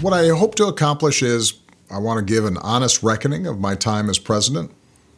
What 0.00 0.12
I 0.12 0.28
hope 0.28 0.54
to 0.56 0.66
accomplish 0.66 1.22
is 1.22 1.54
I 1.90 1.98
want 1.98 2.18
to 2.18 2.24
give 2.24 2.44
an 2.44 2.56
honest 2.58 3.02
reckoning 3.02 3.48
of 3.48 3.58
my 3.58 3.74
time 3.74 4.08
as 4.08 4.18
president. 4.18 4.70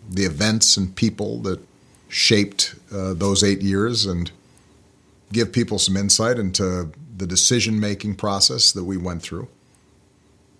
the 0.08 0.24
events 0.24 0.76
and 0.76 0.96
people 0.96 1.38
that 1.42 1.60
shaped 2.08 2.74
uh, 2.92 3.14
those 3.14 3.44
eight 3.44 3.60
years 3.62 4.06
and 4.06 4.32
give 5.32 5.52
people 5.52 5.78
some 5.78 5.96
insight 5.96 6.38
into 6.38 6.90
the 7.16 7.26
decision 7.26 7.78
making 7.78 8.16
process 8.16 8.72
that 8.72 8.84
we 8.84 8.96
went 8.96 9.22
through. 9.22 9.46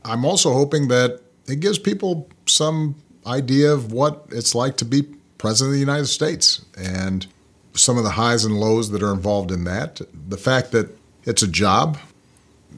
I'm 0.05 0.25
also 0.25 0.53
hoping 0.53 0.89
that 0.89 1.21
it 1.49 1.59
gives 1.59 1.79
people 1.79 2.29
some 2.47 2.95
idea 3.27 3.73
of 3.73 3.91
what 3.91 4.27
it's 4.31 4.55
like 4.55 4.77
to 4.77 4.85
be 4.85 5.03
president 5.39 5.71
of 5.71 5.75
the 5.75 5.81
United 5.81 6.07
States 6.07 6.65
and 6.79 7.27
some 7.75 7.99
of 7.99 8.05
the 8.05 8.11
highs 8.11 8.45
and 8.45 8.61
lows 8.61 8.91
that 8.91 9.03
are 9.03 9.13
involved 9.13 9.51
in 9.51 9.65
that. 9.65 10.01
The 10.29 10.37
fact 10.37 10.71
that 10.73 10.97
it's 11.25 11.43
a 11.43 11.49
job 11.49 11.99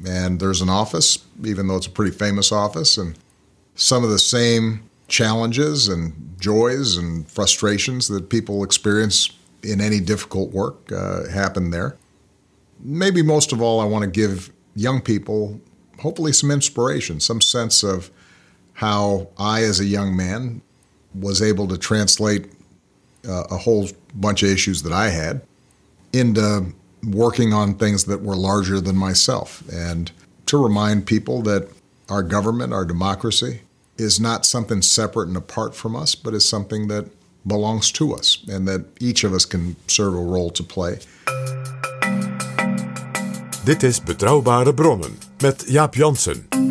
and 0.07 0.41
there's 0.41 0.61
an 0.61 0.69
office, 0.69 1.19
even 1.45 1.69
though 1.69 1.77
it's 1.77 1.87
a 1.87 1.91
pretty 1.91 2.17
famous 2.17 2.53
office, 2.53 2.99
and 2.99 3.19
some 3.75 4.05
of 4.05 4.11
the 4.11 4.19
same 4.19 4.89
challenges 5.09 5.89
and 5.89 6.37
joys 6.39 6.97
and 6.97 7.29
frustrations 7.31 8.09
that 8.09 8.29
people 8.29 8.65
experience 8.65 9.31
in 9.63 9.81
any 9.81 10.01
difficult 10.01 10.51
work 10.51 10.91
uh, 10.93 11.29
happen 11.29 11.71
there. 11.71 11.97
Maybe 12.81 13.23
most 13.23 13.53
of 13.53 13.63
all, 13.63 13.81
I 13.81 13.85
want 13.85 14.05
to 14.05 14.11
give 14.11 14.51
young 14.75 15.01
people 15.01 15.61
hopefully 16.01 16.33
some 16.33 16.51
inspiration, 16.51 17.21
some 17.21 17.41
sense 17.41 17.83
of 17.83 18.11
how 18.73 19.29
I, 19.39 19.63
as 19.63 19.81
a 19.81 19.85
young 19.85 20.17
man, 20.17 20.63
was 21.15 21.43
able 21.43 21.69
to 21.69 21.79
translate 21.79 22.51
uh, 23.29 23.45
a 23.51 23.57
whole 23.57 23.89
bunch 24.15 24.43
of 24.43 24.49
issues 24.49 24.83
that 24.83 24.93
I 24.93 25.11
had 25.11 25.43
into 26.13 26.73
working 27.05 27.53
on 27.53 27.75
things 27.75 28.05
that 28.05 28.23
were 28.23 28.37
larger 28.37 28.81
than 28.81 28.97
myself 28.97 29.63
and 29.73 30.13
to 30.47 30.63
remind 30.63 31.07
people 31.07 31.43
that 31.43 31.69
our 32.09 32.23
government, 32.23 32.73
our 32.73 32.85
democracy, 32.85 33.61
is 33.97 34.21
not 34.21 34.47
something 34.47 34.83
separate 34.83 35.29
and 35.29 35.37
apart 35.37 35.75
from 35.75 35.97
us, 35.97 36.15
but 36.15 36.35
is 36.35 36.49
something 36.49 36.89
that 36.89 37.07
belongs 37.47 37.91
to 37.93 38.15
us 38.15 38.39
and 38.49 38.69
that 38.69 38.85
each 39.01 39.25
of 39.25 39.33
us 39.33 39.45
can 39.45 39.77
serve 39.89 40.15
a 40.15 40.21
role 40.21 40.51
to 40.51 40.63
play. 40.63 40.99
Dit 43.65 43.83
is 43.83 44.01
Betrouwbare 44.01 44.73
Bronnen 44.73 45.19
met 45.41 45.65
Jaap 45.67 45.95
Jansen. 45.95 46.62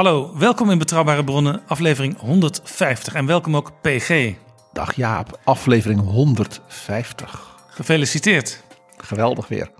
Hallo, 0.00 0.38
welkom 0.38 0.70
in 0.70 0.78
Betrouwbare 0.78 1.24
Bronnen, 1.24 1.62
aflevering 1.66 2.18
150. 2.18 3.14
En 3.14 3.26
welkom 3.26 3.56
ook 3.56 3.80
PG. 3.80 4.34
Dag 4.72 4.94
Jaap, 4.94 5.40
aflevering 5.44 6.00
150. 6.00 7.56
Gefeliciteerd. 7.68 8.64
Geweldig 8.96 9.48
weer. 9.48 9.70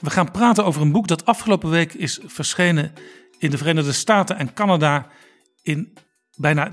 We 0.00 0.10
gaan 0.10 0.30
praten 0.30 0.64
over 0.64 0.82
een 0.82 0.92
boek 0.92 1.06
dat 1.06 1.24
afgelopen 1.24 1.70
week 1.70 1.92
is 1.92 2.20
verschenen 2.26 2.92
in 3.38 3.50
de 3.50 3.58
Verenigde 3.58 3.92
Staten 3.92 4.36
en 4.36 4.52
Canada 4.52 5.06
in 5.62 5.98
bijna 6.36 6.70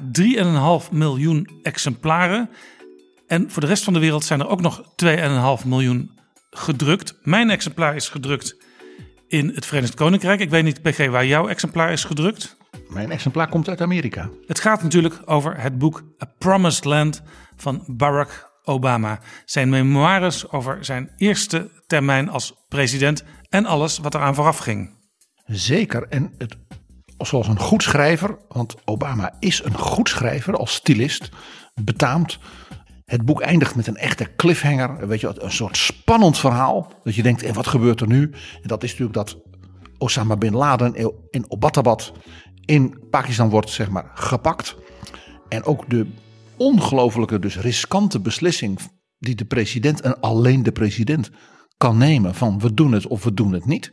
3,5 0.84 0.92
miljoen 0.92 1.60
exemplaren. 1.64 2.50
En 3.28 3.52
voor 3.52 3.62
de 3.62 3.68
rest 3.68 3.84
van 3.84 3.94
de 3.94 4.00
wereld 4.00 4.24
zijn 4.24 4.40
er 4.40 4.48
ook 4.48 4.62
nog 4.62 4.84
2,5 5.62 5.68
miljoen 5.68 6.20
gedrukt. 6.50 7.16
Mijn 7.22 7.50
exemplaar 7.50 7.96
is 7.96 8.10
gedrukt 8.10 8.56
in 9.28 9.52
het 9.56 9.66
Verenigd 9.66 9.94
Koninkrijk. 9.94 10.40
Ik 10.40 10.50
weet 10.50 10.64
niet, 10.64 10.82
PG, 10.82 11.08
waar 11.08 11.26
jouw 11.26 11.48
exemplaar 11.48 11.92
is 11.92 12.04
gedrukt. 12.04 12.62
Mijn 12.90 13.12
exemplaar 13.12 13.50
komt 13.50 13.70
uit 13.70 13.82
Amerika. 13.82 14.30
Het 14.48 14.60
gaat 14.60 14.84
natuurlijk 14.84 15.22
over 15.26 15.62
het 15.62 15.78
boek 15.78 16.04
A 16.24 16.26
Promised 16.38 16.86
Land 16.86 17.22
van 17.56 17.84
Barack 17.88 18.52
Obama. 18.64 19.20
Zijn 19.46 19.70
memoires 19.70 20.52
over 20.52 20.86
zijn 20.86 21.12
eerste 21.18 21.70
termijn 21.88 22.30
als 22.30 22.54
president 22.68 23.24
en 23.50 23.66
alles 23.66 23.98
wat 23.98 24.16
eraan 24.16 24.36
vooraf 24.36 24.58
ging. 24.58 24.90
Zeker. 25.46 26.08
En 26.08 26.34
het, 26.38 26.58
zoals 27.18 27.48
een 27.48 27.60
goed 27.60 27.84
schrijver, 27.84 28.38
want 28.48 28.76
Obama 28.86 29.34
is 29.40 29.64
een 29.64 29.78
goed 29.78 30.10
schrijver 30.10 30.58
als 30.58 30.74
stylist, 30.74 31.30
betaamt. 31.82 32.40
Het 33.06 33.26
boek 33.26 33.42
eindigt 33.42 33.76
met 33.76 33.88
een 33.88 33.98
echte 33.98 34.36
cliffhanger, 34.36 35.08
weet 35.08 35.20
je, 35.20 35.36
een 35.38 35.52
soort 35.52 35.78
spannend 35.78 36.38
verhaal. 36.38 36.92
Dat 37.04 37.16
je 37.16 37.24
denkt, 37.24 37.44
en 37.44 37.54
wat 37.54 37.68
gebeurt 37.68 38.02
er 38.02 38.08
nu? 38.08 38.32
En 38.62 38.68
dat 38.68 38.84
is 38.84 38.90
natuurlijk 38.90 39.18
dat 39.18 39.42
Osama 39.98 40.38
bin 40.38 40.56
Laden 40.56 40.96
in 41.30 41.46
Obatabad 41.48 42.14
in 42.66 43.08
Pakistan 43.10 43.50
wordt 43.50 43.70
zeg 43.70 43.90
maar 43.90 44.12
gepakt. 44.14 44.76
En 45.50 45.64
ook 45.64 45.90
de 45.90 46.08
ongelofelijke, 46.58 47.40
dus 47.40 47.58
riskante 47.58 48.20
beslissing 48.20 48.80
die 49.18 49.36
de 49.36 49.46
president 49.46 50.02
en 50.02 50.20
alleen 50.20 50.64
de 50.64 50.72
president 50.72 51.30
kan 51.78 51.98
nemen 51.98 52.36
van 52.36 52.60
we 52.60 52.74
doen 52.74 52.92
het 52.92 53.08
of 53.08 53.24
we 53.24 53.34
doen 53.34 53.54
het 53.54 53.66
niet. 53.66 53.90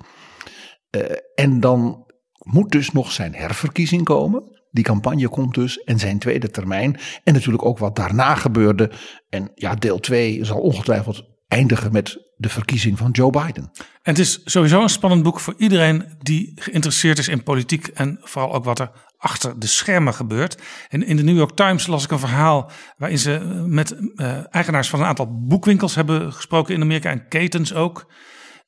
Uh, 0.97 1.03
en 1.34 1.60
dan 1.60 2.06
moet 2.38 2.70
dus 2.70 2.92
nog 2.92 3.12
zijn 3.12 3.34
herverkiezing 3.34 4.04
komen. 4.04 4.59
Die 4.70 4.84
campagne 4.84 5.28
komt 5.28 5.54
dus 5.54 5.78
en 5.78 5.98
zijn 5.98 6.19
tweede 6.19 6.50
termijn. 6.50 6.98
En 7.25 7.32
natuurlijk 7.32 7.64
ook 7.64 7.78
wat 7.78 7.97
daarna 7.97 8.34
gebeurde. 8.34 8.91
En 9.28 9.50
ja, 9.54 9.75
deel 9.75 9.98
2 9.98 10.44
zal 10.44 10.60
ongetwijfeld 10.60 11.25
eindigen 11.50 11.93
met 11.93 12.19
de 12.37 12.49
verkiezing 12.49 12.99
van 12.99 13.11
Joe 13.11 13.31
Biden. 13.31 13.71
En 14.03 14.12
het 14.12 14.19
is 14.19 14.41
sowieso 14.44 14.83
een 14.83 14.88
spannend 14.88 15.22
boek 15.22 15.41
voor 15.41 15.55
iedereen 15.56 16.05
die 16.19 16.53
geïnteresseerd 16.55 17.19
is 17.19 17.28
in 17.28 17.43
politiek 17.43 17.87
en 17.87 18.19
vooral 18.22 18.55
ook 18.55 18.65
wat 18.65 18.78
er 18.78 18.91
achter 19.19 19.59
de 19.59 19.66
schermen 19.66 20.15
gebeurt. 20.15 20.62
En 20.89 21.06
in 21.06 21.16
de 21.16 21.22
New 21.22 21.37
York 21.37 21.56
Times 21.56 21.87
las 21.87 22.05
ik 22.05 22.10
een 22.10 22.19
verhaal 22.19 22.71
waarin 22.97 23.19
ze 23.19 23.62
met 23.66 23.97
uh, 24.15 24.55
eigenaars 24.55 24.89
van 24.89 25.00
een 25.00 25.06
aantal 25.06 25.47
boekwinkels 25.47 25.94
hebben 25.94 26.33
gesproken 26.33 26.75
in 26.75 26.83
Amerika 26.83 27.10
en 27.10 27.28
ketens 27.28 27.75
ook. 27.75 28.12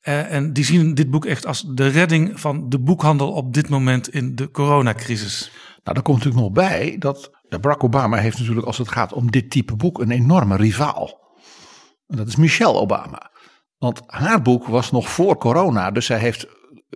Uh, 0.03 0.31
en 0.31 0.53
die 0.53 0.65
zien 0.65 0.93
dit 0.93 1.09
boek 1.09 1.25
echt 1.25 1.45
als 1.45 1.65
de 1.67 1.87
redding 1.87 2.39
van 2.39 2.69
de 2.69 2.79
boekhandel 2.79 3.31
op 3.31 3.53
dit 3.53 3.69
moment 3.69 4.09
in 4.09 4.35
de 4.35 4.51
coronacrisis. 4.51 5.51
Nou, 5.83 5.95
daar 5.95 6.03
komt 6.03 6.17
natuurlijk 6.17 6.43
nog 6.43 6.53
bij 6.53 6.95
dat 6.99 7.31
Barack 7.49 7.83
Obama 7.83 8.17
heeft 8.17 8.39
natuurlijk 8.39 8.67
als 8.67 8.77
het 8.77 8.89
gaat 8.89 9.13
om 9.13 9.31
dit 9.31 9.49
type 9.49 9.75
boek 9.75 9.99
een 9.99 10.11
enorme 10.11 10.55
rivaal. 10.55 11.22
En 12.13 12.19
dat 12.19 12.27
is 12.27 12.35
Michelle 12.35 12.73
Obama. 12.73 13.31
Want 13.77 14.01
haar 14.05 14.41
boek 14.41 14.67
was 14.67 14.91
nog 14.91 15.09
voor 15.09 15.37
corona. 15.37 15.91
Dus 15.91 16.05
zij 16.05 16.19
heeft 16.19 16.47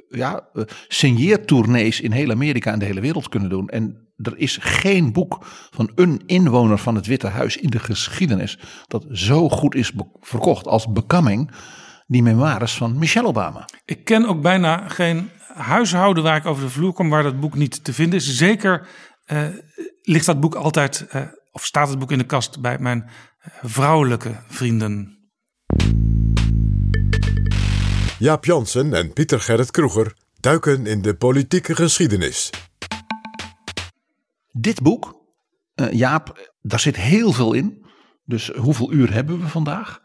ja, 0.09 0.47
eh, 0.53 0.63
signeertournees 0.87 2.01
in 2.01 2.11
heel 2.11 2.31
Amerika 2.31 2.71
en 2.71 2.79
de 2.79 2.85
hele 2.85 3.01
wereld 3.01 3.29
kunnen 3.29 3.49
doen. 3.49 3.69
En 3.69 4.11
er 4.15 4.37
is 4.37 4.57
geen 4.61 5.13
boek 5.13 5.37
van 5.69 5.91
een 5.95 6.21
inwoner 6.25 6.77
van 6.77 6.95
het 6.95 7.05
Witte 7.05 7.27
Huis 7.27 7.57
in 7.57 7.69
de 7.69 7.79
geschiedenis 7.79 8.59
dat 8.87 9.05
zo 9.11 9.49
goed 9.49 9.75
is 9.75 9.91
verkocht 10.19 10.67
als 10.67 10.91
Becoming, 10.91 11.51
die 12.07 12.23
memoires 12.23 12.73
van 12.73 12.97
Michelle 12.97 13.27
Obama. 13.27 13.65
Ik 13.85 14.03
ken 14.03 14.25
ook 14.25 14.41
bijna 14.41 14.87
geen 14.89 15.29
huishouden 15.53 16.23
waar 16.23 16.37
ik 16.37 16.45
over 16.45 16.63
de 16.63 16.69
vloer 16.69 16.93
kom 16.93 17.09
waar 17.09 17.23
dat 17.23 17.39
boek 17.39 17.55
niet 17.55 17.83
te 17.83 17.93
vinden 17.93 18.19
is. 18.19 18.35
Zeker 18.35 18.87
uh, 19.31 19.47
ligt 20.01 20.25
dat 20.25 20.39
boek 20.39 20.55
altijd, 20.55 21.07
of 21.51 21.65
staat 21.65 21.89
het 21.89 21.99
boek 21.99 22.11
in 22.11 22.17
de 22.17 22.23
kast 22.23 22.61
bij 22.61 22.79
mijn 22.79 23.09
vrouwelijke 23.61 24.43
vrienden. 24.47 25.17
Jaap 28.19 28.45
Jansen 28.45 28.93
en 28.93 29.13
Pieter 29.13 29.41
Gerrit 29.41 29.71
Kroeger 29.71 30.13
duiken 30.39 30.85
in 30.85 31.01
de 31.01 31.15
politieke 31.15 31.75
geschiedenis. 31.75 32.49
Dit 34.51 34.81
boek, 34.81 35.21
uh, 35.75 35.91
Jaap, 35.91 36.53
daar 36.61 36.79
zit 36.79 36.95
heel 36.95 37.31
veel 37.31 37.53
in. 37.53 37.85
Dus 38.25 38.47
hoeveel 38.47 38.93
uur 38.93 39.13
hebben 39.13 39.39
we 39.39 39.47
vandaag? 39.47 40.01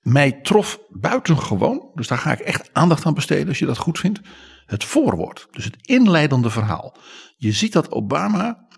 Mij 0.00 0.32
trof 0.32 0.78
buitengewoon, 0.88 1.90
dus 1.94 2.08
daar 2.08 2.18
ga 2.18 2.32
ik 2.32 2.38
echt 2.38 2.70
aandacht 2.72 3.06
aan 3.06 3.14
besteden 3.14 3.48
als 3.48 3.58
je 3.58 3.66
dat 3.66 3.78
goed 3.78 3.98
vindt. 3.98 4.20
Het 4.66 4.84
voorwoord, 4.84 5.48
dus 5.50 5.64
het 5.64 5.76
inleidende 5.80 6.50
verhaal. 6.50 6.96
Je 7.36 7.52
ziet 7.52 7.72
dat 7.72 7.90
Obama 7.90 8.68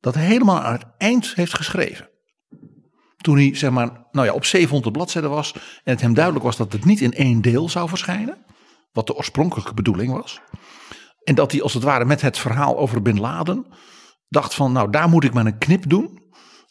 dat 0.00 0.14
helemaal 0.14 0.60
aan 0.60 0.72
het 0.72 0.86
eind 0.98 1.34
heeft 1.34 1.56
geschreven. 1.56 2.12
Toen 3.24 3.36
hij 3.36 3.54
zeg 3.54 3.70
maar, 3.70 4.06
nou 4.12 4.26
ja, 4.26 4.32
op 4.32 4.44
700 4.44 4.92
bladzijden 4.92 5.30
was. 5.30 5.52
En 5.52 5.92
het 5.92 6.00
hem 6.00 6.14
duidelijk 6.14 6.44
was 6.44 6.56
dat 6.56 6.72
het 6.72 6.84
niet 6.84 7.00
in 7.00 7.12
één 7.12 7.40
deel 7.40 7.68
zou 7.68 7.88
verschijnen. 7.88 8.44
Wat 8.92 9.06
de 9.06 9.14
oorspronkelijke 9.14 9.74
bedoeling 9.74 10.12
was. 10.12 10.40
En 11.22 11.34
dat 11.34 11.52
hij 11.52 11.62
als 11.62 11.74
het 11.74 11.82
ware 11.82 12.04
met 12.04 12.20
het 12.20 12.38
verhaal 12.38 12.78
over 12.78 13.02
Bin 13.02 13.20
Laden 13.20 13.66
dacht 14.28 14.54
van 14.54 14.72
nou 14.72 14.90
daar 14.90 15.08
moet 15.08 15.24
ik 15.24 15.32
maar 15.34 15.46
een 15.46 15.58
knip 15.58 15.88
doen. 15.88 16.22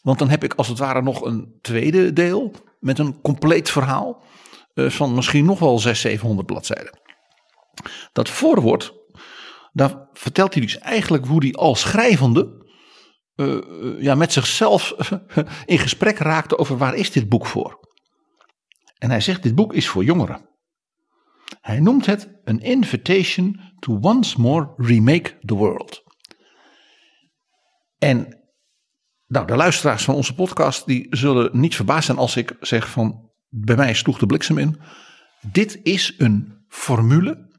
Want 0.02 0.18
dan 0.18 0.28
heb 0.28 0.44
ik 0.44 0.54
als 0.54 0.68
het 0.68 0.78
ware 0.78 1.02
nog 1.02 1.24
een 1.24 1.58
tweede 1.60 2.12
deel 2.12 2.52
met 2.80 2.98
een 2.98 3.20
compleet 3.20 3.70
verhaal 3.70 4.22
eh, 4.74 4.90
van 4.90 5.14
misschien 5.14 5.44
nog 5.44 5.58
wel 5.58 5.78
600, 5.78 5.98
700 5.98 6.46
bladzijden. 6.46 6.98
Dat 8.12 8.28
voorwoord, 8.28 8.94
daar 9.72 10.08
vertelt 10.12 10.54
hij 10.54 10.62
dus 10.62 10.78
eigenlijk 10.78 11.26
hoe 11.26 11.44
hij 11.44 11.52
als 11.52 11.80
schrijvende 11.80 12.63
uh, 13.36 14.02
ja, 14.02 14.14
met 14.14 14.32
zichzelf 14.32 14.94
in 15.64 15.78
gesprek 15.78 16.18
raakte 16.18 16.58
over 16.58 16.76
waar 16.76 16.94
is 16.94 17.10
dit 17.10 17.28
boek 17.28 17.46
voor. 17.46 17.80
En 18.98 19.10
hij 19.10 19.20
zegt 19.20 19.42
dit 19.42 19.54
boek 19.54 19.72
is 19.72 19.88
voor 19.88 20.04
jongeren. 20.04 20.48
Hij 21.60 21.80
noemt 21.80 22.06
het 22.06 22.28
An 22.44 22.60
Invitation 22.60 23.60
to 23.78 23.98
Once 24.00 24.40
More 24.40 24.72
Remake 24.76 25.38
the 25.40 25.54
World. 25.54 26.02
En 27.98 28.38
nou, 29.26 29.46
de 29.46 29.56
luisteraars 29.56 30.04
van 30.04 30.14
onze 30.14 30.34
podcast 30.34 30.86
die 30.86 31.06
zullen 31.10 31.60
niet 31.60 31.76
verbaasd 31.76 32.06
zijn 32.06 32.18
als 32.18 32.36
ik 32.36 32.56
zeg 32.60 32.90
van 32.90 33.30
bij 33.48 33.76
mij 33.76 33.94
sloeg 33.94 34.18
de 34.18 34.26
bliksem 34.26 34.58
in. 34.58 34.80
Dit 35.52 35.80
is 35.82 36.14
een 36.18 36.64
formule 36.68 37.52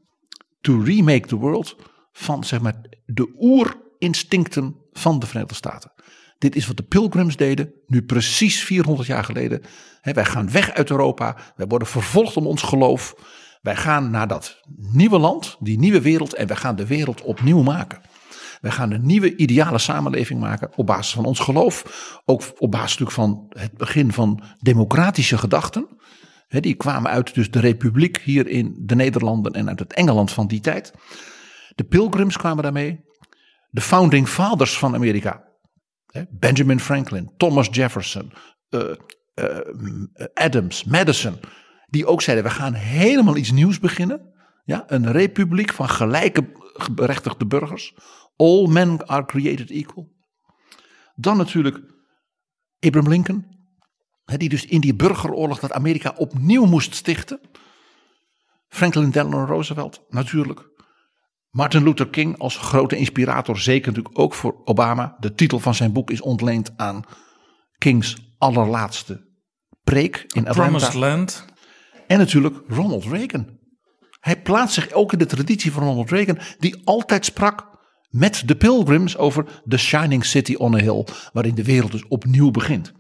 to 0.61 0.81
remake 0.81 1.27
the 1.27 1.35
world 1.35 1.75
van 2.11 2.43
zeg 2.43 2.61
maar 2.61 2.81
de 3.05 3.35
oerinstincten 3.39 4.84
van 4.99 5.19
de 5.19 5.25
Verenigde 5.25 5.55
Staten. 5.55 5.91
Dit 6.37 6.55
is 6.55 6.67
wat 6.67 6.77
de 6.77 6.83
pilgrims 6.83 7.37
deden, 7.37 7.73
nu 7.87 8.01
precies 8.03 8.63
400 8.63 9.07
jaar 9.07 9.23
geleden. 9.23 9.61
wij 10.01 10.25
gaan 10.25 10.51
weg 10.51 10.71
uit 10.71 10.89
Europa, 10.89 11.35
wij 11.55 11.67
worden 11.67 11.87
vervolgd 11.87 12.37
om 12.37 12.47
ons 12.47 12.61
geloof. 12.61 13.15
Wij 13.61 13.75
gaan 13.75 14.11
naar 14.11 14.27
dat 14.27 14.61
nieuwe 14.75 15.19
land, 15.19 15.57
die 15.59 15.79
nieuwe 15.79 16.01
wereld 16.01 16.33
en 16.35 16.47
wij 16.47 16.55
gaan 16.55 16.75
de 16.75 16.85
wereld 16.85 17.21
opnieuw 17.21 17.61
maken. 17.61 18.01
Wij 18.61 18.71
gaan 18.71 18.91
een 18.91 19.05
nieuwe 19.05 19.35
ideale 19.35 19.77
samenleving 19.77 20.39
maken 20.39 20.69
op 20.75 20.85
basis 20.85 21.13
van 21.13 21.25
ons 21.25 21.39
geloof. 21.39 21.83
Ook 22.25 22.41
op 22.57 22.71
basis 22.71 22.97
natuurlijk 22.97 23.11
van 23.11 23.45
het 23.49 23.77
begin 23.77 24.11
van 24.11 24.43
democratische 24.59 25.37
gedachten. 25.37 25.87
die 26.47 26.73
kwamen 26.73 27.11
uit 27.11 27.33
dus 27.33 27.51
de 27.51 27.59
republiek 27.59 28.17
hier 28.17 28.47
in 28.47 28.75
de 28.79 28.95
Nederlanden 28.95 29.53
en 29.53 29.69
uit 29.69 29.79
het 29.79 29.93
Engeland 29.93 30.31
van 30.31 30.47
die 30.47 30.59
tijd. 30.59 30.93
De 31.75 31.83
pilgrims 31.83 32.37
kwamen 32.37 32.63
daarmee. 32.63 33.03
De 33.75 33.81
founding 33.81 34.27
fathers 34.27 34.77
van 34.77 34.95
Amerika. 34.95 35.43
Benjamin 36.29 36.79
Franklin, 36.79 37.31
Thomas 37.37 37.67
Jefferson, 37.71 38.33
uh, 38.69 38.91
uh, 39.35 39.59
Adams, 40.33 40.83
Madison. 40.83 41.39
Die 41.85 42.05
ook 42.05 42.21
zeiden, 42.21 42.45
we 42.45 42.51
gaan 42.51 42.73
helemaal 42.73 43.35
iets 43.35 43.51
nieuws 43.51 43.79
beginnen. 43.79 44.33
Ja, 44.65 44.83
een 44.87 45.11
republiek 45.11 45.73
van 45.73 45.89
gelijke 45.89 46.51
berechtigde 46.91 47.45
burgers. 47.45 47.95
All 48.35 48.67
men 48.67 49.07
are 49.07 49.25
created 49.25 49.69
equal. 49.69 50.11
Dan 51.15 51.37
natuurlijk 51.37 51.79
Abraham 52.79 53.11
Lincoln. 53.11 53.45
Die 54.25 54.49
dus 54.49 54.65
in 54.65 54.81
die 54.81 54.95
burgeroorlog 54.95 55.59
dat 55.59 55.71
Amerika 55.71 56.13
opnieuw 56.17 56.65
moest 56.65 56.95
stichten. 56.95 57.39
Franklin 58.67 59.09
Delano 59.09 59.45
Roosevelt 59.45 60.05
natuurlijk. 60.09 60.73
Martin 61.55 61.83
Luther 61.83 62.09
King 62.09 62.37
als 62.37 62.57
grote 62.57 62.97
inspirator, 62.97 63.59
zeker 63.59 63.87
natuurlijk 63.87 64.19
ook 64.19 64.33
voor 64.33 64.61
Obama. 64.63 65.15
De 65.19 65.33
titel 65.33 65.59
van 65.59 65.75
zijn 65.75 65.93
boek 65.93 66.11
is 66.11 66.21
ontleend 66.21 66.71
aan 66.77 67.03
Kings 67.77 68.17
allerlaatste 68.37 69.25
preek 69.83 70.15
in 70.15 70.47
Atlanta. 70.47 70.61
Promised 70.61 70.93
Land. 70.93 71.45
En 72.07 72.17
natuurlijk 72.17 72.61
Ronald 72.67 73.05
Reagan. 73.05 73.59
Hij 74.19 74.41
plaatst 74.41 74.73
zich 74.73 74.91
ook 74.91 75.13
in 75.13 75.17
de 75.17 75.25
traditie 75.25 75.71
van 75.71 75.83
Ronald 75.83 76.09
Reagan, 76.09 76.37
die 76.59 76.81
altijd 76.83 77.25
sprak 77.25 77.67
met 78.09 78.43
de 78.45 78.55
pilgrims 78.55 79.17
over 79.17 79.61
The 79.67 79.77
Shining 79.77 80.25
City 80.25 80.55
on 80.55 80.73
a 80.73 80.77
Hill, 80.79 81.05
waarin 81.33 81.55
de 81.55 81.63
wereld 81.63 81.91
dus 81.91 82.07
opnieuw 82.07 82.51
begint. 82.51 82.93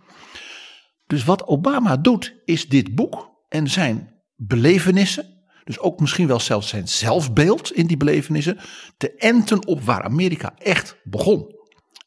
Dus 1.07 1.23
wat 1.23 1.47
Obama 1.47 1.97
doet, 1.97 2.41
is 2.45 2.67
dit 2.67 2.95
boek 2.95 3.29
en 3.47 3.69
zijn 3.69 4.13
belevenissen, 4.35 5.34
dus 5.65 5.79
ook 5.79 5.99
misschien 5.99 6.27
wel 6.27 6.39
zelfs 6.39 6.69
zijn 6.69 6.87
zelfbeeld 6.87 7.71
in 7.71 7.87
die 7.87 7.97
belevenissen, 7.97 8.57
te 8.97 9.15
enten 9.15 9.67
op 9.67 9.81
waar 9.81 10.03
Amerika 10.03 10.53
echt 10.57 10.97
begon. 11.03 11.53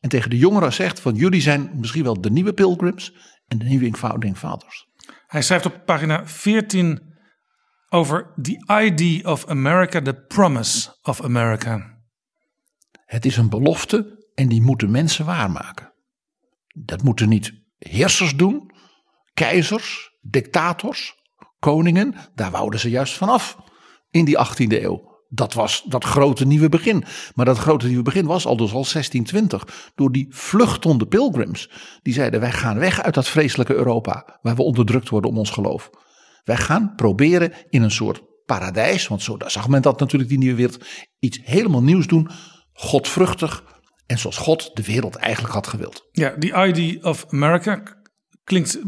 En 0.01 0.09
tegen 0.09 0.31
de 0.31 0.39
jongeren 0.39 0.73
zegt 0.73 1.01
van 1.01 1.15
jullie 1.15 1.41
zijn 1.41 1.71
misschien 1.75 2.03
wel 2.03 2.21
de 2.21 2.31
nieuwe 2.31 2.53
pilgrims 2.53 3.15
en 3.47 3.59
de 3.59 3.65
nieuwe 3.65 3.97
founding 3.97 4.37
fathers. 4.37 4.87
Hij 5.27 5.43
schrijft 5.43 5.67
op 5.67 5.83
pagina 5.85 6.27
14 6.27 7.17
over 7.89 8.33
The 8.43 8.83
ID 8.83 9.27
of 9.27 9.47
America, 9.47 10.03
the 10.03 10.15
promise 10.15 10.97
of 11.03 11.23
America. 11.23 11.99
Het 13.05 13.25
is 13.25 13.37
een 13.37 13.49
belofte 13.49 14.27
en 14.35 14.49
die 14.49 14.63
moeten 14.63 14.91
mensen 14.91 15.25
waarmaken. 15.25 15.93
Dat 16.75 17.03
moeten 17.03 17.29
niet 17.29 17.53
heersers 17.79 18.37
doen, 18.37 18.71
keizers, 19.35 20.17
dictators, 20.21 21.18
koningen. 21.59 22.15
Daar 22.35 22.51
wouden 22.51 22.81
ze 22.81 22.91
juist 22.91 23.15
vanaf 23.15 23.57
in 24.11 24.25
die 24.25 24.39
18e 24.47 24.83
eeuw. 24.83 25.17
Dat 25.31 25.55
was 25.55 25.85
dat 25.89 26.05
grote 26.05 26.47
nieuwe 26.47 26.69
begin. 26.69 27.05
Maar 27.35 27.45
dat 27.45 27.59
grote 27.59 27.87
nieuwe 27.87 28.03
begin 28.03 28.27
was 28.27 28.47
al 28.47 28.57
dus 28.57 28.73
al 28.73 28.85
1620. 28.93 29.93
Door 29.95 30.13
die 30.13 30.27
vluchtende 30.31 31.07
pilgrims. 31.07 31.71
Die 32.03 32.15
zeiden 32.15 32.41
wij 32.41 32.53
gaan 32.53 32.79
weg 32.79 33.03
uit 33.03 33.15
dat 33.15 33.29
vreselijke 33.29 33.75
Europa. 33.75 34.39
Waar 34.43 34.57
we 34.57 34.63
onderdrukt 34.63 35.09
worden 35.09 35.31
om 35.31 35.39
ons 35.39 35.51
geloof. 35.51 35.91
Wij 36.45 36.57
gaan 36.57 36.93
proberen 36.97 37.53
in 37.69 37.83
een 37.83 37.91
soort 37.91 38.23
paradijs. 38.47 39.09
Want 39.09 39.23
zo 39.23 39.37
zag 39.47 39.69
men 39.69 39.83
dat 39.83 40.01
natuurlijk 40.01 40.31
die 40.31 40.39
nieuwe 40.39 40.57
wereld. 40.57 40.85
Iets 41.19 41.41
helemaal 41.43 41.83
nieuws 41.83 42.07
doen 42.07 42.31
godvruchtig 42.73 43.65
en 44.07 44.19
zoals 44.19 44.37
God 44.37 44.71
de 44.75 44.85
wereld 44.85 45.17
eigenlijk 45.17 45.55
had 45.55 45.67
gewild. 45.67 46.09
Ja, 46.13 46.35
die 46.39 46.53
ID 46.55 47.05
of 47.05 47.27
America 47.29 47.83
klinkt 48.45 48.79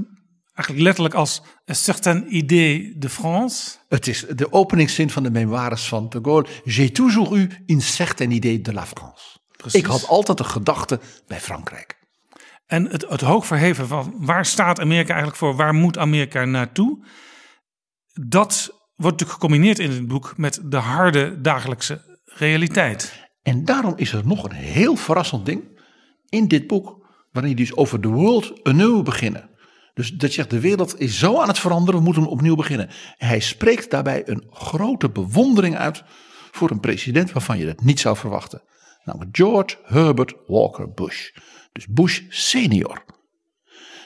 eigenlijk 0.55 0.87
letterlijk 0.87 1.14
als 1.14 1.43
een 1.64 1.76
certain 1.76 2.37
idée 2.37 2.99
de 2.99 3.08
France. 3.08 3.76
Het 3.88 4.06
is 4.06 4.25
de 4.35 4.52
openingszin 4.52 5.11
van 5.11 5.23
de 5.23 5.31
memoires 5.31 5.88
van 5.88 6.08
de 6.08 6.19
Gaulle. 6.23 6.47
J'ai 6.64 6.91
toujours 6.91 7.32
eu 7.32 7.49
une 7.67 7.81
certaine 7.81 8.35
idée 8.35 8.61
de 8.61 8.73
la 8.73 8.87
France. 8.87 9.38
Precies. 9.56 9.81
Ik 9.81 9.87
had 9.87 10.06
altijd 10.06 10.38
een 10.38 10.44
gedachte 10.44 11.00
bij 11.26 11.41
Frankrijk. 11.41 11.99
En 12.67 12.91
het, 12.91 13.08
het 13.08 13.20
hoogverheven 13.20 13.87
van 13.87 14.14
waar 14.19 14.47
staat 14.47 14.81
Amerika 14.81 15.08
eigenlijk 15.08 15.38
voor? 15.38 15.56
Waar 15.56 15.75
moet 15.75 15.99
Amerika 15.99 16.44
naartoe? 16.44 17.06
Dat 18.29 18.70
wordt 18.97 19.20
natuurlijk 19.20 19.31
gecombineerd 19.31 19.79
in 19.79 19.91
het 19.91 20.06
boek 20.06 20.37
met 20.37 20.61
de 20.64 20.76
harde 20.76 21.40
dagelijkse 21.40 22.21
realiteit. 22.25 23.28
En 23.42 23.64
daarom 23.64 23.92
is 23.97 24.12
er 24.12 24.26
nog 24.26 24.45
een 24.45 24.57
heel 24.57 24.97
verrassend 24.97 25.47
ding 25.47 25.83
in 26.28 26.49
dit 26.49 26.66
boek, 26.66 27.07
waarin 27.33 27.54
hij 27.54 27.64
dus 27.64 27.76
over 27.76 28.00
de 28.00 28.09
world 28.09 28.64
anew 28.64 29.02
beginnen. 29.02 29.50
Dus 30.00 30.11
dat 30.11 30.33
zegt, 30.33 30.50
de 30.50 30.61
wereld 30.61 31.00
is 31.00 31.19
zo 31.19 31.40
aan 31.40 31.49
het 31.49 31.59
veranderen, 31.59 32.00
we 32.00 32.07
moeten 32.07 32.26
opnieuw 32.26 32.54
beginnen. 32.54 32.88
hij 33.16 33.40
spreekt 33.40 33.90
daarbij 33.90 34.23
een 34.28 34.47
grote 34.50 35.11
bewondering 35.11 35.76
uit 35.76 36.02
voor 36.50 36.71
een 36.71 36.80
president 36.80 37.33
waarvan 37.33 37.59
je 37.59 37.66
dat 37.66 37.80
niet 37.80 38.00
zou 38.00 38.16
verwachten. 38.16 38.62
Namelijk 39.04 39.37
George 39.37 39.76
Herbert 39.85 40.35
Walker 40.47 40.92
Bush. 40.92 41.30
Dus 41.73 41.87
Bush 41.87 42.21
senior. 42.28 43.04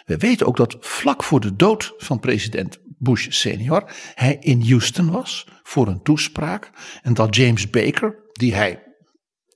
We 0.05 0.17
weten 0.17 0.47
ook 0.47 0.57
dat 0.57 0.77
vlak 0.81 1.25
voor 1.25 1.41
de 1.41 1.57
dood 1.57 1.95
van 1.97 2.21
president 2.21 2.79
Bush 2.99 3.27
senior 3.31 3.93
hij 4.15 4.37
in 4.41 4.69
Houston 4.69 5.11
was 5.11 5.47
voor 5.63 5.89
een 5.89 6.03
toespraak. 6.03 6.71
En 7.03 7.15
dat 7.15 7.37
James 7.37 7.71
Baker, 7.71 8.19
die 8.33 8.55
hij 8.55 8.83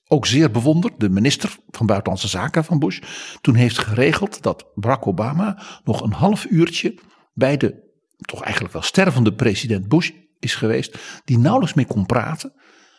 ook 0.08 0.26
zeer 0.26 0.50
bewonderd, 0.50 1.00
de 1.00 1.08
minister 1.08 1.56
van 1.70 1.86
Buitenlandse 1.86 2.28
Zaken 2.28 2.64
van 2.64 2.78
Bush, 2.78 3.00
toen 3.40 3.54
heeft 3.54 3.78
geregeld 3.78 4.42
dat 4.42 4.70
Barack 4.74 5.06
Obama 5.06 5.62
nog 5.84 6.00
een 6.00 6.12
half 6.12 6.46
uurtje 6.50 6.98
bij 7.34 7.56
de 7.56 7.86
toch 8.16 8.42
eigenlijk 8.42 8.72
wel 8.72 8.82
stervende 8.82 9.34
president 9.34 9.88
Bush 9.88 10.10
is 10.38 10.54
geweest, 10.54 10.98
die 11.24 11.38
nauwelijks 11.38 11.74
meer 11.74 11.86
kon 11.86 12.06
praten, 12.06 12.52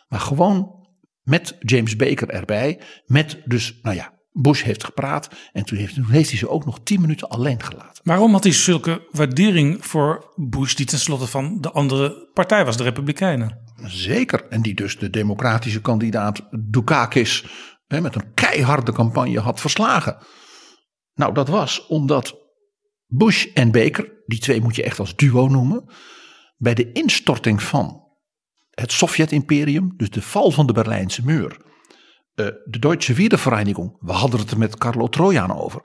maar 0.08 0.20
gewoon 0.20 0.88
met 1.22 1.56
James 1.58 1.96
Baker 1.96 2.28
erbij, 2.28 2.80
met 3.06 3.42
dus, 3.44 3.78
nou 3.82 3.96
ja, 3.96 4.19
Bush 4.32 4.62
heeft 4.62 4.84
gepraat 4.84 5.28
en 5.52 5.64
toen 5.64 5.78
heeft, 5.78 5.94
toen 5.94 6.10
heeft 6.10 6.30
hij 6.30 6.38
ze 6.38 6.48
ook 6.48 6.64
nog 6.64 6.80
tien 6.82 7.00
minuten 7.00 7.28
alleen 7.28 7.62
gelaten. 7.62 8.02
Waarom 8.04 8.32
had 8.32 8.44
hij 8.44 8.52
zulke 8.52 9.06
waardering 9.10 9.86
voor 9.86 10.32
Bush, 10.36 10.74
die 10.74 10.86
tenslotte 10.86 11.26
van 11.26 11.60
de 11.60 11.70
andere 11.70 12.30
partij 12.32 12.64
was, 12.64 12.76
de 12.76 12.82
Republikeinen? 12.82 13.58
Zeker. 13.84 14.46
En 14.48 14.62
die 14.62 14.74
dus 14.74 14.98
de 14.98 15.10
democratische 15.10 15.80
kandidaat 15.80 16.40
Dukakis 16.50 17.44
hè, 17.86 18.00
met 18.00 18.14
een 18.14 18.34
keiharde 18.34 18.92
campagne 18.92 19.40
had 19.40 19.60
verslagen. 19.60 20.18
Nou, 21.14 21.34
dat 21.34 21.48
was 21.48 21.86
omdat 21.86 22.38
Bush 23.06 23.46
en 23.54 23.70
Baker, 23.70 24.22
die 24.26 24.38
twee 24.38 24.60
moet 24.60 24.76
je 24.76 24.82
echt 24.82 24.98
als 24.98 25.16
duo 25.16 25.48
noemen, 25.48 25.84
bij 26.56 26.74
de 26.74 26.92
instorting 26.92 27.62
van 27.62 28.02
het 28.70 28.92
Sovjet-imperium, 28.92 29.92
dus 29.96 30.10
de 30.10 30.22
val 30.22 30.50
van 30.50 30.66
de 30.66 30.72
Berlijnse 30.72 31.24
muur, 31.24 31.56
de 32.34 32.78
Duitse 32.78 33.12
Wiedervereinigung, 33.12 33.96
we 34.00 34.12
hadden 34.12 34.40
het 34.40 34.50
er 34.50 34.58
met 34.58 34.78
Carlo 34.78 35.08
Trojan 35.08 35.58
over, 35.58 35.80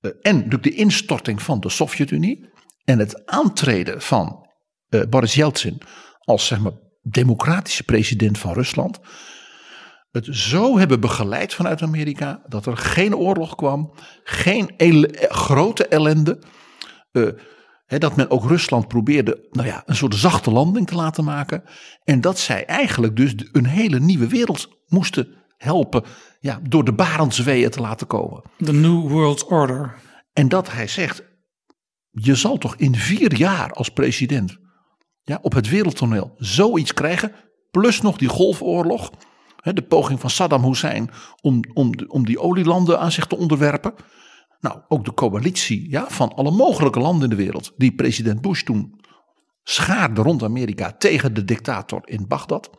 eh, 0.00 0.10
en 0.20 0.34
natuurlijk 0.34 0.62
de 0.62 0.74
instorting 0.74 1.42
van 1.42 1.60
de 1.60 1.68
Sovjet-Unie 1.68 2.50
en 2.84 2.98
het 2.98 3.26
aantreden 3.26 4.00
van 4.00 4.48
eh, 4.88 5.02
Boris 5.08 5.34
Yeltsin 5.34 5.82
als 6.20 6.46
zeg 6.46 6.60
maar 6.60 6.72
democratische 7.02 7.84
president 7.84 8.38
van 8.38 8.52
Rusland 8.52 9.00
het 10.12 10.28
zo 10.30 10.78
hebben 10.78 11.00
begeleid 11.00 11.54
vanuit 11.54 11.82
Amerika 11.82 12.42
dat 12.48 12.66
er 12.66 12.76
geen 12.76 13.16
oorlog 13.16 13.54
kwam, 13.54 13.92
geen 14.24 14.76
eh, 14.76 15.30
grote 15.30 15.86
ellende. 15.86 16.42
eh, 17.12 17.98
dat 17.98 18.16
men 18.16 18.30
ook 18.30 18.44
Rusland 18.44 18.88
probeerde 18.88 19.48
nou 19.50 19.68
ja, 19.68 19.82
een 19.86 19.96
soort 19.96 20.14
zachte 20.14 20.50
landing 20.50 20.86
te 20.86 20.94
laten 20.94 21.24
maken. 21.24 21.62
En 22.04 22.20
dat 22.20 22.38
zij 22.38 22.66
eigenlijk 22.66 23.16
dus 23.16 23.34
een 23.52 23.66
hele 23.66 24.00
nieuwe 24.00 24.28
wereld 24.28 24.68
moesten 24.86 25.41
helpen 25.62 26.02
ja, 26.40 26.60
door 26.68 26.84
de 26.84 26.92
Barentsweeën 26.92 27.70
te 27.70 27.80
laten 27.80 28.06
komen. 28.06 28.42
De 28.58 28.72
New 28.72 29.08
World 29.08 29.44
Order. 29.44 29.94
En 30.32 30.48
dat 30.48 30.72
hij 30.72 30.86
zegt, 30.86 31.22
je 32.10 32.34
zal 32.34 32.58
toch 32.58 32.76
in 32.76 32.94
vier 32.96 33.34
jaar 33.34 33.72
als 33.72 33.88
president 33.88 34.58
ja, 35.22 35.38
op 35.42 35.52
het 35.52 35.68
wereldtoneel 35.68 36.34
zoiets 36.36 36.94
krijgen. 36.94 37.32
Plus 37.70 38.00
nog 38.00 38.16
die 38.16 38.28
golfoorlog. 38.28 39.10
hè, 39.56 39.72
De 39.72 39.82
poging 39.82 40.20
van 40.20 40.30
Saddam 40.30 40.64
Hussein 40.64 41.10
om, 41.40 41.60
om, 41.74 41.90
om 42.06 42.24
die 42.24 42.40
olielanden 42.40 43.00
aan 43.00 43.12
zich 43.12 43.26
te 43.26 43.36
onderwerpen. 43.36 43.94
Nou, 44.60 44.80
ook 44.88 45.04
de 45.04 45.14
coalitie 45.14 45.90
ja, 45.90 46.06
van 46.08 46.34
alle 46.34 46.50
mogelijke 46.50 47.00
landen 47.00 47.30
in 47.30 47.36
de 47.36 47.42
wereld. 47.42 47.72
Die 47.76 47.94
president 47.94 48.40
Bush 48.40 48.62
toen 48.62 49.00
schaarde 49.62 50.22
rond 50.22 50.42
Amerika 50.42 50.92
tegen 50.92 51.34
de 51.34 51.44
dictator 51.44 52.00
in 52.04 52.28
Bagdad. 52.28 52.70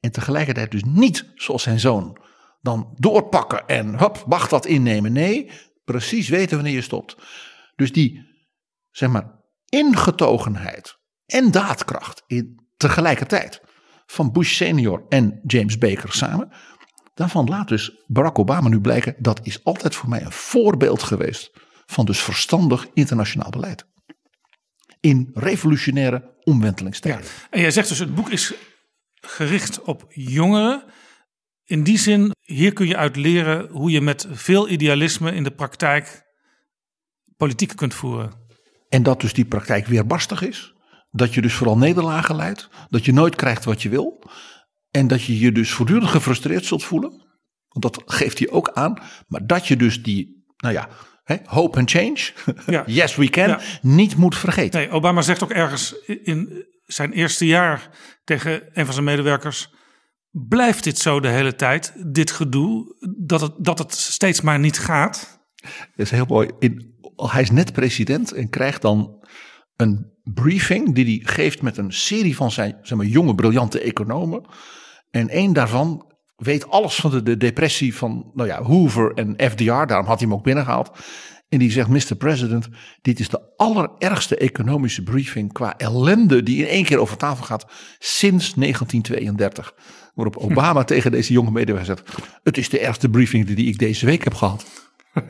En 0.00 0.12
tegelijkertijd 0.12 0.70
dus 0.70 0.84
niet 0.84 1.30
zoals 1.34 1.62
zijn 1.62 1.80
zoon 1.80 2.18
dan 2.60 2.94
doorpakken 2.96 3.66
en 3.66 3.98
hop, 3.98 4.24
Bagdad 4.26 4.66
innemen. 4.66 5.12
Nee, 5.12 5.50
precies 5.84 6.28
weten 6.28 6.56
wanneer 6.56 6.74
je 6.74 6.80
stopt. 6.80 7.16
Dus 7.76 7.92
die, 7.92 8.26
zeg 8.90 9.08
maar, 9.08 9.40
ingetogenheid 9.68 10.98
en 11.26 11.50
daadkracht 11.50 12.22
in 12.26 12.68
tegelijkertijd 12.76 13.60
van 14.06 14.32
Bush 14.32 14.54
senior 14.54 15.04
en 15.08 15.40
James 15.46 15.78
Baker 15.78 16.12
samen. 16.12 16.52
Daarvan 17.14 17.48
laat 17.48 17.68
dus 17.68 18.04
Barack 18.06 18.38
Obama 18.38 18.68
nu 18.68 18.80
blijken 18.80 19.14
dat 19.18 19.40
is 19.42 19.64
altijd 19.64 19.94
voor 19.94 20.08
mij 20.08 20.22
een 20.22 20.32
voorbeeld 20.32 21.02
geweest 21.02 21.50
van 21.86 22.04
dus 22.04 22.20
verstandig 22.20 22.86
internationaal 22.94 23.50
beleid. 23.50 23.86
In 25.00 25.30
revolutionaire 25.34 26.38
omwentelingstijden. 26.44 27.24
En 27.50 27.60
jij 27.60 27.70
zegt 27.70 27.88
dus, 27.88 27.98
het 27.98 28.14
boek 28.14 28.30
is 28.30 28.54
gericht 29.20 29.82
op 29.82 30.06
jongeren. 30.08 30.84
In 31.64 31.82
die 31.82 31.98
zin, 31.98 32.34
hier 32.40 32.72
kun 32.72 32.86
je 32.86 32.96
uit 32.96 33.16
leren 33.16 33.68
hoe 33.70 33.90
je 33.90 34.00
met 34.00 34.26
veel 34.30 34.68
idealisme 34.68 35.34
in 35.34 35.42
de 35.42 35.50
praktijk 35.50 36.22
politiek 37.36 37.76
kunt 37.76 37.94
voeren. 37.94 38.32
En 38.88 39.02
dat 39.02 39.20
dus 39.20 39.32
die 39.32 39.44
praktijk 39.44 39.86
weerbarstig 39.86 40.42
is. 40.42 40.74
Dat 41.10 41.34
je 41.34 41.40
dus 41.40 41.54
vooral 41.54 41.78
nederlagen 41.78 42.36
leidt. 42.36 42.68
Dat 42.88 43.04
je 43.04 43.12
nooit 43.12 43.34
krijgt 43.34 43.64
wat 43.64 43.82
je 43.82 43.88
wil. 43.88 44.30
En 44.90 45.08
dat 45.08 45.22
je 45.22 45.38
je 45.38 45.52
dus 45.52 45.70
voortdurend 45.70 46.10
gefrustreerd 46.10 46.64
zult 46.64 46.84
voelen. 46.84 47.10
Want 47.68 47.94
dat 47.94 48.02
geeft 48.06 48.38
hij 48.38 48.50
ook 48.50 48.70
aan. 48.72 48.98
Maar 49.28 49.46
dat 49.46 49.66
je 49.66 49.76
dus 49.76 50.02
die, 50.02 50.44
nou 50.56 50.74
ja, 50.74 50.88
hè, 51.24 51.36
hope 51.44 51.78
and 51.78 51.90
change. 51.90 52.32
Ja. 52.66 52.82
yes 53.00 53.16
we 53.16 53.28
can. 53.28 53.48
Ja. 53.48 53.60
Niet 53.82 54.16
moet 54.16 54.36
vergeten. 54.36 54.80
Nee, 54.80 54.90
Obama 54.90 55.22
zegt 55.22 55.42
ook 55.42 55.50
ergens 55.50 55.94
in 56.04 56.66
zijn 56.92 57.12
eerste 57.12 57.46
jaar 57.46 57.90
tegen 58.24 58.62
een 58.72 58.84
van 58.84 58.94
zijn 58.94 59.04
medewerkers: 59.04 59.74
blijft 60.30 60.84
dit 60.84 60.98
zo 60.98 61.20
de 61.20 61.28
hele 61.28 61.54
tijd, 61.54 61.92
dit 62.12 62.30
gedoe, 62.30 62.96
dat 63.18 63.40
het, 63.40 63.52
dat 63.58 63.78
het 63.78 63.94
steeds 63.94 64.40
maar 64.40 64.58
niet 64.58 64.78
gaat? 64.78 65.40
Is 65.96 66.10
heel 66.10 66.26
mooi. 66.28 66.50
In, 66.58 66.94
hij 67.16 67.42
is 67.42 67.50
net 67.50 67.72
president 67.72 68.32
en 68.32 68.48
krijgt 68.48 68.82
dan 68.82 69.24
een 69.76 70.12
briefing 70.22 70.94
die 70.94 71.04
hij 71.04 71.34
geeft 71.34 71.62
met 71.62 71.76
een 71.76 71.92
serie 71.92 72.36
van 72.36 72.50
zijn 72.50 72.78
zeg 72.82 72.98
maar, 72.98 73.06
jonge, 73.06 73.34
briljante 73.34 73.80
economen. 73.80 74.44
En 75.10 75.28
één 75.28 75.52
daarvan 75.52 76.10
weet 76.36 76.68
alles 76.68 76.94
van 76.94 77.10
de, 77.10 77.22
de 77.22 77.36
depressie 77.36 77.96
van 77.96 78.30
nou 78.34 78.48
ja, 78.48 78.62
Hoover 78.62 79.14
en 79.14 79.50
FDR. 79.50 79.64
Daarom 79.64 80.06
had 80.06 80.18
hij 80.20 80.28
hem 80.28 80.34
ook 80.34 80.44
binnengehaald. 80.44 80.90
En 81.50 81.58
die 81.58 81.70
zegt, 81.70 81.88
Mr. 81.88 82.14
President, 82.18 82.68
dit 83.02 83.20
is 83.20 83.28
de 83.28 83.40
allerergste 83.56 84.36
economische 84.36 85.02
briefing 85.02 85.52
qua 85.52 85.76
ellende 85.76 86.42
die 86.42 86.58
in 86.58 86.68
één 86.68 86.84
keer 86.84 86.98
over 86.98 87.16
tafel 87.16 87.44
gaat 87.44 87.66
sinds 87.98 88.54
1932. 88.54 89.74
Waarop 90.14 90.36
Obama 90.36 90.84
tegen 90.94 91.10
deze 91.10 91.32
jonge 91.32 91.50
medewerker 91.50 91.96
zegt, 91.96 92.16
het 92.42 92.58
is 92.58 92.68
de 92.68 92.78
ergste 92.78 93.08
briefing 93.08 93.46
die 93.46 93.66
ik 93.66 93.78
deze 93.78 94.06
week 94.06 94.24
heb 94.24 94.34
gehad. 94.34 94.64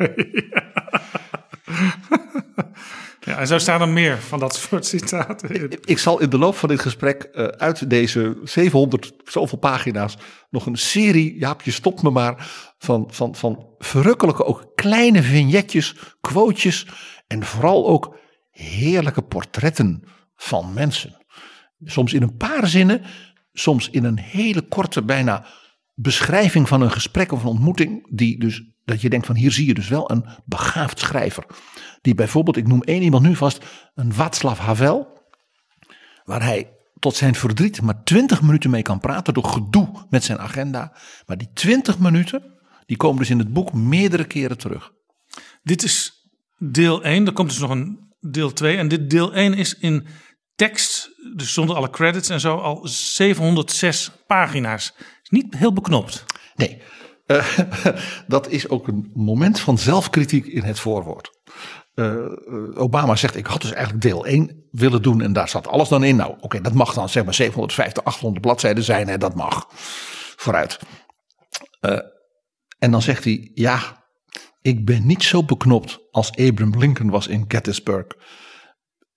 Ja, 3.20 3.38
en 3.38 3.46
zo 3.46 3.58
staan 3.58 3.80
er 3.80 3.88
meer 3.88 4.18
van 4.18 4.38
dat 4.38 4.54
soort 4.54 4.86
citaten 4.86 5.50
in. 5.50 5.78
Ik 5.84 5.98
zal 5.98 6.20
in 6.20 6.30
de 6.30 6.38
loop 6.38 6.56
van 6.56 6.68
dit 6.68 6.80
gesprek 6.80 7.22
eh, 7.22 7.44
uit 7.44 7.90
deze 7.90 8.38
700 8.44 9.12
zoveel 9.24 9.58
pagina's 9.58 10.16
nog 10.50 10.66
een 10.66 10.76
serie, 10.76 11.38
Jaapje 11.38 11.70
stop 11.70 12.02
me 12.02 12.10
maar, 12.10 12.48
van, 12.82 13.04
van, 13.10 13.34
van 13.34 13.66
verrukkelijke 13.78 14.44
ook 14.44 14.72
kleine 14.74 15.22
vignetjes, 15.22 15.94
quotejes 16.20 16.86
en 17.26 17.44
vooral 17.44 17.86
ook 17.86 18.16
heerlijke 18.50 19.22
portretten 19.22 20.04
van 20.36 20.72
mensen. 20.72 21.26
Soms 21.84 22.12
in 22.12 22.22
een 22.22 22.36
paar 22.36 22.66
zinnen, 22.66 23.02
soms 23.52 23.90
in 23.90 24.04
een 24.04 24.18
hele 24.18 24.62
korte 24.62 25.02
bijna 25.02 25.46
beschrijving 25.94 26.68
van 26.68 26.80
een 26.80 26.90
gesprek 26.90 27.32
of 27.32 27.42
een 27.42 27.48
ontmoeting, 27.48 28.16
die 28.16 28.38
dus, 28.38 28.62
dat 28.84 29.00
je 29.00 29.10
denkt 29.10 29.26
van 29.26 29.36
hier 29.36 29.52
zie 29.52 29.66
je 29.66 29.74
dus 29.74 29.88
wel 29.88 30.10
een 30.10 30.26
begaafd 30.44 30.98
schrijver. 30.98 31.44
Die 32.02 32.14
bijvoorbeeld, 32.14 32.56
ik 32.56 32.66
noem 32.66 32.82
één 32.82 33.02
iemand 33.02 33.22
nu 33.22 33.36
vast, 33.36 33.64
een 33.94 34.12
Václav 34.12 34.58
Havel, 34.58 35.22
waar 36.24 36.42
hij 36.42 36.70
tot 36.98 37.16
zijn 37.16 37.34
verdriet 37.34 37.82
maar 37.82 38.02
20 38.04 38.42
minuten 38.42 38.70
mee 38.70 38.82
kan 38.82 39.00
praten 39.00 39.34
door 39.34 39.44
gedoe 39.44 40.06
met 40.10 40.24
zijn 40.24 40.38
agenda. 40.38 40.92
Maar 41.26 41.38
die 41.38 41.50
20 41.52 41.98
minuten, 41.98 42.58
die 42.90 42.98
komen 42.98 43.18
dus 43.18 43.30
in 43.30 43.38
het 43.38 43.52
boek 43.52 43.72
meerdere 43.72 44.24
keren 44.24 44.58
terug. 44.58 44.92
Dit 45.62 45.82
is 45.82 46.12
deel 46.58 47.02
1, 47.02 47.26
er 47.26 47.32
komt 47.32 47.48
dus 47.48 47.58
nog 47.58 47.70
een 47.70 47.98
deel 48.20 48.52
2. 48.52 48.76
En 48.76 48.88
dit 48.88 49.10
deel 49.10 49.34
1 49.34 49.54
is 49.54 49.78
in 49.78 50.06
tekst, 50.54 51.10
dus 51.36 51.52
zonder 51.52 51.76
alle 51.76 51.90
credits 51.90 52.28
en 52.28 52.40
zo, 52.40 52.56
al 52.56 52.80
706 52.88 54.10
pagina's. 54.26 54.92
Is 55.22 55.28
niet 55.28 55.54
heel 55.56 55.72
beknopt. 55.72 56.24
Nee, 56.54 56.82
eh, 57.26 57.58
dat 58.26 58.48
is 58.48 58.68
ook 58.68 58.88
een 58.88 59.10
moment 59.14 59.60
van 59.60 59.78
zelfkritiek 59.78 60.46
in 60.46 60.62
het 60.62 60.80
voorwoord. 60.80 61.30
Eh, 61.94 62.24
Obama 62.74 63.16
zegt, 63.16 63.36
ik 63.36 63.46
had 63.46 63.60
dus 63.60 63.72
eigenlijk 63.72 64.02
deel 64.02 64.26
1 64.26 64.64
willen 64.70 65.02
doen 65.02 65.20
en 65.20 65.32
daar 65.32 65.48
zat 65.48 65.68
alles 65.68 65.88
dan 65.88 66.04
in. 66.04 66.16
Nou, 66.16 66.34
oké, 66.40 66.60
dat 66.60 66.74
mag 66.74 66.94
dan 66.94 67.08
zeg 67.08 67.24
maar 67.24 67.34
750, 67.34 68.04
800 68.04 68.40
bladzijden 68.40 68.84
zijn, 68.84 69.08
hè, 69.08 69.18
dat 69.18 69.34
mag. 69.34 69.66
Vooruit. 70.36 70.78
Eh, 71.80 71.98
en 72.80 72.90
dan 72.90 73.02
zegt 73.02 73.24
hij, 73.24 73.50
ja, 73.54 74.04
ik 74.62 74.84
ben 74.84 75.06
niet 75.06 75.22
zo 75.22 75.44
beknopt 75.44 76.00
als 76.10 76.30
Abraham 76.30 76.78
Lincoln 76.78 77.10
was 77.10 77.26
in 77.26 77.44
Gettysburg. 77.48 78.06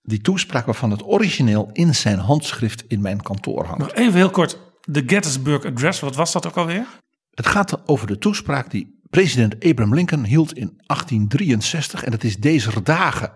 Die 0.02 0.20
toespraak 0.20 0.66
waarvan 0.66 0.90
het 0.90 1.04
origineel 1.04 1.70
in 1.72 1.94
zijn 1.94 2.18
handschrift 2.18 2.84
in 2.88 3.00
mijn 3.00 3.22
kantoor 3.22 3.64
hangt. 3.64 3.78
Nog 3.78 3.94
even 3.94 4.14
heel 4.14 4.30
kort, 4.30 4.58
de 4.80 5.02
Gettysburg 5.06 5.64
Address, 5.64 6.00
wat 6.00 6.16
was 6.16 6.32
dat 6.32 6.46
ook 6.46 6.56
alweer? 6.56 6.86
Het 7.30 7.46
gaat 7.46 7.88
over 7.88 8.06
de 8.06 8.18
toespraak 8.18 8.70
die 8.70 9.00
president 9.10 9.54
Abraham 9.54 9.94
Lincoln 9.94 10.24
hield 10.24 10.52
in 10.52 10.74
1863. 10.86 12.04
En 12.04 12.10
dat 12.10 12.24
is 12.24 12.36
deze 12.36 12.82
dagen 12.82 13.32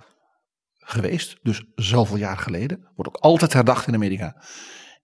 geweest, 0.79 1.39
dus 1.43 1.63
zoveel 1.75 2.17
jaar 2.17 2.39
geleden. 2.39 2.89
Wordt 2.95 3.17
ook 3.17 3.23
altijd 3.23 3.53
herdacht 3.53 3.87
in 3.87 3.95
Amerika. 3.95 4.43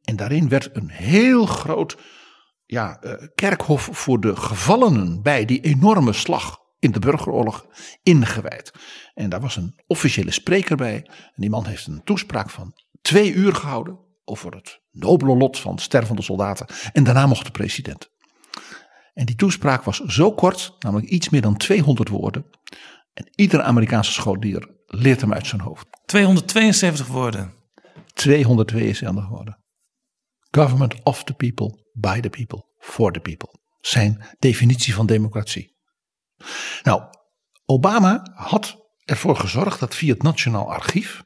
En 0.03 0.17
daarin 0.17 0.49
werd 0.49 0.69
een 0.73 0.91
heel 0.91 1.47
groot 1.47 1.97
ja, 2.67 3.01
eh, 3.01 3.27
kerkhof 3.35 3.89
voor 3.93 4.21
de 4.21 4.37
gevallenen 4.37 5.23
bij 5.23 5.45
die 5.45 5.61
enorme 5.61 6.13
slag 6.13 6.59
in 6.79 6.91
de 6.91 6.99
burgeroorlog 6.99 7.67
ingewijd. 8.03 8.73
En 9.15 9.29
daar 9.29 9.41
was 9.41 9.57
een 9.57 9.75
officiële 9.87 10.31
spreker 10.31 10.77
bij. 10.77 10.95
En 11.07 11.33
die 11.35 11.51
man 11.51 11.67
heeft 11.67 11.87
een 11.87 12.05
toespraak 12.05 12.51
van 12.51 12.75
twee 13.01 13.33
uur 13.33 13.55
gehouden 13.55 13.99
over 14.25 14.55
het 14.55 14.81
nobele 14.91 15.37
lot 15.37 15.59
van 15.59 15.79
stervende 15.79 16.23
soldaten. 16.23 16.67
En 16.93 17.05
daarna 17.05 17.27
mocht 17.27 17.45
de 17.45 17.51
president. 17.51 18.11
En 19.15 19.27
die 19.27 19.37
toespraak 19.37 19.83
was 19.83 19.99
zo 20.01 20.33
kort, 20.33 20.77
namelijk 20.79 21.09
iets 21.09 21.29
meer 21.29 21.41
dan 21.41 21.57
200 21.57 22.09
woorden. 22.09 22.47
En 23.13 23.29
iedere 23.35 23.63
Amerikaanse 23.63 24.13
scholier 24.13 24.69
leert 24.87 25.21
hem 25.21 25.33
uit 25.33 25.47
zijn 25.47 25.61
hoofd. 25.61 25.87
272 26.07 27.07
woorden. 27.07 27.55
272 28.15 29.29
woorden. 29.29 29.59
Government 30.51 31.03
of 31.03 31.25
the 31.25 31.35
people, 31.35 31.84
by 31.95 32.21
the 32.21 32.31
people, 32.31 32.65
for 32.79 33.13
the 33.13 33.21
people. 33.21 33.49
Zijn 33.81 34.25
definitie 34.39 34.95
van 34.95 35.07
democratie. 35.07 35.77
Nou, 36.83 37.03
Obama 37.65 38.33
had 38.35 38.77
ervoor 39.05 39.37
gezorgd 39.37 39.81
dat 39.81 39.95
via 39.95 40.13
het 40.13 40.23
Nationaal 40.23 40.73
Archief 40.73 41.25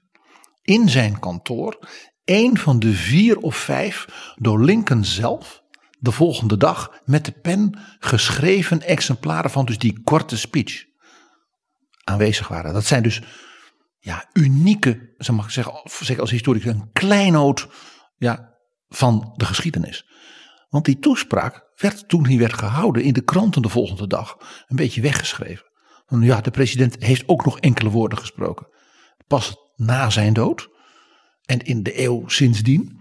in 0.62 0.88
zijn 0.88 1.18
kantoor 1.18 1.88
een 2.24 2.58
van 2.58 2.78
de 2.78 2.92
vier 2.92 3.38
of 3.38 3.56
vijf 3.56 4.06
door 4.36 4.64
Lincoln 4.64 5.04
zelf 5.04 5.62
de 5.98 6.12
volgende 6.12 6.56
dag 6.56 7.00
met 7.04 7.24
de 7.24 7.32
pen 7.32 7.78
geschreven 7.98 8.82
exemplaren 8.82 9.50
van 9.50 9.64
dus 9.64 9.78
die 9.78 10.02
korte 10.02 10.36
speech 10.36 10.84
aanwezig 12.04 12.48
waren. 12.48 12.72
Dat 12.72 12.84
zijn 12.84 13.02
dus 13.02 13.22
ja, 13.98 14.28
unieke, 14.32 15.14
zeg 15.16 15.36
mag 15.36 15.50
zeggen, 15.50 15.80
zeker 15.84 16.20
als 16.20 16.30
historicus, 16.30 16.72
een 16.72 16.92
kleinoot 16.92 17.68
ja, 18.16 18.54
van 18.88 19.32
de 19.36 19.44
geschiedenis. 19.44 20.06
Want 20.68 20.84
die 20.84 20.98
toespraak 20.98 21.72
werd 21.76 22.08
toen 22.08 22.26
hij 22.26 22.38
werd 22.38 22.52
gehouden 22.52 23.02
in 23.02 23.12
de 23.12 23.24
kranten 23.24 23.62
de 23.62 23.68
volgende 23.68 24.06
dag 24.06 24.36
een 24.66 24.76
beetje 24.76 25.00
weggeschreven. 25.00 25.66
Want 26.06 26.24
ja, 26.24 26.40
de 26.40 26.50
president 26.50 26.96
heeft 26.98 27.28
ook 27.28 27.44
nog 27.44 27.60
enkele 27.60 27.90
woorden 27.90 28.18
gesproken. 28.18 28.68
Pas 29.26 29.56
na 29.76 30.10
zijn 30.10 30.32
dood 30.32 30.68
en 31.44 31.58
in 31.58 31.82
de 31.82 32.02
eeuw 32.02 32.28
sindsdien 32.28 33.00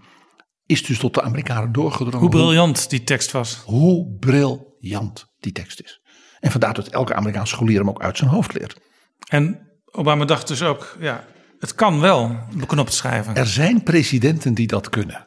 is 0.66 0.84
dus 0.84 0.98
tot 0.98 1.14
de 1.14 1.22
Amerikanen 1.22 1.72
doorgedrongen. 1.72 2.18
Hoe 2.18 2.28
briljant 2.28 2.90
die 2.90 3.04
tekst 3.04 3.30
was. 3.30 3.62
Hoe 3.64 4.16
briljant 4.18 5.26
die 5.38 5.52
tekst 5.52 5.80
is. 5.80 6.00
En 6.40 6.50
vandaar 6.50 6.74
dat 6.74 6.88
elke 6.88 7.14
Amerikaanse 7.14 7.54
scholier 7.54 7.78
hem 7.78 7.88
ook 7.88 8.02
uit 8.02 8.16
zijn 8.16 8.30
hoofd 8.30 8.54
leert. 8.54 8.80
En 9.28 9.70
Obama 9.90 10.24
dacht 10.24 10.48
dus 10.48 10.62
ook, 10.62 10.96
ja, 11.00 11.24
het 11.58 11.74
kan 11.74 12.00
wel 12.00 12.36
beknopt 12.56 12.92
schrijven. 12.92 13.34
Er 13.34 13.46
zijn 13.46 13.82
presidenten 13.82 14.54
die 14.54 14.66
dat 14.66 14.88
kunnen. 14.88 15.26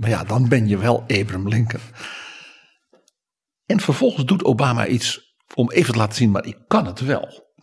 Maar 0.00 0.10
ja, 0.10 0.24
dan 0.24 0.48
ben 0.48 0.68
je 0.68 0.78
wel 0.78 1.00
Abraham 1.00 1.48
Lincoln. 1.48 1.82
En 3.66 3.80
vervolgens 3.80 4.24
doet 4.24 4.44
Obama 4.44 4.86
iets 4.86 5.36
om 5.54 5.70
even 5.70 5.92
te 5.92 5.98
laten 5.98 6.16
zien, 6.16 6.30
maar 6.30 6.46
ik 6.46 6.58
kan 6.66 6.86
het 6.86 7.00
wel. 7.00 7.54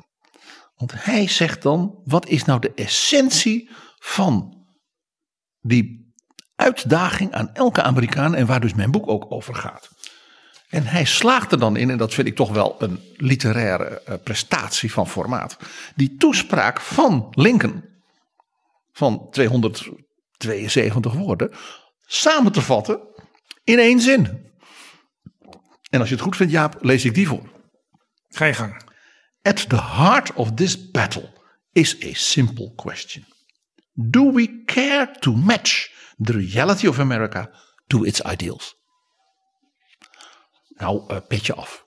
Want 0.75 1.03
hij 1.03 1.27
zegt 1.27 1.61
dan, 1.61 2.01
wat 2.03 2.27
is 2.27 2.43
nou 2.43 2.59
de 2.59 2.73
essentie 2.73 3.69
van 3.99 4.65
die 5.59 6.13
uitdaging 6.55 7.33
aan 7.33 7.53
elke 7.53 7.81
Amerikaan 7.81 8.35
en 8.35 8.45
waar 8.45 8.61
dus 8.61 8.73
mijn 8.73 8.91
boek 8.91 9.07
ook 9.07 9.31
over 9.31 9.55
gaat. 9.55 9.89
En 10.69 10.85
hij 10.85 11.05
slaagt 11.05 11.51
er 11.51 11.59
dan 11.59 11.75
in, 11.75 11.89
en 11.89 11.97
dat 11.97 12.13
vind 12.13 12.27
ik 12.27 12.35
toch 12.35 12.51
wel 12.51 12.75
een 12.79 12.99
literaire 13.15 14.01
uh, 14.09 14.15
prestatie 14.23 14.91
van 14.91 15.07
formaat. 15.07 15.57
Die 15.95 16.15
toespraak 16.15 16.81
van 16.81 17.27
Lincoln, 17.31 17.83
van 18.91 19.27
272 19.31 21.13
woorden, 21.13 21.51
samen 22.07 22.51
te 22.51 22.61
vatten 22.61 22.99
in 23.63 23.79
één 23.79 23.99
zin. 23.99 24.45
En 25.89 25.99
als 25.99 26.09
je 26.09 26.15
het 26.15 26.23
goed 26.23 26.35
vindt, 26.35 26.51
Jaap, 26.51 26.77
lees 26.81 27.05
ik 27.05 27.13
die 27.13 27.27
voor. 27.27 27.49
Ga 28.29 28.45
je 28.45 28.53
gang. 28.53 28.81
At 29.41 29.69
the 29.69 29.81
heart 29.81 30.33
of 30.33 30.53
this 30.53 30.91
battle 30.91 31.29
is 31.71 32.03
a 32.03 32.13
simple 32.13 32.73
question. 32.75 33.25
Do 33.93 34.31
we 34.31 34.63
care 34.65 35.15
to 35.19 35.35
match 35.35 35.91
the 36.21 36.31
reality 36.31 36.87
of 36.87 36.99
America 36.99 37.49
to 37.87 38.03
its 38.03 38.21
ideals? 38.21 38.75
Nou, 40.69 41.13
uh, 41.13 41.17
petje 41.27 41.53
af. 41.53 41.85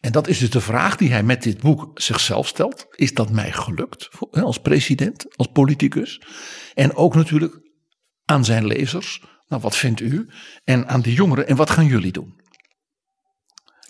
En 0.00 0.12
dat 0.12 0.28
is 0.28 0.38
dus 0.38 0.50
de 0.50 0.60
vraag 0.60 0.96
die 0.96 1.10
hij 1.10 1.22
met 1.22 1.42
dit 1.42 1.60
boek 1.60 2.00
zichzelf 2.00 2.46
stelt. 2.46 2.86
Is 2.90 3.14
dat 3.14 3.30
mij 3.30 3.52
gelukt 3.52 4.08
als 4.30 4.58
president, 4.58 5.36
als 5.36 5.48
politicus? 5.52 6.22
En 6.74 6.94
ook 6.94 7.14
natuurlijk 7.14 7.67
aan 8.28 8.44
zijn 8.44 8.66
lezers. 8.66 9.22
Nou, 9.48 9.62
wat 9.62 9.76
vindt 9.76 10.00
u? 10.00 10.28
En 10.64 10.88
aan 10.88 11.02
de 11.02 11.12
jongeren. 11.12 11.46
En 11.46 11.56
wat 11.56 11.70
gaan 11.70 11.86
jullie 11.86 12.12
doen? 12.12 12.40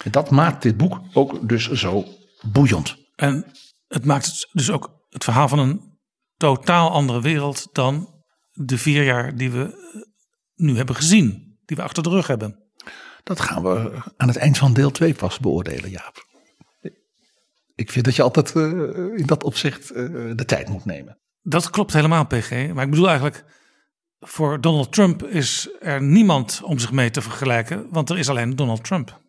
En 0.05 0.11
dat 0.11 0.31
maakt 0.31 0.63
dit 0.63 0.77
boek 0.77 1.01
ook 1.13 1.49
dus 1.49 1.71
zo 1.71 2.05
boeiend. 2.43 2.97
En 3.17 3.45
het 3.89 4.05
maakt 4.05 4.49
dus 4.53 4.71
ook 4.71 4.91
het 5.09 5.25
verhaal 5.25 5.49
van 5.49 5.59
een 5.59 5.99
totaal 6.37 6.91
andere 6.91 7.21
wereld 7.21 7.69
dan 7.73 8.23
de 8.53 8.79
vier 8.79 9.05
jaar 9.05 9.37
die 9.37 9.51
we 9.51 9.87
nu 10.55 10.77
hebben 10.77 10.95
gezien, 10.95 11.59
die 11.65 11.77
we 11.77 11.83
achter 11.83 12.03
de 12.03 12.09
rug 12.09 12.27
hebben. 12.27 12.63
Dat 13.23 13.41
gaan 13.41 13.63
we 13.63 14.03
aan 14.17 14.29
het 14.29 14.37
eind 14.37 14.59
van 14.59 14.73
deel 14.73 14.91
2 14.91 15.15
pas 15.15 15.39
beoordelen, 15.39 15.91
Jaap. 15.91 16.27
Ik 17.75 17.91
vind 17.91 18.05
dat 18.05 18.17
je 18.17 18.23
altijd 18.23 18.55
uh, 18.55 18.73
in 19.19 19.27
dat 19.27 19.45
opzicht 19.45 19.91
uh, 19.91 20.33
de 20.37 20.45
tijd 20.45 20.69
moet 20.69 20.85
nemen. 20.85 21.19
Dat 21.43 21.71
klopt 21.71 21.93
helemaal, 21.93 22.27
PG. 22.27 22.51
Maar 22.51 22.85
ik 22.85 22.91
bedoel 22.91 23.09
eigenlijk, 23.09 23.45
voor 24.21 24.61
Donald 24.61 24.93
Trump 24.93 25.25
is 25.25 25.69
er 25.81 26.03
niemand 26.03 26.61
om 26.65 26.79
zich 26.79 26.93
mee 26.93 27.11
te 27.11 27.21
vergelijken, 27.21 27.87
want 27.91 28.11
er 28.11 28.19
is 28.19 28.29
alleen 28.29 28.57
Donald 28.57 28.85
Trump. 28.85 29.21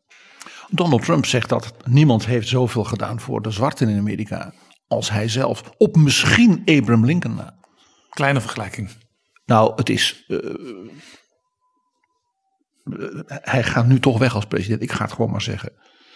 Donald 0.69 1.03
Trump 1.05 1.25
zegt 1.25 1.49
dat 1.49 1.73
niemand 1.85 2.25
heeft 2.25 2.47
zoveel 2.47 2.83
gedaan 2.83 3.19
voor 3.19 3.41
de 3.41 3.51
zwarten 3.51 3.89
in 3.89 3.97
Amerika 3.97 4.53
als 4.87 5.09
hij 5.09 5.27
zelf. 5.27 5.63
Op 5.77 5.95
misschien 5.95 6.61
Abraham 6.65 7.05
Lincoln 7.05 7.35
na. 7.35 7.55
Kleine 8.09 8.41
vergelijking. 8.41 8.89
Nou, 9.45 9.73
het 9.75 9.89
is. 9.89 10.25
Uh, 10.27 10.39
hij 13.27 13.63
gaat 13.63 13.85
nu 13.85 13.99
toch 13.99 14.17
weg 14.17 14.35
als 14.35 14.45
president. 14.45 14.81
Ik 14.81 14.91
ga 14.91 15.03
het 15.03 15.13
gewoon 15.13 15.31
maar 15.31 15.41
zeggen. 15.41 15.71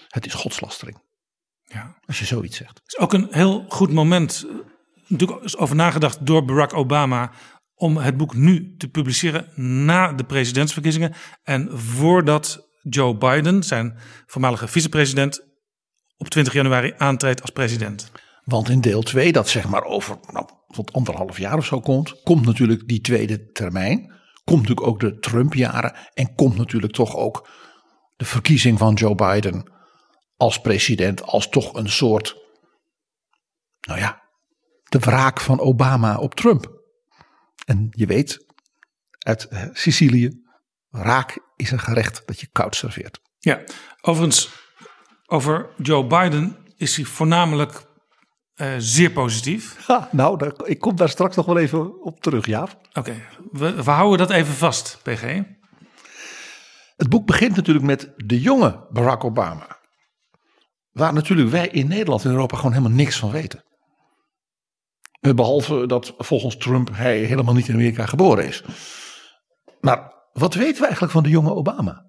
Het 0.07 0.25
is 0.25 0.33
godslastering. 0.33 1.01
Ja. 1.63 1.97
Als 2.05 2.19
je 2.19 2.25
zoiets 2.25 2.57
zegt. 2.57 2.79
Het 2.83 2.93
is 2.93 2.97
ook 2.97 3.13
een 3.13 3.27
heel 3.31 3.65
goed 3.67 3.91
moment. 3.91 4.45
Natuurlijk 5.07 5.43
is 5.43 5.57
over 5.57 5.75
nagedacht 5.75 6.25
door 6.25 6.45
Barack 6.45 6.73
Obama. 6.73 7.31
Om 7.83 7.97
het 7.97 8.17
boek 8.17 8.35
nu 8.35 8.75
te 8.77 8.87
publiceren 8.87 9.47
na 9.85 10.13
de 10.13 10.23
presidentsverkiezingen. 10.23 11.13
En 11.43 11.79
voordat 11.79 12.69
Joe 12.81 13.17
Biden, 13.17 13.63
zijn 13.63 13.97
voormalige 14.25 14.67
vicepresident, 14.67 15.41
op 16.17 16.29
20 16.29 16.53
januari 16.53 16.93
aantreedt 16.97 17.41
als 17.41 17.49
president. 17.49 18.11
Want 18.43 18.69
in 18.69 18.81
deel 18.81 19.01
2, 19.01 19.31
dat 19.31 19.49
zeg 19.49 19.67
maar 19.69 19.83
over 19.83 20.17
nou, 20.31 20.47
tot 20.67 20.93
anderhalf 20.93 21.37
jaar 21.37 21.57
of 21.57 21.65
zo 21.65 21.79
komt, 21.79 22.21
komt 22.23 22.45
natuurlijk 22.45 22.87
die 22.87 23.01
tweede 23.01 23.51
termijn. 23.51 24.13
Komt 24.43 24.59
natuurlijk 24.61 24.87
ook 24.87 24.99
de 24.99 25.19
Trump-jaren 25.19 25.95
en 26.13 26.35
komt 26.35 26.57
natuurlijk 26.57 26.93
toch 26.93 27.15
ook 27.15 27.49
de 28.15 28.25
verkiezing 28.25 28.77
van 28.77 28.93
Joe 28.93 29.15
Biden 29.15 29.71
als 30.37 30.61
president, 30.61 31.23
als 31.23 31.49
toch 31.49 31.73
een 31.73 31.89
soort, 31.89 32.35
nou 33.81 33.99
ja, 33.99 34.21
de 34.83 34.99
wraak 34.99 35.39
van 35.39 35.59
Obama 35.59 36.17
op 36.17 36.35
Trump. 36.35 36.72
En 37.65 37.87
je 37.89 38.05
weet, 38.05 38.45
uit 39.19 39.47
eh, 39.47 39.63
Sicilië, 39.73 40.41
raak 40.89 41.37
is 41.55 41.71
een 41.71 41.79
gerecht 41.79 42.23
dat 42.25 42.39
je 42.39 42.47
koud 42.51 42.75
serveert. 42.75 43.19
Ja, 43.39 43.63
overigens, 44.01 44.49
over 45.25 45.69
Joe 45.77 46.07
Biden 46.07 46.57
is 46.75 46.95
hij 46.95 47.05
voornamelijk 47.05 47.85
uh, 48.55 48.73
zeer 48.77 49.11
positief. 49.11 49.87
Ha, 49.87 50.09
nou, 50.11 50.37
daar, 50.37 50.53
ik 50.63 50.79
kom 50.79 50.95
daar 50.95 51.09
straks 51.09 51.35
nog 51.35 51.45
wel 51.45 51.57
even 51.57 52.01
op 52.03 52.21
terug, 52.21 52.45
Jaap. 52.45 52.79
Oké, 52.93 53.21
we, 53.51 53.83
we 53.83 53.91
houden 53.91 54.27
dat 54.27 54.37
even 54.37 54.53
vast, 54.53 54.99
PG. 55.03 55.41
Het 56.95 57.09
boek 57.09 57.25
begint 57.25 57.55
natuurlijk 57.55 57.85
met 57.85 58.13
de 58.15 58.41
jonge 58.41 58.87
Barack 58.89 59.23
Obama. 59.23 59.77
Waar 60.91 61.13
natuurlijk 61.13 61.49
wij 61.49 61.67
in 61.67 61.87
Nederland 61.87 62.25
en 62.25 62.31
Europa 62.31 62.55
gewoon 62.55 62.71
helemaal 62.71 62.97
niks 62.97 63.19
van 63.19 63.31
weten. 63.31 63.63
Behalve 65.31 65.85
dat 65.85 66.13
volgens 66.17 66.57
Trump 66.57 66.89
hij 66.93 67.17
helemaal 67.17 67.53
niet 67.53 67.67
in 67.67 67.73
Amerika 67.73 68.05
geboren 68.05 68.47
is. 68.47 68.63
Maar 69.79 70.13
wat 70.33 70.53
weten 70.53 70.77
we 70.77 70.83
eigenlijk 70.83 71.13
van 71.13 71.23
de 71.23 71.29
jonge 71.29 71.53
Obama? 71.53 72.05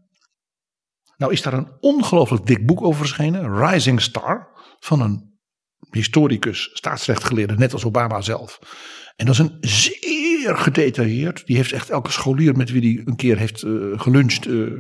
Nou 1.17 1.33
is 1.33 1.43
daar 1.43 1.53
een 1.53 1.73
ongelooflijk 1.81 2.47
dik 2.47 2.67
boek 2.67 2.83
over 2.83 2.99
verschenen. 2.99 3.67
Rising 3.67 4.01
Star. 4.01 4.49
Van 4.79 5.01
een 5.01 5.39
historicus, 5.91 6.71
staatsrechtgeleerde, 6.73 7.55
net 7.55 7.73
als 7.73 7.85
Obama 7.85 8.21
zelf. 8.21 8.59
En 9.17 9.27
dat 9.27 9.35
is 9.35 9.41
een 9.41 9.57
zeer 9.61 10.57
gedetailleerd. 10.57 11.47
Die 11.47 11.57
heeft 11.57 11.73
echt 11.73 11.91
elke 11.91 12.11
scholier 12.11 12.57
met 12.57 12.71
wie 12.71 12.95
hij 12.95 13.07
een 13.07 13.17
keer 13.17 13.39
heeft 13.39 13.63
uh, 13.63 14.01
geluncht 14.01 14.47
uh, 14.47 14.73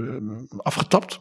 afgetapt. 0.56 1.20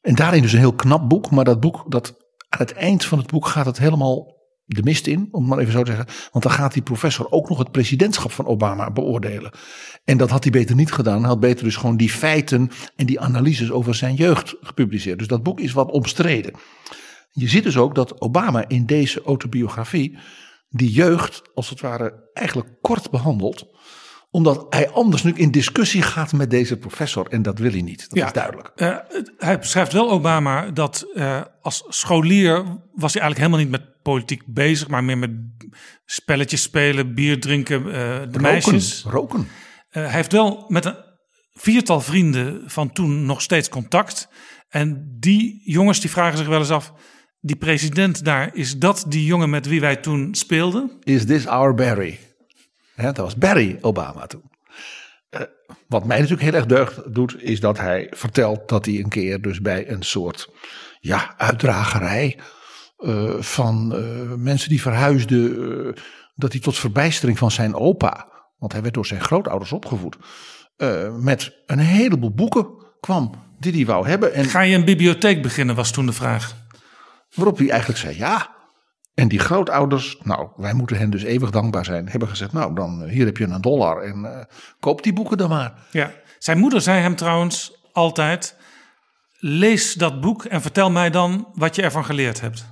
En 0.00 0.14
daarin 0.14 0.42
dus 0.42 0.52
een 0.52 0.58
heel 0.58 0.74
knap 0.74 1.08
boek. 1.08 1.30
Maar 1.30 1.44
dat 1.44 1.60
boek, 1.60 1.90
dat, 1.90 2.14
aan 2.48 2.58
het 2.58 2.72
eind 2.72 3.04
van 3.04 3.18
het 3.18 3.30
boek 3.30 3.46
gaat 3.46 3.66
het 3.66 3.78
helemaal 3.78 4.41
de 4.64 4.82
mist 4.82 5.06
in, 5.06 5.28
om 5.30 5.40
het 5.40 5.50
maar 5.50 5.58
even 5.58 5.72
zo 5.72 5.82
te 5.82 5.90
zeggen. 5.90 6.14
Want 6.32 6.44
dan 6.44 6.52
gaat 6.52 6.72
die 6.72 6.82
professor 6.82 7.30
ook 7.30 7.48
nog 7.48 7.58
het 7.58 7.70
presidentschap 7.70 8.32
van 8.32 8.46
Obama 8.46 8.90
beoordelen. 8.90 9.52
En 10.04 10.16
dat 10.16 10.30
had 10.30 10.42
hij 10.42 10.52
beter 10.52 10.76
niet 10.76 10.92
gedaan. 10.92 11.18
Hij 11.18 11.28
had 11.28 11.40
beter 11.40 11.64
dus 11.64 11.76
gewoon 11.76 11.96
die 11.96 12.10
feiten 12.10 12.70
en 12.96 13.06
die 13.06 13.20
analyses 13.20 13.70
over 13.70 13.94
zijn 13.94 14.14
jeugd 14.14 14.56
gepubliceerd. 14.60 15.18
Dus 15.18 15.28
dat 15.28 15.42
boek 15.42 15.60
is 15.60 15.72
wat 15.72 15.90
omstreden. 15.90 16.54
Je 17.30 17.48
ziet 17.48 17.64
dus 17.64 17.76
ook 17.76 17.94
dat 17.94 18.20
Obama 18.20 18.68
in 18.68 18.86
deze 18.86 19.22
autobiografie 19.22 20.18
die 20.68 20.90
jeugd 20.90 21.42
als 21.54 21.70
het 21.70 21.80
ware 21.80 22.30
eigenlijk 22.32 22.68
kort 22.80 23.10
behandelt 23.10 23.66
omdat 24.32 24.66
hij 24.70 24.90
anders 24.90 25.22
nu 25.22 25.32
in 25.32 25.50
discussie 25.50 26.02
gaat 26.02 26.32
met 26.32 26.50
deze 26.50 26.76
professor. 26.76 27.26
En 27.26 27.42
dat 27.42 27.58
wil 27.58 27.70
hij 27.70 27.82
niet. 27.82 28.08
Dat 28.08 28.18
ja, 28.18 28.26
is 28.26 28.32
duidelijk. 28.32 28.72
Uh, 28.76 28.96
hij 29.38 29.58
beschrijft 29.58 29.92
wel 29.92 30.10
Obama 30.10 30.70
dat 30.70 31.06
uh, 31.14 31.40
als 31.60 31.84
scholier 31.88 32.52
was 32.94 33.12
hij 33.12 33.22
eigenlijk 33.22 33.36
helemaal 33.36 33.58
niet 33.58 33.70
met 33.70 34.02
politiek 34.02 34.42
bezig. 34.46 34.88
Maar 34.88 35.04
meer 35.04 35.18
met 35.18 35.30
spelletjes 36.04 36.62
spelen, 36.62 37.14
bier 37.14 37.40
drinken, 37.40 37.86
uh, 37.86 37.92
de 37.92 38.20
roken, 38.24 38.40
meisjes. 38.40 39.04
Roken. 39.08 39.48
hij 39.88 40.10
heeft 40.10 40.32
wel 40.32 40.64
met 40.68 40.84
een 40.84 40.96
viertal 41.54 42.00
vrienden 42.00 42.62
van 42.66 42.92
toen 42.92 43.26
nog 43.26 43.42
steeds 43.42 43.68
contact. 43.68 44.28
En 44.68 45.16
die 45.18 45.62
jongens 45.64 46.00
die 46.00 46.10
vragen 46.10 46.38
zich 46.38 46.46
wel 46.46 46.58
eens 46.58 46.70
af 46.70 46.92
die 47.44 47.56
president 47.56 48.24
daar, 48.24 48.50
is 48.54 48.78
dat 48.78 49.04
die 49.08 49.24
jongen 49.24 49.50
met 49.50 49.66
wie 49.66 49.80
wij 49.80 49.96
toen 49.96 50.34
speelden? 50.34 50.90
Is 51.02 51.24
this 51.24 51.46
our 51.46 51.74
Barry? 51.74 52.18
Dat 52.96 53.16
was 53.16 53.36
Barry 53.36 53.78
Obama 53.80 54.26
toen. 54.26 54.50
Uh, 55.30 55.40
wat 55.88 56.04
mij 56.04 56.16
natuurlijk 56.16 56.42
heel 56.42 56.54
erg 56.54 56.66
deugd 56.66 57.14
doet, 57.14 57.42
is 57.42 57.60
dat 57.60 57.78
hij 57.78 58.06
vertelt 58.10 58.68
dat 58.68 58.84
hij 58.84 58.98
een 58.98 59.08
keer 59.08 59.40
dus 59.40 59.60
bij 59.60 59.90
een 59.90 60.02
soort 60.02 60.48
ja, 61.00 61.34
uitdragerij 61.36 62.38
eh, 62.96 63.40
van 63.40 63.94
eh, 63.94 64.32
mensen 64.36 64.68
die 64.68 64.80
verhuisden, 64.82 65.86
eh, 65.86 66.02
dat 66.34 66.52
hij 66.52 66.60
tot 66.60 66.78
verbijstering 66.78 67.38
van 67.38 67.50
zijn 67.50 67.74
opa, 67.74 68.28
want 68.58 68.72
hij 68.72 68.82
werd 68.82 68.94
door 68.94 69.06
zijn 69.06 69.20
grootouders 69.20 69.72
opgevoed, 69.72 70.16
eh, 70.76 71.16
met 71.16 71.62
een 71.66 71.78
heleboel 71.78 72.34
boeken 72.34 72.66
kwam 73.00 73.34
die 73.58 73.72
hij 73.72 73.84
wou 73.84 74.08
hebben. 74.08 74.34
En 74.34 74.44
Ga 74.44 74.60
je 74.60 74.76
een 74.76 74.84
bibliotheek 74.84 75.42
beginnen, 75.42 75.74
was 75.74 75.90
toen 75.90 76.06
de 76.06 76.12
vraag. 76.12 76.54
waarop 77.34 77.58
hij 77.58 77.70
eigenlijk 77.70 78.00
zei 78.00 78.16
ja. 78.16 78.50
En 79.14 79.28
die 79.28 79.38
grootouders, 79.38 80.18
nou, 80.22 80.48
wij 80.56 80.72
moeten 80.72 80.96
hen 80.96 81.10
dus 81.10 81.22
eeuwig 81.22 81.50
dankbaar 81.50 81.84
zijn, 81.84 82.08
hebben 82.08 82.28
gezegd, 82.28 82.52
nou, 82.52 82.74
dan 82.74 83.04
hier 83.04 83.24
heb 83.24 83.36
je 83.36 83.44
een 83.44 83.60
dollar 83.60 84.02
en 84.02 84.24
eh, 84.24 84.44
koop 84.80 85.02
die 85.02 85.12
boeken 85.12 85.36
dan 85.36 85.48
maar. 85.48 85.86
Ja. 85.90 86.12
Zijn 86.38 86.58
moeder 86.58 86.80
zei 86.80 87.00
hem 87.00 87.16
trouwens 87.16 87.72
altijd: 87.92 88.56
lees 89.38 89.94
dat 89.94 90.20
boek 90.20 90.44
en 90.44 90.62
vertel 90.62 90.90
mij 90.90 91.10
dan 91.10 91.48
wat 91.54 91.76
je 91.76 91.82
ervan 91.82 92.04
geleerd 92.04 92.40
hebt. 92.40 92.66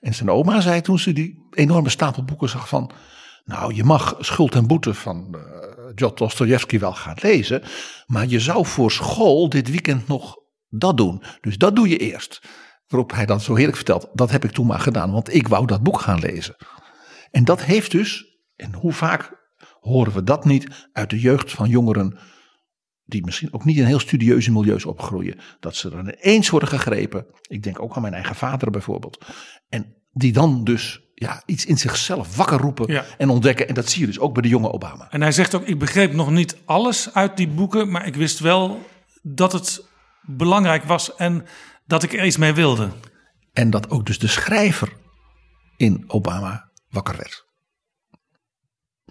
En 0.00 0.14
zijn 0.14 0.30
oma 0.30 0.60
zei 0.60 0.80
toen 0.80 0.98
ze 0.98 1.12
die 1.12 1.46
enorme 1.50 1.88
stapel 1.88 2.24
boeken 2.24 2.48
zag 2.48 2.68
van... 2.68 2.90
Nou, 3.44 3.74
je 3.74 3.84
mag 3.84 4.16
Schuld 4.18 4.54
en 4.54 4.66
Boete 4.66 4.94
van 4.94 5.34
uh, 5.34 5.42
John 5.94 6.14
Dostoevsky 6.14 6.78
wel 6.78 6.92
gaan 6.92 7.16
lezen... 7.20 7.62
maar 8.06 8.26
je 8.26 8.40
zou 8.40 8.66
voor 8.66 8.90
school 8.90 9.48
dit 9.48 9.70
weekend 9.70 10.08
nog 10.08 10.36
dat 10.68 10.96
doen. 10.96 11.22
Dus 11.40 11.58
dat 11.58 11.76
doe 11.76 11.88
je 11.88 11.96
eerst. 11.96 12.40
Waarop 12.86 13.12
hij 13.12 13.26
dan 13.26 13.40
zo 13.40 13.54
heerlijk 13.54 13.76
vertelt, 13.76 14.08
dat 14.12 14.30
heb 14.30 14.44
ik 14.44 14.50
toen 14.50 14.66
maar 14.66 14.80
gedaan... 14.80 15.12
want 15.12 15.34
ik 15.34 15.48
wou 15.48 15.66
dat 15.66 15.82
boek 15.82 16.00
gaan 16.00 16.18
lezen. 16.18 16.56
En 17.30 17.44
dat 17.44 17.62
heeft 17.62 17.90
dus, 17.90 18.24
en 18.56 18.74
hoe 18.74 18.92
vaak 18.92 19.32
horen 19.80 20.12
we 20.12 20.22
dat 20.22 20.44
niet... 20.44 20.88
uit 20.92 21.10
de 21.10 21.20
jeugd 21.20 21.52
van 21.52 21.68
jongeren 21.68 22.18
die 23.04 23.24
misschien 23.24 23.52
ook 23.52 23.64
niet 23.64 23.76
in 23.76 23.84
heel 23.84 23.98
studieuze 23.98 24.52
milieus 24.52 24.84
opgroeien. 24.84 25.38
Dat 25.60 25.76
ze 25.76 25.90
er 25.90 25.98
ineens 25.98 26.50
worden 26.50 26.68
gegrepen. 26.68 27.26
Ik 27.48 27.62
denk 27.62 27.82
ook 27.82 27.96
aan 27.96 28.02
mijn 28.02 28.14
eigen 28.14 28.34
vader 28.34 28.70
bijvoorbeeld. 28.70 29.24
En 29.68 29.94
die 30.12 30.32
dan 30.32 30.64
dus 30.64 31.00
ja, 31.14 31.42
iets 31.46 31.66
in 31.66 31.78
zichzelf 31.78 32.36
wakker 32.36 32.58
roepen 32.58 32.92
Ja. 32.92 33.04
en 33.18 33.28
ontdekken. 33.28 33.68
En 33.68 33.74
dat 33.74 33.88
zie 33.90 34.00
je 34.00 34.06
dus 34.06 34.18
ook 34.18 34.32
bij 34.32 34.42
de 34.42 34.48
jonge 34.48 34.72
Obama. 34.72 35.10
En 35.10 35.20
hij 35.20 35.32
zegt 35.32 35.54
ook: 35.54 35.62
Ik 35.66 35.78
begreep 35.78 36.12
nog 36.12 36.30
niet 36.30 36.56
alles 36.64 37.14
uit 37.14 37.36
die 37.36 37.48
boeken, 37.48 37.90
maar 37.90 38.06
ik 38.06 38.14
wist 38.14 38.38
wel 38.38 38.86
dat 39.22 39.52
het 39.52 39.84
belangrijk 40.22 40.84
was 40.84 41.14
en 41.14 41.44
dat 41.86 42.02
ik 42.02 42.12
er 42.12 42.26
iets 42.26 42.36
mee 42.36 42.52
wilde. 42.52 42.90
En 43.52 43.70
dat 43.70 43.90
ook 43.90 44.06
dus 44.06 44.18
de 44.18 44.26
schrijver 44.26 44.92
in 45.76 46.04
Obama 46.06 46.70
wakker 46.88 47.16
werd. 47.16 47.44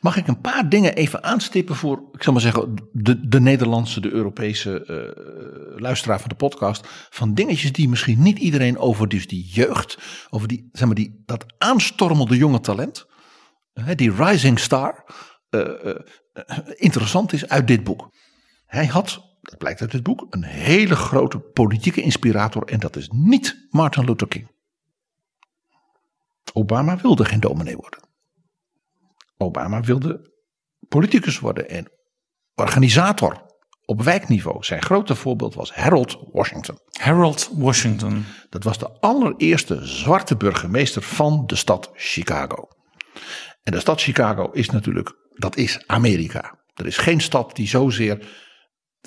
Mag 0.01 0.17
ik 0.17 0.27
een 0.27 0.41
paar 0.41 0.69
dingen 0.69 0.95
even 0.95 1.23
aanstippen 1.23 1.75
voor, 1.75 2.09
ik 2.11 2.23
zal 2.23 2.33
maar 2.33 2.41
zeggen, 2.41 2.89
de, 2.91 3.27
de 3.27 3.39
Nederlandse, 3.39 4.01
de 4.01 4.11
Europese 4.11 4.85
eh, 4.85 5.81
luisteraar 5.81 6.19
van 6.19 6.29
de 6.29 6.35
podcast. 6.35 6.88
Van 7.09 7.33
dingetjes 7.33 7.71
die 7.71 7.89
misschien 7.89 8.21
niet 8.21 8.39
iedereen 8.39 8.77
over 8.77 9.07
dus 9.07 9.27
die 9.27 9.45
jeugd, 9.45 9.97
over 10.29 10.47
die, 10.47 10.69
zeg 10.71 10.85
maar, 10.85 10.95
die, 10.95 11.23
dat 11.25 11.45
aanstormelde 11.57 12.38
jonge 12.38 12.59
talent, 12.59 13.05
die 13.95 14.15
rising 14.15 14.59
star, 14.59 15.03
eh, 15.49 15.89
eh, 15.89 15.95
interessant 16.75 17.33
is 17.33 17.49
uit 17.49 17.67
dit 17.67 17.83
boek. 17.83 18.09
Hij 18.65 18.85
had, 18.85 19.24
dat 19.45 19.58
blijkt 19.58 19.81
uit 19.81 19.91
dit 19.91 20.03
boek, 20.03 20.27
een 20.29 20.43
hele 20.43 20.95
grote 20.95 21.39
politieke 21.39 22.01
inspirator 22.01 22.63
en 22.63 22.79
dat 22.79 22.95
is 22.95 23.10
niet 23.10 23.67
Martin 23.69 24.05
Luther 24.05 24.27
King. 24.27 24.53
Obama 26.53 26.97
wilde 26.97 27.25
geen 27.25 27.39
dominee 27.39 27.75
worden. 27.75 27.99
Obama 29.38 29.81
wilde 29.81 30.34
politicus 30.88 31.39
worden 31.39 31.69
en 31.69 31.91
organisator 32.55 33.45
op 33.86 34.01
wijkniveau. 34.01 34.63
Zijn 34.63 34.81
grote 34.81 35.15
voorbeeld 35.15 35.55
was 35.55 35.73
Harold 35.73 36.17
Washington. 36.31 36.79
Harold 36.91 37.49
Washington. 37.53 38.25
Dat 38.49 38.63
was 38.63 38.77
de 38.77 38.99
allereerste 38.99 39.86
zwarte 39.86 40.38
burgemeester 40.38 41.01
van 41.01 41.43
de 41.45 41.55
stad 41.55 41.89
Chicago. 41.93 42.67
En 43.63 43.71
de 43.71 43.79
stad 43.79 44.01
Chicago 44.01 44.51
is 44.51 44.69
natuurlijk, 44.69 45.15
dat 45.34 45.55
is 45.55 45.84
Amerika. 45.88 46.60
Er 46.73 46.86
is 46.86 46.97
geen 46.97 47.21
stad 47.21 47.55
die 47.55 47.67
zozeer 47.67 48.27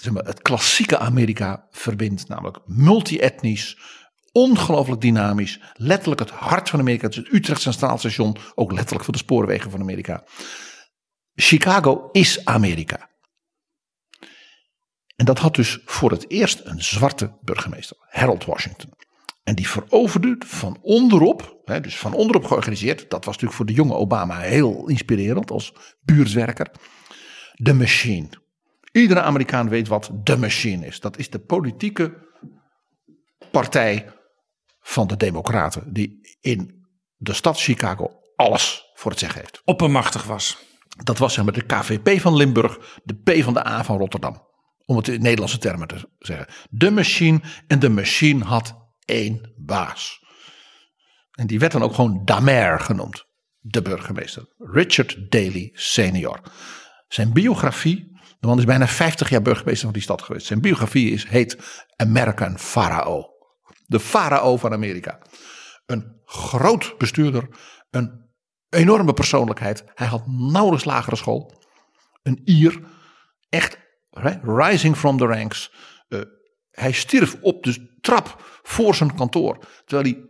zeg 0.01 0.13
maar, 0.13 0.25
het 0.25 0.43
klassieke 0.43 0.99
Amerika 0.99 1.67
verbindt. 1.71 2.29
Namelijk 2.29 2.59
multi-etnisch, 2.67 3.79
ongelooflijk 4.33 5.01
dynamisch. 5.01 5.61
Letterlijk 5.73 6.21
het 6.21 6.31
hart 6.31 6.69
van 6.69 6.81
Amerika. 6.81 7.07
Het 7.07 7.15
het 7.15 7.33
Utrecht 7.33 7.61
Centraal 7.61 7.99
Station. 7.99 8.37
Ook 8.55 8.73
letterlijk 8.73 9.05
voor 9.05 9.13
de 9.13 9.19
spoorwegen 9.19 9.71
van 9.71 9.81
Amerika. 9.81 10.25
Chicago 11.35 12.09
is 12.13 12.45
Amerika. 12.45 13.09
En 15.17 15.25
dat 15.25 15.39
had 15.39 15.55
dus 15.55 15.79
voor 15.85 16.11
het 16.11 16.31
eerst 16.31 16.61
een 16.65 16.83
zwarte 16.83 17.39
burgemeester, 17.41 17.97
Harold 18.09 18.45
Washington. 18.45 18.93
En 19.45 19.55
die 19.55 19.69
veroverde 19.69 20.37
van 20.47 20.79
onderop, 20.83 21.61
hè, 21.65 21.81
dus 21.81 21.99
van 21.99 22.15
onderop 22.15 22.45
georganiseerd. 22.45 22.99
Dat 22.99 23.25
was 23.25 23.35
natuurlijk 23.35 23.55
voor 23.55 23.67
de 23.67 23.73
jonge 23.73 23.95
Obama 23.95 24.39
heel 24.39 24.89
inspirerend 24.89 25.51
als 25.51 25.73
buurtwerker. 26.01 26.71
De 27.55 27.73
machine. 27.73 28.29
Iedere 28.93 29.21
Amerikaan 29.21 29.69
weet 29.69 29.89
wat 29.89 30.11
de 30.23 30.37
machine 30.37 30.87
is. 30.87 31.01
Dat 31.01 31.19
is 31.19 31.31
de 31.31 31.39
politieke 31.39 32.27
partij 33.51 34.13
van 34.81 35.07
de 35.07 35.17
Democraten, 35.17 35.93
die 35.93 36.37
in 36.41 36.87
de 37.17 37.33
stad 37.33 37.61
Chicago 37.61 38.21
alles 38.37 38.91
voor 38.95 39.11
het 39.11 39.21
zeggen 39.21 39.41
heeft. 39.41 39.63
Oppermachtig 39.65 40.25
was. 40.25 40.59
Dat 41.05 41.19
was 41.19 41.35
zeg 41.35 41.45
maar 41.45 41.53
de 41.53 41.67
KVP 41.67 42.21
van 42.21 42.37
Limburg, 42.37 43.01
de 43.05 43.15
P 43.15 43.43
van 43.43 43.55
de 43.55 43.67
A 43.67 43.85
van 43.85 43.99
Rotterdam. 43.99 44.47
Om 44.85 44.97
het 44.97 45.09
in 45.09 45.23
Nederlandse 45.23 45.59
termen 45.59 45.89
te 45.89 46.09
zeggen. 46.19 46.47
De 46.71 46.91
machine 46.91 47.41
en 47.67 47.79
de 47.79 47.89
machine 47.89 48.45
had 48.45 48.75
één 49.05 49.53
baas. 49.57 50.27
En 51.33 51.47
die 51.47 51.59
werd 51.59 51.73
dan 51.73 51.83
ook 51.83 51.95
gewoon 51.95 52.25
Damer 52.25 52.81
genoemd. 52.81 53.27
De 53.61 53.83
burgemeester. 53.83 54.47
Richard 54.59 55.31
Daley 55.31 55.71
senior. 55.73 56.41
Zijn 57.09 57.33
biografie, 57.33 58.18
de 58.41 58.47
man 58.47 58.59
is 58.59 58.65
bijna 58.65 58.87
50 58.87 59.29
jaar 59.29 59.43
burgemeester 59.43 59.85
van 59.85 59.93
die 59.93 60.03
stad 60.03 60.23
geweest. 60.23 60.47
Zijn 60.47 60.61
biografie 60.61 61.11
is, 61.11 61.29
heet 61.29 61.59
American 61.97 62.59
Pharaoh. 62.59 63.25
De 63.87 64.01
farao 64.01 64.57
van 64.57 64.73
Amerika. 64.73 65.19
Een 65.87 66.21
groot 66.25 66.95
bestuurder, 66.99 67.49
een 67.91 68.27
enorme 68.69 69.13
persoonlijkheid. 69.13 69.85
Hij 69.95 70.07
had 70.07 70.27
nauwelijks 70.27 70.85
lagere 70.85 71.17
school. 71.17 71.53
Een 72.23 72.41
Ier, 72.45 72.81
echt 73.49 73.79
rising 74.43 74.97
from 74.97 75.19
the 75.19 75.27
ranks. 75.27 75.73
Uh, 76.09 76.21
hij 76.71 76.93
stierf 76.93 77.37
op 77.41 77.63
de 77.63 77.97
trap 78.01 78.61
voor 78.63 78.95
zijn 78.95 79.15
kantoor. 79.15 79.59
Terwijl 79.85 80.15
hij 80.15 80.28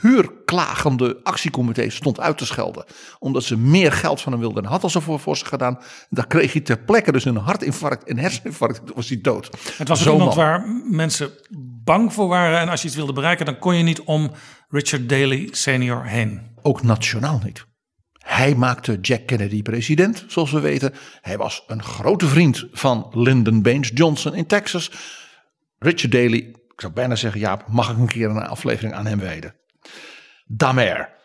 huurklagende 0.00 1.20
actiecomité's 1.22 1.94
stond 1.94 2.20
uit 2.20 2.38
te 2.38 2.46
schelden. 2.46 2.84
Omdat 3.18 3.44
ze 3.44 3.56
meer 3.56 3.92
geld 3.92 4.20
van 4.20 4.32
hem 4.32 4.40
wilden. 4.40 4.64
En 4.64 4.70
had 4.70 4.82
al 4.82 4.90
zo 4.90 5.00
voor, 5.00 5.36
ze 5.36 5.44
gedaan. 5.44 5.78
Daar 6.08 6.26
kreeg 6.26 6.52
hij 6.52 6.60
ter 6.60 6.78
plekke 6.78 7.12
dus 7.12 7.24
een 7.24 7.36
hartinfarct 7.36 8.04
en 8.04 8.18
herseninfarct. 8.18 8.86
Toen 8.86 8.96
was 8.96 9.08
hij 9.08 9.20
dood. 9.20 9.50
Het 9.76 9.88
was 9.88 10.06
iemand 10.06 10.24
man. 10.24 10.36
waar 10.36 10.82
mensen 10.90 11.30
bang 11.84 12.12
voor 12.12 12.28
waren. 12.28 12.58
En 12.58 12.68
als 12.68 12.80
je 12.80 12.86
iets 12.86 12.96
wilde 12.96 13.12
bereiken, 13.12 13.46
dan 13.46 13.58
kon 13.58 13.76
je 13.76 13.82
niet 13.82 14.00
om 14.00 14.30
Richard 14.68 15.08
Daley 15.08 15.48
senior 15.50 16.04
heen. 16.04 16.40
Ook 16.62 16.82
nationaal 16.82 17.40
niet. 17.44 17.66
Hij 18.12 18.54
maakte 18.54 18.98
Jack 19.00 19.26
Kennedy 19.26 19.62
president, 19.62 20.24
zoals 20.28 20.50
we 20.50 20.60
weten. 20.60 20.94
Hij 21.20 21.36
was 21.36 21.64
een 21.66 21.82
grote 21.82 22.26
vriend 22.26 22.66
van 22.72 23.10
Lyndon 23.12 23.62
Baines 23.62 23.90
Johnson 23.94 24.34
in 24.34 24.46
Texas. 24.46 24.90
Richard 25.78 26.12
Daley, 26.12 26.38
ik 26.68 26.80
zou 26.80 26.92
bijna 26.92 27.16
zeggen, 27.16 27.40
Jaap, 27.40 27.68
mag 27.68 27.90
ik 27.90 27.98
een 27.98 28.06
keer 28.06 28.30
een 28.30 28.46
aflevering 28.46 28.94
aan 28.94 29.06
hem 29.06 29.18
wijden? 29.18 29.54
Damer. 30.48 31.16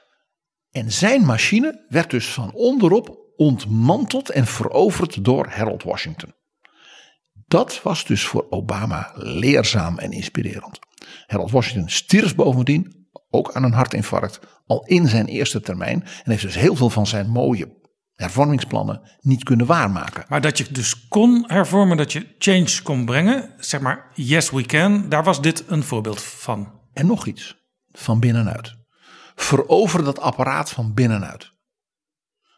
En 0.72 0.92
zijn 0.92 1.26
machine 1.26 1.86
werd 1.88 2.10
dus 2.10 2.28
van 2.28 2.54
onderop 2.54 3.18
ontmanteld 3.36 4.30
en 4.30 4.46
veroverd 4.46 5.26
door 5.26 5.48
Harold 5.48 5.84
Washington. 5.84 6.34
Dat 7.48 7.82
was 7.84 8.06
dus 8.06 8.26
voor 8.26 8.48
Obama 8.50 9.12
leerzaam 9.16 9.98
en 9.98 10.12
inspirerend. 10.12 10.80
Harold 11.26 11.52
Washington 11.52 11.90
stierf 11.90 12.36
bovendien, 12.36 13.08
ook 13.30 13.52
aan 13.52 13.64
een 13.64 13.74
hartinfarct, 13.74 14.40
al 14.66 14.86
in 14.86 15.08
zijn 15.08 15.26
eerste 15.26 15.62
termijn. 15.62 16.04
En 16.04 16.32
heeft 16.32 16.42
dus 16.42 16.56
heel 16.56 16.76
veel 16.76 16.90
van 16.90 17.08
zijn 17.08 17.30
mooie 17.30 17.82
hervormingsplannen 18.14 19.02
niet 19.20 19.44
kunnen 19.44 19.66
waarmaken. 19.66 20.26
Maar 20.28 20.42
dat 20.42 20.58
je 20.58 20.72
dus 20.72 21.08
kon 21.08 21.44
hervormen, 21.48 21.98
dat 21.98 22.12
je 22.12 22.36
change 22.38 22.82
kon 22.84 23.06
brengen. 23.06 23.54
Zeg 23.58 23.82
maar, 23.82 24.12
yes 24.14 24.50
we 24.50 24.64
can. 24.64 25.10
Daar 25.10 25.24
was 25.24 25.42
dit 25.42 25.64
een 25.68 25.84
voorbeeld 25.84 26.22
van. 26.22 26.82
En 26.94 27.06
nog 27.06 27.26
iets, 27.26 27.58
van 27.92 28.20
binnenuit. 28.20 28.83
Verover 29.44 30.04
dat 30.04 30.20
apparaat 30.20 30.70
van 30.70 30.94
binnenuit. 30.94 31.52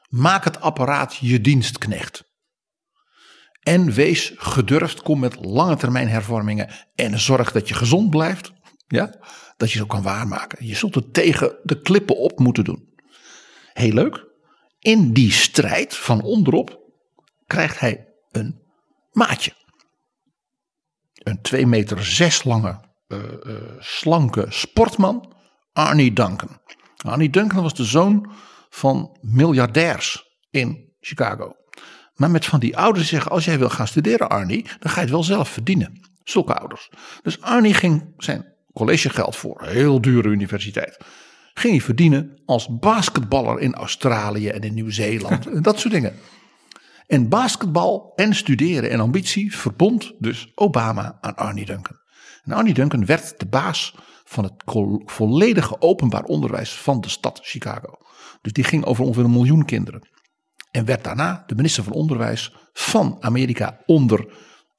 Maak 0.09 0.43
het 0.43 0.61
apparaat 0.61 1.15
je 1.15 1.41
dienstknecht. 1.41 2.23
En 3.59 3.91
wees 3.91 4.33
gedurfd, 4.35 5.01
kom 5.01 5.19
met 5.19 5.45
lange 5.45 5.75
termijn 5.75 6.07
hervormingen 6.07 6.69
en 6.95 7.19
zorg 7.19 7.51
dat 7.51 7.67
je 7.67 7.73
gezond 7.73 8.09
blijft. 8.09 8.51
Ja, 8.87 9.19
dat 9.57 9.71
je 9.71 9.77
ze 9.77 9.85
kan 9.85 10.01
waarmaken. 10.01 10.65
Je 10.65 10.75
zult 10.75 10.95
het 10.95 11.13
tegen 11.13 11.59
de 11.63 11.81
klippen 11.81 12.17
op 12.17 12.39
moeten 12.39 12.63
doen. 12.63 12.93
Heel 13.73 13.93
leuk. 13.93 14.25
In 14.79 15.13
die 15.13 15.31
strijd 15.31 15.95
van 15.95 16.21
onderop 16.21 16.79
krijgt 17.45 17.79
hij 17.79 18.07
een 18.31 18.61
maatje. 19.11 19.53
Een 21.13 21.41
2 21.41 21.67
meter 21.67 22.05
zes 22.05 22.43
lange, 22.43 22.79
uh, 23.07 23.19
uh, 23.43 23.55
slanke 23.79 24.45
sportman. 24.49 25.33
Arnie 25.73 26.13
Duncan. 26.13 26.59
Arnie 27.07 27.29
Duncan 27.29 27.61
was 27.61 27.73
de 27.73 27.83
zoon 27.83 28.31
van 28.69 29.17
miljardairs 29.21 30.37
in 30.49 30.93
Chicago. 30.99 31.55
Maar 32.15 32.31
met 32.31 32.45
van 32.45 32.59
die 32.59 32.77
ouders 32.77 33.07
zeggen: 33.07 33.31
als 33.31 33.45
jij 33.45 33.59
wil 33.59 33.69
gaan 33.69 33.87
studeren, 33.87 34.29
Arnie, 34.29 34.65
dan 34.79 34.91
ga 34.91 34.95
je 34.95 35.01
het 35.01 35.09
wel 35.09 35.23
zelf 35.23 35.49
verdienen. 35.49 35.99
Zulke 36.23 36.53
ouders. 36.53 36.89
Dus 37.21 37.41
Arnie 37.41 37.73
ging 37.73 38.13
zijn 38.17 38.53
collegegeld 38.73 39.35
voor 39.35 39.61
een 39.61 39.73
heel 39.73 40.01
dure 40.01 40.29
universiteit. 40.29 40.97
Ging 41.53 41.73
hij 41.73 41.83
verdienen 41.83 42.41
als 42.45 42.79
basketballer 42.79 43.59
in 43.59 43.73
Australië 43.73 44.47
en 44.47 44.61
in 44.61 44.73
Nieuw-Zeeland. 44.73 45.47
en 45.55 45.61
dat 45.61 45.79
soort 45.79 45.93
dingen. 45.93 46.13
En 47.07 47.29
basketbal 47.29 48.11
en 48.15 48.35
studeren 48.35 48.89
en 48.89 48.99
ambitie 48.99 49.55
verbond 49.57 50.13
dus 50.19 50.51
Obama 50.55 51.17
aan 51.21 51.35
Arnie 51.35 51.65
Duncan. 51.65 51.97
En 52.43 52.51
Arnie 52.51 52.73
Duncan 52.73 53.05
werd 53.05 53.39
de 53.39 53.45
baas 53.45 53.95
van 54.25 54.43
het 54.43 54.53
volledige 55.05 55.81
openbaar 55.81 56.23
onderwijs 56.23 56.73
van 56.73 57.01
de 57.01 57.09
stad 57.09 57.39
Chicago. 57.43 57.97
Dus 58.41 58.53
die 58.53 58.63
ging 58.63 58.85
over 58.85 59.03
ongeveer 59.03 59.23
een 59.23 59.31
miljoen 59.31 59.65
kinderen. 59.65 60.09
En 60.71 60.85
werd 60.85 61.03
daarna 61.03 61.43
de 61.47 61.55
minister 61.55 61.83
van 61.83 61.93
Onderwijs 61.93 62.55
van 62.73 63.17
Amerika 63.19 63.79
onder 63.85 64.33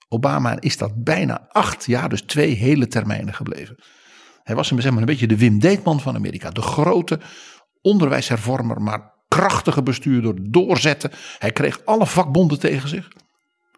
Obama. 0.09 0.50
En 0.52 0.59
is 0.59 0.76
dat 0.76 1.04
bijna 1.04 1.46
acht 1.48 1.85
jaar, 1.87 2.09
dus 2.09 2.22
twee 2.22 2.54
hele 2.54 2.88
termijnen 2.88 3.35
gebleven. 3.35 3.78
Hij 4.42 4.54
was 4.54 4.68
zeg 4.68 4.90
maar, 4.90 5.00
een 5.00 5.04
beetje 5.04 5.26
de 5.26 5.37
Wim 5.37 5.59
Deetman 5.59 6.00
van 6.00 6.14
Amerika. 6.14 6.50
De 6.50 6.62
grote 6.62 7.20
onderwijshervormer, 7.82 8.82
maar 8.82 9.14
krachtige 9.28 9.82
bestuurder, 9.82 10.50
doorzetten. 10.50 11.11
Hij 11.38 11.52
kreeg 11.52 11.85
alle 11.85 12.06
vakbonden 12.06 12.59
tegen 12.59 12.88
zich. 12.88 13.09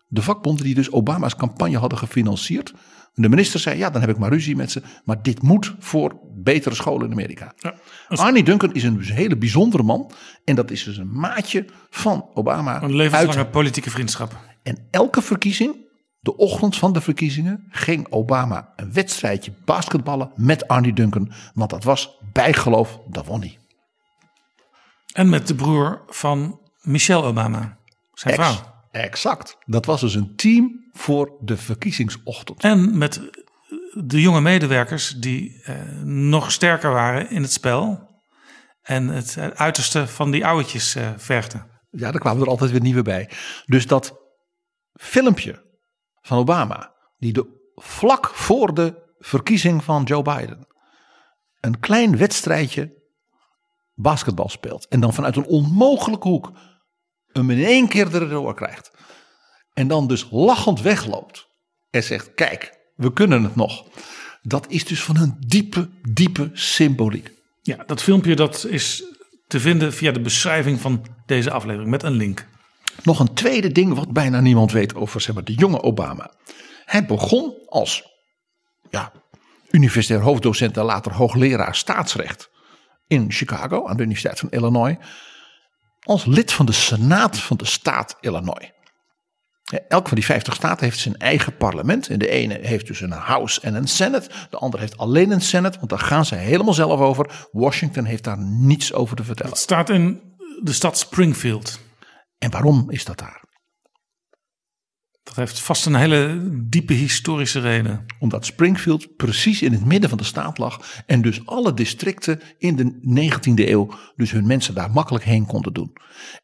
De 0.06 0.22
vakbonden 0.22 0.64
die 0.64 0.74
dus 0.74 0.92
Obama's 0.92 1.36
campagne 1.36 1.78
hadden 1.78 1.98
gefinancierd. 1.98 2.74
De 3.22 3.28
minister 3.28 3.60
zei, 3.60 3.78
ja 3.78 3.90
dan 3.90 4.00
heb 4.00 4.10
ik 4.10 4.18
maar 4.18 4.30
ruzie 4.30 4.56
met 4.56 4.70
ze. 4.70 4.82
Maar 5.04 5.22
dit 5.22 5.42
moet 5.42 5.74
voor 5.78 6.18
betere 6.34 6.74
scholen 6.74 7.06
in 7.06 7.12
Amerika. 7.12 7.52
Ja, 7.56 7.74
Arnie 8.08 8.42
Duncan 8.42 8.74
is 8.74 8.82
een 8.82 9.00
hele 9.02 9.36
bijzondere 9.36 9.82
man. 9.82 10.10
En 10.44 10.54
dat 10.54 10.70
is 10.70 10.84
dus 10.84 10.96
een 10.96 11.12
maatje 11.12 11.64
van 11.90 12.30
Obama. 12.34 12.82
Een 12.82 12.96
levenslange 12.96 13.46
politieke 13.46 13.90
vriendschap. 13.90 14.36
En 14.62 14.88
elke 14.90 15.22
verkiezing, 15.22 15.76
de 16.20 16.36
ochtend 16.36 16.76
van 16.76 16.92
de 16.92 17.00
verkiezingen, 17.00 17.66
ging 17.70 18.06
Obama 18.10 18.72
een 18.76 18.92
wedstrijdje 18.92 19.52
basketballen 19.64 20.32
met 20.36 20.68
Arnie 20.68 20.92
Duncan. 20.92 21.32
Want 21.54 21.70
dat 21.70 21.84
was 21.84 22.18
bijgeloof, 22.32 22.98
dat 23.08 23.26
won 23.26 23.40
hij. 23.40 23.58
En 25.12 25.28
met 25.28 25.46
de 25.46 25.54
broer 25.54 26.02
van 26.06 26.60
Michelle 26.80 27.22
Obama, 27.22 27.78
zijn 28.14 28.34
vrouw. 28.34 28.76
Exact. 28.90 29.56
Dat 29.64 29.86
was 29.86 30.00
dus 30.00 30.14
een 30.14 30.36
team 30.36 30.88
voor 30.92 31.36
de 31.40 31.56
verkiezingsochtend. 31.56 32.62
En 32.62 32.98
met 32.98 33.30
de 33.92 34.20
jonge 34.20 34.40
medewerkers 34.40 35.14
die 35.14 35.62
eh, 35.62 35.74
nog 36.04 36.52
sterker 36.52 36.90
waren 36.90 37.30
in 37.30 37.42
het 37.42 37.52
spel. 37.52 38.06
En 38.82 39.08
het 39.08 39.38
uiterste 39.54 40.06
van 40.06 40.30
die 40.30 40.46
ouwetjes 40.46 40.94
eh, 40.94 41.10
vergden. 41.16 41.66
Ja, 41.90 42.10
daar 42.10 42.20
kwamen 42.20 42.42
er 42.42 42.48
altijd 42.48 42.70
weer 42.70 42.80
nieuwe 42.80 43.02
bij. 43.02 43.30
Dus 43.66 43.86
dat 43.86 44.18
filmpje 44.92 45.64
van 46.20 46.38
Obama, 46.38 46.94
die 47.16 47.32
de, 47.32 47.70
vlak 47.74 48.30
voor 48.34 48.74
de 48.74 49.14
verkiezing 49.18 49.84
van 49.84 50.02
Joe 50.02 50.22
Biden 50.22 50.66
een 51.60 51.80
klein 51.80 52.16
wedstrijdje 52.16 52.96
basketbal 53.94 54.48
speelt. 54.48 54.88
En 54.88 55.00
dan 55.00 55.14
vanuit 55.14 55.36
een 55.36 55.46
onmogelijke 55.46 56.28
hoek 56.28 56.52
hem 57.38 57.50
in 57.50 57.64
één 57.64 57.88
keer 57.88 58.14
erdoor 58.14 58.54
krijgt. 58.54 58.90
En 59.74 59.88
dan 59.88 60.06
dus 60.06 60.26
lachend 60.30 60.80
wegloopt. 60.80 61.48
En 61.90 62.02
zegt: 62.02 62.34
Kijk, 62.34 62.78
we 62.94 63.12
kunnen 63.12 63.42
het 63.42 63.56
nog. 63.56 63.84
Dat 64.42 64.66
is 64.68 64.84
dus 64.84 65.02
van 65.02 65.16
een 65.16 65.36
diepe, 65.38 65.88
diepe 66.02 66.50
symboliek. 66.52 67.30
Ja, 67.62 67.84
dat 67.86 68.02
filmpje 68.02 68.36
dat 68.36 68.64
is 68.64 69.04
te 69.46 69.60
vinden 69.60 69.92
via 69.92 70.12
de 70.12 70.20
beschrijving 70.20 70.80
van 70.80 71.06
deze 71.26 71.50
aflevering 71.50 71.90
met 71.90 72.02
een 72.02 72.12
link. 72.12 72.46
Nog 73.02 73.20
een 73.20 73.34
tweede 73.34 73.72
ding 73.72 73.94
wat 73.94 74.12
bijna 74.12 74.40
niemand 74.40 74.72
weet 74.72 74.94
over 74.94 75.20
zeg 75.20 75.34
maar, 75.34 75.44
de 75.44 75.54
jonge 75.54 75.82
Obama. 75.82 76.32
Hij 76.84 77.06
begon 77.06 77.54
als 77.66 78.04
ja, 78.90 79.12
universitair 79.70 80.20
hoofddocent 80.20 80.76
en 80.76 80.84
later 80.84 81.12
hoogleraar 81.12 81.74
staatsrecht 81.74 82.50
in 83.06 83.32
Chicago 83.32 83.86
aan 83.86 83.96
de 83.96 84.02
Universiteit 84.02 84.38
van 84.38 84.50
Illinois 84.50 84.96
als 86.08 86.24
lid 86.24 86.52
van 86.52 86.66
de 86.66 86.72
Senaat 86.72 87.38
van 87.38 87.56
de 87.56 87.66
staat 87.66 88.16
Illinois. 88.20 88.72
Elk 89.88 90.08
van 90.08 90.16
die 90.16 90.24
50 90.24 90.54
staten 90.54 90.84
heeft 90.84 90.98
zijn 90.98 91.16
eigen 91.16 91.56
parlement. 91.56 92.08
En 92.08 92.18
de 92.18 92.28
ene 92.28 92.58
heeft 92.62 92.86
dus 92.86 93.00
een 93.00 93.10
House 93.10 93.60
en 93.60 93.74
een 93.74 93.88
Senate. 93.88 94.30
De 94.50 94.56
andere 94.56 94.82
heeft 94.82 94.98
alleen 94.98 95.30
een 95.30 95.40
Senate, 95.40 95.78
want 95.78 95.90
daar 95.90 95.98
gaan 95.98 96.24
ze 96.24 96.34
helemaal 96.34 96.74
zelf 96.74 97.00
over. 97.00 97.48
Washington 97.52 98.04
heeft 98.04 98.24
daar 98.24 98.38
niets 98.38 98.92
over 98.92 99.16
te 99.16 99.24
vertellen. 99.24 99.52
Het 99.52 99.60
staat 99.60 99.90
in 99.90 100.20
de 100.62 100.72
stad 100.72 100.98
Springfield. 100.98 101.80
En 102.38 102.50
waarom 102.50 102.90
is 102.90 103.04
dat 103.04 103.18
daar? 103.18 103.44
Dat 105.28 105.36
heeft 105.36 105.60
vast 105.60 105.86
een 105.86 105.94
hele 105.94 106.48
diepe 106.68 106.92
historische 106.92 107.60
reden. 107.60 108.04
Omdat 108.18 108.46
Springfield 108.46 109.16
precies 109.16 109.62
in 109.62 109.72
het 109.72 109.84
midden 109.84 110.08
van 110.08 110.18
de 110.18 110.24
staat 110.24 110.58
lag. 110.58 111.02
En 111.06 111.22
dus 111.22 111.46
alle 111.46 111.74
districten 111.74 112.40
in 112.58 112.76
de 112.76 113.30
19e 113.30 113.68
eeuw 113.68 113.90
dus 114.16 114.30
hun 114.30 114.46
mensen 114.46 114.74
daar 114.74 114.90
makkelijk 114.90 115.24
heen 115.24 115.46
konden 115.46 115.72
doen. 115.72 115.92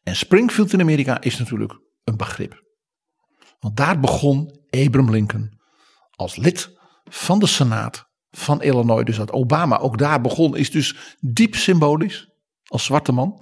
En 0.03 0.15
Springfield 0.15 0.73
in 0.73 0.81
Amerika 0.81 1.21
is 1.21 1.37
natuurlijk 1.37 1.79
een 2.03 2.17
begrip. 2.17 2.63
Want 3.59 3.77
daar 3.77 3.99
begon 3.99 4.59
Abraham 4.69 5.11
Lincoln 5.11 5.59
als 6.11 6.35
lid 6.35 6.77
van 7.03 7.39
de 7.39 7.47
Senaat 7.47 8.09
van 8.31 8.61
Illinois. 8.61 9.05
Dus 9.05 9.17
dat 9.17 9.31
Obama 9.31 9.77
ook 9.77 9.97
daar 9.97 10.21
begon 10.21 10.57
is 10.57 10.71
dus 10.71 11.15
diep 11.19 11.55
symbolisch 11.55 12.29
als 12.65 12.83
zwarte 12.83 13.11
man. 13.11 13.41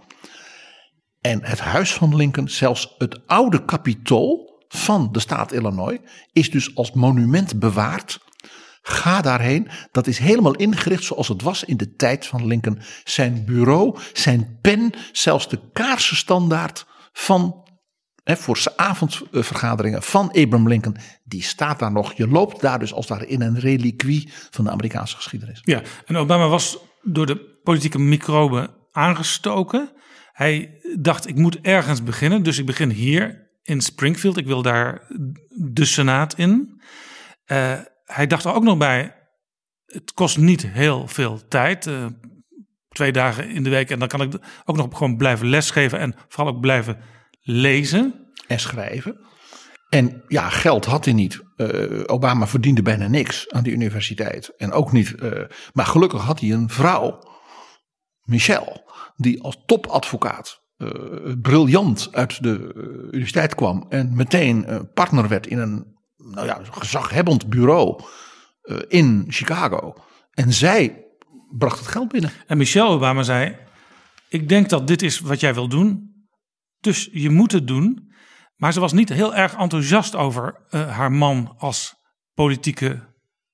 En 1.22 1.46
het 1.46 1.60
huis 1.60 1.94
van 1.94 2.16
Lincoln, 2.16 2.50
zelfs 2.50 2.96
het 2.98 3.28
oude 3.28 3.66
kapitool 3.66 4.53
van 4.76 5.10
de 5.12 5.20
staat 5.20 5.52
Illinois 5.52 6.00
is 6.32 6.52
dus 6.52 6.76
als 6.76 6.92
monument 6.92 7.60
bewaard. 7.60 8.20
Ga 8.82 9.22
daarheen. 9.22 9.68
Dat 9.92 10.08
is 10.08 10.18
helemaal 10.18 10.56
ingericht 10.56 11.04
zoals 11.04 11.28
het 11.28 11.42
was 11.42 11.64
in 11.64 11.78
de 11.78 11.96
tijd 11.96 12.26
van 12.26 12.48
Lincoln. 12.48 12.80
Zijn 13.04 13.46
bureau, 13.46 13.98
zijn 14.14 14.58
pen, 14.62 14.92
zelfs 15.12 15.50
de 15.50 15.60
kaarsenstandaard 15.74 16.86
van 17.14 17.64
hè, 18.24 18.36
voor 18.36 18.58
zijn 18.58 18.78
avondvergaderingen 18.78 20.04
van 20.04 20.28
Abraham 20.28 20.68
Lincoln, 20.68 20.98
die 21.24 21.44
staat 21.44 21.80
daar 21.80 21.92
nog. 21.92 22.14
Je 22.14 22.28
loopt 22.28 22.62
daar 22.62 22.80
dus 22.80 22.94
als 22.94 23.08
daar 23.08 23.24
in 23.24 23.42
een 23.42 23.60
reliquie 23.60 24.32
van 24.52 24.64
de 24.64 24.72
Amerikaanse 24.72 25.16
geschiedenis. 25.16 25.60
Ja, 25.64 25.82
en 26.06 26.18
Obama 26.18 26.48
was 26.48 26.78
door 27.02 27.26
de 27.26 27.60
politieke 27.64 28.00
microben 28.00 28.76
aangestoken. 28.92 29.92
Hij 30.32 30.80
dacht, 31.00 31.28
ik 31.28 31.36
moet 31.36 31.60
ergens 31.62 32.04
beginnen, 32.04 32.44
dus 32.44 32.58
ik 32.58 32.66
begin 32.66 32.90
hier 32.90 33.43
in 33.64 33.82
Springfield. 33.82 34.38
Ik 34.38 34.46
wil 34.46 34.62
daar 34.62 35.08
de 35.50 35.86
Senaat 35.86 36.38
in. 36.38 36.82
Uh, 37.48 37.80
hij 38.06 38.28
dacht 38.28 38.46
er 38.46 38.54
ook 38.54 38.64
nog 38.64 38.78
bij, 38.78 39.16
het 39.86 40.14
kost 40.14 40.38
niet 40.38 40.68
heel 40.68 41.08
veel 41.08 41.48
tijd. 41.48 41.86
Uh, 41.86 42.06
twee 42.90 43.12
dagen 43.12 43.50
in 43.50 43.64
de 43.64 43.70
week 43.70 43.90
en 43.90 44.00
dan 44.00 44.08
kan 44.08 44.22
ik 44.22 44.34
ook 44.66 44.76
nog 44.76 44.98
gewoon 44.98 45.18
blijven 45.18 45.48
lesgeven 45.48 46.00
en 46.00 46.16
vooral 46.28 46.54
ook 46.54 46.62
blijven 46.62 46.98
lezen. 47.42 48.32
En 48.48 48.60
schrijven. 48.60 49.20
En 49.90 50.24
ja, 50.28 50.50
geld 50.50 50.86
had 50.86 51.06
hij 51.06 51.14
niet. 51.14 51.42
Uh, 51.58 52.04
Obama 52.06 52.48
verdiende 52.48 52.82
bijna 52.82 53.08
niks 53.08 53.50
aan 53.50 53.64
die 53.64 53.74
universiteit. 53.74 54.54
En 54.58 54.72
ook 54.72 54.92
niet. 54.92 55.16
maar 55.74 55.86
gelukkig 55.86 56.22
had 56.22 56.40
hij 56.40 56.52
een 56.52 56.70
vrouw, 56.70 57.20
Michelle, 58.24 58.84
die 59.16 59.44
als 59.44 59.64
topadvocaat 59.66 60.63
briljant 61.42 62.10
uit 62.12 62.44
de 62.44 62.74
eh, 62.76 62.84
universiteit 63.12 63.56
kwam 63.56 63.86
en 63.90 64.16
meteen 64.16 64.66
uh, 64.68 64.80
partner 64.94 65.28
werd 65.28 65.48
in 65.48 65.58
een 65.58 65.96
nou 66.18 66.46
ja, 66.46 66.60
gezaghebbend 66.72 67.50
bureau 67.50 68.04
in 68.88 69.26
Chicago. 69.28 69.94
En 70.32 70.54
zij 70.54 71.06
bracht 71.58 71.80
het 71.80 71.88
geld 71.88 72.12
binnen. 72.12 72.32
En 72.48 72.58
Michelle 72.58 72.90
Obama 72.90 73.24
zei: 73.24 73.58
Ik 74.30 74.50
denk 74.50 74.70
dat 74.70 74.88
dit 74.88 75.02
is 75.02 75.20
wat 75.20 75.40
jij 75.40 75.54
wil 75.54 75.68
doen. 75.68 76.12
Dus 76.80 77.10
je 77.12 77.30
moet 77.30 77.52
het 77.52 77.68
doen. 77.68 78.12
Maar 78.56 78.74
ze 78.74 78.80
was 78.80 78.94
niet 78.94 79.10
heel 79.10 79.36
erg 79.36 79.56
enthousiast 79.56 80.16
over 80.16 80.56
haar 80.70 81.12
man 81.12 81.56
als 81.58 81.96
politieke 82.34 83.13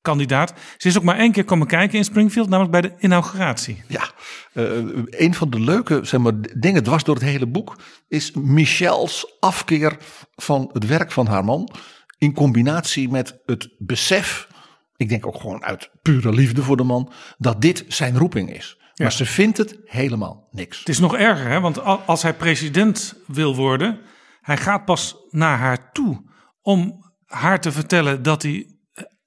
kandidaat. 0.10 0.54
Ze 0.78 0.88
is 0.88 0.98
ook 0.98 1.04
maar 1.04 1.18
één 1.18 1.32
keer 1.32 1.44
komen 1.44 1.68
kijken 1.68 1.98
in 1.98 2.04
Springfield, 2.04 2.50
namelijk 2.50 2.72
bij 2.72 2.82
de 2.82 2.94
inauguratie. 3.00 3.84
Ja, 3.88 4.12
uh, 4.54 4.66
een 5.10 5.34
van 5.34 5.50
de 5.50 5.60
leuke 5.60 6.00
zeg 6.04 6.20
maar, 6.20 6.34
dingen 6.58 6.84
dwars 6.84 7.04
door 7.04 7.16
het 7.16 7.24
hele 7.24 7.48
boek 7.48 7.78
is 8.08 8.32
Michelle's 8.32 9.36
afkeer 9.40 9.98
van 10.36 10.70
het 10.74 10.88
werk 10.88 11.12
van 11.12 11.28
haar 11.28 11.44
man. 11.44 11.70
In 12.18 12.34
combinatie 12.34 13.10
met 13.10 13.40
het 13.46 13.70
besef, 13.78 14.48
ik 14.96 15.10
denk 15.10 15.26
ook 15.26 15.42
gewoon 15.42 15.64
uit 15.64 15.90
pure 16.02 16.34
liefde 16.34 16.64
voor 16.64 16.78
de 16.78 16.84
man, 16.84 17.12
dat 17.38 17.62
dit 17.62 17.86
zijn 17.88 18.18
roeping 18.18 18.54
is. 18.54 18.78
Maar 18.96 19.12
ze 19.12 19.26
vindt 19.26 19.58
het 19.58 19.78
helemaal 19.86 20.48
niks. 20.52 20.80
Het 20.80 20.90
is 20.90 21.00
nog 21.00 21.16
erger, 21.16 21.48
hè? 21.48 21.60
want 21.60 21.84
als 22.06 22.22
hij 22.22 22.34
president 22.34 23.16
wil 23.28 23.56
worden, 23.56 24.00
hij 24.42 24.58
gaat 24.58 24.86
pas 24.86 25.16
naar 25.30 25.58
haar 25.58 25.92
toe 25.92 26.24
om 26.62 27.06
haar 27.26 27.62
te 27.62 27.72
vertellen 27.72 28.24
dat 28.24 28.42
hij 28.42 28.79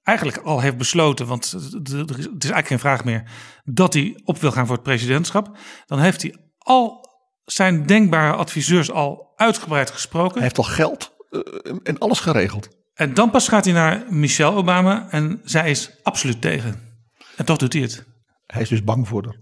eigenlijk 0.03 0.39
al 0.39 0.61
heeft 0.61 0.77
besloten, 0.77 1.27
want 1.27 1.51
het 1.51 1.91
is 1.91 2.27
eigenlijk 2.29 2.67
geen 2.67 2.79
vraag 2.79 3.05
meer, 3.05 3.31
dat 3.65 3.95
hij 3.95 4.21
op 4.25 4.39
wil 4.39 4.53
gaan 4.53 4.67
voor 4.67 4.75
het 4.75 4.85
presidentschap, 4.85 5.57
dan 5.87 5.99
heeft 5.99 6.23
hij 6.23 6.37
al 6.59 7.11
zijn 7.45 7.87
denkbare 7.87 8.37
adviseurs 8.37 8.91
al 8.91 9.33
uitgebreid 9.37 9.91
gesproken. 9.91 10.35
Hij 10.35 10.43
heeft 10.43 10.59
al 10.59 10.65
geld 10.65 11.15
uh, 11.31 11.41
en 11.83 11.99
alles 11.99 12.21
geregeld. 12.21 12.69
En 12.95 13.15
dan 13.15 13.31
pas 13.31 13.49
gaat 13.49 13.65
hij 13.65 13.75
naar 13.75 14.05
Michelle 14.09 14.57
Obama 14.57 15.07
en 15.11 15.41
zij 15.45 15.71
is 15.71 15.91
absoluut 16.03 16.41
tegen. 16.41 17.01
En 17.37 17.45
toch 17.45 17.57
doet 17.57 17.73
hij 17.73 17.83
het. 17.83 18.07
Hij 18.47 18.63
is 18.63 18.69
dus 18.69 18.85
bang 18.85 19.09
voor 19.09 19.25
haar. 19.25 19.37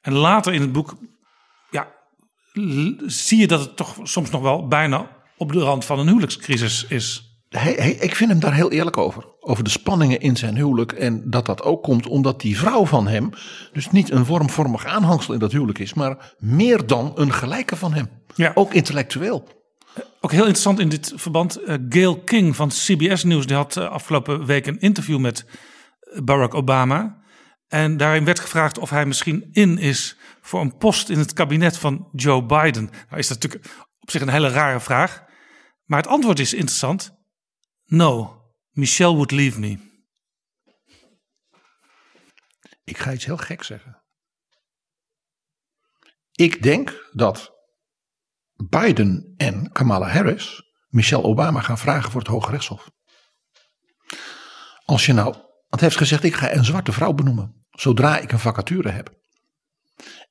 En 0.00 0.12
later 0.12 0.54
in 0.54 0.60
het 0.60 0.72
boek 0.72 0.96
ja, 1.70 1.88
zie 3.06 3.38
je 3.38 3.46
dat 3.46 3.60
het 3.60 3.76
toch 3.76 3.96
soms 4.02 4.30
nog 4.30 4.42
wel 4.42 4.66
bijna 4.68 5.10
op 5.36 5.52
de 5.52 5.60
rand 5.60 5.84
van 5.84 5.98
een 5.98 6.06
huwelijkscrisis 6.06 6.84
is. 6.84 7.27
Hij, 7.48 7.72
hij, 7.72 7.90
ik 7.90 8.14
vind 8.14 8.30
hem 8.30 8.40
daar 8.40 8.54
heel 8.54 8.70
eerlijk 8.70 8.96
over. 8.96 9.24
Over 9.40 9.64
de 9.64 9.70
spanningen 9.70 10.20
in 10.20 10.36
zijn 10.36 10.56
huwelijk. 10.56 10.92
En 10.92 11.30
dat 11.30 11.46
dat 11.46 11.62
ook 11.62 11.82
komt 11.82 12.06
omdat 12.06 12.40
die 12.40 12.58
vrouw 12.58 12.86
van 12.86 13.06
hem. 13.06 13.30
dus 13.72 13.90
niet 13.90 14.10
een 14.10 14.24
vormvormig 14.24 14.84
aanhangsel 14.86 15.34
in 15.34 15.40
dat 15.40 15.52
huwelijk 15.52 15.78
is. 15.78 15.94
maar 15.94 16.34
meer 16.38 16.86
dan 16.86 17.12
een 17.14 17.32
gelijke 17.32 17.76
van 17.76 17.92
hem. 17.92 18.08
Ja. 18.34 18.52
Ook 18.54 18.74
intellectueel. 18.74 19.48
Ook 20.20 20.30
heel 20.30 20.40
interessant 20.40 20.78
in 20.78 20.88
dit 20.88 21.12
verband. 21.16 21.60
Uh, 21.60 21.74
Gail 21.88 22.20
King 22.20 22.56
van 22.56 22.68
CBS 22.68 23.24
News. 23.24 23.46
die 23.46 23.56
had 23.56 23.76
uh, 23.76 23.90
afgelopen 23.90 24.46
week 24.46 24.66
een 24.66 24.80
interview 24.80 25.18
met 25.18 25.46
Barack 26.24 26.54
Obama. 26.54 27.22
En 27.68 27.96
daarin 27.96 28.24
werd 28.24 28.40
gevraagd 28.40 28.78
of 28.78 28.90
hij 28.90 29.06
misschien 29.06 29.48
in 29.52 29.78
is. 29.78 30.16
voor 30.40 30.60
een 30.60 30.76
post 30.76 31.08
in 31.08 31.18
het 31.18 31.32
kabinet 31.32 31.78
van 31.78 32.08
Joe 32.12 32.44
Biden. 32.44 32.90
Nou 33.08 33.18
is 33.18 33.28
dat 33.28 33.42
natuurlijk 33.42 33.74
op 34.00 34.10
zich 34.10 34.20
een 34.20 34.28
hele 34.28 34.48
rare 34.48 34.80
vraag. 34.80 35.24
Maar 35.84 35.98
het 35.98 36.10
antwoord 36.10 36.38
is 36.38 36.54
interessant. 36.54 37.17
No, 37.90 38.42
Michelle 38.70 39.12
would 39.12 39.30
leave 39.30 39.60
me. 39.60 39.78
Ik 42.84 42.98
ga 42.98 43.12
iets 43.12 43.24
heel 43.24 43.36
gek 43.36 43.62
zeggen. 43.62 44.02
Ik 46.32 46.62
denk 46.62 47.08
dat 47.12 47.52
Biden 48.54 49.34
en 49.36 49.72
Kamala 49.72 50.08
Harris 50.08 50.62
Michelle 50.88 51.22
Obama 51.22 51.60
gaan 51.60 51.78
vragen 51.78 52.10
voor 52.10 52.20
het 52.20 52.30
Hoge 52.30 52.50
Rechtshof. 52.50 52.90
Als 54.84 55.06
je 55.06 55.12
nou, 55.12 55.32
want 55.32 55.46
hij 55.68 55.80
heeft 55.80 55.96
gezegd: 55.96 56.24
ik 56.24 56.34
ga 56.34 56.52
een 56.52 56.64
zwarte 56.64 56.92
vrouw 56.92 57.12
benoemen 57.12 57.66
zodra 57.70 58.18
ik 58.18 58.32
een 58.32 58.38
vacature 58.38 58.90
heb. 58.90 59.16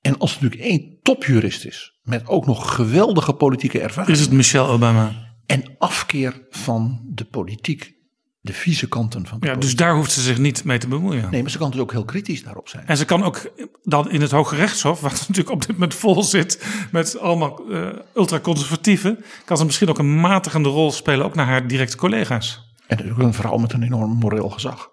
En 0.02 0.18
als 0.18 0.34
het 0.34 0.42
natuurlijk 0.42 0.70
één 0.70 1.00
topjurist 1.02 1.66
is, 1.66 2.00
met 2.02 2.28
ook 2.28 2.46
nog 2.46 2.76
geweldige 2.76 3.34
politieke 3.34 3.80
ervaring. 3.80 4.18
Is 4.18 4.24
het 4.24 4.32
Michelle 4.32 4.68
Obama? 4.68 5.27
En 5.48 5.76
afkeer 5.78 6.46
van 6.50 7.02
de 7.06 7.26
politiek, 7.26 7.94
de 8.42 8.54
vieze 8.54 8.88
kanten 8.88 9.26
van 9.26 9.40
de 9.40 9.46
ja, 9.46 9.52
politiek. 9.54 9.78
Dus 9.78 9.86
daar 9.86 9.96
hoeft 9.96 10.12
ze 10.12 10.22
zich 10.22 10.38
niet 10.38 10.64
mee 10.64 10.78
te 10.78 10.88
bemoeien. 10.88 11.32
Nee, 11.32 11.42
maar 11.42 11.52
ze 11.52 11.58
kan 11.58 11.72
dus 11.72 11.80
ook 11.80 11.92
heel 11.92 12.06
kritisch 12.06 12.44
daarop 12.44 12.70
zijn. 12.70 12.88
En 12.88 12.98
ze 12.98 13.06
kan 13.06 13.24
ook 13.24 13.52
dan 13.84 14.12
in 14.12 14.22
het 14.22 14.32
Hoge 14.32 14.56
Rechtshof, 14.56 15.02
wat 15.02 15.12
natuurlijk 15.28 15.50
op 15.50 15.62
dit 15.62 15.72
moment 15.72 15.94
vol 15.94 16.24
zit 16.24 16.66
met 16.92 17.20
allemaal 17.20 17.72
uh, 17.72 17.90
ultraconservatieven, 18.16 19.24
kan 19.46 19.58
ze 19.58 19.66
misschien 19.66 19.90
ook 19.90 19.98
een 19.98 20.20
matigende 20.20 20.70
rol 20.70 20.92
spelen, 20.92 21.26
ook 21.26 21.36
naar 21.36 21.46
haar 21.46 21.68
directe 21.68 21.98
collega's. 21.98 22.76
En 22.88 22.98
natuurlijk 22.98 23.24
een 23.24 23.34
vrouw 23.34 23.58
met 23.58 23.74
een 23.74 23.84
enorm 23.84 24.12
moreel 24.12 24.50
gezag. 24.50 24.90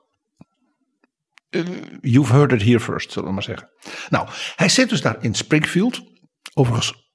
Uh, 1.51 1.63
you've 2.01 2.33
heard 2.33 2.53
it 2.53 2.63
here 2.63 2.81
first, 2.81 3.13
zullen 3.13 3.29
we 3.29 3.35
maar 3.35 3.43
zeggen. 3.43 3.71
Nou, 4.09 4.29
hij 4.57 4.69
zit 4.69 4.89
dus 4.89 5.01
daar 5.01 5.17
in 5.21 5.35
Springfield. 5.35 6.03
Overigens, 6.55 7.11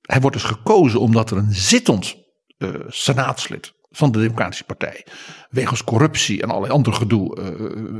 hij 0.00 0.20
wordt 0.20 0.36
dus 0.36 0.46
gekozen 0.46 1.00
omdat 1.00 1.30
er 1.30 1.36
een 1.36 1.54
zittend 1.54 2.21
uh, 2.62 2.74
senaatslid 2.88 3.72
van 3.90 4.12
de 4.12 4.20
Democratische 4.20 4.64
Partij. 4.64 5.06
wegens 5.50 5.84
corruptie 5.84 6.42
en 6.42 6.48
allerlei 6.48 6.72
ander 6.72 6.92
gedoe 6.92 7.38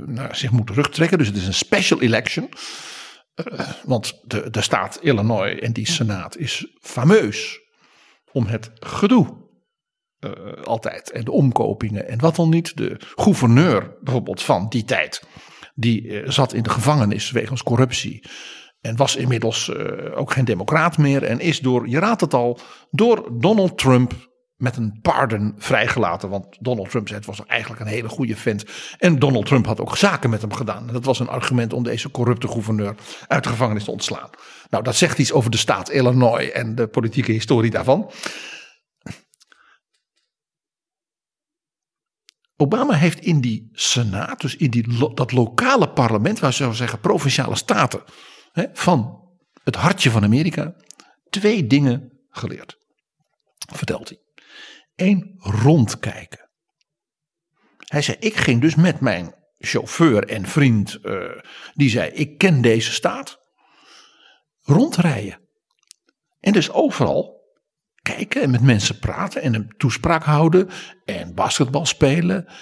uh, 0.09 0.33
zich 0.33 0.51
moet 0.51 0.67
terugtrekken. 0.67 1.19
Dus 1.19 1.27
het 1.27 1.37
is 1.37 1.47
een 1.47 1.55
special 1.55 2.01
election. 2.01 2.49
Want 3.85 4.21
de, 4.25 4.51
de 4.51 4.61
staat 4.61 4.99
Illinois 5.01 5.59
en 5.59 5.73
die 5.73 5.89
senaat 5.89 6.37
is 6.37 6.67
fameus 6.81 7.61
om 8.33 8.47
het 8.47 8.71
gedoe. 8.75 9.41
altijd. 10.65 11.11
En 11.11 11.25
de 11.25 11.33
omkopingen 11.33 12.09
en 12.09 12.19
wat 12.19 12.37
dan 12.37 12.49
niet. 12.49 12.77
De 12.77 13.01
gouverneur 13.15 13.97
bijvoorbeeld 14.01 14.43
van 14.43 14.69
die 14.69 14.85
tijd. 14.85 15.23
Die 15.75 16.23
zat 16.25 16.53
in 16.53 16.63
de 16.63 16.71
gevangenis 16.71 17.31
wegens 17.31 17.63
corruptie. 17.63 18.25
En 18.81 18.97
was 18.97 19.17
inmiddels 19.17 19.75
ook 20.15 20.33
geen 20.33 20.45
democraat 20.45 20.99
meer. 20.99 21.23
En 21.23 21.41
is 21.41 21.61
door, 21.61 21.89
je 21.89 21.99
raadt 21.99 22.21
het 22.21 22.35
al, 22.35 22.59
door 22.91 23.29
Donald 23.39 23.79
Trump 23.79 24.31
met 24.63 24.77
een 24.77 24.99
pardon 25.03 25.55
vrijgelaten. 25.59 26.29
Want 26.29 26.47
Donald 26.61 26.91
Trump 26.91 27.09
zei 27.09 27.19
het 27.19 27.29
was 27.29 27.47
eigenlijk 27.47 27.81
een 27.81 27.87
hele 27.87 28.09
goede 28.09 28.37
vent. 28.37 28.65
En 28.99 29.19
Donald 29.19 29.47
Trump 29.47 29.67
had 29.67 29.81
ook 29.81 29.97
zaken 29.97 30.31
met 30.31 30.41
hem 30.41 30.53
gedaan. 30.53 30.87
En 30.87 30.93
dat 30.93 31.05
was 31.05 31.21
een 31.21 31.29
argument 31.29 31.73
om 31.73 31.83
deze 31.83 32.11
corrupte 32.11 32.49
gouverneur 32.49 32.95
uit 33.29 33.43
de 33.43 33.49
gevangenis 33.49 33.85
te 33.85 33.91
ontslaan. 33.91 34.31
Nou, 34.71 34.85
dat 34.85 34.97
zegt 34.97 35.19
iets 35.19 35.33
over 35.33 35.51
de 35.51 35.57
staat 35.57 35.91
Illinois 35.91 36.51
en 36.51 36.75
de 36.75 36.87
politieke 36.87 37.33
historie 37.33 37.71
daarvan. 37.71 38.11
Obama 42.57 42.95
heeft 42.95 43.21
in 43.21 43.41
die 43.41 43.69
Senaat, 43.73 44.41
dus 44.41 44.57
in 44.57 44.71
die, 44.71 45.15
dat 45.15 45.33
lokale 45.33 45.93
parlement, 45.93 46.39
waar 46.39 46.53
ze 46.53 46.73
zeggen 46.73 47.01
provinciale 47.01 47.57
staten 47.57 48.03
hè, 48.53 48.65
van 48.73 49.21
het 49.65 49.77
hartje 49.77 50.11
van 50.11 50.25
Amerika, 50.25 50.75
twee 51.31 51.67
dingen 51.67 52.13
geleerd. 52.31 52.77
Vertelt 53.73 54.09
hij. 54.09 54.22
Rondkijken. 55.39 56.51
Hij 57.79 58.03
zei, 58.03 58.17
ik 58.21 58.37
ging 58.37 58.61
dus 58.61 58.75
met 58.75 59.01
mijn 59.01 59.35
chauffeur 59.59 60.29
en 60.29 60.47
vriend, 60.47 60.99
uh, 61.03 61.41
die 61.75 61.91
zei, 61.91 62.11
ik 62.11 62.39
ken 62.39 62.63
deze 62.63 62.93
staat, 62.93 63.39
rondrijden. 64.61 65.41
En 66.41 66.53
dus 66.53 66.71
overal 66.71 67.41
kijken 68.03 68.43
en 68.43 68.51
met 68.51 68.63
mensen 68.63 68.99
praten 68.99 69.43
en 69.43 69.55
een 69.55 69.75
toespraak 69.77 70.25
houden 70.25 70.69
en 71.05 71.35
basketbal 71.35 71.87
spelen. 71.87 72.53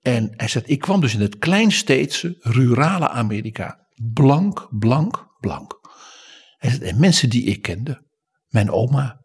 En 0.00 0.32
hij 0.36 0.48
zegt, 0.48 0.70
ik 0.70 0.78
kwam 0.78 1.00
dus 1.00 1.14
in 1.14 1.20
het 1.20 1.38
kleinsteedse, 1.38 2.36
rurale 2.40 3.08
Amerika. 3.08 3.86
Blank, 4.12 4.68
blank, 4.78 5.26
blank. 5.40 5.80
Hij 6.56 6.70
zegt, 6.70 6.82
en 6.82 7.00
mensen 7.00 7.30
die 7.30 7.44
ik 7.44 7.62
kende. 7.62 8.06
Mijn 8.48 8.70
oma. 8.70 9.22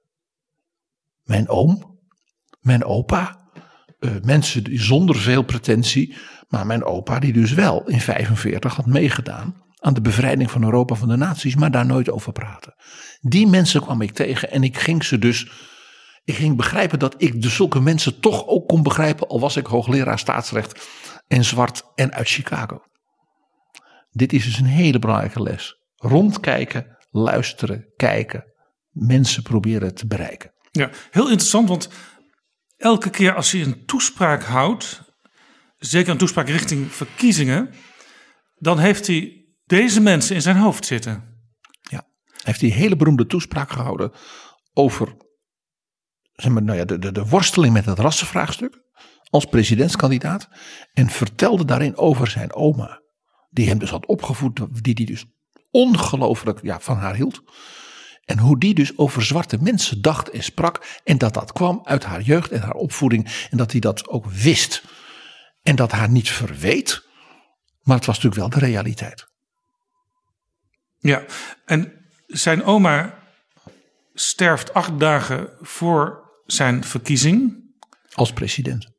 Mijn 1.23 1.49
oom 1.49 1.88
mijn 2.60 2.84
opa. 2.84 3.38
Uh, 4.00 4.12
mensen 4.22 4.63
die 4.63 4.82
zonder 4.82 5.15
veel 5.15 5.43
pretentie. 5.43 6.17
Maar 6.48 6.65
mijn 6.65 6.84
opa 6.84 7.19
die 7.19 7.34
dus 7.34 7.54
wel 7.54 7.88
in 7.88 8.02
45 8.02 8.76
had 8.76 8.86
meegedaan 8.86 9.63
aan 9.80 9.93
de 9.93 10.02
bevrijding 10.02 10.52
van 10.52 10.63
Europa 10.63 10.95
van 10.95 11.08
de 11.08 11.15
naties. 11.15 11.56
Maar 11.56 11.72
daar 11.72 11.86
nooit 11.86 12.12
over 12.12 12.32
praten. 12.32 12.74
Die 13.19 13.48
mensen 13.48 13.82
kwam 13.82 14.02
ik 14.02 14.12
tegen 14.12 14.52
en 14.52 14.63
ik 14.63 14.78
ging 14.78 15.04
ze 15.04 15.19
dus... 15.19 15.67
Ik 16.24 16.36
ging 16.36 16.58
begrijpen 16.58 17.00
dat 17.00 17.15
ik 17.17 17.41
dus 17.41 17.56
zulke 17.56 17.80
mensen 17.80 18.19
toch 18.19 18.48
ook 18.48 18.67
kon 18.67 18.84
begrijpen. 18.84 19.28
Al 19.28 19.39
was 19.39 19.58
ik 19.58 19.65
hoogleraar 19.65 20.19
staatsrecht 20.19 20.88
en 21.28 21.45
zwart 21.45 21.84
en 21.95 22.13
uit 22.13 22.28
Chicago. 22.28 22.82
Dit 24.12 24.34
is 24.34 24.43
dus 24.43 24.60
een 24.60 24.65
hele 24.65 25.00
belangrijke 25.00 25.41
les. 25.41 25.76
Rondkijken, 25.95 26.98
luisteren, 27.10 27.93
kijken. 27.95 28.43
Mensen 28.89 29.43
proberen 29.43 29.95
te 29.95 30.08
bereiken. 30.08 30.52
Ja, 30.72 30.89
heel 31.12 31.30
interessant, 31.30 31.69
want 31.69 31.89
elke 32.80 33.10
keer 33.10 33.36
als 33.36 33.52
hij 33.52 33.62
een 33.62 33.86
toespraak 33.86 34.44
houdt, 34.44 35.02
zeker 35.78 36.12
een 36.12 36.18
toespraak 36.18 36.48
richting 36.48 36.92
verkiezingen, 36.92 37.74
dan 38.56 38.80
heeft 38.80 39.08
hij 39.08 39.46
deze 39.65 40.02
mensen 40.02 40.36
in 40.36 40.42
zijn 40.42 40.58
hoofd 40.58 40.86
zitten. 40.86 41.13
Ja, 41.82 42.08
hij 42.26 42.42
heeft 42.44 42.60
die 42.60 42.74
hele 42.74 42.96
beroemde 42.96 43.26
toespraak 43.26 43.72
gehouden 43.72 44.12
over 44.74 45.15
zeg 46.34 46.52
maar, 46.52 46.63
nou 46.63 46.78
ja, 46.78 46.86
de, 46.86 47.00
de, 47.00 47.12
de 47.12 47.26
worsteling 47.26 47.74
met 47.74 47.86
het 47.86 48.00
rassenvraagstuk 48.00 48.82
als 49.30 49.46
presidentskandidaat. 49.46 50.50
En 50.94 51.10
vertelde 51.10 51.65
daarin 51.65 51.98
over 51.98 52.28
zijn 52.28 52.54
oma, 52.54 53.02
die 53.50 53.68
hem 53.68 53.80
dus 53.80 53.89
had 53.89 54.06
opgevoed, 54.06 54.84
die 54.84 54.94
hij 54.94 55.06
dus 55.06 55.26
ongelooflijk 55.72 56.60
ja, 56.62 56.80
van 56.80 56.98
haar 56.98 57.15
hield. 57.15 57.42
En 58.30 58.40
hoe 58.40 58.60
die 58.60 58.73
dus 58.73 58.98
over 58.98 59.25
zwarte 59.25 59.58
mensen 59.62 60.02
dacht 60.02 60.30
en 60.30 60.44
sprak. 60.44 61.00
En 61.04 61.17
dat 61.17 61.34
dat 61.34 61.52
kwam 61.52 61.82
uit 61.84 62.04
haar 62.04 62.21
jeugd 62.21 62.52
en 62.52 62.62
haar 62.62 62.73
opvoeding. 62.73 63.48
En 63.50 63.58
dat 63.58 63.71
hij 63.71 63.80
dat 63.80 64.08
ook 64.08 64.25
wist. 64.25 64.84
En 65.63 65.75
dat 65.75 65.92
haar 65.92 66.10
niet 66.10 66.30
verweet. 66.30 67.08
Maar 67.82 67.96
het 67.96 68.06
was 68.06 68.15
natuurlijk 68.15 68.42
wel 68.42 68.62
de 68.62 68.65
realiteit. 68.65 69.27
Ja, 71.00 71.23
en 71.65 71.94
zijn 72.27 72.63
oma 72.63 73.19
sterft 74.13 74.73
acht 74.73 75.00
dagen 75.00 75.50
voor 75.62 76.30
zijn 76.46 76.84
verkiezing. 76.84 77.63
Als 78.13 78.34
president. 78.34 78.92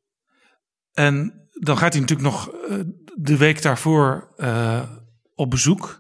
En 0.93 1.49
dan 1.53 1.79
gaat 1.79 1.93
hij 1.93 2.01
natuurlijk 2.01 2.29
nog 2.31 2.49
eh, 2.49 2.77
de 3.15 3.37
week 3.37 3.63
daarvoor 3.63 4.35
uh, 4.37 4.83
op 5.35 5.51
bezoek. 5.51 6.00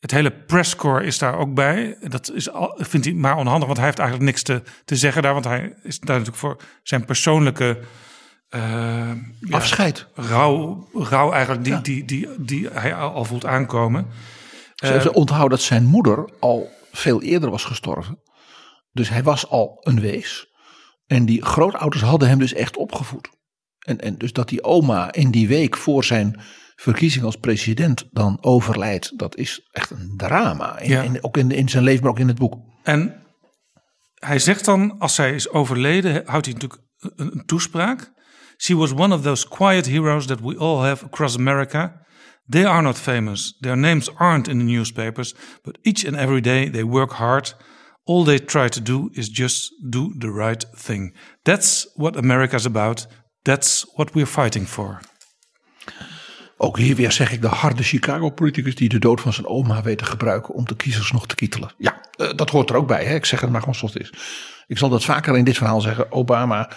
Het 0.00 0.10
hele 0.10 0.30
presscore 0.32 1.04
is 1.04 1.18
daar 1.18 1.38
ook 1.38 1.54
bij. 1.54 1.96
Dat 2.00 2.32
is, 2.34 2.48
vindt 2.76 3.06
hij 3.06 3.14
maar 3.14 3.36
onhandig, 3.36 3.64
want 3.66 3.76
hij 3.76 3.86
heeft 3.86 3.98
eigenlijk 3.98 4.30
niks 4.30 4.42
te, 4.42 4.62
te 4.84 4.96
zeggen 4.96 5.22
daar. 5.22 5.32
Want 5.32 5.44
hij 5.44 5.74
is 5.82 5.98
daar 5.98 6.18
natuurlijk 6.18 6.36
voor 6.36 6.56
zijn 6.82 7.04
persoonlijke 7.04 7.78
eh, 8.48 8.60
ja, 9.40 9.56
Afscheid. 9.56 10.06
rouw, 10.14 10.88
rouw 10.92 11.32
eigenlijk 11.32 11.64
die, 11.64 11.72
Ja. 11.72 11.80
die, 11.80 12.04
die, 12.04 12.28
die 12.38 12.68
hij 12.68 12.94
al, 12.94 13.12
al 13.12 13.24
voelt 13.24 13.46
aankomen. 13.46 14.06
Ze, 14.74 15.00
ze 15.00 15.12
onthouden 15.12 15.50
dat 15.58 15.66
zijn 15.66 15.84
moeder 15.84 16.30
al 16.40 16.70
veel 16.92 17.22
eerder 17.22 17.50
was 17.50 17.64
gestorven. 17.64 18.20
Dus 18.92 19.08
hij 19.08 19.22
was 19.22 19.48
al 19.48 19.76
een 19.80 20.00
wees. 20.00 20.54
En 21.06 21.26
die 21.26 21.44
grootouders 21.44 22.02
hadden 22.02 22.28
hem 22.28 22.38
dus 22.38 22.52
echt 22.52 22.76
opgevoed. 22.76 23.28
En, 23.78 24.00
en 24.00 24.18
dus 24.18 24.32
dat 24.32 24.48
die 24.48 24.64
oma 24.64 25.12
in 25.12 25.30
die 25.30 25.48
week 25.48 25.76
voor 25.76 26.04
zijn 26.04 26.40
verkiezing 26.76 27.24
als 27.24 27.36
president 27.36 28.04
dan 28.10 28.38
overlijdt, 28.40 29.18
dat 29.18 29.36
is 29.36 29.68
echt 29.72 29.90
een 29.90 30.14
drama. 30.16 30.78
In, 30.78 30.88
Ja. 30.90 31.02
in- 31.02 31.24
ook 31.24 31.36
in, 31.36 31.50
in 31.50 31.68
zijn 31.68 31.84
leven, 31.84 32.02
maar 32.02 32.10
ook 32.10 32.18
in 32.18 32.28
het 32.28 32.38
boek. 32.38 32.54
En 32.82 33.22
hij 34.14 34.38
zegt 34.38 34.64
dan, 34.64 34.98
als 34.98 35.14
zij 35.14 35.34
is 35.34 35.48
overleden, 35.50 36.22
houdt 36.26 36.46
hij 36.46 36.54
natuurlijk 36.54 36.82
een, 36.98 37.12
een 37.32 37.42
toespraak. 37.46 38.12
She 38.58 38.76
was 38.76 38.92
one 38.92 39.14
of 39.14 39.22
those 39.22 39.48
quiet 39.48 39.86
heroes 39.86 40.26
that 40.26 40.40
we 40.40 40.56
all 40.58 40.84
have 40.86 41.04
across 41.04 41.36
America. 41.36 42.04
They 42.48 42.66
are 42.66 42.82
not 42.82 42.98
famous. 42.98 43.56
Their 43.60 43.76
names 43.76 44.14
aren't 44.14 44.48
in 44.48 44.58
the 44.58 44.64
newspapers, 44.64 45.34
but 45.62 45.78
each 45.82 46.06
and 46.06 46.16
every 46.16 46.40
day 46.40 46.70
they 46.70 46.84
work 46.84 47.12
hard. 47.12 47.56
All 48.04 48.24
they 48.24 48.38
try 48.44 48.68
to 48.68 48.82
do 48.82 49.08
is 49.12 49.28
just 49.28 49.72
do 49.90 50.14
the 50.18 50.30
right 50.32 50.66
thing. 50.84 51.16
That's 51.42 51.90
what 51.94 52.16
America's 52.16 52.64
about. 52.66 53.06
That's 53.42 53.84
what 53.94 54.10
we're 54.14 54.26
fighting 54.30 54.66
for. 54.68 55.00
Ook 56.56 56.78
hier 56.78 56.96
weer 56.96 57.12
zeg 57.12 57.32
ik 57.32 57.42
de 57.42 57.48
harde 57.48 57.82
Chicago-politicus 57.82 58.74
die 58.74 58.88
de 58.88 58.98
dood 58.98 59.20
van 59.20 59.32
zijn 59.32 59.46
oma 59.46 59.82
weet 59.82 59.98
te 59.98 60.04
gebruiken 60.04 60.54
om 60.54 60.64
de 60.64 60.76
kiezers 60.76 61.12
nog 61.12 61.26
te 61.26 61.34
kietelen. 61.34 61.72
Ja, 61.78 62.00
eh, 62.16 62.28
dat 62.36 62.50
hoort 62.50 62.70
er 62.70 62.76
ook 62.76 62.86
bij. 62.86 63.04
Hè? 63.04 63.14
Ik 63.14 63.24
zeg 63.24 63.40
het 63.40 63.50
maar 63.50 63.60
gewoon 63.60 63.74
zoals 63.74 63.94
het 63.94 64.02
is. 64.02 64.12
Ik 64.66 64.78
zal 64.78 64.88
dat 64.88 65.04
vaker 65.04 65.36
in 65.36 65.44
dit 65.44 65.56
verhaal 65.56 65.80
zeggen. 65.80 66.12
Obama, 66.12 66.70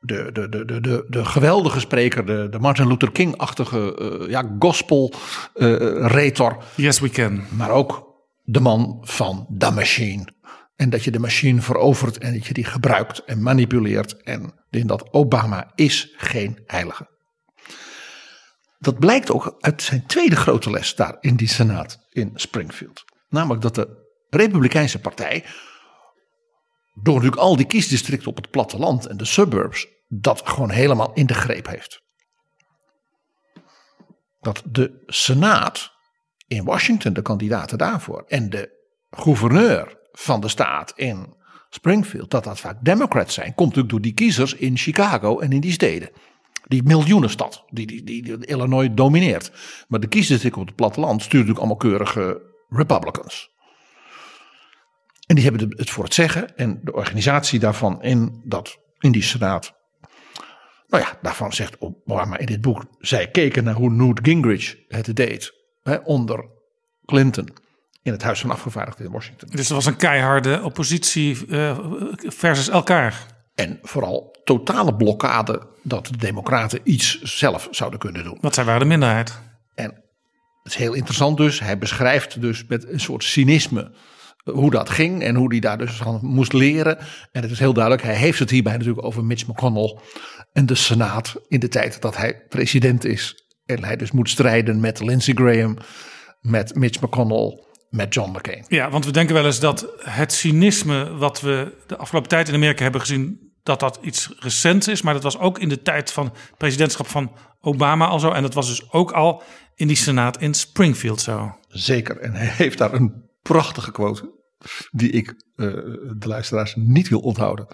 de, 0.00 0.30
de, 0.32 0.48
de, 0.48 0.64
de, 0.64 0.80
de, 0.80 1.04
de 1.08 1.24
geweldige 1.24 1.80
spreker, 1.80 2.26
de, 2.26 2.48
de 2.50 2.58
Martin 2.58 2.88
Luther 2.88 3.12
King-achtige 3.12 3.96
eh, 3.96 4.28
ja, 4.30 4.56
gospel-retor. 4.58 6.56
Yes, 6.74 7.00
we 7.00 7.10
can. 7.10 7.44
maar 7.56 7.70
ook 7.70 8.14
de 8.42 8.60
man 8.60 8.98
van 9.02 9.46
de 9.48 9.70
machine. 9.70 10.34
En 10.76 10.90
dat 10.90 11.04
je 11.04 11.10
de 11.10 11.18
machine 11.18 11.60
verovert 11.60 12.18
en 12.18 12.32
dat 12.32 12.46
je 12.46 12.54
die 12.54 12.64
gebruikt 12.64 13.24
en 13.24 13.42
manipuleert. 13.42 14.22
En 14.22 14.54
dat 14.70 15.12
Obama 15.12 15.72
is 15.74 16.14
geen 16.16 16.58
heilige. 16.66 17.15
Dat 18.86 18.98
blijkt 18.98 19.30
ook 19.30 19.56
uit 19.60 19.82
zijn 19.82 20.06
tweede 20.06 20.36
grote 20.36 20.70
les 20.70 20.94
daar 20.94 21.16
in 21.20 21.36
die 21.36 21.48
Senaat 21.48 22.06
in 22.10 22.30
Springfield. 22.34 23.04
Namelijk 23.28 23.62
dat 23.62 23.74
de 23.74 24.06
Republikeinse 24.30 25.00
Partij, 25.00 25.44
door 26.94 27.14
natuurlijk 27.14 27.42
al 27.42 27.56
die 27.56 27.66
kiesdistricten 27.66 28.28
op 28.28 28.36
het 28.36 28.50
platteland 28.50 29.06
en 29.06 29.16
de 29.16 29.24
suburbs, 29.24 29.88
dat 30.08 30.48
gewoon 30.48 30.70
helemaal 30.70 31.12
in 31.12 31.26
de 31.26 31.34
greep 31.34 31.66
heeft. 31.66 32.02
Dat 34.40 34.62
de 34.64 35.02
Senaat 35.06 35.92
in 36.46 36.64
Washington, 36.64 37.12
de 37.12 37.22
kandidaten 37.22 37.78
daarvoor, 37.78 38.24
en 38.26 38.50
de 38.50 38.70
gouverneur 39.10 39.98
van 40.12 40.40
de 40.40 40.48
staat 40.48 40.92
in 40.96 41.34
Springfield, 41.70 42.30
dat 42.30 42.44
dat 42.44 42.60
vaak 42.60 42.76
Democrats 42.80 43.34
zijn, 43.34 43.54
komt 43.54 43.68
natuurlijk 43.68 43.90
door 43.90 44.00
die 44.02 44.14
kiezers 44.14 44.54
in 44.54 44.76
Chicago 44.76 45.38
en 45.38 45.52
in 45.52 45.60
die 45.60 45.72
steden. 45.72 46.10
Die 46.68 46.82
miljoenenstad, 46.82 47.64
die, 47.70 47.86
die, 47.86 48.04
die, 48.04 48.22
die 48.22 48.46
Illinois 48.46 48.88
domineert. 48.92 49.52
Maar 49.88 50.00
de 50.00 50.06
kiesdistricten 50.06 50.60
op 50.60 50.66
het 50.66 50.76
platteland 50.76 51.22
sturen 51.22 51.46
natuurlijk 51.46 51.58
allemaal 51.58 52.06
keurige 52.06 52.42
Republicans. 52.68 53.50
En 55.26 55.34
die 55.34 55.44
hebben 55.44 55.74
het 55.76 55.90
voor 55.90 56.04
het 56.04 56.14
zeggen. 56.14 56.56
En 56.56 56.80
de 56.82 56.92
organisatie 56.92 57.58
daarvan 57.58 58.02
in, 58.02 58.42
dat, 58.44 58.78
in 58.98 59.12
die 59.12 59.22
senaat. 59.22 59.74
Nou 60.88 61.02
ja, 61.02 61.18
daarvan 61.22 61.52
zegt 61.52 61.80
Obama 61.80 62.38
in 62.38 62.46
dit 62.46 62.60
boek. 62.60 62.84
Zij 62.98 63.30
keken 63.30 63.64
naar 63.64 63.74
hoe 63.74 63.90
Newt 63.90 64.20
Gingrich 64.22 64.76
het 64.88 65.16
deed. 65.16 65.54
Hè, 65.82 65.96
onder 65.96 66.44
Clinton. 67.04 67.48
In 68.02 68.12
het 68.12 68.22
Huis 68.22 68.40
van 68.40 68.50
Afgevaardigden 68.50 69.06
in 69.06 69.12
Washington. 69.12 69.48
Dus 69.48 69.68
er 69.68 69.74
was 69.74 69.86
een 69.86 69.96
keiharde 69.96 70.62
oppositie 70.62 71.46
eh, 71.46 71.78
versus 72.16 72.68
elkaar. 72.68 73.26
En 73.56 73.78
vooral 73.82 74.36
totale 74.44 74.94
blokkade 74.94 75.66
dat 75.82 76.06
de 76.06 76.16
Democraten 76.16 76.80
iets 76.84 77.22
zelf 77.22 77.68
zouden 77.70 77.98
kunnen 77.98 78.24
doen. 78.24 78.38
Want 78.40 78.54
zij 78.54 78.64
waren 78.64 78.80
de 78.80 78.86
minderheid. 78.86 79.40
En 79.74 79.90
het 80.62 80.72
is 80.72 80.74
heel 80.74 80.94
interessant 80.94 81.36
dus. 81.36 81.60
Hij 81.60 81.78
beschrijft 81.78 82.40
dus 82.40 82.64
met 82.66 82.88
een 82.88 83.00
soort 83.00 83.24
cynisme 83.24 83.92
hoe 84.52 84.70
dat 84.70 84.90
ging 84.90 85.22
en 85.22 85.34
hoe 85.34 85.50
hij 85.50 85.60
daar 85.60 85.78
dus 85.78 85.90
van 85.92 86.18
moest 86.22 86.52
leren. 86.52 86.98
En 87.32 87.42
het 87.42 87.50
is 87.50 87.58
heel 87.58 87.72
duidelijk, 87.72 88.02
hij 88.04 88.14
heeft 88.14 88.38
het 88.38 88.50
hierbij 88.50 88.72
natuurlijk 88.72 89.06
over 89.06 89.24
Mitch 89.24 89.46
McConnell 89.46 89.98
en 90.52 90.66
de 90.66 90.74
Senaat 90.74 91.34
in 91.48 91.60
de 91.60 91.68
tijd 91.68 92.00
dat 92.00 92.16
hij 92.16 92.44
president 92.48 93.04
is. 93.04 93.44
En 93.66 93.84
hij 93.84 93.96
dus 93.96 94.10
moet 94.10 94.30
strijden 94.30 94.80
met 94.80 95.00
Lindsey 95.00 95.34
Graham, 95.34 95.76
met 96.40 96.74
Mitch 96.74 97.00
McConnell, 97.00 97.64
met 97.90 98.14
John 98.14 98.30
McCain. 98.30 98.64
Ja, 98.68 98.90
want 98.90 99.04
we 99.04 99.10
denken 99.10 99.34
wel 99.34 99.44
eens 99.44 99.60
dat 99.60 99.86
het 99.98 100.32
cynisme 100.32 101.16
wat 101.16 101.40
we 101.40 101.72
de 101.86 101.96
afgelopen 101.96 102.28
tijd 102.28 102.48
in 102.48 102.54
Amerika 102.54 102.82
hebben 102.82 103.00
gezien, 103.00 103.45
dat 103.66 103.80
dat 103.80 103.98
iets 104.02 104.30
recents 104.38 104.88
is. 104.88 105.02
Maar 105.02 105.14
dat 105.14 105.22
was 105.22 105.38
ook 105.38 105.58
in 105.58 105.68
de 105.68 105.82
tijd 105.82 106.12
van 106.12 106.32
presidentschap 106.56 107.06
van 107.06 107.36
Obama 107.60 108.06
al 108.06 108.18
zo. 108.18 108.30
En 108.30 108.42
dat 108.42 108.54
was 108.54 108.66
dus 108.66 108.92
ook 108.92 109.12
al 109.12 109.42
in 109.74 109.86
die 109.86 109.96
senaat 109.96 110.40
in 110.40 110.54
Springfield 110.54 111.20
zo. 111.20 111.58
Zeker. 111.68 112.18
En 112.18 112.34
hij 112.34 112.46
heeft 112.46 112.78
daar 112.78 112.92
een 112.92 113.24
prachtige 113.42 113.92
quote. 113.92 114.34
Die 114.90 115.10
ik 115.10 115.28
eh, 115.28 115.66
de 116.16 116.28
luisteraars 116.28 116.74
niet 116.76 117.08
wil 117.08 117.20
onthouden. 117.20 117.66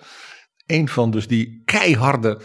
Een 0.67 0.89
van 0.89 1.11
dus 1.11 1.27
die 1.27 1.63
keiharde, 1.65 2.41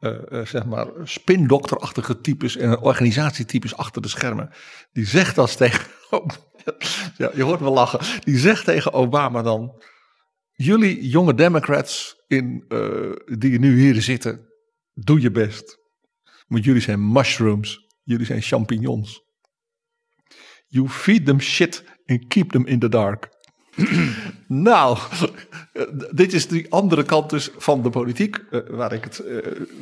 eh, 0.00 0.32
eh, 0.40 0.46
zeg 0.46 0.64
maar, 0.64 0.86
spindokterachtige 1.02 2.20
types 2.20 2.56
en 2.56 2.78
organisatietypes 2.78 3.76
achter 3.76 4.02
de 4.02 4.08
schermen. 4.08 4.50
Die 4.92 5.06
zegt 5.06 5.38
als 5.38 5.56
tegen. 5.56 5.86
ja, 7.16 7.30
je 7.34 7.42
hoort 7.42 7.60
me 7.60 7.70
lachen. 7.70 8.20
Die 8.24 8.38
zegt 8.38 8.64
tegen 8.64 8.92
Obama 8.92 9.42
dan. 9.42 9.82
Jullie 10.56 11.08
jonge 11.08 11.34
Democrats 11.34 12.22
in, 12.26 12.64
eh, 12.68 13.12
die 13.38 13.58
nu 13.58 13.80
hier 13.80 14.02
zitten, 14.02 14.48
doe 14.92 15.20
je 15.20 15.30
best. 15.30 15.78
Want 16.46 16.64
jullie 16.64 16.80
zijn 16.80 17.12
mushrooms. 17.12 17.82
Jullie 18.02 18.26
zijn 18.26 18.42
champignons. 18.42 19.22
You 20.66 20.88
feed 20.88 21.26
them 21.26 21.40
shit 21.40 21.84
and 22.06 22.26
keep 22.26 22.50
them 22.50 22.66
in 22.66 22.78
the 22.78 22.88
dark. 22.88 23.28
nou, 24.46 24.98
eh, 25.72 25.82
dit 26.10 26.32
is 26.32 26.48
die 26.48 26.72
andere 26.72 27.02
kant 27.02 27.30
dus 27.30 27.50
van 27.56 27.82
de 27.82 27.90
politiek, 27.90 28.36
eh, 28.36 28.60
waar 28.68 28.92
ik 28.92 29.04
het 29.04 29.22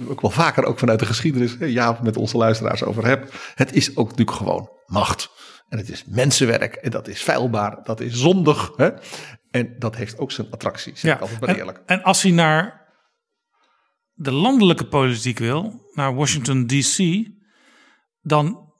ook 0.07 0.21
wel 0.21 0.31
vaker 0.31 0.65
ook 0.65 0.79
vanuit 0.79 0.99
de 0.99 1.07
geschiedenis, 1.07 1.57
ja, 1.61 1.99
met 2.03 2.17
onze 2.17 2.37
luisteraars 2.37 2.85
over 2.85 3.07
heb. 3.07 3.33
Het 3.55 3.73
is 3.73 3.97
ook 3.97 4.09
natuurlijk 4.09 4.37
gewoon 4.37 4.71
macht. 4.87 5.31
En 5.69 5.79
het 5.79 5.89
is 5.89 6.05
mensenwerk 6.05 6.75
en 6.75 6.91
dat 6.91 7.09
is 7.09 7.23
feilbaar, 7.23 7.81
dat 7.85 8.01
is 8.01 8.13
zondig. 8.13 8.73
Hè? 8.77 8.91
En 9.53 9.75
dat 9.79 9.97
heeft 9.97 10.19
ook 10.19 10.33
zijn 10.33 10.51
attractie, 10.51 10.93
zeg 10.97 11.15
ik 11.15 11.21
altijd 11.21 11.41
maar 11.41 11.49
en, 11.49 11.57
eerlijk. 11.57 11.83
en 11.87 12.03
als 12.03 12.23
hij 12.23 12.33
naar 12.33 12.93
de 14.13 14.33
landelijke 14.33 14.87
politiek 14.87 15.39
wil, 15.39 15.91
naar 15.93 16.15
Washington 16.15 16.67
DC, 16.67 17.27
dan 18.21 18.73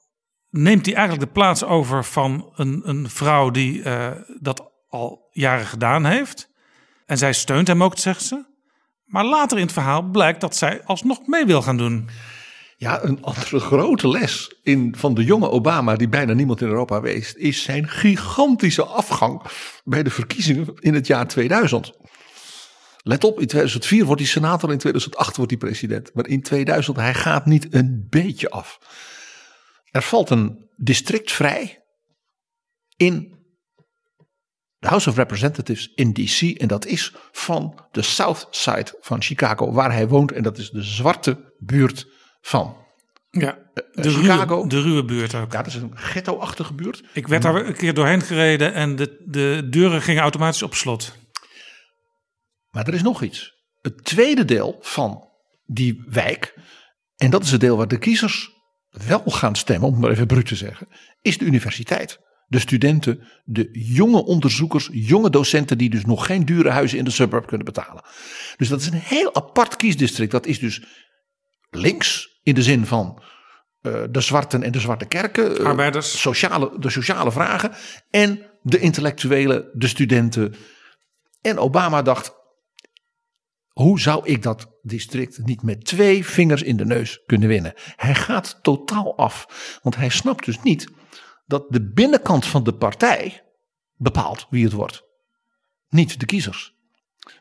neemt 0.49 0.85
hij 0.85 0.95
eigenlijk 0.95 1.27
de 1.27 1.33
plaats 1.33 1.63
over 1.63 2.03
van 2.03 2.51
een, 2.55 2.89
een 2.89 3.09
vrouw 3.09 3.49
die 3.51 3.83
eh, 3.83 4.11
dat 4.39 4.71
al 4.87 5.27
jaren 5.31 5.65
gedaan 5.65 6.05
heeft. 6.05 6.49
En 7.05 7.17
zij 7.17 7.33
steunt 7.33 7.67
hem 7.67 7.83
ook, 7.83 7.97
zegt 7.97 8.23
ze. 8.23 8.45
Maar 9.05 9.25
later 9.25 9.57
in 9.57 9.63
het 9.63 9.73
verhaal 9.73 10.03
blijkt 10.03 10.41
dat 10.41 10.55
zij 10.55 10.83
alsnog 10.83 11.27
mee 11.27 11.45
wil 11.45 11.61
gaan 11.61 11.77
doen. 11.77 12.09
Ja, 12.83 13.03
een 13.03 13.23
andere 13.23 13.59
grote 13.59 14.07
les 14.07 14.55
in, 14.63 14.95
van 14.97 15.13
de 15.13 15.23
jonge 15.23 15.49
Obama, 15.49 15.95
die 15.95 16.09
bijna 16.09 16.33
niemand 16.33 16.61
in 16.61 16.67
Europa 16.67 17.01
wees, 17.01 17.33
is 17.33 17.63
zijn 17.63 17.87
gigantische 17.87 18.83
afgang 18.83 19.41
bij 19.83 20.03
de 20.03 20.09
verkiezingen 20.09 20.73
in 20.79 20.93
het 20.93 21.07
jaar 21.07 21.27
2000. 21.27 21.93
Let 22.97 23.23
op, 23.23 23.39
in 23.39 23.47
2004 23.47 24.05
wordt 24.05 24.21
hij 24.21 24.29
senator, 24.29 24.71
in 24.71 24.77
2008 24.77 25.35
wordt 25.35 25.51
hij 25.51 25.59
president. 25.59 26.13
Maar 26.13 26.27
in 26.27 26.41
2000, 26.41 26.97
hij 26.97 27.13
gaat 27.13 27.45
niet 27.45 27.73
een 27.73 28.07
beetje 28.09 28.49
af. 28.49 28.79
Er 29.91 30.01
valt 30.01 30.29
een 30.29 30.69
district 30.75 31.31
vrij 31.31 31.83
in 32.95 33.45
de 34.77 34.87
House 34.87 35.09
of 35.09 35.15
Representatives 35.15 35.91
in 35.95 36.13
DC. 36.13 36.41
En 36.41 36.67
dat 36.67 36.85
is 36.85 37.15
van 37.31 37.79
de 37.91 38.01
South 38.01 38.47
Side 38.51 38.97
van 39.01 39.21
Chicago, 39.21 39.71
waar 39.71 39.91
hij 39.91 40.07
woont. 40.07 40.31
En 40.31 40.43
dat 40.43 40.57
is 40.57 40.69
de 40.69 40.83
zwarte 40.83 41.53
buurt 41.59 42.21
van 42.45 42.77
Ja, 43.29 43.57
de, 43.73 44.09
Chicago. 44.09 44.55
Ruwe, 44.55 44.67
de 44.67 44.81
ruwe 44.81 45.05
buurt 45.05 45.35
ook. 45.35 45.51
Ja, 45.51 45.57
dat 45.57 45.67
is 45.67 45.75
een 45.75 45.97
ghetto-achtige 45.97 46.73
buurt. 46.73 47.03
Ik 47.13 47.27
werd 47.27 47.41
daar 47.41 47.55
een 47.55 47.73
keer 47.73 47.93
doorheen 47.93 48.21
gereden 48.21 48.73
en 48.73 48.95
de, 48.95 49.23
de 49.25 49.67
deuren 49.69 50.01
gingen 50.01 50.21
automatisch 50.21 50.63
op 50.63 50.75
slot. 50.75 51.17
Maar 52.69 52.87
er 52.87 52.93
is 52.93 53.01
nog 53.01 53.21
iets. 53.21 53.53
Het 53.81 54.03
tweede 54.03 54.45
deel 54.45 54.77
van 54.81 55.29
die 55.65 56.03
wijk, 56.07 56.53
en 57.15 57.29
dat 57.29 57.43
is 57.43 57.51
het 57.51 57.61
deel 57.61 57.77
waar 57.77 57.87
de 57.87 57.97
kiezers 57.97 58.49
wel 58.89 59.23
gaan 59.25 59.55
stemmen, 59.55 59.87
om 59.87 59.93
het 59.93 60.01
maar 60.01 60.11
even 60.11 60.27
bruut 60.27 60.47
te 60.47 60.55
zeggen, 60.55 60.87
is 61.21 61.37
de 61.37 61.45
universiteit. 61.45 62.19
De 62.47 62.59
studenten, 62.59 63.27
de 63.43 63.69
jonge 63.71 64.25
onderzoekers, 64.25 64.89
jonge 64.91 65.29
docenten 65.29 65.77
die 65.77 65.89
dus 65.89 66.05
nog 66.05 66.25
geen 66.25 66.45
dure 66.45 66.69
huizen 66.69 66.97
in 66.97 67.03
de 67.03 67.11
suburb 67.11 67.47
kunnen 67.47 67.65
betalen. 67.65 68.03
Dus 68.57 68.67
dat 68.69 68.81
is 68.81 68.87
een 68.87 68.93
heel 68.93 69.35
apart 69.35 69.75
kiesdistrict. 69.75 70.31
Dat 70.31 70.45
is 70.45 70.59
dus 70.59 70.83
links 71.69 72.32
in 72.43 72.53
de 72.55 72.63
zin 72.63 72.85
van 72.85 73.21
eh, 73.81 74.03
de 74.09 74.21
zwarten 74.21 74.63
en 74.63 74.71
de 74.71 74.79
zwarte 74.79 75.05
kerken. 75.05 75.57
eh, 75.57 75.65
Arbeiders. 75.65 76.21
Sociale, 76.21 76.79
de 76.79 76.89
sociale 76.89 77.31
vragen. 77.31 77.71
En 78.09 78.41
de 78.61 78.79
intellectuelen, 78.79 79.69
de 79.73 79.87
studenten. 79.87 80.55
En 81.41 81.57
Obama 81.57 82.01
dacht, 82.01 82.33
hoe 83.67 83.99
zou 83.99 84.27
ik 84.27 84.41
dat 84.41 84.67
district 84.81 85.37
niet 85.45 85.61
met 85.63 85.85
twee 85.85 86.25
vingers 86.25 86.61
in 86.61 86.77
de 86.77 86.85
neus 86.85 87.23
kunnen 87.25 87.47
winnen? 87.47 87.73
Hij 87.95 88.15
gaat 88.15 88.59
totaal 88.61 89.17
af. 89.17 89.45
Want 89.81 89.95
hij 89.95 90.09
snapt 90.09 90.45
dus 90.45 90.61
niet 90.61 90.87
dat 91.45 91.65
de 91.69 91.91
binnenkant 91.91 92.45
van 92.45 92.63
de 92.63 92.73
partij 92.73 93.43
bepaalt 93.95 94.47
wie 94.49 94.63
het 94.63 94.73
wordt. 94.73 95.03
Niet 95.89 96.19
de 96.19 96.25
kiezers. 96.25 96.73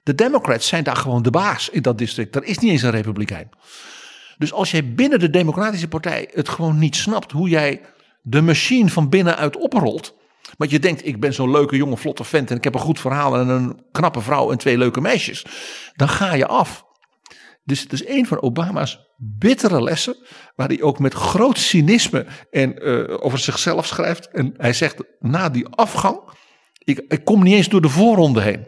De 0.02 0.14
Democrats 0.14 0.68
zijn 0.68 0.84
daar 0.84 0.96
gewoon 0.96 1.22
de 1.22 1.30
baas 1.30 1.68
in 1.68 1.82
dat 1.82 1.98
district. 1.98 2.36
Er 2.36 2.44
is 2.44 2.58
niet 2.58 2.70
eens 2.70 2.82
een 2.82 2.90
republikein. 2.90 3.48
Dus 4.38 4.52
als 4.52 4.70
jij 4.70 4.94
binnen 4.94 5.18
de 5.18 5.30
Democratische 5.30 5.88
Partij 5.88 6.28
het 6.32 6.48
gewoon 6.48 6.78
niet 6.78 6.96
snapt 6.96 7.32
hoe 7.32 7.48
jij 7.48 7.80
de 8.22 8.40
machine 8.40 8.88
van 8.88 9.08
binnenuit 9.08 9.56
oprolt. 9.56 10.14
Want 10.56 10.70
je 10.70 10.78
denkt, 10.78 11.06
ik 11.06 11.20
ben 11.20 11.34
zo'n 11.34 11.50
leuke 11.50 11.76
jonge 11.76 11.96
vlotte 11.96 12.24
vent 12.24 12.50
en 12.50 12.56
ik 12.56 12.64
heb 12.64 12.74
een 12.74 12.80
goed 12.80 13.00
verhaal 13.00 13.36
en 13.36 13.48
een 13.48 13.82
knappe 13.92 14.20
vrouw 14.20 14.50
en 14.50 14.58
twee 14.58 14.78
leuke 14.78 15.00
meisjes. 15.00 15.46
Dan 15.94 16.08
ga 16.08 16.34
je 16.34 16.46
af. 16.46 16.84
Dus 17.64 17.80
het 17.80 17.92
is 17.92 18.06
een 18.06 18.26
van 18.26 18.42
Obama's 18.42 18.98
bittere 19.16 19.82
lessen, 19.82 20.16
waar 20.56 20.68
hij 20.68 20.82
ook 20.82 20.98
met 20.98 21.14
groot 21.14 21.58
cynisme 21.58 22.26
en, 22.50 22.78
eh, 22.78 23.24
over 23.24 23.38
zichzelf 23.38 23.86
schrijft. 23.86 24.28
En 24.28 24.54
hij 24.56 24.72
zegt 24.72 24.96
na 25.18 25.48
die 25.48 25.68
afgang, 25.68 26.20
ik, 26.78 27.04
ik 27.08 27.24
kom 27.24 27.42
niet 27.42 27.54
eens 27.54 27.68
door 27.68 27.82
de 27.82 27.88
voorronde 27.88 28.40
heen. 28.40 28.66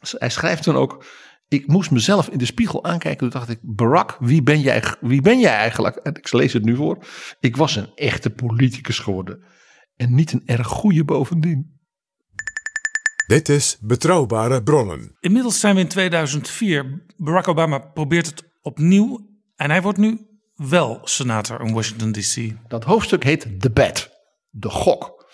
Dus 0.00 0.14
hij 0.18 0.30
schrijft 0.30 0.64
dan 0.64 0.76
ook, 0.76 1.04
ik 1.50 1.66
moest 1.66 1.90
mezelf 1.90 2.28
in 2.28 2.38
de 2.38 2.44
spiegel 2.44 2.84
aankijken. 2.84 3.18
Toen 3.18 3.40
dacht 3.40 3.48
ik, 3.48 3.58
Barack, 3.62 4.16
wie 4.20 4.42
ben 4.42 4.60
jij, 4.60 4.82
wie 5.00 5.20
ben 5.20 5.40
jij 5.40 5.54
eigenlijk? 5.54 5.96
En 5.96 6.14
ik 6.14 6.32
lees 6.32 6.52
het 6.52 6.64
nu 6.64 6.76
voor. 6.76 7.06
Ik 7.40 7.56
was 7.56 7.76
een 7.76 7.94
echte 7.94 8.30
politicus 8.30 8.98
geworden. 8.98 9.42
En 9.96 10.14
niet 10.14 10.32
een 10.32 10.42
erg 10.46 10.66
goede 10.66 11.04
bovendien. 11.04 11.78
Dit 13.26 13.48
is 13.48 13.78
Betrouwbare 13.80 14.62
Bronnen. 14.62 15.16
Inmiddels 15.20 15.60
zijn 15.60 15.74
we 15.74 15.80
in 15.80 15.88
2004. 15.88 17.04
Barack 17.16 17.48
Obama 17.48 17.78
probeert 17.78 18.26
het 18.26 18.44
opnieuw. 18.60 19.28
En 19.56 19.70
hij 19.70 19.82
wordt 19.82 19.98
nu 19.98 20.26
wel 20.54 21.00
senator 21.02 21.60
in 21.60 21.72
Washington 21.72 22.12
DC. 22.12 22.54
Dat 22.68 22.84
hoofdstuk 22.84 23.24
heet 23.24 23.60
The 23.60 23.70
Bet, 23.70 24.10
de 24.50 24.68
gok. 24.68 25.30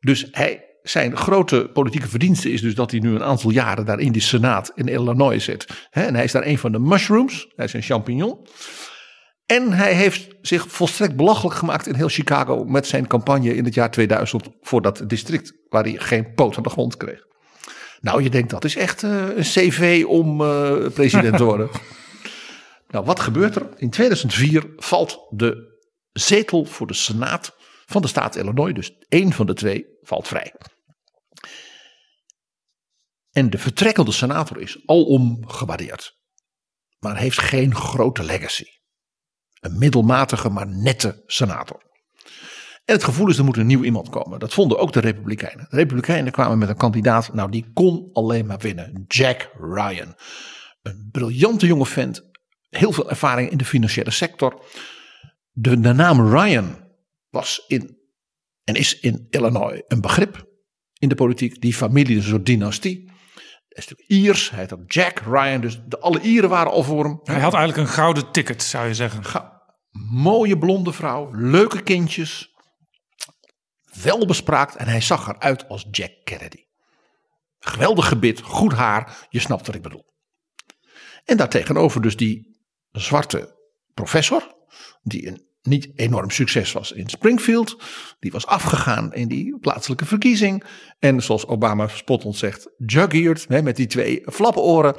Dus 0.00 0.28
hij, 0.30 0.64
zijn 0.84 1.16
grote 1.16 1.70
politieke 1.72 2.08
verdienste 2.08 2.52
is 2.52 2.60
dus 2.60 2.74
dat 2.74 2.90
hij 2.90 3.00
nu 3.00 3.14
een 3.14 3.22
aantal 3.22 3.50
jaren 3.50 3.84
daar 3.84 4.00
in 4.00 4.12
die 4.12 4.22
senaat 4.22 4.72
in 4.74 4.88
Illinois 4.88 5.44
zit. 5.44 5.66
En 5.90 6.14
hij 6.14 6.24
is 6.24 6.32
daar 6.32 6.46
een 6.46 6.58
van 6.58 6.72
de 6.72 6.78
mushrooms, 6.78 7.48
hij 7.56 7.64
is 7.64 7.72
een 7.72 7.82
champignon. 7.82 8.46
En 9.46 9.72
hij 9.72 9.92
heeft 9.92 10.28
zich 10.42 10.66
volstrekt 10.68 11.16
belachelijk 11.16 11.56
gemaakt 11.56 11.86
in 11.86 11.94
heel 11.94 12.08
Chicago 12.08 12.64
met 12.64 12.86
zijn 12.86 13.06
campagne 13.06 13.56
in 13.56 13.64
het 13.64 13.74
jaar 13.74 13.90
2000 13.90 14.48
voor 14.60 14.82
dat 14.82 15.02
district 15.06 15.52
waar 15.68 15.82
hij 15.82 15.96
geen 15.98 16.34
poot 16.34 16.56
aan 16.56 16.62
de 16.62 16.68
grond 16.70 16.96
kreeg. 16.96 17.24
Nou, 18.00 18.22
je 18.22 18.30
denkt 18.30 18.50
dat 18.50 18.64
is 18.64 18.76
echt 18.76 19.02
eh, 19.02 19.36
een 19.36 19.42
cv 19.42 20.04
om 20.06 20.40
eh, 20.40 20.86
president 20.94 21.36
te 21.36 21.44
worden. 21.44 21.68
nou, 22.92 23.04
wat 23.04 23.20
gebeurt 23.20 23.56
er? 23.56 23.68
In 23.76 23.90
2004 23.90 24.64
valt 24.76 25.26
de 25.30 25.78
zetel 26.12 26.64
voor 26.64 26.86
de 26.86 26.94
Senaat 26.94 27.56
van 27.86 28.02
de 28.02 28.08
staat 28.08 28.36
Illinois, 28.36 28.74
dus 28.74 28.92
één 29.08 29.32
van 29.32 29.46
de 29.46 29.54
twee, 29.54 29.86
valt 30.02 30.28
vrij. 30.28 30.52
En 33.34 33.50
de 33.50 33.58
vertrekkende 33.58 34.12
senator 34.12 34.60
is 34.60 34.82
alom 34.86 35.48
gewaardeerd, 35.48 36.18
maar 36.98 37.16
heeft 37.16 37.40
geen 37.40 37.74
grote 37.74 38.22
legacy. 38.22 38.64
Een 39.60 39.78
middelmatige, 39.78 40.48
maar 40.48 40.66
nette 40.66 41.22
senator. 41.26 41.82
En 42.84 42.94
het 42.94 43.04
gevoel 43.04 43.28
is, 43.28 43.38
er 43.38 43.44
moet 43.44 43.56
een 43.56 43.66
nieuw 43.66 43.82
iemand 43.82 44.08
komen. 44.08 44.38
Dat 44.38 44.54
vonden 44.54 44.78
ook 44.78 44.92
de 44.92 45.00
Republikeinen. 45.00 45.66
De 45.70 45.76
Republikeinen 45.76 46.32
kwamen 46.32 46.58
met 46.58 46.68
een 46.68 46.76
kandidaat, 46.76 47.34
nou 47.34 47.50
die 47.50 47.70
kon 47.72 48.10
alleen 48.12 48.46
maar 48.46 48.58
winnen. 48.58 49.04
Jack 49.08 49.50
Ryan. 49.58 50.14
Een 50.82 51.08
briljante 51.12 51.66
jonge 51.66 51.86
vent. 51.86 52.30
Heel 52.68 52.92
veel 52.92 53.10
ervaring 53.10 53.50
in 53.50 53.56
de 53.56 53.64
financiële 53.64 54.10
sector. 54.10 54.64
De, 55.50 55.80
de 55.80 55.92
naam 55.92 56.28
Ryan 56.36 56.88
was 57.30 57.64
in 57.66 57.98
en 58.64 58.74
is 58.74 59.00
in 59.00 59.26
Illinois 59.30 59.82
een 59.88 60.00
begrip 60.00 60.48
in 60.98 61.08
de 61.08 61.14
politiek. 61.14 61.60
Die 61.60 61.74
familie 61.74 62.16
een 62.16 62.22
soort 62.22 62.46
dynastie. 62.46 63.12
Hij 63.74 63.84
is 63.84 63.90
natuurlijk 63.90 64.24
Iers, 64.26 64.50
hij 64.50 64.58
heet 64.58 64.72
ook 64.72 64.92
Jack 64.92 65.18
Ryan, 65.18 65.60
dus 65.60 65.80
de, 65.86 65.98
alle 65.98 66.20
Ieren 66.20 66.50
waren 66.50 66.72
al 66.72 66.82
voor 66.82 67.04
hem. 67.04 67.20
Hij 67.22 67.40
had 67.40 67.54
eigenlijk 67.54 67.88
een 67.88 67.94
gouden 67.94 68.30
ticket, 68.30 68.62
zou 68.62 68.86
je 68.86 68.94
zeggen. 68.94 69.24
Ga- 69.24 69.62
mooie 70.10 70.58
blonde 70.58 70.92
vrouw, 70.92 71.30
leuke 71.32 71.82
kindjes, 71.82 72.54
welbespraakt 74.02 74.76
en 74.76 74.86
hij 74.86 75.00
zag 75.00 75.28
eruit 75.28 75.68
als 75.68 75.86
Jack 75.90 76.12
Kennedy. 76.24 76.64
Geweldig 77.58 78.08
gebit, 78.08 78.40
goed 78.40 78.72
haar, 78.72 79.26
je 79.28 79.40
snapt 79.40 79.66
wat 79.66 79.74
ik 79.74 79.82
bedoel. 79.82 80.04
En 81.24 81.36
daartegenover 81.36 82.02
dus 82.02 82.16
die 82.16 82.58
zwarte 82.92 83.58
professor, 83.94 84.54
die 85.02 85.26
een 85.26 85.48
niet 85.66 85.90
enorm 85.94 86.30
succes 86.30 86.72
was 86.72 86.92
in 86.92 87.08
Springfield. 87.08 87.82
Die 88.18 88.30
was 88.30 88.46
afgegaan 88.46 89.14
in 89.14 89.28
die 89.28 89.58
plaatselijke 89.58 90.04
verkiezing. 90.04 90.64
En 90.98 91.22
zoals 91.22 91.46
Obama 91.46 91.88
spottend 91.88 92.36
zegt, 92.36 92.70
jug-eared, 92.76 93.44
hè, 93.48 93.62
met 93.62 93.76
die 93.76 93.86
twee 93.86 94.22
flappenoren. 94.26 94.94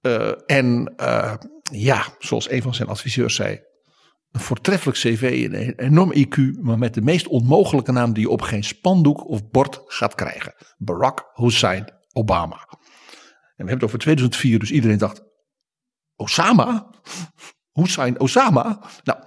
Eh, 0.00 0.32
en 0.46 0.92
eh, 0.96 1.34
ja, 1.72 2.04
zoals 2.18 2.50
een 2.50 2.62
van 2.62 2.74
zijn 2.74 2.88
adviseurs 2.88 3.34
zei, 3.34 3.60
een 4.30 4.40
voortreffelijk 4.40 4.98
cv, 4.98 5.48
een 5.52 5.74
enorm 5.74 6.12
IQ, 6.12 6.60
maar 6.60 6.78
met 6.78 6.94
de 6.94 7.02
meest 7.02 7.26
onmogelijke 7.26 7.92
naam 7.92 8.12
die 8.12 8.22
je 8.22 8.30
op 8.30 8.42
geen 8.42 8.64
spandoek 8.64 9.28
of 9.28 9.50
bord 9.50 9.82
gaat 9.86 10.14
krijgen. 10.14 10.54
Barack 10.78 11.30
Hussein 11.34 11.92
Obama. 12.12 12.68
En 13.56 13.68
we 13.68 13.70
hebben 13.70 13.74
het 13.74 13.84
over 13.84 13.98
2004, 13.98 14.58
dus 14.58 14.70
iedereen 14.70 14.98
dacht, 14.98 15.22
Osama? 16.16 16.90
Hussein 17.72 18.20
Osama? 18.20 18.82
Nou, 19.02 19.18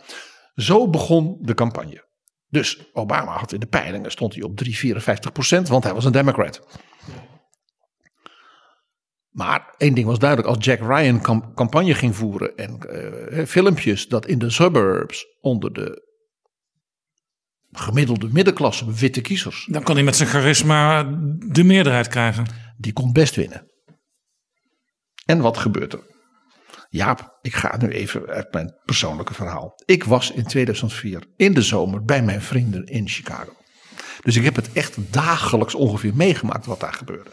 zo 0.55 0.89
begon 0.89 1.37
de 1.41 1.53
campagne. 1.53 2.03
Dus 2.47 2.91
Obama 2.93 3.31
had 3.37 3.51
in 3.51 3.59
de 3.59 3.65
peilingen, 3.67 4.11
stond 4.11 4.33
hij 4.33 4.43
op 4.43 4.61
3,54 5.27 5.31
procent, 5.33 5.67
want 5.67 5.83
hij 5.83 5.93
was 5.93 6.05
een 6.05 6.11
democrat. 6.11 6.67
Maar 9.29 9.73
één 9.77 9.93
ding 9.93 10.07
was 10.07 10.19
duidelijk, 10.19 10.49
als 10.49 10.65
Jack 10.65 10.79
Ryan 10.79 11.21
cam- 11.21 11.53
campagne 11.53 11.93
ging 11.93 12.15
voeren 12.15 12.55
en 12.57 12.79
eh, 12.79 13.45
filmpjes 13.45 14.07
dat 14.07 14.25
in 14.27 14.39
de 14.39 14.49
suburbs 14.49 15.25
onder 15.41 15.73
de 15.73 16.03
gemiddelde 17.71 18.29
middenklasse 18.31 18.93
witte 18.93 19.21
kiezers, 19.21 19.67
Dan 19.71 19.83
kan 19.83 19.95
hij 19.95 20.03
met 20.03 20.15
zijn 20.15 20.29
charisma 20.29 21.03
de 21.47 21.63
meerderheid 21.63 22.07
krijgen. 22.07 22.45
die 22.77 22.93
kon 22.93 23.13
best 23.13 23.35
winnen. 23.35 23.71
En 25.25 25.39
wat 25.41 25.57
gebeurt 25.57 25.93
er? 25.93 26.14
Jaap, 26.95 27.37
ik 27.41 27.55
ga 27.55 27.77
nu 27.77 27.89
even 27.89 28.27
uit 28.27 28.53
mijn 28.53 28.75
persoonlijke 28.85 29.33
verhaal. 29.33 29.81
Ik 29.85 30.03
was 30.03 30.31
in 30.31 30.43
2004 30.43 31.23
in 31.37 31.53
de 31.53 31.61
zomer 31.61 32.03
bij 32.03 32.21
mijn 32.21 32.41
vrienden 32.41 32.85
in 32.85 33.07
Chicago. 33.07 33.55
Dus 34.21 34.35
ik 34.35 34.43
heb 34.43 34.55
het 34.55 34.71
echt 34.73 34.97
dagelijks 35.11 35.75
ongeveer 35.75 36.15
meegemaakt 36.15 36.65
wat 36.65 36.79
daar 36.79 36.93
gebeurde. 36.93 37.29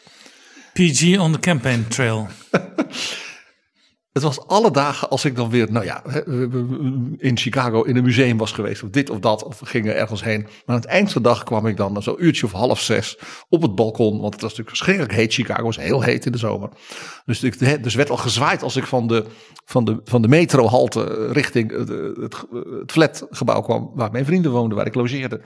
PG 0.73 1.19
on 1.19 1.33
the 1.33 1.39
campaign 1.39 1.89
trail. 1.89 2.29
Het 4.13 4.23
was 4.23 4.47
alle 4.47 4.71
dagen 4.71 5.11
als 5.11 5.25
ik 5.25 5.37
dan 5.37 5.51
weer, 5.51 5.73
nou 5.73 5.85
ja, 5.85 6.05
in 7.17 7.39
Chicago 7.39 7.83
in 7.83 7.97
een 7.97 8.05
museum 8.05 8.39
was 8.39 8.53
geweest, 8.53 8.83
of 8.83 8.91
dit 8.91 9.11
of 9.11 9.19
dat, 9.19 9.45
of 9.45 9.61
gingen 9.65 9.97
ergens 9.97 10.25
heen. 10.25 10.43
Maar 10.43 10.63
aan 10.67 10.75
het 10.75 10.85
eind 10.85 11.13
van 11.13 11.23
de 11.23 11.29
dag 11.29 11.43
kwam 11.43 11.67
ik 11.67 11.77
dan 11.77 12.03
zo'n 12.03 12.25
uurtje 12.25 12.47
of 12.47 12.53
half 12.53 12.81
zes 12.81 13.19
op 13.49 13.63
het 13.63 13.75
balkon, 13.75 14.21
want 14.21 14.33
het 14.33 14.43
was 14.43 14.51
natuurlijk 14.51 14.69
verschrikkelijk 14.69 15.15
heet. 15.15 15.33
Chicago 15.33 15.63
was 15.63 15.77
heel 15.77 16.03
heet 16.03 16.27
in 16.27 16.33
de 16.33 16.39
zomer. 16.39 16.69
Dus, 17.25 17.43
ik, 17.43 17.83
dus 17.83 17.95
werd 17.95 18.11
al 18.11 18.17
gezwaaid 18.17 18.63
als 18.63 18.77
ik 18.77 18.87
van 18.87 19.07
de, 19.07 19.25
van 19.65 19.85
de, 19.85 20.01
van 20.05 20.23
de 20.23 20.29
metrohalte 20.29 21.33
richting 21.33 21.71
het, 21.71 21.89
het, 22.17 22.45
het 22.79 22.93
flatgebouw 22.93 23.61
kwam, 23.61 23.91
waar 23.95 24.11
mijn 24.11 24.25
vrienden 24.25 24.51
woonden, 24.51 24.77
waar 24.77 24.87
ik 24.87 24.95
logeerde. 24.95 25.41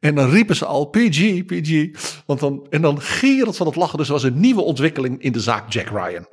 En 0.00 0.14
dan 0.14 0.30
riepen 0.30 0.56
ze 0.56 0.64
al 0.64 0.86
PG, 0.86 1.44
PG. 1.44 1.88
Want 2.26 2.40
dan, 2.40 2.66
en 2.70 2.82
dan 2.82 3.00
gierend 3.00 3.56
van 3.56 3.66
het 3.66 3.76
lachen. 3.76 3.98
Dus 3.98 4.06
er 4.06 4.12
was 4.12 4.22
een 4.22 4.40
nieuwe 4.40 4.62
ontwikkeling 4.62 5.22
in 5.22 5.32
de 5.32 5.40
zaak 5.40 5.72
Jack 5.72 5.88
Ryan. 5.88 6.26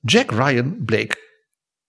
Jack 0.00 0.30
Ryan 0.30 0.84
bleek 0.84 1.28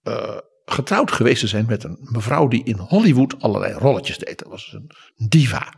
eh, 0.02 0.38
getrouwd 0.66 1.12
geweest 1.12 1.40
te 1.40 1.48
zijn 1.48 1.66
met 1.66 1.84
een 1.84 1.98
mevrouw 2.02 2.48
die 2.48 2.64
in 2.64 2.78
Hollywood 2.78 3.42
allerlei 3.42 3.74
rolletjes 3.74 4.18
deed. 4.18 4.40
Dat 4.40 4.48
was 4.48 4.74
een 4.74 4.92
diva. 5.30 5.74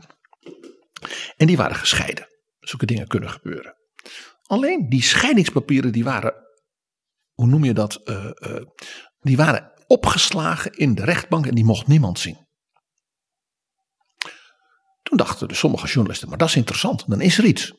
En 1.38 1.48
die 1.48 1.58
waren 1.58 1.76
gescheiden. 1.76 2.28
Zulke 2.60 2.86
dingen 2.86 3.08
kunnen 3.08 3.30
gebeuren. 3.30 3.76
Alleen 4.44 4.90
die 4.90 5.04
scheidingspapieren 5.04 5.92
die 5.92 6.04
waren, 6.04 6.34
hoe 7.34 7.48
noem 7.48 7.64
je 7.64 7.74
dat? 7.74 7.96
Eh, 7.96 8.30
eh, 8.36 8.66
die 9.20 9.38
waren 9.38 9.72
opgeslagen 9.88 10.72
in 10.72 10.96
de 10.96 11.04
rechtbank 11.04 11.48
en 11.48 11.56
die 11.56 11.64
mocht 11.64 11.88
niemand 11.88 12.20
zien. 12.20 12.48
Toen 15.04 15.18
dachten 15.18 15.48
dus 15.48 15.60
sommige 15.60 15.88
journalisten, 15.88 16.30
maar 16.30 16.38
dat 16.38 16.48
is 16.48 16.56
interessant, 16.56 17.10
dan 17.10 17.22
is 17.22 17.38
er 17.38 17.46
iets. 17.46 17.74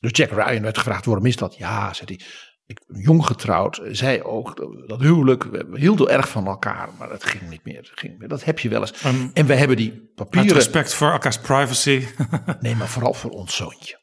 Dus 0.00 0.10
Jack 0.12 0.30
Ryan 0.30 0.62
werd 0.62 0.78
gevraagd, 0.78 1.04
waarom 1.04 1.26
is 1.26 1.36
dat? 1.36 1.56
Ja, 1.56 1.92
zei 1.92 2.16
hij, 2.16 2.26
ik, 2.68 2.80
jong 2.86 3.26
getrouwd, 3.26 3.80
zij 3.90 4.22
ook, 4.22 4.56
dat 4.86 5.00
huwelijk, 5.00 5.44
we 5.44 5.78
hielden 5.78 6.08
erg 6.08 6.28
van 6.28 6.46
elkaar, 6.46 6.88
maar 6.98 7.08
dat 7.08 7.24
ging 7.24 7.50
niet 7.50 7.64
meer. 7.64 7.82
Dat, 7.82 7.90
ging 7.94 8.18
meer. 8.18 8.28
dat 8.28 8.44
heb 8.44 8.58
je 8.58 8.68
wel 8.68 8.80
eens. 8.80 9.04
Um, 9.04 9.30
en 9.34 9.46
we 9.46 9.54
hebben 9.54 9.76
die 9.76 9.90
Uit 9.90 10.14
papieren. 10.14 10.54
respect 10.54 10.94
voor 10.94 11.10
elkaars 11.10 11.38
privacy. 11.38 12.06
Nee, 12.60 12.74
maar 12.74 12.88
vooral 12.88 13.14
voor 13.14 13.30
ons 13.30 13.56
zoontje. 13.56 14.00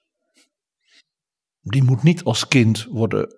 Die 1.61 1.83
moet 1.83 2.03
niet 2.03 2.23
als 2.23 2.47
kind 2.47 2.87
worden 2.89 3.35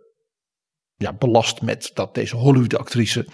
ja, 0.95 1.13
belast 1.13 1.61
met 1.61 1.91
dat 1.93 2.15
deze 2.15 2.35
Hollywood-actrice. 2.35 3.27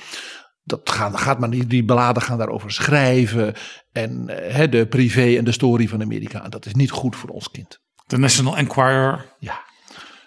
Dat 0.63 0.89
gaat, 0.89 1.17
gaat 1.17 1.39
maar 1.39 1.49
niet, 1.49 1.69
die 1.69 1.85
beladen 1.85 2.23
gaan 2.23 2.37
daarover 2.37 2.71
schrijven. 2.71 3.53
En 3.91 4.29
eh, 4.29 4.53
hè, 4.53 4.69
de 4.69 4.87
privé 4.87 5.37
en 5.37 5.43
de 5.43 5.51
story 5.51 5.87
van 5.87 6.01
Amerika. 6.01 6.43
En 6.43 6.49
dat 6.49 6.65
is 6.65 6.73
niet 6.73 6.91
goed 6.91 7.15
voor 7.15 7.29
ons 7.29 7.51
kind. 7.51 7.79
De 8.05 8.17
National 8.17 8.57
Enquirer. 8.57 9.33
Ja. 9.39 9.71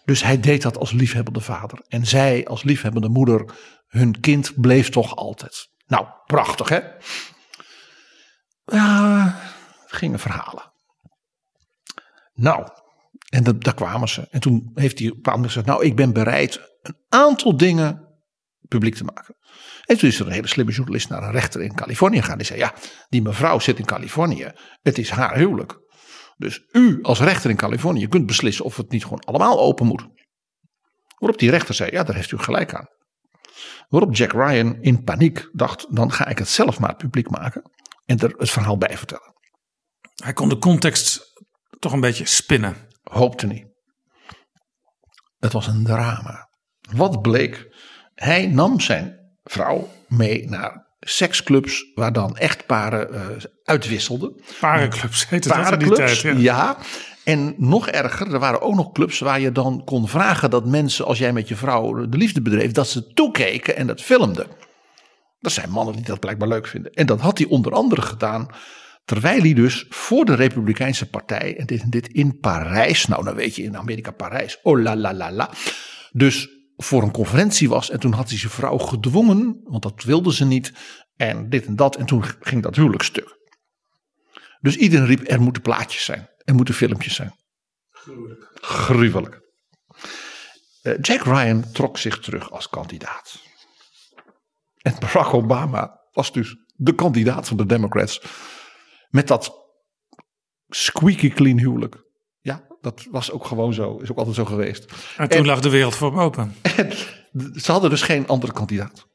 Dus 0.06 0.22
hij 0.22 0.40
deed 0.40 0.62
dat 0.62 0.78
als 0.78 0.92
liefhebbende 0.92 1.40
vader. 1.40 1.84
En 1.88 2.06
zij 2.06 2.46
als 2.46 2.62
liefhebbende 2.62 3.08
moeder. 3.08 3.44
Hun 3.86 4.20
kind 4.20 4.60
bleef 4.60 4.88
toch 4.88 5.16
altijd. 5.16 5.68
Nou, 5.86 6.06
prachtig 6.26 6.68
hè? 6.68 6.80
Ja, 8.64 9.38
gingen 9.86 10.18
verhalen. 10.18 10.72
Nou, 12.34 12.68
en 13.28 13.44
da- 13.44 13.52
daar 13.52 13.74
kwamen 13.74 14.08
ze. 14.08 14.28
En 14.30 14.40
toen 14.40 14.70
heeft 14.74 14.98
hij 14.98 15.10
op 15.10 15.38
gezegd: 15.42 15.66
Nou, 15.66 15.84
ik 15.84 15.96
ben 15.96 16.12
bereid 16.12 16.60
een 16.82 16.96
aantal 17.08 17.56
dingen 17.56 18.08
publiek 18.68 18.94
te 18.94 19.04
maken. 19.04 19.36
En 19.84 19.98
toen 19.98 20.08
is 20.08 20.20
er 20.20 20.26
een 20.26 20.32
hele 20.32 20.46
slimme 20.46 20.72
journalist 20.72 21.08
naar 21.08 21.22
een 21.22 21.30
rechter 21.30 21.62
in 21.62 21.74
Californië 21.74 22.20
gegaan. 22.20 22.38
Die 22.38 22.46
zei: 22.46 22.58
Ja, 22.58 22.74
die 23.08 23.22
mevrouw 23.22 23.58
zit 23.58 23.78
in 23.78 23.84
Californië. 23.84 24.52
Het 24.82 24.98
is 24.98 25.10
haar 25.10 25.36
huwelijk. 25.36 25.78
Dus 26.36 26.64
u 26.72 26.98
als 27.02 27.20
rechter 27.20 27.50
in 27.50 27.56
Californië 27.56 28.08
kunt 28.08 28.26
beslissen 28.26 28.64
of 28.64 28.76
het 28.76 28.90
niet 28.90 29.02
gewoon 29.02 29.24
allemaal 29.24 29.60
open 29.60 29.86
moet. 29.86 30.06
Waarop 31.18 31.38
die 31.38 31.50
rechter 31.50 31.74
zei: 31.74 31.90
Ja, 31.90 32.02
daar 32.02 32.14
heeft 32.14 32.30
u 32.30 32.38
gelijk 32.38 32.74
aan. 32.74 32.86
Waarop 33.88 34.14
Jack 34.14 34.32
Ryan 34.32 34.82
in 34.82 35.04
paniek 35.04 35.48
dacht: 35.52 35.94
Dan 35.96 36.12
ga 36.12 36.26
ik 36.26 36.38
het 36.38 36.48
zelf 36.48 36.78
maar 36.78 36.96
publiek 36.96 37.30
maken. 37.30 37.70
En 38.04 38.18
er 38.18 38.34
het 38.36 38.50
verhaal 38.50 38.78
bij 38.78 38.96
vertellen. 38.98 39.34
Hij 40.14 40.32
kon 40.32 40.48
de 40.48 40.58
context 40.58 41.20
toch 41.78 41.92
een 41.92 42.00
beetje 42.00 42.26
spinnen. 42.26 42.76
Hoopte 43.02 43.46
niet. 43.46 43.66
Het 45.38 45.52
was 45.52 45.66
een 45.66 45.84
drama. 45.84 46.48
Wat 46.80 47.22
bleek? 47.22 47.74
Hij 48.14 48.46
nam 48.46 48.80
zijn 48.80 49.18
vrouw 49.42 49.88
mee 50.08 50.48
naar 50.48 50.85
seksclubs 51.08 51.84
waar 51.94 52.12
dan 52.12 52.36
echtparen 52.36 53.14
eh 53.14 53.20
uitwisselden. 53.64 54.40
Parenclubs 54.60 55.28
heette 55.28 55.48
dat 55.48 55.56
in 55.56 55.62
die 55.62 55.88
Parenclubs, 55.88 56.20
tijd. 56.20 56.36
Ja. 56.36 56.42
ja. 56.42 56.76
En 57.24 57.54
nog 57.56 57.88
erger, 57.88 58.32
er 58.32 58.38
waren 58.38 58.60
ook 58.60 58.74
nog 58.74 58.92
clubs 58.92 59.18
waar 59.18 59.40
je 59.40 59.52
dan 59.52 59.82
kon 59.84 60.08
vragen 60.08 60.50
dat 60.50 60.66
mensen, 60.66 61.04
als 61.04 61.18
jij 61.18 61.32
met 61.32 61.48
je 61.48 61.56
vrouw 61.56 62.08
de 62.08 62.16
liefde 62.16 62.42
bedreef, 62.42 62.72
dat 62.72 62.88
ze 62.88 63.12
toekeken 63.12 63.76
en 63.76 63.86
dat 63.86 64.02
filmden. 64.02 64.46
Dat 65.40 65.52
zijn 65.52 65.70
mannen 65.70 65.94
die 65.94 66.04
dat 66.04 66.20
blijkbaar 66.20 66.48
leuk 66.48 66.66
vinden. 66.66 66.92
En 66.92 67.06
dat 67.06 67.20
had 67.20 67.38
hij 67.38 67.46
onder 67.46 67.72
andere 67.72 68.02
gedaan 68.02 68.48
terwijl 69.06 69.40
hij 69.40 69.54
dus 69.54 69.86
voor 69.88 70.24
de 70.24 70.34
Republikeinse 70.34 71.10
Partij, 71.10 71.56
en 71.56 71.66
dit, 71.66 71.92
dit 71.92 72.08
in 72.08 72.38
Parijs, 72.38 73.06
nou 73.06 73.24
dan 73.24 73.34
weet 73.34 73.56
je 73.56 73.62
in 73.62 73.76
Amerika 73.76 74.10
Parijs, 74.10 74.58
oh 74.62 74.80
la 74.80 74.96
la 74.96 75.14
la 75.14 75.32
la, 75.32 75.50
dus 76.12 76.48
voor 76.76 77.02
een 77.02 77.12
conferentie 77.12 77.68
was. 77.68 77.90
En 77.90 78.00
toen 78.00 78.12
had 78.12 78.28
hij 78.28 78.38
zijn 78.38 78.52
vrouw 78.52 78.78
gedwongen, 78.78 79.60
want 79.64 79.82
dat 79.82 80.02
wilde 80.02 80.32
ze 80.32 80.44
niet, 80.44 80.72
en 81.16 81.48
dit 81.48 81.66
en 81.66 81.76
dat. 81.76 81.96
En 81.96 82.06
toen 82.06 82.24
ging 82.40 82.62
dat 82.62 82.76
huwelijk 82.76 83.02
stuk. 83.02 83.36
Dus 84.60 84.76
iedereen 84.76 85.06
riep, 85.06 85.30
er 85.30 85.40
moeten 85.40 85.62
plaatjes 85.62 86.04
zijn, 86.04 86.28
er 86.44 86.54
moeten 86.54 86.74
filmpjes 86.74 87.14
zijn. 87.14 87.34
Gruwelijk. 87.90 88.48
Gruwelijk. 88.54 89.40
Eh, 90.82 90.94
Jack 91.00 91.22
Ryan 91.22 91.72
trok 91.72 91.98
zich 91.98 92.18
terug 92.18 92.50
als 92.50 92.68
kandidaat. 92.68 93.42
En 94.76 94.94
Barack 94.98 95.34
Obama 95.34 96.00
was 96.12 96.32
dus 96.32 96.56
de 96.74 96.94
kandidaat 96.94 97.48
van 97.48 97.56
de 97.56 97.66
Democrats. 97.66 98.22
Met 99.08 99.28
dat 99.28 99.52
squeaky 100.68 101.30
clean 101.30 101.58
huwelijk. 101.58 102.05
Dat 102.86 103.06
was 103.10 103.30
ook 103.30 103.44
gewoon 103.46 103.74
zo. 103.74 103.98
Is 104.02 104.10
ook 104.10 104.18
altijd 104.18 104.36
zo 104.36 104.44
geweest. 104.44 104.92
En 105.16 105.28
toen 105.28 105.38
En- 105.38 105.46
lag 105.46 105.60
de 105.60 105.68
wereld 105.68 105.94
voor 105.94 106.10
hem 106.10 106.20
open. 106.20 106.54
En 106.76 106.90
ze 107.60 107.72
hadden 107.72 107.90
dus 107.90 108.02
geen 108.02 108.26
andere 108.26 108.52
kandidaat. 108.52 109.06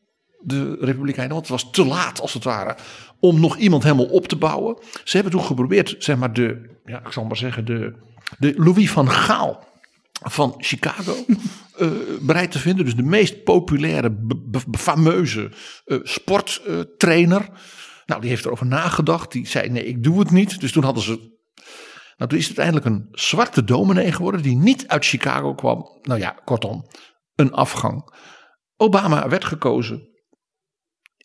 De 0.41 0.77
Republikeinen, 0.79 1.33
want 1.35 1.47
het 1.47 1.61
was 1.61 1.71
te 1.71 1.85
laat 1.85 2.21
als 2.21 2.33
het 2.33 2.43
ware. 2.43 2.75
Om 3.19 3.39
nog 3.39 3.57
iemand 3.57 3.83
helemaal 3.83 4.05
op 4.05 4.27
te 4.27 4.35
bouwen. 4.35 4.77
Ze 5.03 5.15
hebben 5.15 5.31
toen 5.31 5.43
geprobeerd, 5.43 5.95
zeg 5.99 6.17
maar, 6.17 6.33
de, 6.33 6.69
ja, 6.85 6.99
ik 7.05 7.11
zal 7.11 7.23
maar 7.25 7.37
zeggen, 7.37 7.65
de, 7.65 7.93
de 8.39 8.53
Louis 8.57 8.91
van 8.91 9.11
Gaal 9.11 9.63
van 10.23 10.53
Chicago 10.57 11.15
eh, 11.77 11.87
bereid 12.21 12.51
te 12.51 12.59
vinden. 12.59 12.85
Dus 12.85 12.95
de 12.95 13.03
meest 13.03 13.43
populaire, 13.43 14.15
fameuze 14.71 15.51
eh, 15.85 15.97
sporttrainer. 16.03 17.49
nou, 18.05 18.21
die 18.21 18.29
heeft 18.29 18.45
erover 18.45 18.65
nagedacht. 18.65 19.31
Die 19.31 19.47
zei: 19.47 19.69
nee, 19.69 19.85
ik 19.85 20.03
doe 20.03 20.19
het 20.19 20.31
niet. 20.31 20.59
Dus 20.59 20.71
toen 20.71 20.83
hadden 20.83 21.03
ze. 21.03 21.30
Nou, 22.17 22.29
toen 22.29 22.39
is 22.39 22.47
het 22.47 22.59
uiteindelijk 22.59 22.85
een 22.85 23.07
zwarte 23.11 23.63
dominee 23.63 24.11
geworden. 24.11 24.41
die 24.41 24.55
niet 24.55 24.87
uit 24.87 25.05
Chicago 25.05 25.53
kwam. 25.53 25.99
Nou 26.01 26.19
ja, 26.19 26.29
kortom, 26.43 26.87
een 27.35 27.53
afgang. 27.53 28.15
Obama 28.77 29.29
werd 29.29 29.45
gekozen 29.45 30.09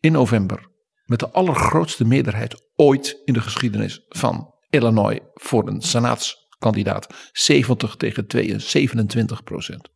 in 0.00 0.12
november. 0.12 0.74
met 1.04 1.18
de 1.18 1.30
allergrootste 1.30 2.04
meerderheid 2.04 2.62
ooit 2.74 3.22
in 3.24 3.32
de 3.32 3.40
geschiedenis 3.40 4.04
van 4.08 4.54
Illinois. 4.70 5.20
voor 5.34 5.68
een 5.68 5.80
senaatskandidaat. 5.80 7.14
70 7.32 7.96
tegen 7.96 8.26
2, 8.26 8.58
27 8.58 9.42
procent. 9.42 9.88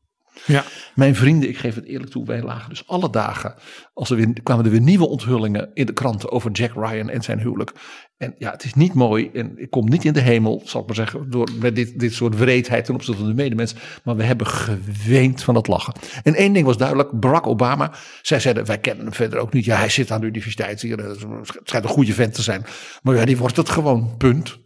Ja. 0.47 0.65
Mijn 0.95 1.17
vrienden, 1.17 1.49
ik 1.49 1.59
geef 1.59 1.75
het 1.75 1.85
eerlijk 1.85 2.11
toe, 2.11 2.27
wij 2.27 2.43
lagen 2.43 2.69
dus 2.69 2.87
alle 2.87 3.11
dagen. 3.11 3.55
Als 3.95 4.11
er 4.11 4.17
weer, 4.17 4.43
kwamen 4.43 4.65
er 4.65 4.71
weer 4.71 4.81
nieuwe 4.81 5.09
onthullingen 5.09 5.71
in 5.75 5.87
de 5.87 5.93
kranten 5.93 6.31
over 6.31 6.51
Jack 6.51 6.73
Ryan 6.75 7.11
en 7.11 7.23
zijn 7.23 7.41
huwelijk. 7.41 7.73
En 8.17 8.35
ja, 8.39 8.51
het 8.51 8.65
is 8.65 8.75
niet 8.75 8.95
mooi. 8.95 9.31
En 9.33 9.59
ik 9.59 9.71
kom 9.71 9.89
niet 9.89 10.05
in 10.05 10.13
de 10.13 10.21
hemel, 10.21 10.63
zal 10.65 10.81
ik 10.81 10.87
maar 10.87 10.97
zeggen, 10.97 11.31
door 11.31 11.49
met 11.61 11.77
dit, 11.77 11.99
dit 11.99 12.15
soort 12.15 12.39
wreedheid 12.39 12.85
ten 12.85 12.95
opzichte 12.95 13.21
van 13.21 13.29
de 13.29 13.43
medemens. 13.43 13.75
Maar 14.05 14.17
we 14.17 14.23
hebben 14.23 14.47
geweend 14.47 15.43
van 15.43 15.55
het 15.55 15.67
lachen. 15.67 15.95
En 16.23 16.35
één 16.35 16.53
ding 16.53 16.67
was 16.67 16.77
duidelijk: 16.77 17.21
Barack 17.21 17.47
Obama. 17.47 17.93
Zij 18.23 18.41
zeiden, 18.41 18.67
wij 18.67 18.79
kennen 18.79 19.05
hem 19.05 19.15
verder 19.15 19.39
ook 19.39 19.53
niet. 19.53 19.65
Ja, 19.65 19.77
hij 19.77 19.89
zit 19.89 20.11
aan 20.11 20.21
de 20.21 20.27
universiteit 20.27 20.81
hier. 20.81 20.99
Het 20.99 21.27
schijnt 21.65 21.85
een 21.85 21.91
goede 21.91 22.15
vent 22.15 22.35
te 22.35 22.43
zijn. 22.43 22.65
Maar 23.03 23.17
ja, 23.17 23.25
die 23.25 23.37
wordt 23.37 23.57
het 23.57 23.69
gewoon, 23.69 24.17
punt. 24.17 24.59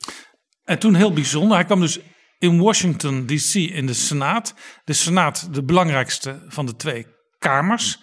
En 0.64 0.78
toen 0.78 0.94
heel 0.94 1.12
bijzonder, 1.12 1.56
hij 1.56 1.64
kwam 1.64 1.80
dus 1.80 2.00
in 2.44 2.58
Washington 2.58 3.26
DC 3.26 3.54
in 3.54 3.86
de 3.86 3.92
Senaat. 3.92 4.54
De 4.84 4.92
Senaat, 4.92 5.48
de 5.54 5.64
belangrijkste 5.64 6.44
van 6.48 6.66
de 6.66 6.76
twee 6.76 7.06
kamers. 7.38 8.02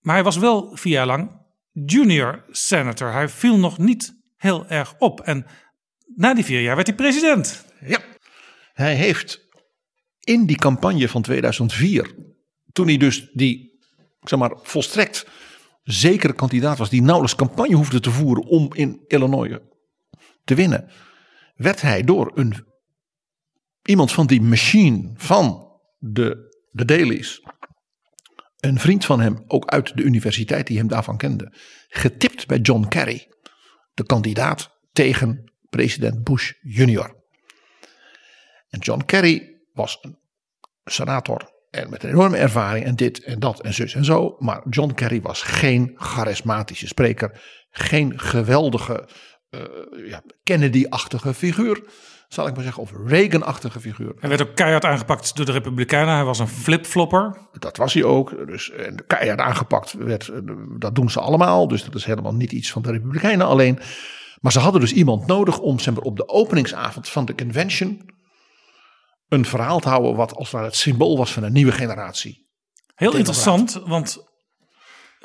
Maar 0.00 0.14
hij 0.14 0.24
was 0.24 0.36
wel 0.36 0.76
vier 0.76 0.92
jaar 0.92 1.06
lang 1.06 1.30
junior 1.72 2.44
senator. 2.50 3.12
Hij 3.12 3.28
viel 3.28 3.58
nog 3.58 3.78
niet 3.78 4.14
heel 4.36 4.66
erg 4.68 4.94
op. 4.98 5.20
En 5.20 5.46
na 6.14 6.34
die 6.34 6.44
vier 6.44 6.60
jaar 6.60 6.74
werd 6.74 6.86
hij 6.86 6.96
president. 6.96 7.64
Ja, 7.80 7.98
hij 8.72 8.94
heeft 8.94 9.48
in 10.20 10.46
die 10.46 10.56
campagne 10.56 11.08
van 11.08 11.22
2004, 11.22 12.14
toen 12.72 12.86
hij 12.86 12.96
dus 12.96 13.30
die, 13.32 13.78
zeg 14.20 14.38
maar, 14.38 14.52
volstrekt 14.62 15.26
zekere 15.82 16.32
kandidaat 16.32 16.78
was, 16.78 16.90
die 16.90 17.02
nauwelijks 17.02 17.36
campagne 17.36 17.74
hoefde 17.74 18.00
te 18.00 18.10
voeren 18.10 18.44
om 18.44 18.70
in 18.72 19.04
Illinois 19.06 19.58
te 20.44 20.54
winnen, 20.54 20.90
werd 21.54 21.80
hij 21.80 22.02
door 22.02 22.30
een, 22.34 22.66
iemand 23.84 24.12
van 24.12 24.26
die 24.26 24.40
machine 24.40 25.10
van 25.14 25.78
de, 25.98 26.56
de 26.70 26.84
dailies, 26.84 27.42
een 28.60 28.78
vriend 28.78 29.04
van 29.04 29.20
hem, 29.20 29.44
ook 29.46 29.66
uit 29.66 29.96
de 29.96 30.02
universiteit 30.02 30.66
die 30.66 30.78
hem 30.78 30.88
daarvan 30.88 31.16
kende, 31.16 31.52
getipt 31.88 32.46
bij 32.46 32.58
John 32.58 32.88
Kerry, 32.88 33.28
de 33.94 34.04
kandidaat 34.04 34.70
tegen 34.92 35.52
president 35.70 36.24
Bush 36.24 36.52
junior. 36.60 37.22
En 38.68 38.78
John 38.78 39.04
Kerry 39.04 39.60
was 39.72 39.98
een 40.00 40.18
senator 40.84 41.52
en 41.70 41.90
met 41.90 42.02
een 42.02 42.10
enorme 42.10 42.36
ervaring 42.36 42.84
en 42.84 42.96
dit 42.96 43.24
en 43.24 43.40
dat 43.40 43.60
en 43.60 43.74
zus 43.74 43.94
en 43.94 44.04
zo. 44.04 44.36
Maar 44.38 44.62
John 44.70 44.94
Kerry 44.94 45.20
was 45.20 45.42
geen 45.42 45.92
charismatische 45.94 46.86
spreker, 46.86 47.40
geen 47.70 48.18
geweldige 48.20 49.08
eh, 49.50 49.60
ja, 50.08 50.22
Kennedy-achtige 50.42 51.34
figuur, 51.34 51.84
zal 52.34 52.46
ik 52.46 52.54
maar 52.54 52.62
zeggen, 52.62 52.82
of 52.82 52.92
Reagan-achtige 53.06 53.80
figuur. 53.80 54.12
Hij 54.18 54.28
werd 54.28 54.42
ook 54.42 54.54
keihard 54.54 54.84
aangepakt 54.84 55.36
door 55.36 55.46
de 55.46 55.52
Republikeinen. 55.52 56.14
Hij 56.14 56.24
was 56.24 56.38
een 56.38 56.48
flipflopper. 56.48 57.48
Dat 57.58 57.76
was 57.76 57.94
hij 57.94 58.04
ook. 58.04 58.46
Dus 58.46 58.70
en 58.70 59.06
keihard 59.06 59.40
aangepakt 59.40 59.92
werd. 59.92 60.30
Dat 60.78 60.94
doen 60.94 61.10
ze 61.10 61.20
allemaal. 61.20 61.68
Dus 61.68 61.84
dat 61.84 61.94
is 61.94 62.04
helemaal 62.04 62.34
niet 62.34 62.52
iets 62.52 62.70
van 62.70 62.82
de 62.82 62.90
Republikeinen 62.90 63.46
alleen. 63.46 63.78
Maar 64.40 64.52
ze 64.52 64.58
hadden 64.58 64.80
dus 64.80 64.92
iemand 64.92 65.26
nodig 65.26 65.58
om 65.58 65.78
zeg 65.78 65.94
maar, 65.94 66.02
op 66.02 66.16
de 66.16 66.28
openingsavond 66.28 67.08
van 67.08 67.24
de 67.24 67.34
convention. 67.34 68.12
een 69.28 69.44
verhaal 69.44 69.80
te 69.80 69.88
houden. 69.88 70.16
wat 70.16 70.34
als 70.34 70.52
het 70.52 70.76
symbool 70.76 71.16
was 71.16 71.32
van 71.32 71.42
een 71.42 71.52
nieuwe 71.52 71.72
generatie. 71.72 72.48
Heel 72.94 73.16
interessant, 73.16 73.80
want 73.86 74.24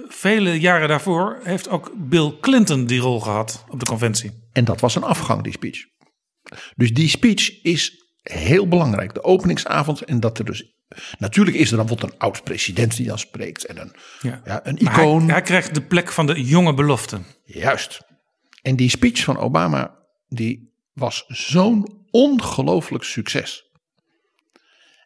vele 0.07 0.59
jaren 0.59 0.87
daarvoor 0.87 1.39
heeft 1.43 1.69
ook 1.69 1.91
Bill 1.95 2.37
Clinton 2.41 2.85
die 2.85 2.99
rol 2.99 3.19
gehad 3.19 3.65
op 3.67 3.79
de 3.79 3.85
conventie. 3.85 4.47
En 4.51 4.65
dat 4.65 4.79
was 4.79 4.95
een 4.95 5.03
afgang, 5.03 5.43
die 5.43 5.51
speech. 5.51 5.98
Dus 6.75 6.93
die 6.93 7.09
speech 7.09 7.61
is 7.61 8.03
heel 8.21 8.67
belangrijk. 8.67 9.13
De 9.13 9.23
openingsavond 9.23 10.01
en 10.03 10.19
dat 10.19 10.39
er 10.39 10.45
dus... 10.45 10.73
Natuurlijk 11.17 11.57
is 11.57 11.71
er 11.71 11.77
dan 11.77 11.85
bijvoorbeeld 11.85 12.13
een 12.13 12.19
oud-president 12.19 12.95
die 12.95 13.07
dan 13.07 13.19
spreekt. 13.19 13.65
En 13.65 13.81
een, 13.81 13.95
Ja. 14.21 14.41
ja. 14.45 14.65
een 14.65 14.77
Maar 14.81 14.93
hij- 14.93 15.03
icoon. 15.03 15.29
Hij, 15.29 15.41
krijgt 15.41 15.73
de 15.73 15.81
plek 15.81 16.11
van 16.11 16.25
de 16.25 16.43
jonge 16.43 16.73
beloften. 16.73 17.25
Juist. 17.45 18.01
En 18.61 18.75
die 18.75 18.89
speech 18.89 19.23
van 19.23 19.37
Obama, 19.37 19.97
die 20.27 20.73
was 20.93 21.23
zo'n 21.27 22.05
ongelooflijk 22.11 23.03
succes. 23.03 23.63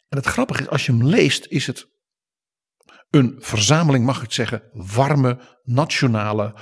En 0.08 0.16
het 0.20 0.26
grappige 0.26 0.62
is, 0.62 0.68
als 0.68 0.86
je 0.86 0.92
hem 0.92 1.06
leest, 1.06 1.46
is 1.48 1.66
het 1.66 1.86
een 3.10 3.36
verzameling, 3.38 4.04
mag 4.04 4.16
ik 4.16 4.22
het 4.22 4.32
zeggen, 4.32 4.62
warme, 4.72 5.38
nationale, 5.64 6.54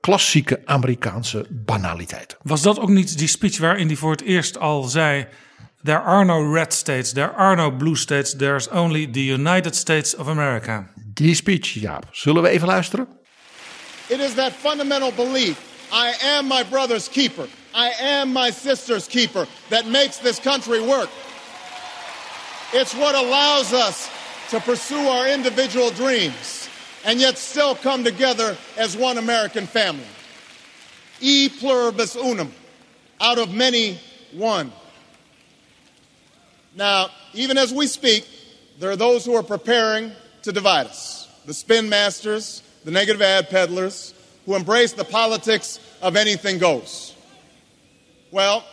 klassieke 0.00 0.62
Amerikaanse 0.64 1.46
banaliteiten. 1.50 2.38
Was 2.42 2.62
dat 2.62 2.78
ook 2.78 2.88
niet 2.88 3.18
die 3.18 3.28
speech 3.28 3.58
waarin 3.58 3.86
hij 3.86 3.96
voor 3.96 4.10
het 4.10 4.22
eerst 4.22 4.58
al 4.58 4.82
zei... 4.82 5.26
There 5.86 6.02
are 6.02 6.24
no 6.24 6.52
red 6.52 6.74
states, 6.74 7.12
there 7.12 7.32
are 7.36 7.54
no 7.54 7.70
blue 7.70 7.96
states, 7.96 8.36
there's 8.36 8.68
only 8.68 9.06
the 9.06 9.24
United 9.24 9.76
States 9.76 10.16
of 10.16 10.28
America. 10.28 10.88
Die 11.14 11.34
speech, 11.34 11.74
Jaap, 11.74 12.04
zullen 12.10 12.42
we 12.42 12.48
even 12.48 12.66
luisteren? 12.66 13.08
It 14.06 14.20
is 14.20 14.34
that 14.34 14.52
fundamental 14.52 15.12
belief 15.12 15.56
I 15.92 16.14
am 16.36 16.46
my 16.46 16.64
brother's 16.70 17.08
keeper, 17.08 17.46
I 17.74 17.92
am 18.00 18.32
my 18.32 18.50
sister's 18.50 19.06
keeper 19.06 19.46
that 19.68 19.86
makes 19.86 20.18
this 20.18 20.40
country 20.40 20.80
work. 20.80 21.08
It's 22.72 22.94
what 22.94 23.14
allows 23.14 23.72
us 23.72 24.08
to 24.50 24.60
pursue 24.60 25.08
our 25.08 25.32
individual 25.32 25.90
dreams 25.90 26.65
and 27.06 27.20
yet 27.20 27.38
still 27.38 27.76
come 27.76 28.02
together 28.02 28.58
as 28.76 28.96
one 28.96 29.16
American 29.16 29.66
family. 29.66 30.04
E 31.20 31.48
pluribus 31.48 32.16
unum, 32.16 32.52
out 33.20 33.38
of 33.38 33.54
many, 33.54 33.98
one. 34.32 34.72
Now, 36.74 37.08
even 37.32 37.56
as 37.56 37.72
we 37.72 37.86
speak, 37.86 38.28
there 38.80 38.90
are 38.90 38.96
those 38.96 39.24
who 39.24 39.34
are 39.36 39.44
preparing 39.44 40.12
to 40.42 40.52
divide 40.52 40.88
us. 40.88 41.28
The 41.46 41.54
spin 41.54 41.88
masters, 41.88 42.60
the 42.84 42.90
negative 42.90 43.22
ad 43.22 43.48
peddlers, 43.48 44.12
who 44.44 44.56
embrace 44.56 44.92
the 44.92 45.04
politics 45.04 45.78
of 46.02 46.16
anything 46.16 46.58
goes. 46.58 47.14
Well, 48.32 48.64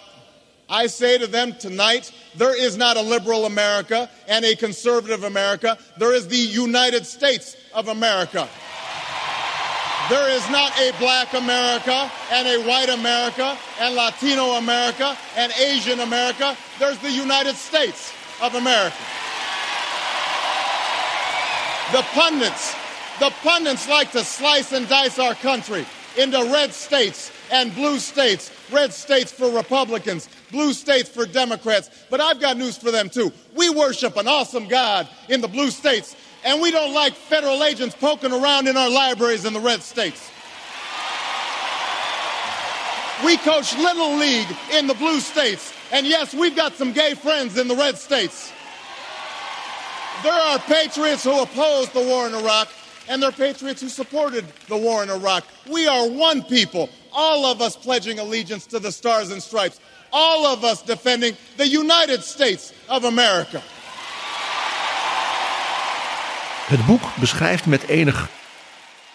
I 0.68 0.88
say 0.88 1.20
to 1.20 1.28
them 1.28 1.54
tonight 1.60 2.12
there 2.36 2.60
is 2.60 2.78
not 2.78 2.98
a 2.98 3.02
liberal 3.02 3.46
America 3.46 4.10
and 4.28 4.44
a 4.44 4.56
conservative 4.56 5.24
America. 5.24 5.78
There 5.98 6.14
is 6.14 6.28
the 6.28 6.36
United 6.36 7.06
States 7.06 7.56
of 7.74 7.88
America. 7.88 8.48
There 10.10 10.30
is 10.30 10.48
not 10.50 10.78
a 10.80 10.92
black 11.00 11.34
America 11.34 12.12
and 12.32 12.48
a 12.48 12.68
white 12.68 12.90
America 12.90 13.58
and 13.80 13.96
Latino 13.96 14.52
America 14.58 15.18
and 15.38 15.52
Asian 15.54 16.02
America. 16.02 16.58
There's 16.78 16.98
the 17.00 17.12
United 17.12 17.56
States 17.56 18.14
of 18.42 18.56
America. 18.56 18.98
The 21.94 22.02
pundits, 22.14 22.76
the 23.20 23.30
pundits 23.44 23.88
like 23.88 24.12
to 24.12 24.24
slice 24.24 24.74
and 24.74 24.90
dice 24.90 25.20
our 25.20 25.36
country 25.36 25.86
into 26.18 26.38
red 26.52 26.74
states 26.74 27.32
and 27.52 27.74
blue 27.74 28.00
states. 28.00 28.52
Red 28.72 28.92
states 28.92 29.32
for 29.32 29.50
Republicans, 29.52 30.28
blue 30.52 30.74
states 30.74 31.10
for 31.10 31.26
Democrats. 31.26 31.90
But 32.10 32.20
I've 32.20 32.40
got 32.40 32.58
news 32.58 32.78
for 32.78 32.92
them 32.92 33.10
too. 33.10 33.32
We 33.56 33.70
worship 33.70 34.18
an 34.18 34.28
awesome 34.28 34.68
God 34.68 35.08
in 35.30 35.42
the 35.42 35.48
blue 35.48 35.70
states, 35.70 36.16
and 36.44 36.62
we 36.62 36.72
don't 36.72 36.94
like 36.94 37.14
federal 37.14 37.64
agents 37.64 37.96
poking 38.00 38.32
around 38.32 38.68
in 38.68 38.78
our 38.78 38.90
libraries 38.90 39.46
in 39.46 39.54
the 39.54 39.60
red 39.60 39.82
states. 39.82 40.30
We 43.26 43.38
coach 43.38 43.78
Little 43.78 44.18
League 44.18 44.48
in 44.74 44.88
the 44.88 44.94
blue 44.96 45.20
states, 45.22 45.74
and 45.92 46.06
yes, 46.06 46.34
we've 46.34 46.56
got 46.56 46.74
some 46.74 46.92
gay 46.92 47.14
friends 47.14 47.58
in 47.58 47.68
the 47.68 47.76
red 47.76 47.98
states. 47.98 48.52
There 50.24 50.34
are 50.34 50.60
patriots 50.60 51.24
who 51.24 51.42
opposed 51.42 51.94
the 51.94 52.02
war 52.02 52.28
in 52.28 52.34
Iraq, 52.34 52.68
and 53.08 53.22
there 53.22 53.30
are 53.30 53.34
patriots 53.34 53.82
who 53.82 53.90
supported 53.90 54.46
the 54.68 54.78
war 54.78 55.04
in 55.04 55.10
Iraq. 55.10 55.46
We 55.70 55.88
are 55.88 56.10
one 56.10 56.44
people, 56.44 56.90
all 57.14 57.46
of 57.46 57.62
us 57.62 57.78
pledging 57.78 58.20
allegiance 58.20 58.66
to 58.68 58.80
the 58.80 58.92
stars 58.92 59.32
and 59.32 59.42
stripes, 59.42 59.80
all 60.12 60.46
of 60.46 60.64
us 60.64 60.82
defending 60.82 61.38
the 61.58 61.68
United 61.68 62.24
States 62.24 62.74
of 62.90 63.06
America. 63.06 63.62
Het 66.64 66.86
boek 66.86 67.02
beschrijft 67.20 67.66
met 67.66 67.88
enig, 67.88 68.30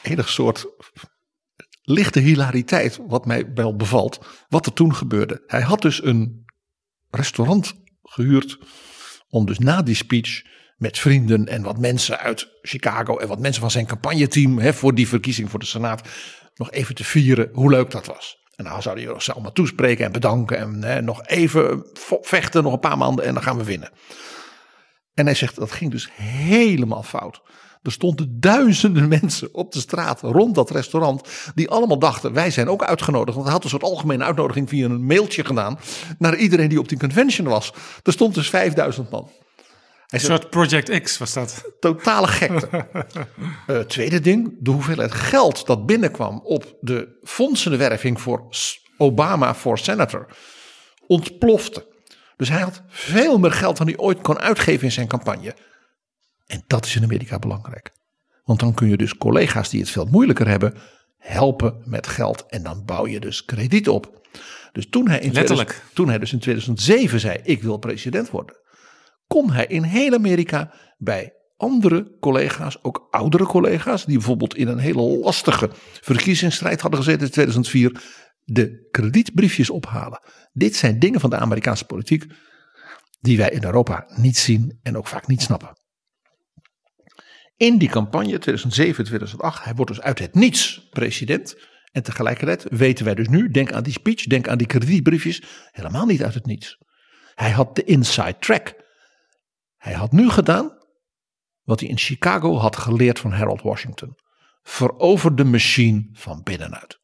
enig 0.02 0.28
soort 0.28 0.66
lichte 1.82 2.20
hilariteit, 2.20 2.98
wat 3.06 3.26
mij 3.26 3.52
wel 3.54 3.76
bevalt, 3.76 4.20
wat 4.48 4.66
er 4.66 4.72
toen 4.72 4.94
gebeurde. 4.94 5.42
Hij 5.46 5.60
had 5.60 5.82
dus 5.82 6.04
een 6.04 6.44
restaurant 7.10 7.74
gehuurd 8.02 8.58
om 9.28 9.46
dus 9.46 9.58
na 9.58 9.82
die 9.82 9.94
speech 9.94 10.42
met 10.76 10.98
vrienden 10.98 11.46
en 11.46 11.62
wat 11.62 11.78
mensen 11.78 12.18
uit 12.18 12.48
Chicago 12.62 13.18
en 13.18 13.28
wat 13.28 13.38
mensen 13.38 13.60
van 13.60 13.70
zijn 13.70 13.86
campagneteam 13.86 14.58
hè, 14.58 14.72
voor 14.72 14.94
die 14.94 15.08
verkiezing 15.08 15.50
voor 15.50 15.58
de 15.58 15.66
Senaat 15.66 16.08
nog 16.54 16.70
even 16.70 16.94
te 16.94 17.04
vieren 17.04 17.48
hoe 17.52 17.70
leuk 17.70 17.90
dat 17.90 18.06
was. 18.06 18.36
En 18.56 18.64
nou 18.64 18.82
zouden 18.82 19.04
jullie 19.04 19.22
ze 19.22 19.32
allemaal 19.32 19.52
toespreken 19.52 20.04
en 20.04 20.12
bedanken 20.12 20.58
en 20.58 20.82
hè, 20.82 21.02
nog 21.02 21.26
even 21.26 21.86
vechten, 22.20 22.62
nog 22.62 22.72
een 22.72 22.78
paar 22.78 22.98
maanden 22.98 23.24
en 23.24 23.34
dan 23.34 23.42
gaan 23.42 23.58
we 23.58 23.64
winnen. 23.64 23.90
En 25.18 25.24
hij 25.26 25.34
zegt 25.34 25.56
dat 25.56 25.72
ging 25.72 25.90
dus 25.90 26.08
helemaal 26.14 27.02
fout. 27.02 27.42
Er 27.82 27.92
stonden 27.92 28.40
duizenden 28.40 29.08
mensen 29.20 29.54
op 29.54 29.72
de 29.72 29.80
straat 29.80 30.20
rond 30.20 30.54
dat 30.54 30.70
restaurant. 30.70 31.28
Die 31.54 31.68
allemaal 31.68 31.98
dachten: 31.98 32.32
wij 32.32 32.50
zijn 32.50 32.68
ook 32.68 32.82
uitgenodigd. 32.84 33.32
Want 33.34 33.44
hij 33.44 33.54
had 33.54 33.64
een 33.64 33.70
soort 33.70 33.82
algemene 33.82 34.24
uitnodiging 34.24 34.68
via 34.68 34.84
een 34.84 35.04
mailtje 35.04 35.44
gedaan. 35.44 35.78
Naar 36.18 36.36
iedereen 36.36 36.68
die 36.68 36.78
op 36.78 36.88
die 36.88 36.98
convention 36.98 37.48
was. 37.48 37.72
Er 38.02 38.12
stond 38.12 38.34
dus 38.34 38.48
5000 38.48 39.10
man. 39.10 39.22
Hij 39.24 39.34
Een 40.08 40.20
zegt: 40.20 40.40
soort 40.40 40.50
Project 40.50 41.02
X 41.02 41.18
was 41.18 41.32
dat. 41.32 41.64
totale 41.80 42.26
gekte. 42.26 42.68
Eh, 43.66 43.78
tweede 43.78 44.20
ding: 44.20 44.56
de 44.60 44.70
hoeveelheid 44.70 45.12
geld 45.12 45.66
dat 45.66 45.86
binnenkwam 45.86 46.40
op 46.44 46.76
de 46.80 47.18
fondsenwerving 47.22 48.20
voor 48.20 48.48
Obama 48.96 49.54
voor 49.54 49.78
senator. 49.78 50.26
ontplofte. 51.06 51.87
Dus 52.38 52.48
hij 52.48 52.60
had 52.60 52.82
veel 52.86 53.38
meer 53.38 53.52
geld 53.52 53.76
dan 53.76 53.86
hij 53.86 53.96
ooit 53.96 54.20
kon 54.20 54.38
uitgeven 54.38 54.84
in 54.84 54.92
zijn 54.92 55.06
campagne. 55.06 55.54
En 56.46 56.62
dat 56.66 56.84
is 56.84 56.96
in 56.96 57.02
Amerika 57.02 57.38
belangrijk. 57.38 57.92
Want 58.44 58.60
dan 58.60 58.74
kun 58.74 58.88
je 58.88 58.96
dus 58.96 59.16
collega's 59.16 59.68
die 59.68 59.80
het 59.80 59.90
veel 59.90 60.06
moeilijker 60.06 60.48
hebben 60.48 60.74
helpen 61.16 61.82
met 61.84 62.06
geld. 62.06 62.46
En 62.46 62.62
dan 62.62 62.84
bouw 62.84 63.06
je 63.06 63.20
dus 63.20 63.44
krediet 63.44 63.88
op. 63.88 64.28
Dus 64.72 64.88
toen 64.88 65.08
hij 65.08 65.18
in, 65.18 65.32
Letterlijk. 65.32 65.68
2000 65.68 65.94
toen 65.94 66.08
hij 66.08 66.18
dus 66.18 66.32
in 66.32 66.38
2007 66.38 67.20
zei: 67.20 67.38
Ik 67.42 67.62
wil 67.62 67.76
president 67.76 68.30
worden. 68.30 68.56
kon 69.26 69.50
hij 69.50 69.66
in 69.66 69.82
heel 69.82 70.14
Amerika 70.14 70.72
bij 70.98 71.32
andere 71.56 72.16
collega's, 72.20 72.78
ook 72.82 73.06
oudere 73.10 73.44
collega's, 73.44 74.04
die 74.04 74.16
bijvoorbeeld 74.16 74.56
in 74.56 74.68
een 74.68 74.78
hele 74.78 75.02
lastige 75.02 75.70
verkiezingsstrijd 76.00 76.80
hadden 76.80 77.00
gezeten 77.00 77.26
in 77.26 77.32
2004, 77.32 78.02
de 78.50 78.88
kredietbriefjes 78.90 79.70
ophalen. 79.70 80.20
Dit 80.52 80.76
zijn 80.76 80.98
dingen 80.98 81.20
van 81.20 81.30
de 81.30 81.36
Amerikaanse 81.36 81.84
politiek 81.84 82.24
die 83.20 83.36
wij 83.36 83.50
in 83.50 83.64
Europa 83.64 84.06
niet 84.16 84.38
zien 84.38 84.78
en 84.82 84.96
ook 84.96 85.06
vaak 85.06 85.26
niet 85.26 85.42
snappen. 85.42 85.80
In 87.56 87.78
die 87.78 87.88
campagne 87.88 88.40
2007-2008, 88.40 89.62
hij 89.62 89.74
wordt 89.74 89.90
dus 89.90 90.00
uit 90.00 90.18
het 90.18 90.34
niets 90.34 90.88
president. 90.90 91.56
En 91.92 92.02
tegelijkertijd 92.02 92.66
weten 92.70 93.04
wij 93.04 93.14
dus 93.14 93.28
nu, 93.28 93.50
denk 93.50 93.72
aan 93.72 93.82
die 93.82 93.92
speech, 93.92 94.24
denk 94.24 94.48
aan 94.48 94.58
die 94.58 94.66
kredietbriefjes, 94.66 95.42
helemaal 95.70 96.06
niet 96.06 96.22
uit 96.22 96.34
het 96.34 96.46
niets. 96.46 96.78
Hij 97.34 97.50
had 97.50 97.76
de 97.76 97.84
inside 97.84 98.36
track. 98.38 98.74
Hij 99.76 99.92
had 99.92 100.12
nu 100.12 100.30
gedaan 100.30 100.78
wat 101.62 101.80
hij 101.80 101.88
in 101.88 101.98
Chicago 101.98 102.56
had 102.56 102.76
geleerd 102.76 103.18
van 103.18 103.32
Harold 103.32 103.62
Washington. 103.62 104.14
Verover 104.62 105.36
de 105.36 105.44
machine 105.44 106.08
van 106.12 106.42
binnenuit. 106.42 107.00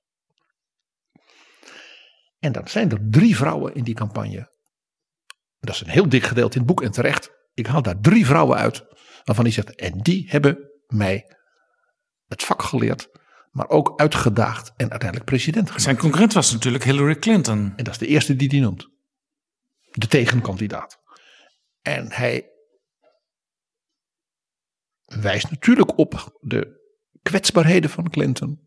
En 2.44 2.52
dan 2.52 2.68
zijn 2.68 2.90
er 2.90 2.98
drie 3.10 3.36
vrouwen 3.36 3.74
in 3.74 3.84
die 3.84 3.94
campagne. 3.94 4.52
Dat 5.60 5.74
is 5.74 5.80
een 5.80 5.88
heel 5.88 6.08
dik 6.08 6.22
gedeelte 6.22 6.58
in 6.58 6.62
het 6.62 6.66
boek 6.66 6.82
en 6.82 6.90
terecht. 6.90 7.30
Ik 7.54 7.66
haal 7.66 7.82
daar 7.82 8.00
drie 8.00 8.26
vrouwen 8.26 8.56
uit 8.56 8.84
waarvan 9.24 9.44
hij 9.44 9.52
zegt, 9.52 9.74
en 9.74 9.98
die 9.98 10.28
hebben 10.28 10.70
mij 10.86 11.36
het 12.26 12.44
vak 12.44 12.62
geleerd, 12.62 13.08
maar 13.50 13.68
ook 13.68 14.00
uitgedaagd 14.00 14.72
en 14.76 14.90
uiteindelijk 14.90 15.30
president 15.30 15.64
gemaakt. 15.64 15.82
Zijn 15.82 15.96
concurrent 15.96 16.32
was 16.32 16.52
natuurlijk 16.52 16.84
Hillary 16.84 17.18
Clinton. 17.18 17.72
En 17.76 17.84
dat 17.84 17.92
is 17.92 17.98
de 17.98 18.06
eerste 18.06 18.36
die 18.36 18.48
hij 18.48 18.60
noemt. 18.60 18.88
De 19.90 20.06
tegenkandidaat. 20.06 20.98
En 21.82 22.12
hij 22.12 22.50
wijst 25.04 25.50
natuurlijk 25.50 25.98
op 25.98 26.38
de 26.40 26.82
kwetsbaarheden 27.22 27.90
van 27.90 28.10
Clinton. 28.10 28.63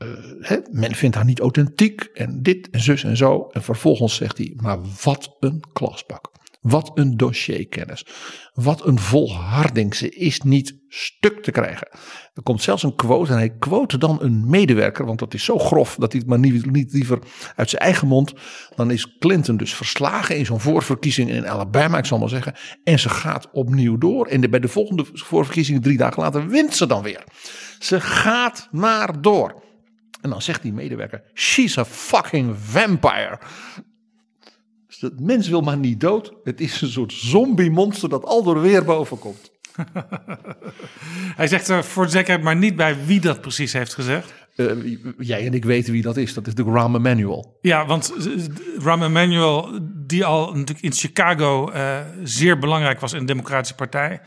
Eh, 0.00 0.56
men 0.70 0.94
vindt 0.94 1.16
haar 1.16 1.24
niet 1.24 1.40
authentiek 1.40 2.02
en 2.02 2.42
dit 2.42 2.70
en 2.70 2.80
zus 2.80 3.04
en 3.04 3.16
zo. 3.16 3.48
En 3.50 3.62
vervolgens 3.62 4.14
zegt 4.14 4.38
hij, 4.38 4.52
maar 4.56 4.78
wat 5.02 5.36
een 5.40 5.64
klasbak. 5.72 6.30
Wat 6.60 6.90
een 6.94 7.16
dossierkennis. 7.16 8.06
Wat 8.52 8.86
een 8.86 8.98
volharding. 8.98 9.94
Ze 9.94 10.08
is 10.08 10.40
niet 10.40 10.78
stuk 10.88 11.42
te 11.42 11.50
krijgen. 11.50 11.88
Er 12.34 12.42
komt 12.42 12.62
zelfs 12.62 12.82
een 12.82 12.94
quote 12.94 13.30
en 13.30 13.36
hij 13.36 13.56
quote 13.58 13.98
dan 13.98 14.18
een 14.20 14.50
medewerker. 14.50 15.06
Want 15.06 15.18
dat 15.18 15.34
is 15.34 15.44
zo 15.44 15.58
grof 15.58 15.96
dat 15.98 16.12
hij 16.12 16.20
het 16.20 16.30
maar 16.30 16.38
niet, 16.38 16.70
niet 16.70 16.92
liever 16.92 17.18
uit 17.56 17.70
zijn 17.70 17.82
eigen 17.82 18.08
mond. 18.08 18.32
Dan 18.76 18.90
is 18.90 19.18
Clinton 19.18 19.56
dus 19.56 19.74
verslagen 19.74 20.36
in 20.36 20.46
zo'n 20.46 20.60
voorverkiezing 20.60 21.30
in 21.30 21.48
Alabama. 21.48 21.98
Ik 21.98 22.04
zal 22.04 22.18
maar 22.18 22.28
zeggen. 22.28 22.54
En 22.84 22.98
ze 22.98 23.08
gaat 23.08 23.50
opnieuw 23.52 23.98
door. 23.98 24.26
En 24.26 24.50
bij 24.50 24.60
de 24.60 24.68
volgende 24.68 25.04
voorverkiezing 25.12 25.82
drie 25.82 25.96
dagen 25.96 26.22
later 26.22 26.48
wint 26.48 26.74
ze 26.74 26.86
dan 26.86 27.02
weer. 27.02 27.24
Ze 27.78 28.00
gaat 28.00 28.68
maar 28.70 29.20
door. 29.20 29.68
En 30.20 30.30
dan 30.30 30.42
zegt 30.42 30.62
die 30.62 30.72
medewerker: 30.72 31.22
She's 31.34 31.78
a 31.78 31.84
fucking 31.84 32.56
vampire. 32.58 33.38
Dus 34.86 34.98
dat 34.98 35.20
mens 35.20 35.48
wil 35.48 35.60
maar 35.60 35.76
niet 35.76 36.00
dood. 36.00 36.32
Het 36.44 36.60
is 36.60 36.80
een 36.80 36.88
soort 36.88 37.12
zombie-monster 37.12 38.08
dat 38.08 38.24
al 38.24 38.42
door 38.42 38.60
weer 38.60 38.84
boven 38.84 39.18
komt. 39.18 39.50
Hij 41.40 41.46
zegt 41.46 41.68
er 41.68 41.84
voor 41.84 42.04
de 42.04 42.10
zekerheid 42.10 42.44
maar 42.44 42.56
niet 42.56 42.76
bij 42.76 43.04
wie 43.06 43.20
dat 43.20 43.40
precies 43.40 43.72
heeft 43.72 43.94
gezegd. 43.94 44.32
Uh, 44.56 44.98
jij 45.18 45.46
en 45.46 45.54
ik 45.54 45.64
weten 45.64 45.92
wie 45.92 46.02
dat 46.02 46.16
is. 46.16 46.34
Dat 46.34 46.46
is 46.46 46.54
de 46.54 46.62
Rahm 46.62 46.94
Emanuel. 46.94 47.58
Ja, 47.60 47.86
want 47.86 48.12
Rahm 48.78 49.02
Emanuel, 49.02 49.78
die 50.06 50.24
al 50.24 50.46
natuurlijk 50.46 50.80
in 50.80 50.92
Chicago 50.92 51.72
uh, 51.72 51.98
zeer 52.22 52.58
belangrijk 52.58 53.00
was 53.00 53.12
in 53.12 53.18
de 53.18 53.24
Democratische 53.24 53.74
Partij. 53.74 54.20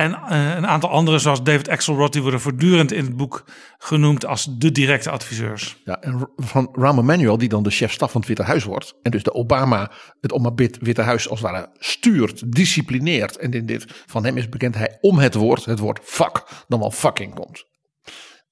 En 0.00 0.10
uh, 0.10 0.54
een 0.56 0.66
aantal 0.66 0.90
anderen, 0.90 1.20
zoals 1.20 1.42
David 1.42 1.68
Axelrod, 1.68 2.12
die 2.12 2.22
worden 2.22 2.40
voortdurend 2.40 2.92
in 2.92 3.04
het 3.04 3.16
boek 3.16 3.44
genoemd 3.78 4.26
als 4.26 4.48
de 4.58 4.72
directe 4.72 5.10
adviseurs. 5.10 5.76
Ja, 5.84 6.00
en 6.00 6.30
van 6.36 6.68
Rahm 6.72 6.98
Emanuel, 6.98 7.38
die 7.38 7.48
dan 7.48 7.62
de 7.62 7.70
chef-staf 7.70 8.10
van 8.10 8.20
het 8.20 8.28
Witte 8.28 8.42
Huis 8.42 8.64
wordt. 8.64 8.94
En 9.02 9.10
dus 9.10 9.22
de 9.22 9.32
Obama, 9.32 9.90
het 10.20 10.32
Obama 10.32 10.54
Witte 10.80 11.02
Huis 11.02 11.28
als 11.28 11.40
het 11.40 11.50
ware 11.50 11.70
stuurt, 11.78 12.52
disciplineert. 12.52 13.36
En 13.36 13.50
in 13.50 13.66
dit, 13.66 13.84
van 14.06 14.24
hem 14.24 14.36
is 14.36 14.48
bekend 14.48 14.74
hij 14.74 14.98
om 15.00 15.18
het 15.18 15.34
woord, 15.34 15.64
het 15.64 15.78
woord 15.78 16.00
fuck, 16.02 16.64
dan 16.68 16.78
wel 16.80 16.90
fucking 16.90 17.34
komt. 17.34 17.64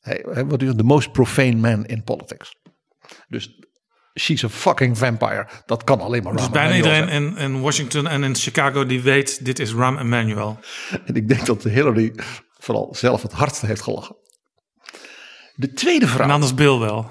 Hij, 0.01 0.25
hij 0.31 0.45
wordt 0.45 0.63
dus 0.63 0.75
de 0.75 0.83
most 0.83 1.13
profane 1.13 1.57
man 1.57 1.87
in 1.87 2.03
politics. 2.05 2.57
Dus 3.29 3.58
she's 4.19 4.45
a 4.45 4.49
fucking 4.49 4.99
vampire. 4.99 5.49
Dat 5.67 5.85
kan 5.85 6.01
alleen 6.01 6.23
maar 6.23 6.37
Dus 6.37 6.51
bijna 6.51 6.75
iedereen 6.75 7.09
in, 7.09 7.37
in 7.37 7.61
Washington 7.61 8.07
en 8.07 8.25
in 8.25 8.35
Chicago 8.35 8.87
die 8.87 9.01
weet, 9.01 9.45
dit 9.45 9.59
is 9.59 9.73
Rahm 9.73 9.99
Emanuel. 9.99 10.59
En 11.05 11.15
ik 11.15 11.29
denk 11.29 11.47
dat 11.47 11.63
Hillary 11.63 12.13
vooral 12.59 12.95
zelf 12.95 13.23
het 13.23 13.33
hardste 13.33 13.67
heeft 13.67 13.83
gelachen. 13.83 14.17
De 15.55 15.73
tweede 15.73 16.05
En 16.05 16.11
vraag. 16.11 16.31
anders 16.31 16.55
Bill 16.55 16.79
wel. 16.79 17.07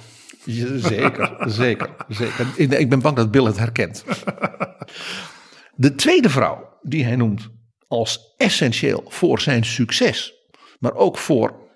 Zeker, 0.45 1.35
zeker, 1.39 1.89
zeker. 2.07 2.47
Ik 2.55 2.89
ben 2.89 2.99
bang 2.99 3.15
dat 3.15 3.31
Bill 3.31 3.45
het 3.45 3.57
herkent. 3.57 4.03
De 5.75 5.95
tweede 5.95 6.29
vrouw 6.29 6.77
die 6.81 7.03
hij 7.03 7.15
noemt 7.15 7.49
als 7.87 8.33
essentieel 8.37 9.03
voor 9.07 9.39
zijn 9.41 9.65
succes, 9.65 10.33
maar 10.79 10.93
ook 10.93 11.17
voor 11.17 11.66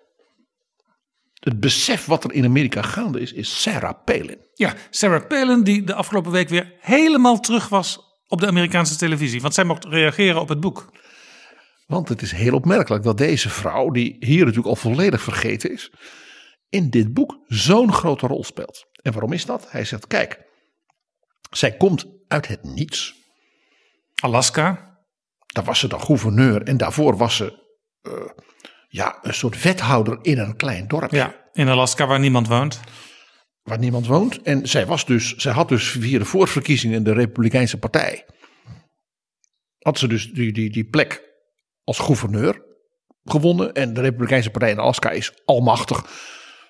het 1.41 1.59
besef 1.59 2.05
wat 2.05 2.23
er 2.23 2.33
in 2.33 2.45
Amerika 2.45 2.81
gaande 2.81 3.19
is, 3.19 3.33
is 3.33 3.61
Sarah 3.61 4.03
Palin. 4.05 4.37
Ja, 4.53 4.73
Sarah 4.89 5.27
Palin 5.27 5.63
die 5.63 5.83
de 5.83 5.93
afgelopen 5.93 6.31
week 6.31 6.49
weer 6.49 6.73
helemaal 6.79 7.39
terug 7.39 7.69
was 7.69 7.99
op 8.27 8.39
de 8.39 8.47
Amerikaanse 8.47 8.97
televisie. 8.97 9.41
Want 9.41 9.53
zij 9.53 9.63
mocht 9.63 9.85
reageren 9.85 10.41
op 10.41 10.49
het 10.49 10.59
boek. 10.59 10.89
Want 11.87 12.09
het 12.09 12.21
is 12.21 12.31
heel 12.31 12.53
opmerkelijk 12.53 13.03
dat 13.03 13.17
deze 13.17 13.49
vrouw, 13.49 13.89
die 13.89 14.15
hier 14.19 14.39
natuurlijk 14.39 14.67
al 14.67 14.75
volledig 14.75 15.21
vergeten 15.21 15.71
is, 15.71 15.91
in 16.69 16.89
dit 16.89 17.13
boek 17.13 17.37
zo'n 17.47 17.93
grote 17.93 18.27
rol 18.27 18.43
speelt. 18.43 18.85
En 19.01 19.11
waarom 19.11 19.33
is 19.33 19.45
dat? 19.45 19.71
Hij 19.71 19.85
zegt: 19.85 20.07
kijk, 20.07 20.39
zij 21.49 21.77
komt 21.77 22.05
uit 22.27 22.47
het 22.47 22.63
niets. 22.63 23.13
Alaska. 24.21 24.89
Daar 25.45 25.63
was 25.63 25.79
ze 25.79 25.87
dan 25.87 26.01
gouverneur 26.01 26.63
en 26.63 26.77
daarvoor 26.77 27.17
was 27.17 27.35
ze 27.35 27.59
eh, 28.01 28.11
ja, 28.91 29.17
een 29.21 29.33
soort 29.33 29.61
wethouder 29.61 30.17
in 30.21 30.39
een 30.39 30.55
klein 30.55 30.87
dorpje. 30.87 31.17
Ja, 31.17 31.35
in 31.53 31.67
Alaska 31.67 32.07
waar 32.07 32.19
niemand 32.19 32.47
woont. 32.47 32.79
Waar 33.63 33.79
niemand 33.79 34.07
woont. 34.07 34.41
En 34.41 34.67
zij, 34.67 34.85
was 34.85 35.05
dus, 35.05 35.35
zij 35.35 35.51
had 35.51 35.69
dus 35.69 35.89
via 35.89 36.19
de 36.19 36.25
voorverkiezingen 36.25 36.97
in 36.97 37.03
de 37.03 37.13
Republikeinse 37.13 37.77
Partij. 37.77 38.25
had 39.79 39.99
ze 39.99 40.07
dus 40.07 40.31
die, 40.31 40.53
die, 40.53 40.69
die 40.69 40.89
plek 40.89 41.21
als 41.83 41.99
gouverneur 41.99 42.61
gewonnen. 43.23 43.73
En 43.73 43.93
de 43.93 44.01
Republikeinse 44.01 44.49
Partij 44.49 44.71
in 44.71 44.79
Alaska 44.79 45.09
is 45.09 45.33
almachtig. 45.45 46.05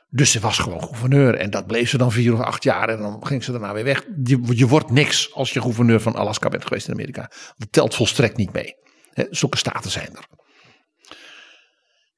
Dus 0.09 0.31
ze 0.31 0.39
was 0.39 0.59
gewoon 0.59 0.83
gouverneur. 0.83 1.35
En 1.35 1.49
dat 1.49 1.67
bleef 1.67 1.89
ze 1.89 1.97
dan 1.97 2.11
vier 2.11 2.33
of 2.33 2.39
acht 2.39 2.63
jaar. 2.63 2.89
En 2.89 2.97
dan 2.97 3.25
ging 3.27 3.43
ze 3.43 3.51
daarna 3.51 3.73
weer 3.73 3.83
weg. 3.83 4.05
Je, 4.23 4.41
je 4.49 4.67
wordt 4.67 4.91
niks 4.91 5.33
als 5.33 5.53
je 5.53 5.61
gouverneur 5.61 6.01
van 6.01 6.15
Alaska 6.15 6.49
bent 6.49 6.63
geweest 6.63 6.87
in 6.87 6.93
Amerika. 6.93 7.31
Dat 7.57 7.71
telt 7.71 7.95
volstrekt 7.95 8.37
niet 8.37 8.53
mee. 8.53 8.75
Zulke 9.29 9.57
staten 9.57 9.91
zijn 9.91 10.15
er. 10.15 10.27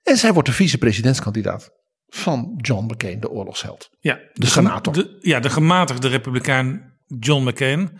En 0.03 0.17
zij 0.17 0.33
wordt 0.33 0.47
de 0.47 0.55
vicepresidentskandidaat 0.55 1.69
van 2.07 2.53
John 2.61 2.85
McCain, 2.85 3.19
de 3.19 3.29
oorlogsheld. 3.29 3.89
Ja, 3.99 4.19
De 4.33 4.45
senator. 4.45 4.93
De, 4.93 5.17
ja, 5.21 5.39
de 5.39 5.49
gematigde 5.49 6.07
republikein 6.07 6.97
John 7.19 7.47
McCain. 7.47 7.99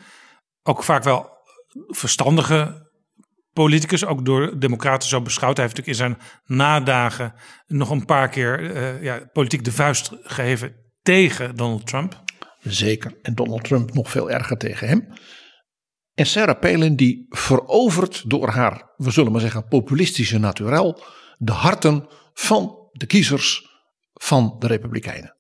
Ook 0.64 0.84
vaak 0.84 1.04
wel 1.04 1.30
verstandige 1.88 2.92
politicus, 3.54 4.06
ook 4.06 4.26
door 4.26 4.60
democraten 4.60 5.10
zo 5.10 5.22
beschouwd. 5.22 5.58
Hij 5.58 5.66
heeft 5.66 5.78
natuurlijk 5.78 6.18
in 6.18 6.18
zijn 6.18 6.28
nadagen 6.58 7.34
nog 7.68 7.90
een 7.90 8.06
paar 8.06 8.30
keer 8.30 8.76
eh, 8.76 9.04
ja, 9.04 9.30
politiek 9.34 9.64
de 9.64 9.72
vuist 9.72 10.12
gegeven 10.22 10.76
tegen 11.02 11.56
Donald 11.56 11.88
Trump. 11.88 12.24
Zeker. 12.60 13.18
En 13.22 13.36
Donald 13.36 13.64
Trump 13.64 13.94
nog 13.94 14.10
veel 14.10 14.32
erger 14.32 14.58
tegen 14.58 14.88
hem. 14.88 15.08
En 16.14 16.26
Sarah 16.26 16.60
Palin 16.60 16.96
die 16.96 17.26
verovert 17.30 18.30
door 18.30 18.50
haar, 18.50 18.94
we 18.96 19.12
zullen 19.12 19.32
maar 19.32 19.42
zeggen, 19.42 19.68
populistische 19.68 20.38
naturel 20.38 21.04
de 21.38 21.52
harten 21.52 22.08
van 22.34 22.90
de 22.92 23.06
kiezers 23.06 23.72
van 24.14 24.56
de 24.60 24.68
Republikeinen. 24.68 25.38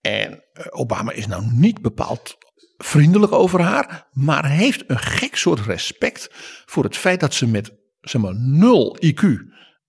En 0.00 0.44
eh, 0.52 0.66
Obama 0.70 1.12
is 1.12 1.26
nou 1.26 1.44
niet 1.52 1.82
bepaald 1.82 2.36
vriendelijk 2.76 3.32
over 3.32 3.60
haar, 3.60 4.08
maar 4.12 4.50
heeft 4.50 4.84
een 4.86 4.98
gek 4.98 5.36
soort 5.36 5.60
respect 5.60 6.28
voor 6.64 6.84
het 6.84 6.96
feit 6.96 7.20
dat 7.20 7.34
ze 7.34 7.46
met 7.46 7.72
zeg 8.00 8.22
maar, 8.22 8.34
nul 8.34 8.96
IQ, 9.04 9.22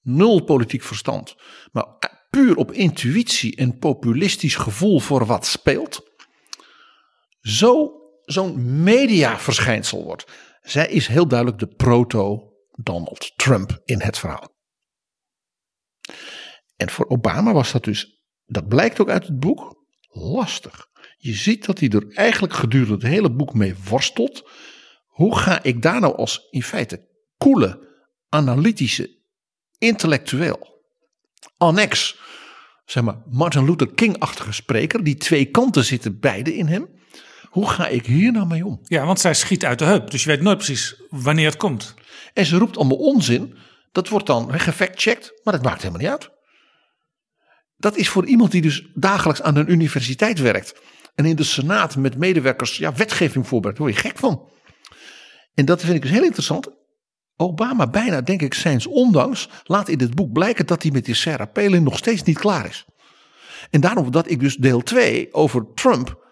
nul 0.01 0.43
politiek 0.43 0.83
verstand, 0.83 1.35
maar 1.71 1.85
puur 2.29 2.55
op 2.55 2.71
intuïtie 2.71 3.55
en 3.55 3.77
populistisch 3.77 4.55
gevoel 4.55 4.99
voor 4.99 5.25
wat 5.25 5.45
speelt, 5.45 6.01
zo 7.41 7.91
zo'n 8.25 8.83
mediaverschijnsel 8.83 10.03
wordt. 10.03 10.25
Zij 10.61 10.87
is 10.87 11.07
heel 11.07 11.27
duidelijk 11.27 11.59
de 11.59 11.67
proto-Donald 12.83 13.33
Trump 13.35 13.81
in 13.85 14.01
het 14.01 14.17
verhaal. 14.17 14.55
En 16.75 16.89
voor 16.89 17.05
Obama 17.05 17.53
was 17.53 17.71
dat 17.71 17.83
dus, 17.83 18.21
dat 18.45 18.67
blijkt 18.67 18.99
ook 18.99 19.09
uit 19.09 19.27
het 19.27 19.39
boek, 19.39 19.85
lastig. 20.07 20.87
Je 21.17 21.33
ziet 21.33 21.65
dat 21.65 21.79
hij 21.79 21.89
er 21.89 22.13
eigenlijk 22.13 22.53
gedurende 22.53 22.93
het 22.93 23.03
hele 23.03 23.31
boek 23.31 23.53
mee 23.53 23.75
worstelt. 23.89 24.49
Hoe 25.05 25.37
ga 25.37 25.63
ik 25.63 25.81
daar 25.81 25.99
nou 25.99 26.15
als 26.15 26.47
in 26.49 26.63
feite 26.63 27.07
koele, 27.37 27.87
analytische, 28.29 29.19
intellectueel, 29.77 30.83
annex, 31.57 32.19
zeg 32.85 33.03
maar 33.03 33.21
Martin 33.29 33.65
Luther 33.65 33.93
King-achtige 33.93 34.51
spreker, 34.51 35.03
die 35.03 35.15
twee 35.15 35.45
kanten 35.45 35.85
zitten 35.85 36.19
beide 36.19 36.55
in 36.55 36.67
hem. 36.67 36.95
Hoe 37.49 37.69
ga 37.69 37.87
ik 37.87 38.05
hier 38.05 38.31
nou 38.31 38.47
mee 38.47 38.65
om? 38.65 38.79
Ja, 38.83 39.05
want 39.05 39.19
zij 39.19 39.33
schiet 39.33 39.65
uit 39.65 39.79
de 39.79 39.85
heup. 39.85 40.11
Dus 40.11 40.23
je 40.23 40.29
weet 40.29 40.41
nooit 40.41 40.57
precies 40.57 41.01
wanneer 41.09 41.45
het 41.45 41.57
komt. 41.57 41.95
En 42.37 42.45
ze 42.45 42.57
roept 42.57 42.77
allemaal 42.77 42.97
onzin. 42.97 43.57
Dat 43.91 44.09
wordt 44.09 44.25
dan 44.25 44.59
gefactcheckt, 44.59 45.41
maar 45.43 45.53
dat 45.53 45.63
maakt 45.63 45.81
helemaal 45.81 46.01
niet 46.01 46.11
uit. 46.11 46.29
Dat 47.77 47.95
is 47.95 48.09
voor 48.09 48.25
iemand 48.25 48.51
die 48.51 48.61
dus 48.61 48.87
dagelijks 48.93 49.41
aan 49.41 49.55
een 49.55 49.71
universiteit 49.71 50.39
werkt. 50.39 50.81
En 51.15 51.25
in 51.25 51.35
de 51.35 51.43
Senaat 51.43 51.95
met 51.95 52.17
medewerkers 52.17 52.77
ja, 52.77 52.93
wetgeving 52.93 53.47
voorbereidt. 53.47 53.79
Daar 53.79 53.87
word 53.87 54.01
je 54.01 54.09
gek 54.09 54.17
van. 54.17 54.49
En 55.53 55.65
dat 55.65 55.81
vind 55.81 55.95
ik 55.95 56.01
dus 56.01 56.11
heel 56.11 56.23
interessant. 56.23 56.69
Obama 57.35 57.87
bijna, 57.87 58.21
denk 58.21 58.41
ik, 58.41 58.53
zijns 58.53 58.87
ondanks, 58.87 59.49
laat 59.63 59.89
in 59.89 59.97
dit 59.97 60.15
boek 60.15 60.31
blijken 60.31 60.65
dat 60.65 60.83
hij 60.83 60.91
met 60.91 61.05
die 61.05 61.15
Sarah 61.15 61.51
Palin 61.51 61.83
nog 61.83 61.97
steeds 61.97 62.23
niet 62.23 62.39
klaar 62.39 62.65
is. 62.65 62.85
En 63.69 63.81
daarom 63.81 64.11
dat 64.11 64.29
ik 64.29 64.39
dus 64.39 64.55
deel 64.55 64.83
2 64.83 65.33
over 65.33 65.65
Trump 65.73 66.26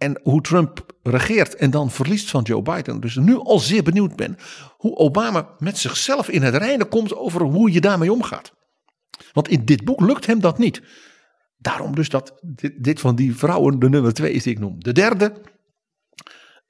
en 0.00 0.20
hoe 0.22 0.40
Trump 0.40 0.86
regeert 1.02 1.54
en 1.54 1.70
dan 1.70 1.90
verliest 1.90 2.30
van 2.30 2.42
Joe 2.42 2.62
Biden. 2.62 3.00
Dus 3.00 3.16
nu 3.16 3.36
al 3.36 3.58
zeer 3.58 3.82
benieuwd 3.82 4.16
ben 4.16 4.36
hoe 4.76 4.96
Obama 4.96 5.54
met 5.58 5.78
zichzelf 5.78 6.28
in 6.28 6.42
het 6.42 6.54
reinen 6.54 6.88
komt 6.88 7.14
over 7.16 7.42
hoe 7.42 7.72
je 7.72 7.80
daarmee 7.80 8.12
omgaat. 8.12 8.52
Want 9.32 9.48
in 9.48 9.64
dit 9.64 9.84
boek 9.84 10.00
lukt 10.00 10.26
hem 10.26 10.40
dat 10.40 10.58
niet. 10.58 10.82
Daarom 11.56 11.94
dus 11.94 12.08
dat 12.08 12.40
dit, 12.76 13.00
van 13.00 13.16
die 13.16 13.36
vrouwen 13.36 13.78
de 13.78 13.88
nummer 13.88 14.12
twee 14.12 14.32
is 14.32 14.42
die 14.42 14.52
ik 14.52 14.58
noem. 14.58 14.82
De 14.82 14.92
derde, 14.92 15.32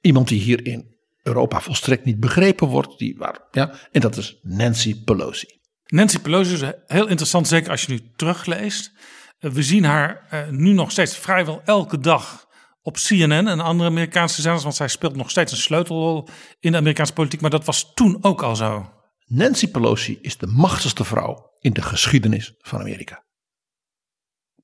iemand 0.01 0.27
die 0.27 0.39
hier 0.39 0.65
in 0.65 0.95
Europa 1.23 1.61
volstrekt 1.61 2.05
niet 2.05 2.19
begrepen 2.19 2.67
wordt. 2.67 2.97
Die 2.97 3.17
waar, 3.17 3.47
ja, 3.51 3.73
en 3.91 4.01
dat 4.01 4.17
is 4.17 4.39
Nancy 4.41 5.03
Pelosi. 5.03 5.47
Nancy 5.85 6.19
Pelosi 6.19 6.53
is 6.53 6.71
heel 6.87 7.07
interessant, 7.07 7.47
zeker 7.47 7.71
als 7.71 7.81
je 7.81 7.91
nu 7.91 8.01
terugleest. 8.15 8.91
Uh, 9.39 9.51
we 9.51 9.63
zien 9.63 9.83
haar 9.83 10.27
uh, 10.33 10.49
nu 10.49 10.73
nog 10.73 10.91
steeds 10.91 11.17
vrijwel 11.17 11.61
elke 11.65 11.99
dag 11.99 12.49
op 12.81 12.95
CNN 12.95 13.47
en 13.47 13.59
andere 13.59 13.89
Amerikaanse 13.89 14.41
zenders, 14.41 14.63
want 14.63 14.75
zij 14.75 14.87
speelt 14.87 15.15
nog 15.15 15.29
steeds 15.29 15.51
een 15.51 15.57
sleutelrol 15.57 16.27
in 16.59 16.71
de 16.71 16.77
Amerikaanse 16.77 17.13
politiek, 17.13 17.41
maar 17.41 17.49
dat 17.49 17.65
was 17.65 17.93
toen 17.93 18.17
ook 18.21 18.43
al 18.43 18.55
zo. 18.55 18.93
Nancy 19.25 19.67
Pelosi 19.67 20.17
is 20.21 20.37
de 20.37 20.47
machtigste 20.47 21.03
vrouw 21.03 21.55
in 21.59 21.73
de 21.73 21.81
geschiedenis 21.81 22.53
van 22.57 22.79
Amerika. 22.79 23.23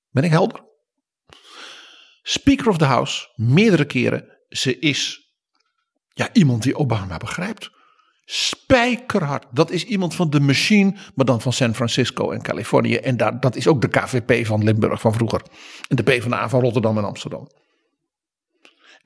Ben 0.10 0.24
ik 0.24 0.32
helder? 0.32 0.66
Speaker 2.22 2.68
of 2.68 2.78
the 2.78 2.86
House, 2.86 3.28
meerdere 3.36 3.86
keren. 3.86 4.38
Ze 4.50 4.80
is 4.80 5.32
ja, 6.14 6.30
iemand 6.34 6.64
die 6.64 6.76
Obama 6.76 7.18
begrijpt. 7.18 7.70
Spijkerhard. 8.26 9.46
Dat 9.52 9.72
is 9.72 9.84
iemand 9.84 10.16
van 10.16 10.30
de 10.30 10.40
machine, 10.40 10.96
maar 11.16 11.26
dan 11.26 11.42
van 11.42 11.54
San 11.54 11.76
Francisco 11.76 12.32
en 12.32 12.42
Californië. 12.42 12.96
En 12.96 13.18
daar, 13.18 13.40
dat 13.40 13.56
is 13.56 13.68
ook 13.68 13.82
de 13.82 13.88
KVP 13.88 14.46
van 14.46 14.64
Limburg 14.64 15.02
van 15.02 15.14
vroeger. 15.14 15.42
En 15.88 15.96
de 15.96 16.04
PvdA 16.04 16.50
van 16.50 16.62
Rotterdam 16.62 16.98
en 16.98 17.04
Amsterdam. 17.04 17.48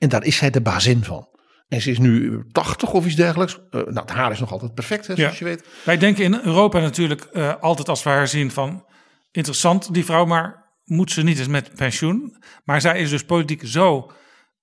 En 0.02 0.08
daar 0.08 0.24
is 0.24 0.36
zij 0.36 0.50
de 0.50 0.60
bazin 0.60 1.04
van. 1.04 1.28
En 1.68 1.80
ze 1.80 1.90
is 1.90 1.98
nu 1.98 2.42
80 2.52 2.92
of 2.92 3.06
iets 3.06 3.14
dergelijks. 3.14 3.54
Uh, 3.54 3.60
nou, 3.70 3.94
het 3.94 4.10
haar 4.10 4.30
is 4.30 4.40
nog 4.40 4.52
altijd 4.52 4.74
perfect, 4.74 5.06
hè, 5.06 5.14
zoals 5.16 5.38
Ja. 5.38 5.38
je 5.38 5.44
weet. 5.44 5.68
Wij 5.84 5.98
denken 5.98 6.24
in 6.24 6.34
Europa 6.34 6.78
natuurlijk 6.80 7.24
eh, 7.24 7.54
altijd 7.60 7.88
als 7.88 8.02
we 8.02 8.10
haar 8.10 8.28
zien 8.28 8.50
van 8.50 8.84
interessant 9.30 9.94
die 9.94 10.04
vrouw, 10.04 10.24
maar 10.24 10.72
moet 10.84 11.10
ze 11.10 11.22
niet 11.22 11.38
eens 11.38 11.48
met 11.48 11.74
pensioen. 11.74 12.36
Maar 12.64 12.80
zij 12.80 13.00
is 13.00 13.10
dus 13.10 13.24
politiek 13.24 13.62
zo 13.64 14.10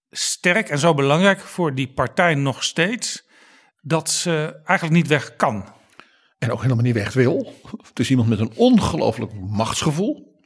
sterk 0.10 0.70
en 0.70 0.80
zo 0.80 0.94
belangrijk 0.94 1.40
voor 1.40 1.76
die 1.76 1.94
partij 1.94 2.36
nog 2.36 2.64
steeds, 2.64 3.28
dat 3.82 4.10
ze 4.10 4.62
eigenlijk 4.66 4.98
niet 4.98 5.08
weg 5.08 5.36
kan. 5.36 5.66
En 6.40 6.52
ook 6.52 6.62
helemaal 6.62 6.84
niet 6.84 6.94
weg 6.94 7.14
wil. 7.14 7.54
Het 7.88 8.00
is 8.00 8.10
iemand 8.10 8.30
met 8.30 8.40
een 8.40 8.52
ongelooflijk 8.56 9.34
machtsgevoel. 9.34 10.39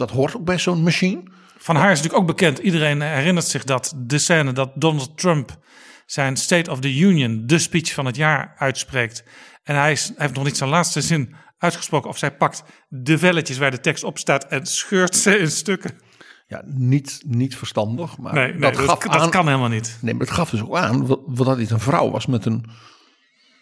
Dat 0.00 0.10
hoort 0.10 0.36
ook 0.36 0.44
bij 0.44 0.58
zo'n 0.58 0.82
machine. 0.82 1.22
Van 1.58 1.76
haar 1.76 1.90
is 1.90 1.96
natuurlijk 1.96 2.22
ook 2.22 2.36
bekend, 2.36 2.58
iedereen 2.58 3.00
herinnert 3.00 3.46
zich 3.46 3.64
dat, 3.64 3.94
de 3.96 4.18
scène 4.18 4.52
dat 4.52 4.70
Donald 4.74 5.18
Trump 5.18 5.58
zijn 6.06 6.36
State 6.36 6.70
of 6.70 6.80
the 6.80 6.98
Union, 6.98 7.42
de 7.46 7.58
speech 7.58 7.92
van 7.92 8.06
het 8.06 8.16
jaar, 8.16 8.54
uitspreekt. 8.58 9.24
En 9.62 9.76
hij, 9.76 9.92
is, 9.92 10.06
hij 10.06 10.14
heeft 10.16 10.34
nog 10.34 10.44
niet 10.44 10.56
zijn 10.56 10.70
laatste 10.70 11.00
zin 11.00 11.34
uitgesproken 11.58 12.10
of 12.10 12.18
zij 12.18 12.36
pakt 12.36 12.62
de 12.88 13.18
velletjes 13.18 13.58
waar 13.58 13.70
de 13.70 13.80
tekst 13.80 14.04
op 14.04 14.18
staat 14.18 14.44
en 14.44 14.66
scheurt 14.66 15.16
ze 15.16 15.38
in 15.38 15.50
stukken. 15.50 15.98
Ja, 16.46 16.62
niet, 16.64 17.22
niet 17.26 17.56
verstandig. 17.56 18.18
Maar 18.18 18.34
Nee, 18.34 18.52
nee 18.52 18.60
dat, 18.60 18.74
dat, 18.74 18.84
gaf 18.84 18.98
dat 18.98 19.20
aan, 19.20 19.30
kan 19.30 19.46
helemaal 19.46 19.68
niet. 19.68 19.98
Nee, 20.00 20.14
maar 20.14 20.26
het 20.26 20.34
gaf 20.34 20.50
dus 20.50 20.62
ook 20.62 20.76
aan 20.76 21.06
wat, 21.06 21.20
wat 21.26 21.46
dat 21.46 21.56
dit 21.56 21.70
een 21.70 21.80
vrouw 21.80 22.10
was 22.10 22.26
met 22.26 22.44
een 22.44 22.64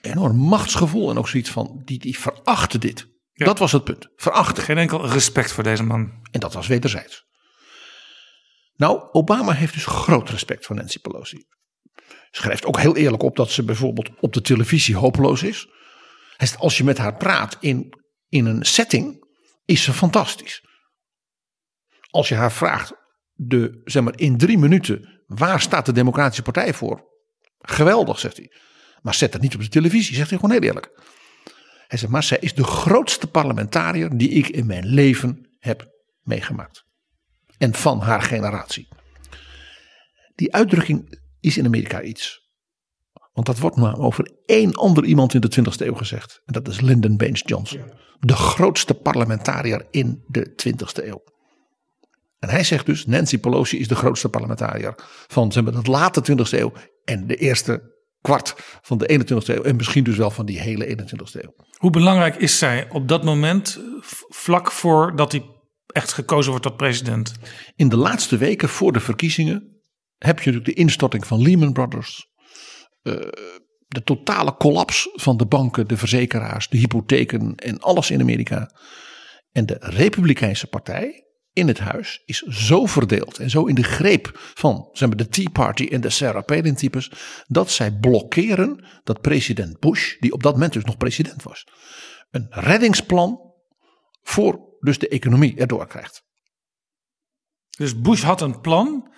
enorm 0.00 0.36
machtsgevoel. 0.36 1.10
En 1.10 1.18
ook 1.18 1.28
zoiets 1.28 1.50
van, 1.50 1.82
die, 1.84 1.98
die 1.98 2.18
verachtte 2.18 2.78
dit. 2.78 3.08
Ja. 3.38 3.44
Dat 3.44 3.58
was 3.58 3.72
het 3.72 3.84
punt. 3.84 4.08
Verachten. 4.16 4.62
Geen 4.62 4.78
enkel 4.78 5.06
respect 5.06 5.52
voor 5.52 5.62
deze 5.62 5.82
man. 5.82 6.12
En 6.30 6.40
dat 6.40 6.52
was 6.52 6.66
wederzijds. 6.66 7.26
Nou, 8.76 9.08
Obama 9.12 9.52
heeft 9.52 9.74
dus 9.74 9.86
groot 9.86 10.30
respect 10.30 10.66
voor 10.66 10.76
Nancy 10.76 10.98
Pelosi. 10.98 11.46
Schrijft 12.30 12.64
ook 12.64 12.78
heel 12.78 12.96
eerlijk 12.96 13.22
op 13.22 13.36
dat 13.36 13.50
ze 13.50 13.64
bijvoorbeeld 13.64 14.10
op 14.20 14.32
de 14.32 14.40
televisie 14.40 14.96
hopeloos 14.96 15.42
is. 15.42 15.66
Hij 16.36 16.46
zegt, 16.46 16.60
Als 16.60 16.76
je 16.76 16.84
met 16.84 16.98
haar 16.98 17.16
praat 17.16 17.56
in, 17.60 18.02
in 18.28 18.46
een 18.46 18.64
setting, 18.64 19.24
is 19.64 19.82
ze 19.82 19.92
fantastisch. 19.92 20.62
Als 22.10 22.28
je 22.28 22.34
haar 22.34 22.52
vraagt, 22.52 22.92
de, 23.32 23.80
zeg 23.84 24.02
maar, 24.02 24.18
in 24.18 24.38
drie 24.38 24.58
minuten, 24.58 25.22
waar 25.26 25.60
staat 25.60 25.86
de 25.86 25.92
Democratische 25.92 26.42
Partij 26.42 26.74
voor? 26.74 27.04
Geweldig, 27.58 28.18
zegt 28.18 28.36
hij. 28.36 28.52
Maar 29.02 29.14
zet 29.14 29.32
het 29.32 29.42
niet 29.42 29.54
op 29.54 29.60
de 29.60 29.68
televisie, 29.68 30.14
zegt 30.14 30.30
hij 30.30 30.38
gewoon 30.38 30.54
heel 30.54 30.68
eerlijk. 30.68 31.16
Hij 31.88 31.98
zegt, 31.98 32.12
maar 32.12 32.22
zij 32.22 32.38
is 32.40 32.54
de 32.54 32.64
grootste 32.64 33.26
parlementariër 33.26 34.16
die 34.16 34.28
ik 34.28 34.48
in 34.48 34.66
mijn 34.66 34.86
leven 34.86 35.46
heb 35.58 35.88
meegemaakt. 36.22 36.84
En 37.58 37.74
van 37.74 38.00
haar 38.00 38.22
generatie. 38.22 38.88
Die 40.34 40.54
uitdrukking 40.54 41.18
is 41.40 41.56
in 41.56 41.66
Amerika 41.66 42.02
iets. 42.02 42.46
Want 43.32 43.46
dat 43.46 43.58
wordt 43.58 43.76
maar 43.76 43.98
over 43.98 44.30
één 44.46 44.74
ander 44.74 45.04
iemand 45.04 45.34
in 45.34 45.40
de 45.40 45.60
20e 45.60 45.86
eeuw 45.86 45.94
gezegd. 45.94 46.42
En 46.44 46.52
dat 46.52 46.68
is 46.68 46.80
Lyndon 46.80 47.16
Baines 47.16 47.42
Johnson. 47.46 47.92
De 48.20 48.36
grootste 48.36 48.94
parlementariër 48.94 49.86
in 49.90 50.24
de 50.26 50.52
20e 50.66 51.04
eeuw. 51.04 51.22
En 52.38 52.48
hij 52.48 52.64
zegt 52.64 52.86
dus, 52.86 53.06
Nancy 53.06 53.38
Pelosi 53.38 53.78
is 53.78 53.88
de 53.88 53.94
grootste 53.94 54.28
parlementariër 54.28 54.94
van 55.26 55.52
zeg 55.52 55.64
maar, 55.64 55.82
de 55.82 55.90
late 55.90 56.22
20e 56.32 56.58
eeuw 56.58 56.72
en 57.04 57.26
de 57.26 57.36
eerste 57.36 57.96
kwart 58.28 58.54
van 58.82 58.98
de 58.98 59.24
21e 59.24 59.54
eeuw. 59.54 59.62
En 59.62 59.76
misschien 59.76 60.04
dus 60.04 60.16
wel 60.16 60.30
van 60.30 60.46
die 60.46 60.60
hele 60.60 60.96
21e 60.96 61.40
eeuw. 61.40 61.54
Hoe 61.76 61.90
belangrijk 61.90 62.36
is 62.36 62.58
zij 62.58 62.86
op 62.90 63.08
dat 63.08 63.24
moment, 63.24 63.80
vlak 64.28 64.72
voordat 64.72 65.32
hij 65.32 65.42
echt 65.86 66.12
gekozen 66.12 66.50
wordt 66.50 66.66
tot 66.66 66.76
president? 66.76 67.32
In 67.76 67.88
de 67.88 67.96
laatste 67.96 68.36
weken 68.36 68.68
voor 68.68 68.92
de 68.92 69.00
verkiezingen 69.00 69.80
heb 70.16 70.40
je 70.40 70.50
natuurlijk 70.50 70.76
de 70.76 70.82
instorting 70.82 71.26
van 71.26 71.42
Lehman 71.42 71.72
Brothers. 71.72 72.26
eh, 73.02 73.14
de 73.86 74.02
totale 74.02 74.56
collapse 74.56 75.12
van 75.14 75.36
de 75.36 75.46
banken, 75.46 75.88
de 75.88 75.96
verzekeraars, 75.96 76.68
de 76.68 76.78
hypotheken 76.78 77.54
en 77.54 77.78
alles 77.78 78.10
in 78.10 78.20
Amerika. 78.20 78.70
En 79.52 79.66
de 79.66 79.76
Republikeinse 79.80 80.66
Partij 80.66 81.27
in 81.52 81.68
het 81.68 81.78
huis 81.78 82.22
is 82.24 82.42
zo 82.42 82.86
verdeeld 82.86 83.38
en 83.38 83.50
zo 83.50 83.64
in 83.64 83.74
de 83.74 83.82
greep 83.82 84.30
van 84.54 84.88
zeg 84.92 85.08
maar, 85.08 85.16
de 85.16 85.28
Tea 85.28 85.50
Party 85.52 85.84
en 85.84 86.00
de 86.00 86.10
Sarah 86.10 86.44
Palin 86.44 86.74
types. 86.74 87.10
dat 87.46 87.70
zij 87.70 87.92
blokkeren 87.92 88.84
dat 89.04 89.20
president 89.20 89.80
Bush, 89.80 90.18
die 90.18 90.32
op 90.32 90.42
dat 90.42 90.52
moment 90.52 90.72
dus 90.72 90.84
nog 90.84 90.96
president 90.96 91.42
was, 91.42 91.66
een 92.30 92.46
reddingsplan 92.50 93.40
voor 94.22 94.68
dus 94.80 94.98
de 94.98 95.08
economie 95.08 95.56
erdoor 95.56 95.86
krijgt. 95.86 96.26
Dus 97.76 98.00
Bush 98.00 98.22
had 98.22 98.40
een 98.40 98.60
plan. 98.60 99.12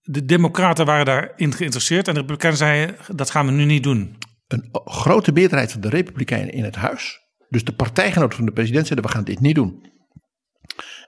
De 0.00 0.24
Democraten 0.24 0.86
waren 0.86 1.04
daarin 1.04 1.52
geïnteresseerd. 1.52 2.08
En 2.08 2.14
de 2.14 2.20
Republikeinen 2.20 2.58
zeiden: 2.58 2.96
dat 3.16 3.30
gaan 3.30 3.46
we 3.46 3.52
nu 3.52 3.64
niet 3.64 3.82
doen. 3.82 4.16
een 4.46 4.68
grote 4.84 5.32
meerderheid 5.32 5.72
van 5.72 5.80
de 5.80 5.88
Republikeinen 5.88 6.52
in 6.52 6.64
het 6.64 6.74
huis, 6.74 7.20
dus 7.48 7.64
de 7.64 7.74
partijgenoten 7.74 8.36
van 8.36 8.46
de 8.46 8.52
president, 8.52 8.86
zeiden: 8.86 9.08
we 9.08 9.14
gaan 9.14 9.24
dit 9.24 9.40
niet 9.40 9.54
doen. 9.54 9.92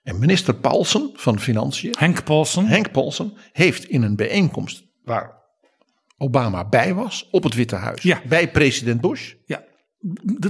En 0.06 0.18
minister 0.18 0.54
Paulsen 0.54 1.10
van 1.14 1.40
Financiën, 1.40 1.94
Henk 1.98 2.24
Paulson. 2.24 2.66
Henk 2.66 2.92
Paulsen, 2.92 3.32
heeft 3.52 3.84
in 3.84 4.02
een 4.02 4.16
bijeenkomst 4.16 4.82
waar 5.04 5.32
Obama 6.18 6.68
bij 6.68 6.94
was, 6.94 7.28
op 7.30 7.42
het 7.42 7.54
Witte 7.54 7.76
Huis, 7.76 8.02
Ja. 8.02 8.20
bij 8.28 8.50
president 8.50 9.00
Bush. 9.00 9.32
Ja, 9.44 9.64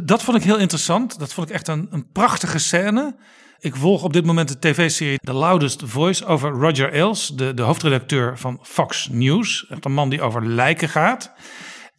dat 0.03 0.23
vond 0.23 0.37
ik 0.37 0.43
heel 0.43 0.59
interessant. 0.59 1.19
Dat 1.19 1.33
vond 1.33 1.49
ik 1.49 1.55
echt 1.55 1.69
een, 1.69 1.87
een 1.91 2.11
prachtige 2.13 2.59
scène. 2.59 3.17
Ik 3.59 3.77
volg 3.77 4.03
op 4.03 4.13
dit 4.13 4.25
moment 4.25 4.49
de 4.49 4.59
tv-serie 4.59 5.19
The 5.19 5.33
Loudest 5.33 5.83
Voice 5.85 6.25
over 6.27 6.51
Roger 6.51 6.93
Ailes, 6.93 7.27
de, 7.29 7.55
de 7.55 7.63
hoofdredacteur 7.63 8.39
van 8.39 8.59
Fox 8.63 9.09
News. 9.13 9.67
Echt 9.69 9.85
een 9.85 9.93
man 9.93 10.09
die 10.09 10.21
over 10.23 10.47
lijken 10.47 10.89
gaat. 10.89 11.33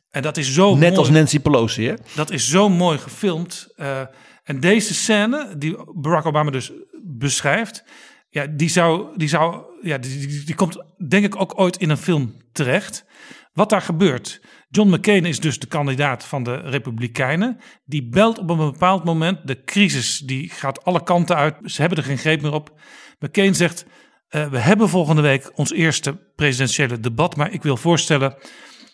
En 0.10 0.22
dat 0.22 0.38
is 0.38 0.54
zo 0.54 0.72
Net 0.74 0.82
mooi. 0.82 0.96
als 0.96 1.10
Nancy 1.10 1.40
Pelosi, 1.40 1.88
hè? 1.88 1.94
Dat 2.16 2.32
is 2.32 2.50
zo 2.50 2.70
mooi 2.70 2.98
gefilmd. 2.98 3.68
Eh, 3.76 4.02
en 4.44 4.60
deze 4.60 4.94
scène, 4.94 5.56
die 5.58 5.78
Barack 5.94 6.26
Obama 6.26 6.52
dus 6.52 6.72
beschrijft, 7.08 7.84
ja, 8.30 8.48
die, 8.48 8.70
zou, 8.70 9.18
die, 9.18 9.28
zou, 9.28 9.64
ja, 9.82 9.98
die, 9.98 10.56
komt 10.56 10.84
denk 11.08 11.26
ik 11.26 11.36
ook 11.36 11.60
ooit 11.60 11.78
in 11.78 11.90
een 11.90 11.98
film 11.98 12.42
terecht. 12.52 13.06
Wat 13.54 13.70
daar 13.70 13.82
gebeurt. 13.82 14.42
John 14.70 14.90
McCain 14.90 15.26
is 15.26 15.40
dus 15.40 15.60
de 15.60 15.68
kandidaat 15.68 16.26
van 16.26 16.44
de 16.44 16.56
Republikeinen. 16.56 17.58
Die 17.86 18.10
belt 18.10 18.38
op 18.38 18.50
een 18.50 18.58
bepaald 18.58 19.04
moment. 19.04 19.48
De 19.48 19.64
crisis 19.64 20.18
die 20.18 20.50
gaat 20.50 20.84
alle 20.84 21.04
kanten 21.04 21.36
uit. 21.36 21.56
Ze 21.64 21.82
hebben 21.82 21.98
er 22.00 22.06
geen 22.06 22.18
greep 22.18 22.42
meer 22.42 22.54
op. 22.54 22.80
McCain 23.20 23.56
zegt: 23.56 23.86
eh, 24.28 24.50
We 24.50 24.60
hebben 24.60 24.90
volgende 24.90 25.22
week 25.22 25.52
ons 25.56 25.72
eerste 25.72 26.32
presidentiële 26.36 27.00
debat. 27.00 27.36
Maar 27.36 27.52
ik 27.52 27.64
wil 27.64 27.78
voorstellen 27.78 28.36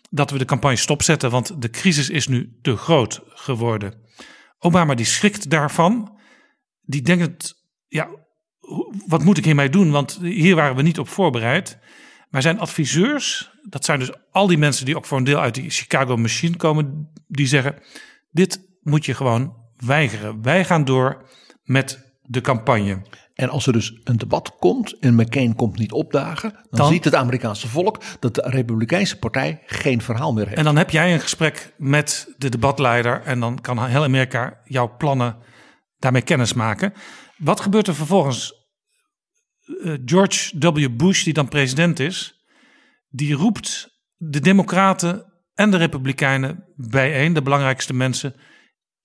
dat 0.09 0.31
we 0.31 0.37
de 0.37 0.45
campagne 0.45 0.77
stopzetten, 0.77 1.29
want 1.29 1.61
de 1.61 1.69
crisis 1.69 2.09
is 2.09 2.27
nu 2.27 2.57
te 2.61 2.75
groot 2.75 3.21
geworden. 3.27 3.93
Obama 4.59 4.95
die 4.95 5.05
schrikt 5.05 5.49
daarvan. 5.49 6.19
Die 6.81 7.01
denkt, 7.01 7.62
ja, 7.93 8.07
wat 9.07 9.23
moet 9.23 9.37
ik 9.37 9.45
hiermee 9.45 9.69
doen? 9.69 9.91
Want 9.91 10.19
hier 10.21 10.55
waren 10.55 10.75
we 10.75 10.81
niet 10.81 10.99
op 10.99 11.07
voorbereid. 11.07 11.77
Maar 12.29 12.41
zijn 12.41 12.59
adviseurs, 12.59 13.51
dat 13.69 13.85
zijn 13.85 13.99
dus 13.99 14.11
al 14.31 14.47
die 14.47 14.57
mensen 14.57 14.85
die 14.85 14.97
ook 14.97 15.05
voor 15.05 15.17
een 15.17 15.23
deel 15.23 15.39
uit 15.39 15.55
die 15.55 15.69
Chicago 15.69 16.17
Machine 16.17 16.55
komen, 16.55 17.11
die 17.27 17.47
zeggen: 17.47 17.75
dit 18.31 18.59
moet 18.81 19.05
je 19.05 19.13
gewoon 19.13 19.55
weigeren. 19.77 20.41
Wij 20.41 20.65
gaan 20.65 20.85
door 20.85 21.25
met 21.63 22.13
de 22.21 22.41
campagne. 22.41 23.01
En 23.33 23.49
als 23.49 23.67
er 23.67 23.73
dus 23.73 23.99
een 24.03 24.17
debat 24.17 24.55
komt 24.59 24.99
en 24.99 25.15
McCain 25.15 25.55
komt 25.55 25.77
niet 25.77 25.91
opdagen, 25.91 26.51
dan, 26.51 26.61
Dan- 26.69 26.91
ziet 26.91 27.05
het 27.05 27.15
Amerikaanse 27.15 27.67
volk 27.67 28.01
dat 28.19 28.35
de 28.35 28.41
Republikeinse 28.45 29.19
partij 29.19 29.61
geen 29.65 30.01
verhaal 30.01 30.33
meer 30.33 30.45
heeft. 30.45 30.57
En 30.57 30.63
dan 30.63 30.77
heb 30.77 30.89
jij 30.89 31.13
een 31.13 31.19
gesprek 31.19 31.73
met 31.77 32.33
de 32.37 32.49
debatleider 32.49 33.21
en 33.21 33.39
dan 33.39 33.61
kan 33.61 33.85
heel 33.85 34.03
Amerika 34.03 34.59
jouw 34.63 34.95
plannen 34.97 35.35
daarmee 35.99 36.21
kennis 36.21 36.53
maken. 36.53 36.93
Wat 37.43 37.59
gebeurt 37.59 37.87
er 37.87 37.95
vervolgens? 37.95 38.53
Eh, 39.83 39.93
George 40.05 40.57
W. 40.59 40.89
Bush, 40.97 41.23
die 41.23 41.33
dan 41.33 41.47
president 41.47 41.99
is, 41.99 42.45
die 43.09 43.33
roept 43.33 43.89
de 44.15 44.39
Democraten 44.39 45.33
en 45.53 45.71
de 45.71 45.77
Republikeinen 45.77 46.65
bijeen, 46.75 47.33
de 47.33 47.41
belangrijkste 47.41 47.93
mensen, 47.93 48.35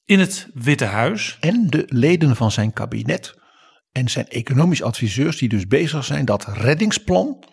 in 0.05 0.19
het 0.19 0.49
Witte 0.55 0.85
Huis. 0.85 1.37
en 1.41 1.67
de 1.67 1.85
leden 1.87 2.37
van 2.37 2.51
zijn 2.51 2.73
kabinet 2.73 3.35
en 3.93 4.09
zijn 4.09 4.29
economisch 4.29 4.83
adviseurs 4.83 5.39
die 5.39 5.49
dus 5.49 5.67
bezig 5.67 6.05
zijn 6.05 6.25
dat 6.25 6.45
reddingsplan 6.45 7.45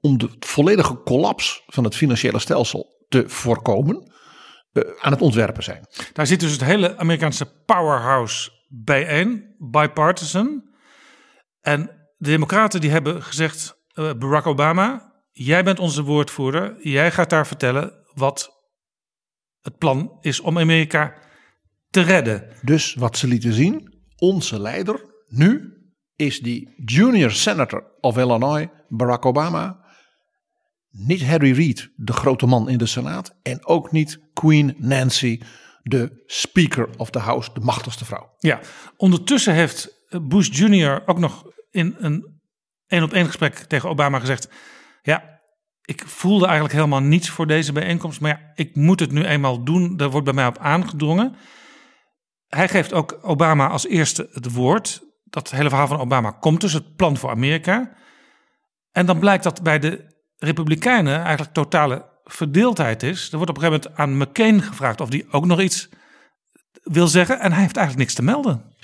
om 0.00 0.18
de 0.18 0.30
volledige 0.38 1.02
collaps 1.02 1.62
van 1.66 1.84
het 1.84 1.96
financiële 1.96 2.38
stelsel 2.38 3.06
te 3.08 3.28
voorkomen, 3.28 4.12
eh, 4.72 4.82
aan 5.00 5.12
het 5.12 5.20
ontwerpen 5.20 5.62
zijn. 5.62 5.86
Daar 6.12 6.26
zit 6.26 6.40
dus 6.40 6.52
het 6.52 6.64
hele 6.64 6.96
Amerikaanse 6.96 7.46
powerhouse 7.64 8.50
bijeen, 8.72 9.54
bipartisan. 9.58 10.70
En 11.60 11.80
de 12.16 12.28
Democraten 12.28 12.80
die 12.80 12.90
hebben 12.90 13.22
gezegd: 13.22 13.76
eh, 13.94 14.12
Barack 14.18 14.46
Obama, 14.46 15.12
jij 15.32 15.64
bent 15.64 15.78
onze 15.78 16.02
woordvoerder. 16.02 16.76
Jij 16.88 17.10
gaat 17.10 17.30
daar 17.30 17.46
vertellen 17.46 17.92
wat 18.14 18.50
het 19.60 19.78
plan 19.78 20.16
is 20.20 20.40
om 20.40 20.58
Amerika 20.58 21.14
te 21.90 22.00
redden. 22.00 22.48
Dus 22.62 22.94
wat 22.94 23.16
ze 23.16 23.26
lieten 23.26 23.52
zien, 23.52 23.94
onze 24.16 24.60
leider 24.60 25.10
nu 25.28 25.72
is 26.16 26.40
die 26.40 26.74
junior 26.84 27.30
senator 27.30 27.96
of 28.00 28.18
Illinois, 28.18 28.68
Barack 28.88 29.26
Obama. 29.26 29.80
Niet 30.90 31.22
Harry 31.22 31.52
Reid, 31.52 31.90
de 31.96 32.12
grote 32.12 32.46
man 32.46 32.68
in 32.68 32.78
de 32.78 32.86
Senaat. 32.86 33.38
En 33.42 33.66
ook 33.66 33.92
niet 33.92 34.20
Queen 34.32 34.74
Nancy, 34.78 35.40
de 35.82 36.22
Speaker 36.26 36.88
of 36.96 37.10
the 37.10 37.18
House, 37.18 37.50
de 37.54 37.60
machtigste 37.60 38.04
vrouw. 38.04 38.34
Ja, 38.38 38.60
ondertussen 38.96 39.54
heeft 39.54 40.06
Bush 40.22 40.48
Jr. 40.58 41.02
ook 41.06 41.18
nog 41.18 41.44
in 41.70 41.94
een 41.98 42.40
één 42.86 43.02
op 43.02 43.12
één 43.12 43.26
gesprek 43.26 43.54
tegen 43.54 43.88
Obama 43.88 44.18
gezegd: 44.18 44.48
Ja, 45.02 45.40
ik 45.82 46.02
voelde 46.06 46.44
eigenlijk 46.44 46.74
helemaal 46.74 47.00
niets 47.00 47.30
voor 47.30 47.46
deze 47.46 47.72
bijeenkomst, 47.72 48.20
maar 48.20 48.30
ja, 48.30 48.52
ik 48.54 48.76
moet 48.76 49.00
het 49.00 49.12
nu 49.12 49.24
eenmaal 49.24 49.64
doen. 49.64 49.96
Daar 49.96 50.10
wordt 50.10 50.24
bij 50.24 50.34
mij 50.34 50.46
op 50.46 50.58
aangedrongen. 50.58 51.36
Hij 52.46 52.68
geeft 52.68 52.92
ook 52.92 53.18
Obama 53.22 53.68
als 53.68 53.86
eerste 53.86 54.28
het 54.32 54.52
woord. 54.52 55.02
Dat 55.24 55.50
hele 55.50 55.68
verhaal 55.68 55.86
van 55.86 56.00
Obama 56.00 56.30
komt 56.30 56.60
dus, 56.60 56.72
het 56.72 56.96
plan 56.96 57.16
voor 57.16 57.30
Amerika. 57.30 57.92
En 58.90 59.06
dan 59.06 59.18
blijkt 59.18 59.44
dat 59.44 59.62
bij 59.62 59.78
de 59.78 60.20
Republikeinen 60.36 61.20
eigenlijk 61.20 61.52
totale 61.52 62.11
verdeeldheid 62.34 63.02
is. 63.02 63.30
Er 63.30 63.36
wordt 63.36 63.50
op 63.50 63.56
een 63.56 63.62
gegeven 63.62 63.90
moment 63.94 64.00
aan 64.00 64.16
McCain 64.16 64.62
gevraagd 64.62 65.00
of 65.00 65.08
hij 65.08 65.26
ook 65.30 65.46
nog 65.46 65.60
iets 65.60 65.88
wil 66.82 67.08
zeggen. 67.08 67.40
En 67.40 67.52
hij 67.52 67.60
heeft 67.60 67.76
eigenlijk 67.76 68.06
niks 68.06 68.14
te 68.14 68.22
melden. 68.22 68.74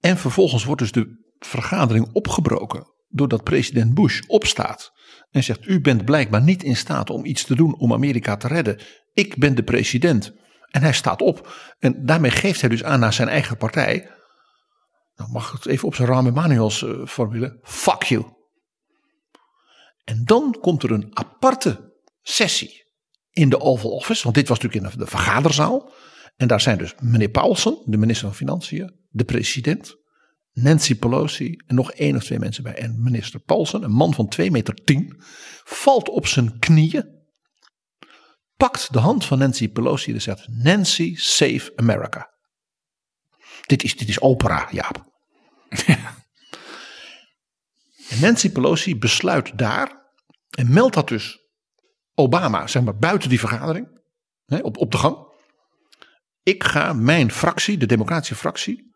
En 0.00 0.18
vervolgens 0.18 0.64
wordt 0.64 0.80
dus 0.80 0.92
de 0.92 1.34
vergadering 1.38 2.08
opgebroken 2.12 2.90
doordat 3.08 3.44
president 3.44 3.94
Bush 3.94 4.20
opstaat 4.26 4.92
en 5.30 5.44
zegt: 5.44 5.66
U 5.66 5.80
bent 5.80 6.04
blijkbaar 6.04 6.42
niet 6.42 6.62
in 6.62 6.76
staat 6.76 7.10
om 7.10 7.24
iets 7.24 7.44
te 7.44 7.54
doen 7.54 7.78
om 7.78 7.92
Amerika 7.92 8.36
te 8.36 8.48
redden. 8.48 8.80
Ik 9.12 9.36
ben 9.36 9.54
de 9.54 9.62
president. 9.62 10.32
En 10.70 10.82
hij 10.82 10.92
staat 10.92 11.22
op. 11.22 11.52
En 11.78 12.06
daarmee 12.06 12.30
geeft 12.30 12.60
hij 12.60 12.70
dus 12.70 12.84
aan 12.84 13.00
naar 13.00 13.12
zijn 13.12 13.28
eigen 13.28 13.56
partij. 13.56 14.10
Nou 15.14 15.30
mag 15.30 15.52
het 15.52 15.66
even 15.66 15.88
op 15.88 15.94
zijn 15.94 16.08
Rahm 16.08 16.26
Emanuels 16.26 16.82
uh, 16.82 17.06
formule. 17.06 17.58
Fuck 17.62 18.02
you. 18.02 18.24
En 20.04 20.24
dan 20.24 20.56
komt 20.60 20.82
er 20.82 20.90
een 20.90 21.10
aparte 21.12 21.91
sessie 22.22 22.84
in 23.30 23.48
de 23.48 23.60
Oval 23.60 23.90
Office. 23.90 24.22
Want 24.22 24.34
dit 24.34 24.48
was 24.48 24.58
natuurlijk 24.58 24.94
in 24.94 24.98
de 24.98 25.06
vergaderzaal. 25.06 25.92
En 26.36 26.48
daar 26.48 26.60
zijn 26.60 26.78
dus 26.78 26.94
meneer 26.98 27.28
Paulsen, 27.28 27.82
de 27.84 27.96
minister 27.96 28.26
van 28.26 28.36
Financiën, 28.36 28.96
de 29.08 29.24
president, 29.24 29.96
Nancy 30.52 30.94
Pelosi 30.94 31.56
en 31.66 31.74
nog 31.74 31.92
één 31.92 32.16
of 32.16 32.24
twee 32.24 32.38
mensen 32.38 32.62
bij. 32.62 32.74
En 32.74 33.02
minister 33.02 33.40
Paulsen, 33.40 33.82
een 33.82 33.92
man 33.92 34.14
van 34.14 34.28
2 34.28 34.50
meter 34.50 34.74
10, 34.74 35.22
valt 35.64 36.08
op 36.08 36.26
zijn 36.26 36.58
knieën. 36.58 37.20
Pakt 38.56 38.92
de 38.92 38.98
hand 38.98 39.24
van 39.24 39.38
Nancy 39.38 39.68
Pelosi 39.68 40.12
en 40.12 40.22
zegt: 40.22 40.48
Nancy, 40.48 41.14
save 41.16 41.72
America. 41.76 42.30
Dit 43.66 43.82
is, 43.82 43.96
dit 43.96 44.08
is 44.08 44.20
opera, 44.20 44.68
Jaap. 44.70 45.10
En 48.08 48.20
Nancy 48.20 48.50
Pelosi 48.50 48.96
besluit 48.96 49.58
daar 49.58 50.02
en 50.50 50.72
meldt 50.72 50.94
dat 50.94 51.08
dus 51.08 51.41
Obama, 52.14 52.66
zeg 52.66 52.82
maar 52.82 52.96
buiten 52.96 53.28
die 53.28 53.38
vergadering, 53.38 54.00
hè, 54.46 54.58
op, 54.58 54.76
op 54.76 54.90
de 54.90 54.98
gang. 54.98 55.30
Ik 56.42 56.64
ga 56.64 56.92
mijn 56.92 57.30
fractie, 57.30 57.78
de 57.78 57.86
democratische 57.86 58.34
fractie, 58.34 58.92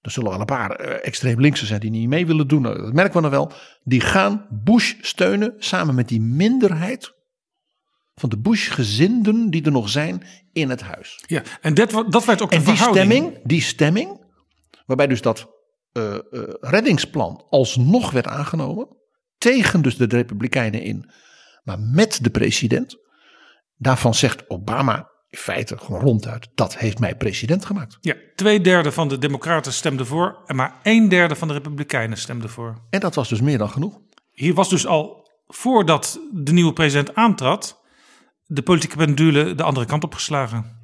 er 0.00 0.10
zullen 0.10 0.30
wel 0.30 0.40
een 0.40 0.46
paar 0.46 0.70
eh, 0.70 1.06
extreem 1.06 1.40
linkse 1.40 1.66
zijn 1.66 1.80
die 1.80 1.90
niet 1.90 2.08
mee 2.08 2.26
willen 2.26 2.48
doen. 2.48 2.62
Nou, 2.62 2.82
dat 2.82 2.92
merken 2.92 3.14
we 3.14 3.20
nog 3.20 3.30
wel. 3.30 3.52
Die 3.82 4.00
gaan 4.00 4.46
Bush 4.50 4.94
steunen 5.00 5.54
samen 5.58 5.94
met 5.94 6.08
die 6.08 6.20
minderheid 6.20 7.14
van 8.14 8.28
de 8.28 8.38
Bush-gezinden 8.38 9.50
die 9.50 9.64
er 9.64 9.72
nog 9.72 9.88
zijn 9.88 10.26
in 10.52 10.70
het 10.70 10.80
huis. 10.80 11.24
Ja, 11.26 11.42
en 11.60 11.74
dat, 11.74 11.90
dat 12.08 12.24
werd 12.24 12.42
ook 12.42 12.52
en 12.52 12.58
de 12.58 12.64
die 12.64 12.74
verhouding. 12.74 13.12
stemming, 13.12 13.40
die 13.44 13.60
stemming, 13.60 14.20
waarbij 14.86 15.06
dus 15.06 15.22
dat 15.22 15.48
uh, 15.92 16.14
uh, 16.30 16.42
reddingsplan 16.60 17.44
alsnog 17.48 18.10
werd 18.10 18.26
aangenomen, 18.26 18.88
tegen 19.38 19.82
dus 19.82 19.96
de 19.96 20.06
Republikeinen 20.06 20.82
in, 20.82 21.10
maar 21.62 21.78
met 21.78 22.18
de 22.22 22.30
president. 22.30 22.96
Daarvan 23.76 24.14
zegt 24.14 24.50
Obama 24.50 25.10
in 25.28 25.38
feite 25.38 25.78
gewoon 25.78 26.00
ronduit, 26.00 26.48
dat 26.54 26.76
heeft 26.78 26.98
mij 26.98 27.16
president 27.16 27.64
gemaakt. 27.64 27.98
Ja, 28.00 28.14
twee 28.34 28.60
derde 28.60 28.92
van 28.92 29.08
de 29.08 29.18
democraten 29.18 29.72
stemde 29.72 30.04
voor 30.04 30.42
en 30.46 30.56
maar 30.56 30.80
een 30.82 31.08
derde 31.08 31.36
van 31.36 31.48
de 31.48 31.54
republikeinen 31.54 32.18
stemde 32.18 32.48
voor. 32.48 32.86
En 32.90 33.00
dat 33.00 33.14
was 33.14 33.28
dus 33.28 33.40
meer 33.40 33.58
dan 33.58 33.70
genoeg. 33.70 34.00
Hier 34.30 34.54
was 34.54 34.68
dus 34.68 34.86
al, 34.86 35.30
voordat 35.46 36.20
de 36.32 36.52
nieuwe 36.52 36.72
president 36.72 37.14
aantrad, 37.14 37.80
de 38.44 38.62
politieke 38.62 38.96
pendule 38.96 39.54
de 39.54 39.62
andere 39.62 39.86
kant 39.86 40.04
op 40.04 40.14
geslagen. 40.14 40.78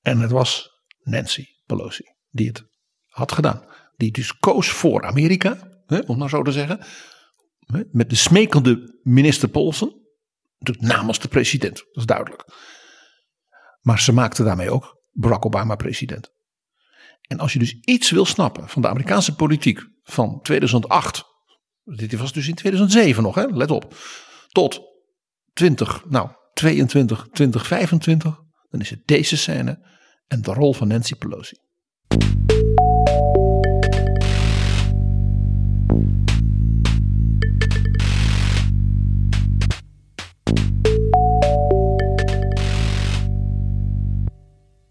En 0.00 0.18
het 0.18 0.30
was 0.30 0.70
Nancy 1.02 1.46
Pelosi 1.66 2.04
die 2.30 2.46
het 2.46 2.64
had 3.06 3.32
gedaan. 3.32 3.64
Die 3.96 4.12
dus 4.12 4.36
koos 4.38 4.68
voor 4.68 5.04
Amerika, 5.04 5.82
hè, 5.86 5.98
om 5.98 6.18
nou 6.18 6.28
zo 6.28 6.42
te 6.42 6.52
zeggen. 6.52 6.80
Met 7.90 8.10
de 8.10 8.16
smekende 8.16 9.00
minister 9.02 9.48
Paulsen. 9.48 10.02
Namens 10.78 11.18
de 11.18 11.28
president, 11.28 11.76
dat 11.76 11.96
is 11.96 12.06
duidelijk. 12.06 12.44
Maar 13.80 14.00
ze 14.00 14.12
maakte 14.12 14.44
daarmee 14.44 14.70
ook 14.70 15.02
Barack 15.12 15.46
Obama 15.46 15.76
president. 15.76 16.32
En 17.20 17.38
als 17.38 17.52
je 17.52 17.58
dus 17.58 17.80
iets 17.80 18.10
wil 18.10 18.24
snappen 18.24 18.68
van 18.68 18.82
de 18.82 18.88
Amerikaanse 18.88 19.34
politiek 19.34 19.80
van 20.02 20.40
2008. 20.42 21.24
Dit 21.84 22.12
was 22.12 22.32
dus 22.32 22.48
in 22.48 22.54
2007 22.54 23.22
nog, 23.22 23.34
hè? 23.34 23.44
let 23.44 23.70
op. 23.70 23.96
Tot 24.48 24.80
20, 25.52 26.04
nou 26.08 26.30
22, 26.52 27.28
2025. 27.32 28.42
Dan 28.68 28.80
is 28.80 28.90
het 28.90 29.06
deze 29.06 29.36
scène 29.36 29.86
en 30.26 30.42
de 30.42 30.52
rol 30.52 30.74
van 30.74 30.88
Nancy 30.88 31.14
Pelosi. 31.14 31.56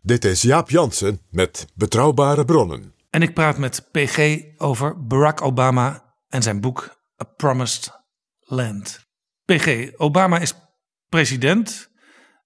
Dit 0.06 0.26
is 0.26 0.42
Jaap 0.42 0.70
Jansen 0.70 1.22
met 1.30 1.68
Betrouwbare 1.76 2.46
Bronnen. 2.46 2.96
En 3.10 3.22
ik 3.22 3.34
praat 3.34 3.58
met 3.58 3.90
PG 3.92 4.42
over 4.58 5.06
Barack 5.06 5.42
Obama 5.42 6.16
en 6.28 6.42
zijn 6.42 6.62
boek 6.62 7.04
A 7.22 7.24
Promised 7.24 7.92
Land. 8.40 9.06
PG, 9.46 9.92
Obama 9.98 10.40
is 10.40 10.54
president. 11.10 11.92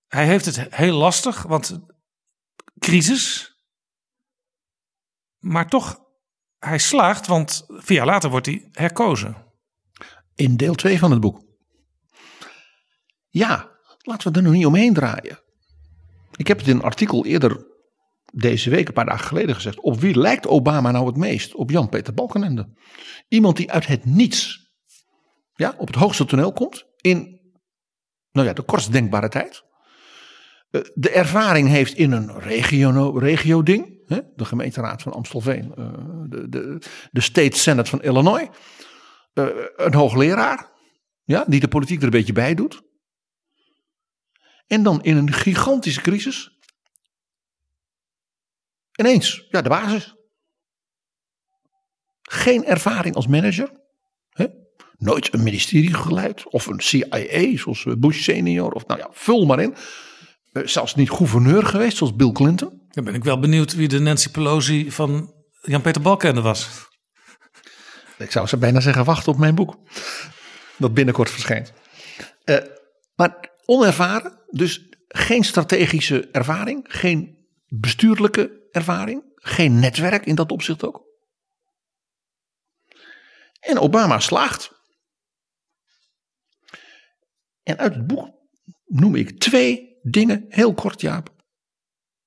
Hij 0.08 0.26
heeft 0.26 0.46
het 0.46 0.76
heel 0.76 0.98
lastig, 0.98 1.44
want 1.44 1.80
crisis. 2.80 3.56
Maar 5.38 5.70
toch, 5.70 6.00
hij 6.60 6.80
slaagt, 6.80 7.28
want 7.28 7.66
vier 7.68 7.98
jaar 7.98 8.06
later 8.06 8.30
wordt 8.30 8.46
hij 8.46 8.70
herkozen. 8.72 9.46
In 10.36 10.58
deel 10.58 10.76
2 10.76 11.00
van 11.00 11.12
het 11.12 11.20
boek. 11.20 11.44
Ja, 13.28 13.72
laten 13.98 14.32
we 14.32 14.38
er 14.38 14.44
nog 14.44 14.54
niet 14.54 14.66
omheen 14.66 14.94
draaien. 14.94 15.46
Ik 16.38 16.48
heb 16.48 16.58
het 16.58 16.68
in 16.68 16.76
een 16.76 16.82
artikel 16.82 17.26
eerder 17.26 17.66
deze 18.34 18.70
week, 18.70 18.88
een 18.88 18.94
paar 18.94 19.06
dagen 19.06 19.28
geleden 19.28 19.56
gezegd. 19.56 19.80
Op 19.80 20.00
wie 20.00 20.20
lijkt 20.20 20.48
Obama 20.48 20.92
nou 20.92 21.06
het 21.06 21.18
meest? 21.18 21.56
Op 21.56 21.70
Jan-Peter 21.70 22.14
Balkenende. 22.14 22.70
Iemand 23.28 23.58
die 23.58 23.72
uit 23.72 23.88
het 23.88 24.06
niets 24.06 24.70
ja, 25.54 25.76
op 25.78 25.88
het 25.88 25.96
hoogste 25.96 26.26
toneel 26.26 26.54
komt. 26.54 26.86
In 27.02 27.40
nou 28.32 28.48
ja, 28.48 28.54
de 28.54 28.62
kortst 28.62 28.92
denkbare 28.92 29.30
tijd. 29.30 29.64
De 30.94 31.10
ervaring 31.10 31.68
heeft 31.68 31.94
in 31.94 32.12
een 32.12 32.40
regio, 32.40 33.18
regio 33.18 33.64
ding. 33.64 34.02
Hè, 34.06 34.20
de 34.36 34.46
gemeenteraad 34.46 35.02
van 35.02 35.14
Amstelveen. 35.14 35.72
De, 36.30 36.50
de, 36.50 36.82
de 37.12 37.22
State 37.22 37.58
Senate 37.58 37.90
van 37.90 38.02
Illinois. 38.02 38.48
Een 39.76 39.94
hoogleraar. 39.94 40.70
Ja, 41.24 41.46
die 41.48 41.60
de 41.60 41.68
politiek 41.68 41.98
er 41.98 42.04
een 42.04 42.10
beetje 42.10 42.34
bij 42.34 42.54
doet. 42.54 42.82
En 44.68 44.84
dan 44.84 45.04
in 45.04 45.18
een 45.18 45.34
gigantische 45.34 46.02
crisis. 46.02 46.52
Ineens, 48.96 49.46
ja, 49.50 49.62
de 49.62 49.70
basis. 49.70 50.16
Geen 52.22 52.66
ervaring 52.66 53.16
als 53.16 53.28
manager. 53.28 53.72
Hè? 54.30 54.46
Nooit 54.98 55.34
een 55.34 55.44
ministerie 55.44 55.94
geleid. 55.94 56.48
Of 56.48 56.66
een 56.66 56.80
CIA, 56.80 57.58
zoals 57.58 57.86
Bush 57.98 58.24
senior. 58.24 58.72
Of 58.72 58.88
nou 58.88 59.00
ja, 59.00 59.10
vul 59.12 59.46
maar 59.46 59.60
in. 59.60 59.76
Zelfs 60.54 60.96
niet 60.96 61.10
gouverneur 61.10 61.66
geweest, 61.66 61.98
zoals 61.98 62.16
Bill 62.16 62.32
Clinton. 62.32 62.86
Dan 62.90 63.04
ben 63.04 63.14
ik 63.14 63.24
wel 63.24 63.40
benieuwd 63.40 63.74
wie 63.74 63.88
de 63.88 64.00
Nancy 64.00 64.30
Pelosi 64.30 64.92
van 64.92 65.34
Jan-Peter 65.62 66.02
Balkenende 66.02 66.42
was. 66.42 66.70
Ik 68.18 68.32
zou 68.32 68.48
ze 68.48 68.58
bijna 68.58 68.80
zeggen, 68.80 69.06
wacht 69.06 69.28
op 69.28 69.38
mijn 69.38 69.56
boek. 69.56 69.78
dat 70.78 70.94
binnenkort 70.94 71.30
verschijnt. 71.30 71.74
Uh, 72.46 72.58
maar 73.16 73.50
onervaren, 73.68 74.44
dus 74.50 74.90
geen 75.08 75.44
strategische 75.44 76.30
ervaring, 76.30 76.86
geen 76.88 77.48
bestuurlijke 77.68 78.68
ervaring, 78.72 79.24
geen 79.36 79.80
netwerk 79.80 80.26
in 80.26 80.36
dat 80.36 80.52
opzicht 80.52 80.84
ook. 80.84 81.06
En 83.60 83.80
Obama 83.80 84.20
slaagt. 84.20 84.76
En 87.64 87.78
uit 87.78 87.96
het 87.96 88.08
boek 88.08 88.36
noem 88.86 89.16
ik 89.16 89.40
twee 89.40 90.00
dingen, 90.02 90.46
heel 90.48 90.74
kort 90.74 91.02
Jaap, 91.02 91.36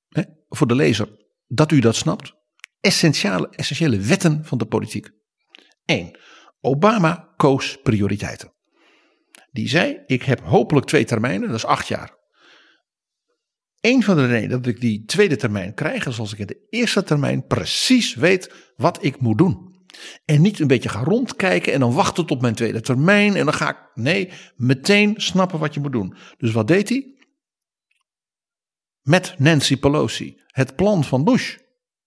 hè, 0.08 0.22
voor 0.48 0.66
de 0.66 0.74
lezer, 0.74 1.08
dat 1.46 1.72
u 1.72 1.80
dat 1.80 1.96
snapt. 1.96 2.38
Essentiële, 2.80 3.48
essentiële 3.48 3.98
wetten 3.98 4.44
van 4.44 4.58
de 4.58 4.66
politiek. 4.66 5.10
Eén, 5.84 6.18
Obama 6.60 7.32
koos 7.36 7.80
prioriteiten. 7.82 8.52
Die 9.50 9.68
zei, 9.68 10.02
ik 10.06 10.22
heb 10.22 10.40
hopelijk 10.40 10.86
twee 10.86 11.04
termijnen, 11.04 11.48
dat 11.48 11.56
is 11.56 11.64
acht 11.64 11.88
jaar. 11.88 12.18
Een 13.80 14.02
van 14.02 14.16
de 14.16 14.26
redenen 14.26 14.62
dat 14.62 14.66
ik 14.66 14.80
die 14.80 15.04
tweede 15.04 15.36
termijn 15.36 15.74
krijg, 15.74 16.06
is 16.06 16.18
als 16.18 16.32
ik 16.32 16.38
in 16.38 16.46
de 16.46 16.66
eerste 16.70 17.02
termijn 17.02 17.46
precies 17.46 18.14
weet 18.14 18.72
wat 18.76 19.04
ik 19.04 19.20
moet 19.20 19.38
doen. 19.38 19.68
En 20.24 20.42
niet 20.42 20.58
een 20.58 20.66
beetje 20.66 20.88
gaan 20.88 21.04
rondkijken 21.04 21.72
en 21.72 21.80
dan 21.80 21.92
wachten 21.92 22.26
tot 22.26 22.40
mijn 22.40 22.54
tweede 22.54 22.80
termijn 22.80 23.36
en 23.36 23.44
dan 23.44 23.54
ga 23.54 23.70
ik. 23.70 23.90
Nee, 23.94 24.30
meteen 24.56 25.14
snappen 25.16 25.58
wat 25.58 25.74
je 25.74 25.80
moet 25.80 25.92
doen. 25.92 26.14
Dus 26.38 26.52
wat 26.52 26.68
deed 26.68 26.88
hij? 26.88 27.14
Met 29.00 29.34
Nancy 29.38 29.76
Pelosi 29.76 30.40
het 30.46 30.76
plan 30.76 31.04
van 31.04 31.24
Bush. 31.24 31.56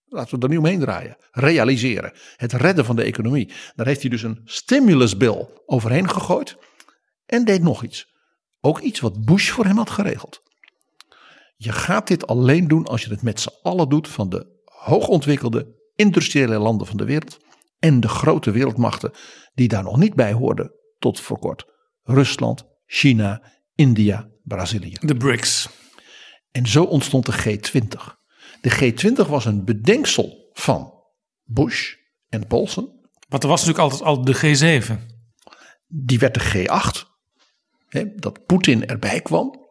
Laten 0.06 0.36
we 0.36 0.44
er 0.44 0.50
niet 0.50 0.60
omheen 0.60 0.80
draaien. 0.80 1.18
Realiseren. 1.32 2.14
Het 2.36 2.54
redden 2.54 2.86
van 2.86 2.96
de 2.96 3.04
economie. 3.04 3.52
Daar 3.76 3.86
heeft 3.86 4.02
hij 4.02 4.10
dus 4.10 4.24
een 4.24 4.42
stimulusbill 4.44 5.48
overheen 5.66 6.10
gegooid. 6.10 6.58
En 7.26 7.46
deed 7.46 7.62
nog 7.62 7.84
iets. 7.84 8.12
Ook 8.62 8.80
iets 8.80 9.00
wat 9.00 9.26
Bush 9.26 9.50
voor 9.50 9.66
hem 9.66 9.78
had 9.78 9.90
geregeld. 9.90 10.42
Je 11.56 11.72
gaat 11.72 12.08
dit 12.08 12.28
alleen 12.28 12.68
doen 12.68 12.86
als 12.86 13.04
je 13.04 13.10
het 13.10 13.22
met 13.22 13.40
z'n 13.40 13.54
allen 13.62 13.90
doet 13.90 14.08
van 14.08 14.30
de 14.30 14.62
hoogontwikkelde 14.66 15.82
industriële 15.96 16.58
landen 16.58 16.88
van 16.88 16.98
de 16.98 17.06
wereld 17.06 17.38
en 17.80 18.00
de 18.00 18.08
grote 18.08 18.52
wereldmachten 18.52 19.12
die 19.54 19.68
daar 19.68 19.84
nog 19.84 19.98
niet 19.98 20.14
bij 20.14 20.34
hoorden 20.34 20.72
tot 21.00 21.20
voor 21.20 21.40
kort. 21.40 21.66
Rusland, 22.04 22.66
China, 22.86 23.42
India, 23.76 24.30
Brazilië. 24.44 24.96
De 25.00 25.16
BRICS. 25.16 25.70
En 26.52 26.68
zo 26.68 26.84
ontstond 26.84 27.26
de 27.26 27.34
G20. 27.34 28.22
De 28.62 28.94
G20 28.94 29.30
was 29.30 29.46
een 29.46 29.66
bedenksel 29.66 30.50
van 30.54 30.94
Bush 31.44 31.94
en 32.30 32.48
Paulson. 32.48 33.02
Want 33.28 33.44
er 33.44 33.50
was 33.50 33.66
natuurlijk 33.66 33.92
altijd 33.92 34.10
al 34.10 34.24
de 34.24 34.36
G7. 34.36 35.14
Die 35.88 36.20
werd 36.20 36.34
de 36.34 36.68
G8. 36.68 37.13
Hè, 37.94 38.16
dat 38.16 38.46
Poetin 38.46 38.88
erbij 38.88 39.22
kwam. 39.22 39.62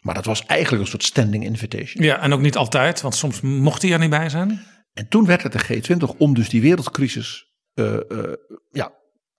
Maar 0.00 0.14
dat 0.14 0.24
was 0.24 0.46
eigenlijk 0.46 0.82
een 0.82 0.88
soort 0.88 1.04
standing 1.04 1.44
invitation. 1.44 2.04
Ja, 2.04 2.20
en 2.20 2.32
ook 2.32 2.40
niet 2.40 2.56
altijd, 2.56 3.00
want 3.00 3.14
soms 3.14 3.40
mocht 3.40 3.82
hij 3.82 3.92
er 3.92 3.98
niet 3.98 4.10
bij 4.10 4.28
zijn. 4.28 4.66
En 4.92 5.08
toen 5.08 5.26
werd 5.26 5.42
het 5.42 5.52
de 5.52 5.82
G20 5.82 6.16
om 6.16 6.34
dus 6.34 6.48
die 6.48 6.60
wereldcrisis 6.60 7.46
uh, 7.74 7.96
uh, 8.08 8.32
ja, 8.70 8.92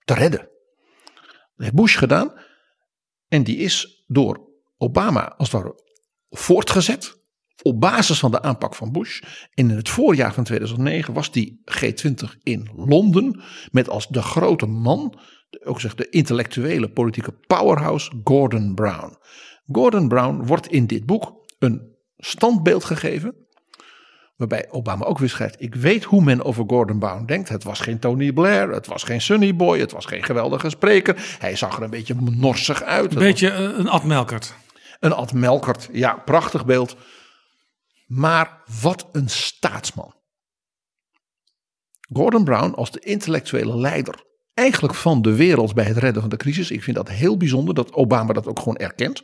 te 0.04 0.14
redden. 0.14 0.40
Dat 1.56 1.66
heeft 1.66 1.74
Bush 1.74 1.98
gedaan. 1.98 2.32
En 3.28 3.42
die 3.42 3.56
is 3.56 4.04
door 4.06 4.48
Obama 4.76 5.34
als 5.36 5.52
het 5.52 5.62
ware 5.62 5.82
voortgezet. 6.30 7.22
Op 7.62 7.80
basis 7.80 8.18
van 8.18 8.30
de 8.30 8.42
aanpak 8.42 8.74
van 8.74 8.92
Bush. 8.92 9.20
En 9.54 9.70
in 9.70 9.76
het 9.76 9.88
voorjaar 9.88 10.34
van 10.34 10.44
2009 10.44 11.14
was 11.14 11.32
die 11.32 11.62
G20 11.64 12.42
in 12.42 12.70
Londen. 12.76 13.42
Met 13.70 13.88
als 13.88 14.08
de 14.08 14.22
grote 14.22 14.66
man, 14.66 15.18
ook 15.64 15.80
zeg 15.80 15.94
de 15.94 16.08
intellectuele 16.08 16.88
politieke 16.88 17.32
powerhouse, 17.32 18.12
Gordon 18.24 18.74
Brown. 18.74 19.16
Gordon 19.72 20.08
Brown 20.08 20.46
wordt 20.46 20.66
in 20.66 20.86
dit 20.86 21.06
boek 21.06 21.44
een 21.58 21.92
standbeeld 22.16 22.84
gegeven 22.84 23.44
Waarbij 24.36 24.66
Obama 24.70 25.04
ook 25.04 25.18
weer 25.18 25.28
schrijft: 25.28 25.60
Ik 25.60 25.74
weet 25.74 26.04
hoe 26.04 26.22
men 26.22 26.44
over 26.44 26.64
Gordon 26.66 26.98
Brown 26.98 27.24
denkt. 27.24 27.48
Het 27.48 27.64
was 27.64 27.80
geen 27.80 27.98
Tony 27.98 28.32
Blair, 28.32 28.68
het 28.70 28.86
was 28.86 29.02
geen 29.02 29.20
Sunny 29.20 29.56
Boy, 29.56 29.78
het 29.78 29.92
was 29.92 30.06
geen 30.06 30.22
geweldige 30.22 30.70
spreker. 30.70 31.36
Hij 31.38 31.56
zag 31.56 31.76
er 31.76 31.82
een 31.82 31.90
beetje 31.90 32.14
norsig 32.14 32.82
uit. 32.82 33.12
Een 33.12 33.18
beetje 33.18 33.50
eh, 33.50 33.78
een 33.78 33.88
Ad 33.88 34.04
Melkert. 34.04 34.54
Een 35.00 35.12
Ad 35.12 35.32
Melkert, 35.32 35.88
ja, 35.92 36.14
prachtig 36.24 36.64
beeld. 36.64 36.96
Maar 38.06 38.62
wat 38.82 39.08
een 39.12 39.28
staatsman. 39.28 40.14
Gordon 42.12 42.44
Brown 42.44 42.74
als 42.74 42.90
de 42.90 43.00
intellectuele 43.00 43.76
leider 43.76 44.14
eigenlijk 44.54 44.94
van 44.94 45.22
de 45.22 45.34
wereld 45.34 45.74
bij 45.74 45.84
het 45.84 45.96
redden 45.96 46.20
van 46.20 46.30
de 46.30 46.36
crisis. 46.36 46.70
Ik 46.70 46.82
vind 46.82 46.96
dat 46.96 47.08
heel 47.08 47.36
bijzonder 47.36 47.74
dat 47.74 47.92
Obama 47.92 48.32
dat 48.32 48.46
ook 48.46 48.58
gewoon 48.58 48.76
erkent. 48.76 49.22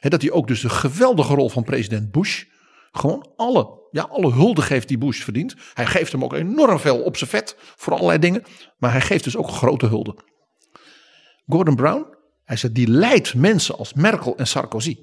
dat 0.00 0.22
hij 0.22 0.30
ook 0.30 0.46
dus 0.46 0.60
de 0.60 0.68
geweldige 0.68 1.34
rol 1.34 1.48
van 1.48 1.64
president 1.64 2.10
Bush 2.10 2.44
gewoon 2.92 3.32
alle, 3.36 3.88
ja, 3.90 4.02
alle 4.02 4.32
hulde 4.32 4.62
geeft 4.62 4.88
die 4.88 4.98
Bush 4.98 5.22
verdient. 5.22 5.54
Hij 5.74 5.86
geeft 5.86 6.12
hem 6.12 6.24
ook 6.24 6.32
enorm 6.32 6.78
veel 6.78 7.02
op 7.02 7.16
zijn 7.16 7.30
vet 7.30 7.56
voor 7.58 7.92
allerlei 7.92 8.18
dingen. 8.18 8.42
Maar 8.78 8.92
hij 8.92 9.00
geeft 9.00 9.24
dus 9.24 9.36
ook 9.36 9.48
grote 9.48 9.86
hulde. 9.86 10.16
Gordon 11.46 11.76
Brown, 11.76 12.06
hij 12.44 12.56
zegt, 12.56 12.74
die 12.74 12.88
leidt 12.88 13.34
mensen 13.34 13.78
als 13.78 13.92
Merkel 13.92 14.36
en 14.36 14.46
Sarkozy. 14.46 14.96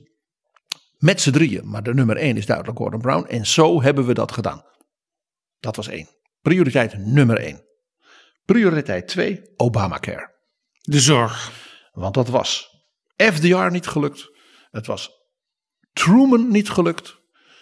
Met 0.97 1.21
z'n 1.21 1.31
drieën. 1.31 1.69
Maar 1.69 1.83
de 1.83 1.93
nummer 1.93 2.17
één 2.17 2.37
is 2.37 2.45
duidelijk 2.45 2.77
Gordon 2.77 3.01
Brown. 3.01 3.27
En 3.27 3.45
zo 3.45 3.81
hebben 3.81 4.05
we 4.05 4.13
dat 4.13 4.31
gedaan. 4.31 4.63
Dat 5.59 5.75
was 5.75 5.87
één. 5.87 6.07
Prioriteit 6.41 6.97
nummer 6.97 7.37
één. 7.37 7.64
Prioriteit 8.45 9.07
twee, 9.07 9.41
Obamacare. 9.55 10.33
De 10.81 10.99
zorg. 10.99 11.51
Want 11.91 12.13
dat 12.13 12.29
was 12.29 12.69
FDR 13.15 13.71
niet 13.71 13.87
gelukt. 13.87 14.29
Het 14.71 14.85
was 14.85 15.11
Truman 15.93 16.51
niet 16.51 16.69
gelukt. 16.69 17.17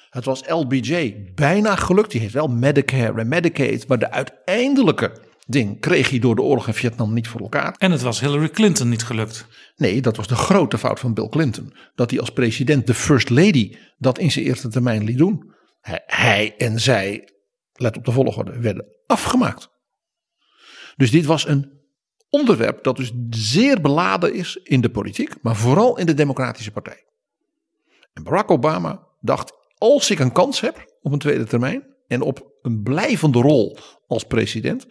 Het 0.09 0.25
was 0.25 0.41
LBJ 0.47 1.15
bijna 1.35 1.75
gelukt. 1.75 2.11
Die 2.11 2.21
heeft 2.21 2.33
wel 2.33 2.47
Medicare 2.47 3.19
en 3.19 3.27
Medicaid. 3.27 3.87
Maar 3.87 3.99
de 3.99 4.11
uiteindelijke 4.11 5.21
ding 5.45 5.79
kreeg 5.79 6.09
hij 6.09 6.19
door 6.19 6.35
de 6.35 6.41
oorlog 6.41 6.67
in 6.67 6.73
Vietnam 6.73 7.13
niet 7.13 7.27
voor 7.27 7.41
elkaar. 7.41 7.75
En 7.77 7.91
het 7.91 8.01
was 8.01 8.19
Hillary 8.19 8.49
Clinton 8.49 8.89
niet 8.89 9.03
gelukt. 9.03 9.47
Nee, 9.75 10.01
dat 10.01 10.15
was 10.15 10.27
de 10.27 10.35
grote 10.35 10.77
fout 10.77 10.99
van 10.99 11.13
Bill 11.13 11.29
Clinton. 11.29 11.73
Dat 11.95 12.09
hij 12.09 12.19
als 12.19 12.29
president, 12.29 12.87
de 12.87 12.93
First 12.93 13.29
Lady, 13.29 13.75
dat 13.97 14.19
in 14.19 14.31
zijn 14.31 14.45
eerste 14.45 14.67
termijn 14.67 15.03
liet 15.03 15.17
doen. 15.17 15.53
Hij 16.05 16.55
en 16.57 16.79
zij, 16.79 17.29
let 17.73 17.97
op 17.97 18.05
de 18.05 18.11
volgorde, 18.11 18.59
werden 18.59 18.85
afgemaakt. 19.07 19.72
Dus 20.95 21.11
dit 21.11 21.25
was 21.25 21.47
een 21.47 21.81
onderwerp 22.29 22.83
dat 22.83 22.95
dus 22.95 23.11
zeer 23.29 23.81
beladen 23.81 24.33
is 24.33 24.55
in 24.55 24.81
de 24.81 24.89
politiek, 24.89 25.41
maar 25.41 25.55
vooral 25.55 25.97
in 25.97 26.05
de 26.05 26.13
Democratische 26.13 26.71
Partij. 26.71 27.03
En 28.13 28.23
Barack 28.23 28.51
Obama 28.51 29.07
dacht: 29.21 29.53
als 29.77 30.09
ik 30.09 30.19
een 30.19 30.31
kans 30.31 30.61
heb 30.61 30.97
op 31.01 31.11
een 31.11 31.19
tweede 31.19 31.45
termijn 31.45 31.83
en 32.07 32.21
op 32.21 32.51
een 32.61 32.83
blijvende 32.83 33.39
rol 33.39 33.77
als 34.07 34.23
president, 34.23 34.85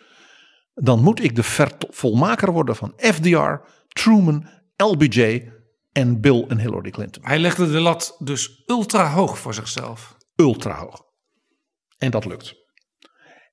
dan 0.74 1.02
moet 1.02 1.24
ik 1.24 1.36
de 1.36 1.68
volmaker 1.90 2.52
worden 2.52 2.76
van 2.76 2.92
FDR, 2.96 3.52
Truman, 3.88 4.48
LBJ 4.76 5.52
en 5.92 6.20
Bill 6.20 6.44
en 6.48 6.58
Hillary 6.58 6.90
Clinton. 6.90 7.24
Hij 7.24 7.38
legde 7.38 7.70
de 7.70 7.80
lat 7.80 8.16
dus 8.18 8.62
ultra 8.66 9.10
hoog 9.10 9.38
voor 9.38 9.54
zichzelf. 9.54 10.16
Ultra 10.36 10.78
hoog. 10.78 11.02
En 11.98 12.10
dat 12.10 12.24
lukt. 12.24 12.54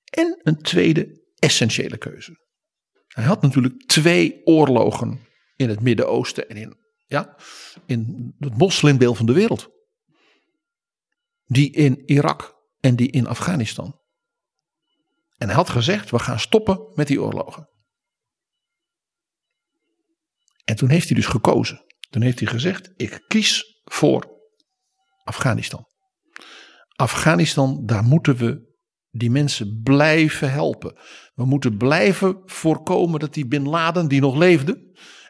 En 0.09 0.39
een 0.43 0.61
tweede 0.61 1.18
essentiële 1.39 1.97
keuze. 1.97 2.47
Hij 3.07 3.23
had 3.23 3.41
natuurlijk 3.41 3.87
twee 3.87 4.45
oorlogen 4.45 5.27
in 5.55 5.69
het 5.69 5.81
Midden-Oosten 5.81 6.49
en 6.49 6.57
in, 6.57 6.77
ja, 7.05 7.37
in 7.85 8.33
het 8.39 8.57
moslimbeel 8.57 9.15
van 9.15 9.25
de 9.25 9.33
wereld 9.33 9.69
die 11.45 11.71
in 11.71 12.03
Irak 12.05 12.55
en 12.79 12.95
die 12.95 13.11
in 13.11 13.27
Afghanistan. 13.27 13.99
En 15.37 15.47
hij 15.47 15.55
had 15.55 15.69
gezegd: 15.69 16.09
we 16.09 16.19
gaan 16.19 16.39
stoppen 16.39 16.91
met 16.95 17.07
die 17.07 17.21
oorlogen. 17.21 17.69
En 20.63 20.75
toen 20.75 20.89
heeft 20.89 21.07
hij 21.07 21.15
dus 21.15 21.25
gekozen. 21.25 21.85
Toen 22.09 22.21
heeft 22.21 22.39
hij 22.39 22.47
gezegd: 22.47 22.91
ik 22.95 23.23
kies 23.27 23.81
voor 23.83 24.37
Afghanistan. 25.23 25.87
Afghanistan, 26.95 27.85
daar 27.85 28.03
moeten 28.03 28.35
we 28.35 28.68
die 29.11 29.31
mensen 29.31 29.81
blijven 29.84 30.52
helpen. 30.52 30.94
We 31.36 31.45
moeten 31.45 31.77
blijven 31.77 32.41
voorkomen 32.45 33.19
dat 33.19 33.34
die 33.34 33.48
Bin 33.48 33.68
Laden, 33.68 34.07
die 34.07 34.22
nog 34.22 34.38
leefde, 34.38 34.88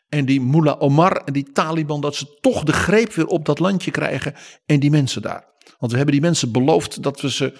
en 0.09 0.25
die 0.25 0.41
Mullah 0.41 0.81
Omar 0.81 1.11
en 1.11 1.33
die 1.33 1.51
Taliban, 1.51 2.01
dat 2.01 2.15
ze 2.15 2.37
toch 2.39 2.63
de 2.63 2.73
greep 2.73 3.13
weer 3.13 3.27
op 3.27 3.45
dat 3.45 3.59
landje 3.59 3.91
krijgen 3.91 4.35
en 4.65 4.79
die 4.79 4.89
mensen 4.89 5.21
daar. 5.21 5.47
Want 5.77 5.91
we 5.91 5.97
hebben 5.97 6.15
die 6.15 6.23
mensen 6.23 6.51
beloofd 6.51 7.03
dat 7.03 7.21
we 7.21 7.31
ze 7.31 7.57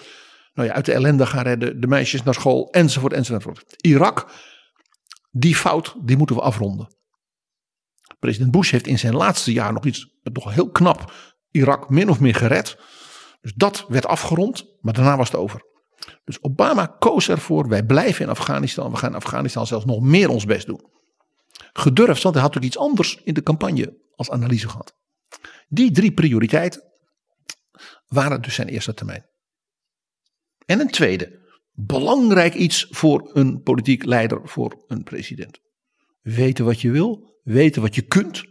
nou 0.54 0.68
ja, 0.68 0.74
uit 0.74 0.84
de 0.84 0.92
ellende 0.92 1.26
gaan 1.26 1.42
redden. 1.42 1.80
De 1.80 1.86
meisjes 1.86 2.22
naar 2.22 2.34
school 2.34 2.70
enzovoort 2.70 3.12
enzovoort. 3.12 3.74
Irak, 3.76 4.26
die 5.30 5.56
fout, 5.56 5.94
die 6.04 6.16
moeten 6.16 6.36
we 6.36 6.42
afronden. 6.42 6.98
President 8.18 8.50
Bush 8.50 8.70
heeft 8.70 8.86
in 8.86 8.98
zijn 8.98 9.14
laatste 9.14 9.52
jaar 9.52 9.72
nog 9.72 9.84
iets, 9.84 10.18
nog 10.22 10.54
heel 10.54 10.70
knap, 10.70 11.12
Irak 11.50 11.90
min 11.90 12.10
of 12.10 12.20
meer 12.20 12.34
gered. 12.34 12.78
Dus 13.40 13.52
dat 13.54 13.84
werd 13.88 14.06
afgerond, 14.06 14.64
maar 14.80 14.94
daarna 14.94 15.16
was 15.16 15.30
het 15.30 15.40
over. 15.40 15.68
Dus 16.30 16.42
Obama 16.42 16.86
koos 16.86 17.28
ervoor, 17.28 17.68
wij 17.68 17.84
blijven 17.84 18.24
in 18.24 18.30
Afghanistan. 18.30 18.90
We 18.90 18.96
gaan 18.96 19.10
in 19.10 19.16
Afghanistan 19.16 19.66
zelfs 19.66 19.84
nog 19.84 20.00
meer 20.00 20.28
ons 20.28 20.44
best 20.44 20.66
doen. 20.66 20.88
gedurfd, 21.72 22.22
want 22.22 22.34
hij 22.34 22.44
had 22.44 22.56
ook 22.56 22.62
iets 22.62 22.78
anders 22.78 23.20
in 23.24 23.34
de 23.34 23.42
campagne 23.42 23.98
als 24.14 24.30
analyse 24.30 24.68
gehad. 24.68 24.94
Die 25.68 25.90
drie 25.90 26.12
prioriteiten 26.12 26.82
waren 28.06 28.42
dus 28.42 28.54
zijn 28.54 28.68
eerste 28.68 28.94
termijn. 28.94 29.26
En 30.66 30.80
een 30.80 30.90
tweede, 30.90 31.38
belangrijk 31.72 32.54
iets 32.54 32.86
voor 32.90 33.30
een 33.32 33.62
politiek 33.62 34.04
leider, 34.04 34.40
voor 34.48 34.84
een 34.86 35.02
president. 35.02 35.60
Weten 36.20 36.64
wat 36.64 36.80
je 36.80 36.90
wil, 36.90 37.40
weten 37.42 37.82
wat 37.82 37.94
je 37.94 38.02
kunt. 38.02 38.44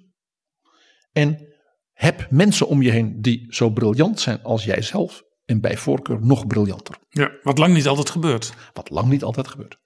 En 1.11 1.47
heb 1.91 2.31
mensen 2.31 2.67
om 2.67 2.81
je 2.81 2.91
heen 2.91 3.21
die 3.21 3.45
zo 3.49 3.69
briljant 3.69 4.19
zijn 4.19 4.43
als 4.43 4.63
jijzelf. 4.63 5.23
En 5.49 5.61
bij 5.61 5.77
voorkeur 5.77 6.19
nog 6.21 6.47
briljanter. 6.47 6.95
Ja, 7.09 7.31
wat 7.43 7.57
lang 7.57 7.73
niet 7.73 7.87
altijd 7.87 8.09
gebeurt. 8.09 8.53
Wat 8.73 8.89
lang 8.89 9.07
niet 9.07 9.23
altijd 9.23 9.47
gebeurt. 9.47 9.77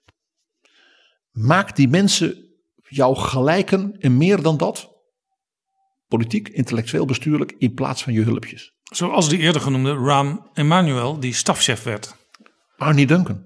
Maak 1.31 1.75
die 1.75 1.87
mensen 1.87 2.47
jouw 2.87 3.13
gelijken 3.13 3.95
en 3.99 4.17
meer 4.17 4.41
dan 4.41 4.57
dat. 4.57 4.91
Politiek, 6.07 6.49
intellectueel, 6.49 7.05
bestuurlijk, 7.05 7.55
in 7.57 7.73
plaats 7.73 8.03
van 8.03 8.13
je 8.13 8.21
hulpjes. 8.21 8.73
Zoals 8.83 9.29
die 9.29 9.39
eerder 9.39 9.61
genoemde 9.61 9.93
Ram 9.93 10.49
Emanuel, 10.53 11.19
die 11.19 11.33
stafchef 11.33 11.83
werd. 11.83 12.15
Arnie 12.77 13.07
Duncan. 13.07 13.45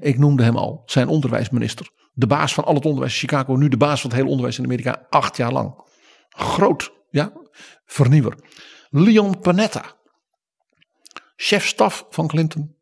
Ik 0.00 0.18
noemde 0.18 0.42
hem 0.42 0.56
al, 0.56 0.82
zijn 0.86 1.08
onderwijsminister. 1.08 1.90
De 2.12 2.26
baas 2.26 2.54
van 2.54 2.64
al 2.64 2.74
het 2.74 2.84
onderwijs 2.84 3.12
in 3.12 3.28
Chicago, 3.28 3.56
nu 3.56 3.68
de 3.68 3.76
baas 3.76 4.00
van 4.00 4.10
het 4.10 4.18
hele 4.18 4.30
onderwijs 4.30 4.58
in 4.58 4.64
Amerika, 4.64 5.06
acht 5.10 5.36
jaar 5.36 5.52
lang. 5.52 5.84
Groot, 6.28 6.92
ja, 7.10 7.32
vernieuwer. 7.84 8.34
Leon 8.90 9.40
Panetta, 9.40 9.96
chef-staf 11.36 12.06
van 12.10 12.26
Clinton, 12.26 12.76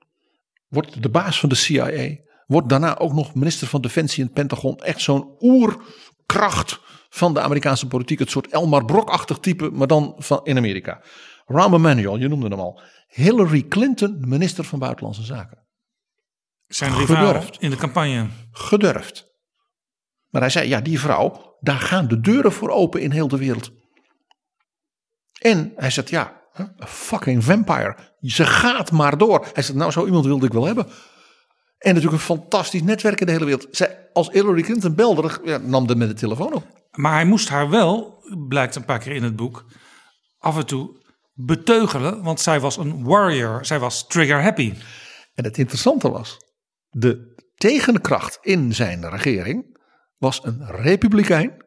wordt 0.69 1.03
de 1.03 1.09
baas 1.09 1.41
van 1.41 1.49
de 1.49 1.55
CIA. 1.55 2.17
Wordt 2.47 2.69
daarna 2.69 2.99
ook 2.99 3.13
nog 3.13 3.35
minister 3.35 3.67
van 3.67 3.81
Defensie 3.81 4.19
in 4.19 4.25
het 4.25 4.35
Pentagon. 4.35 4.77
Echt 4.77 5.01
zo'n 5.01 5.37
oerkracht 5.41 6.81
van 7.09 7.35
de 7.35 7.41
Amerikaanse 7.41 7.87
politiek. 7.87 8.19
Het 8.19 8.31
soort 8.31 8.47
Elmar 8.47 8.85
Brok-achtig 8.85 9.39
type, 9.39 9.71
maar 9.71 9.87
dan 9.87 10.15
van, 10.19 10.41
in 10.45 10.57
Amerika. 10.57 11.03
Rahm 11.47 11.75
Emanuel, 11.75 12.19
je 12.19 12.29
noemde 12.29 12.49
hem 12.49 12.61
al. 12.61 12.81
Hillary 13.07 13.63
Clinton, 13.63 14.17
minister 14.21 14.65
van 14.65 14.79
Buitenlandse 14.79 15.23
Zaken. 15.23 15.67
Zijn 16.67 16.97
rivaal 16.97 17.27
Gedurfd. 17.27 17.57
in 17.61 17.71
de 17.71 17.77
campagne. 17.77 18.29
Gedurfd. 18.51 19.31
Maar 20.29 20.41
hij 20.41 20.51
zei, 20.51 20.69
ja, 20.69 20.81
die 20.81 21.01
vrouw, 21.01 21.57
daar 21.61 21.81
gaan 21.81 22.09
de 22.09 22.21
deuren 22.21 22.53
voor 22.53 22.71
open 22.71 23.01
in 23.01 23.11
heel 23.11 23.29
de 23.29 23.37
wereld. 23.37 23.71
En 25.41 25.73
hij 25.77 25.91
zegt, 25.91 26.11
ja, 26.11 26.42
een 26.53 26.73
fucking 26.87 27.45
vampire. 27.45 27.97
Ze 28.21 28.45
gaat 28.45 28.93
maar 28.93 29.19
door. 29.19 29.47
Hij 29.53 29.63
zegt, 29.63 29.79
nou, 29.79 29.91
zo 29.91 30.07
iemand 30.07 30.25
wilde 30.25 30.47
ik 30.47 30.53
wel 30.53 30.65
hebben. 30.67 30.87
En 31.79 31.95
natuurlijk 31.95 32.13
een 32.13 32.37
fantastisch 32.37 32.83
netwerk 32.83 33.21
in 33.21 33.27
de 33.27 33.33
hele 33.33 33.45
wereld. 33.45 33.67
Zij, 33.71 34.09
als 34.13 34.31
Hillary 34.31 34.63
Clinton 34.63 34.95
belde, 34.95 35.31
ja, 35.45 35.57
nam 35.57 35.87
de 35.87 35.97
met 35.97 36.09
de 36.09 36.15
telefoon 36.15 36.53
op. 36.53 36.67
Maar 36.91 37.13
hij 37.13 37.25
moest 37.25 37.49
haar 37.49 37.71
wel, 37.71 38.25
blijkt 38.49 38.75
een 38.75 38.85
paar 38.85 38.99
keer 38.99 39.15
in 39.15 39.23
het 39.23 39.37
boek, 39.37 39.65
af 40.39 40.57
en 40.57 40.67
toe 40.67 41.01
beteugelen. 41.35 42.23
Want 42.23 42.41
zij 42.41 42.61
was 42.61 42.77
een 42.77 43.05
warrior. 43.05 43.65
Zij 43.65 43.79
was 43.79 44.07
trigger 44.07 44.43
happy. 44.43 44.75
En 45.35 45.45
het 45.45 45.59
interessante 45.59 46.11
was, 46.11 46.37
de 46.91 47.43
tegenkracht 47.55 48.39
in 48.43 48.75
zijn 48.75 49.11
regering 49.11 49.79
was 50.19 50.45
een 50.45 50.67
republikein. 50.67 51.61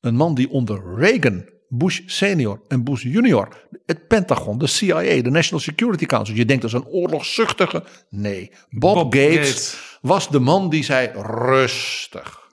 Een 0.00 0.14
man 0.14 0.34
die 0.34 0.50
onder 0.50 0.94
Reagan, 0.98 1.48
Bush 1.68 2.00
senior 2.06 2.60
en 2.68 2.84
Bush 2.84 3.02
junior, 3.02 3.66
het 3.86 4.06
Pentagon, 4.06 4.58
de 4.58 4.66
CIA, 4.66 5.22
de 5.22 5.30
National 5.30 5.60
Security 5.60 6.06
Council. 6.06 6.34
Je 6.34 6.44
denkt 6.44 6.62
dat 6.62 6.72
is 6.72 6.78
een 6.78 6.92
oorlogszuchtige. 6.92 7.84
Nee, 8.10 8.52
Bob, 8.70 8.94
Bob 8.94 9.14
Gates, 9.14 9.36
Gates. 9.36 9.98
was 10.00 10.28
de 10.28 10.38
man 10.38 10.70
die 10.70 10.84
zei 10.84 11.10
rustig. 11.22 12.44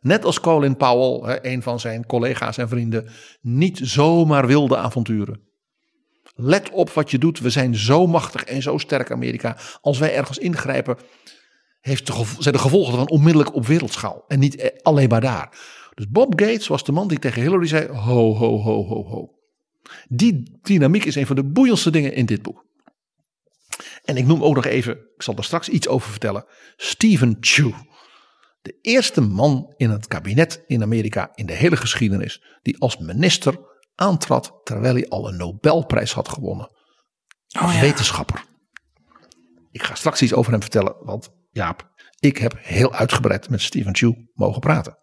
Net 0.00 0.24
als 0.24 0.40
Colin 0.40 0.76
Powell, 0.76 1.38
een 1.42 1.62
van 1.62 1.80
zijn 1.80 2.06
collega's 2.06 2.58
en 2.58 2.68
vrienden, 2.68 3.08
niet 3.40 3.80
zomaar 3.82 4.46
wilde 4.46 4.76
avonturen. 4.76 5.40
Let 6.34 6.70
op 6.70 6.90
wat 6.90 7.10
je 7.10 7.18
doet. 7.18 7.38
We 7.38 7.50
zijn 7.50 7.76
zo 7.76 8.06
machtig 8.06 8.44
en 8.44 8.62
zo 8.62 8.78
sterk, 8.78 9.10
Amerika. 9.10 9.56
Als 9.80 9.98
wij 9.98 10.14
ergens 10.14 10.38
ingrijpen, 10.38 10.96
heeft 11.80 12.06
de 12.06 12.24
zijn 12.38 12.54
de 12.54 12.60
gevolgen 12.60 12.92
ervan 12.92 13.08
onmiddellijk 13.08 13.54
op 13.54 13.66
wereldschaal. 13.66 14.24
En 14.28 14.38
niet 14.38 14.56
eh, 14.56 14.68
alleen 14.82 15.08
maar 15.08 15.20
daar. 15.20 15.58
Dus 15.94 16.08
Bob 16.08 16.40
Gates 16.40 16.66
was 16.66 16.84
de 16.84 16.92
man 16.92 17.08
die 17.08 17.18
tegen 17.18 17.42
Hillary 17.42 17.66
zei: 17.66 17.88
ho, 17.88 18.34
ho, 18.34 18.58
ho, 18.58 18.84
ho, 18.84 19.04
ho. 19.04 19.30
Die 20.08 20.58
dynamiek 20.62 21.04
is 21.04 21.14
een 21.14 21.26
van 21.26 21.36
de 21.36 21.44
boeiendste 21.44 21.90
dingen 21.90 22.12
in 22.12 22.26
dit 22.26 22.42
boek. 22.42 22.66
En 24.04 24.16
ik 24.16 24.26
noem 24.26 24.42
ook 24.42 24.54
nog 24.54 24.64
even, 24.64 24.92
ik 25.14 25.22
zal 25.22 25.36
er 25.36 25.44
straks 25.44 25.68
iets 25.68 25.88
over 25.88 26.10
vertellen, 26.10 26.44
Stephen 26.76 27.36
Chu. 27.40 27.74
De 28.62 28.78
eerste 28.80 29.20
man 29.20 29.74
in 29.76 29.90
het 29.90 30.06
kabinet 30.06 30.64
in 30.66 30.82
Amerika 30.82 31.30
in 31.34 31.46
de 31.46 31.52
hele 31.52 31.76
geschiedenis 31.76 32.44
die 32.62 32.80
als 32.80 32.98
minister 32.98 33.58
aantrad 33.94 34.60
terwijl 34.64 34.94
hij 34.94 35.08
al 35.08 35.28
een 35.28 35.36
Nobelprijs 35.36 36.12
had 36.12 36.28
gewonnen. 36.28 36.70
Als 37.48 37.80
wetenschapper. 37.80 38.44
Ik 39.70 39.82
ga 39.82 39.94
straks 39.94 40.22
iets 40.22 40.34
over 40.34 40.52
hem 40.52 40.60
vertellen, 40.60 40.96
want 41.00 41.30
Jaap, 41.50 41.90
ik 42.18 42.38
heb 42.38 42.54
heel 42.58 42.92
uitgebreid 42.92 43.48
met 43.48 43.60
Stephen 43.60 43.96
Chu 43.96 44.30
mogen 44.34 44.60
praten. 44.60 44.98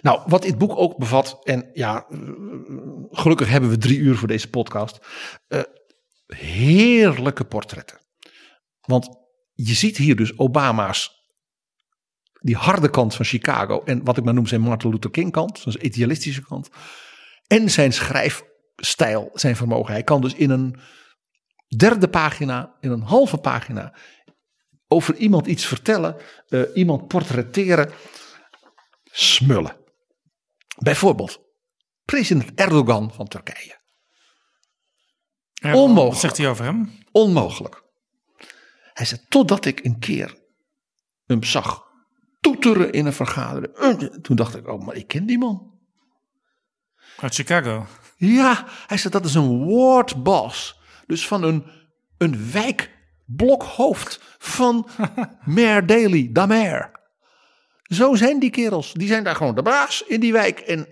Nou, 0.00 0.20
wat 0.26 0.42
dit 0.42 0.58
boek 0.58 0.76
ook 0.76 0.98
bevat, 0.98 1.38
en 1.42 1.70
ja, 1.72 2.06
eh, 2.08 2.18
gelukkig 3.10 3.48
hebben 3.48 3.70
we 3.70 3.78
drie 3.78 3.98
uur 3.98 4.16
voor 4.16 4.28
deze 4.28 4.50
podcast. 4.50 4.98
eh, 5.48 5.60
heerlijke 6.26 7.44
portretten. 7.44 7.98
Want 8.80 9.08
je 9.52 9.74
ziet 9.74 9.96
hier 9.96 10.16
dus 10.16 10.38
Obama's, 10.38 11.24
die 12.40 12.56
harde 12.56 12.90
kant 12.90 13.14
van 13.14 13.24
Chicago. 13.24 13.82
En 13.84 14.04
wat 14.04 14.16
ik 14.16 14.24
maar 14.24 14.34
noem 14.34 14.46
zijn 14.46 14.60
Martin 14.60 14.90
Luther 14.90 15.10
King 15.10 15.32
kant, 15.32 15.58
zijn 15.58 15.86
idealistische 15.86 16.42
kant. 16.42 16.68
En 17.46 17.70
zijn 17.70 17.92
schrijfstijl, 17.92 19.30
zijn 19.34 19.56
vermogen. 19.56 19.92
Hij 19.92 20.02
kan 20.02 20.20
dus 20.20 20.34
in 20.34 20.50
een 20.50 20.76
derde 21.76 22.08
pagina, 22.08 22.76
in 22.80 22.90
een 22.90 23.02
halve 23.02 23.36
pagina, 23.38 23.94
over 24.88 25.16
iemand 25.16 25.46
iets 25.46 25.66
vertellen, 25.66 26.16
eh, 26.48 26.62
iemand 26.74 27.08
portretteren, 27.08 27.90
smullen. 29.04 29.79
Bijvoorbeeld 30.82 31.40
president 32.04 32.54
Erdogan 32.54 33.12
van 33.14 33.28
Turkije. 33.28 33.78
Ja, 35.52 35.74
Onmogelijk. 35.74 36.10
Wat 36.12 36.20
zegt 36.20 36.36
hij 36.36 36.48
over 36.48 36.64
hem? 36.64 36.92
Onmogelijk. 37.12 37.82
Hij 38.92 39.06
zei, 39.06 39.20
totdat 39.28 39.64
ik 39.64 39.84
een 39.84 39.98
keer 39.98 40.38
hem 41.26 41.42
zag 41.42 41.88
toeteren 42.40 42.92
in 42.92 43.06
een 43.06 43.12
vergadering. 43.12 43.74
Eh, 43.74 43.90
Toen 44.20 44.36
dacht 44.36 44.56
ik, 44.56 44.68
oh, 44.68 44.82
maar 44.86 44.94
ik 44.94 45.06
ken 45.06 45.26
die 45.26 45.38
man. 45.38 45.78
Uit 47.16 47.34
Chicago. 47.34 47.86
Ja, 48.16 48.64
hij 48.86 48.96
zei, 48.96 49.12
dat 49.12 49.24
is 49.24 49.34
een 49.34 49.64
wardboss. 49.66 50.80
Dus 51.06 51.26
van 51.26 51.42
een, 51.42 51.64
een 52.18 52.52
wijkblokhoofd 52.52 54.20
van 54.38 54.88
Mayor 55.54 55.86
Daley, 55.86 56.28
da 56.32 56.46
Mayor. 56.46 56.99
Zo 57.90 58.14
zijn 58.14 58.38
die 58.38 58.50
kerels. 58.50 58.92
Die 58.92 59.08
zijn 59.08 59.24
daar 59.24 59.36
gewoon 59.36 59.54
de 59.54 59.62
baas 59.62 60.04
in 60.06 60.20
die 60.20 60.32
wijk. 60.32 60.60
En 60.60 60.86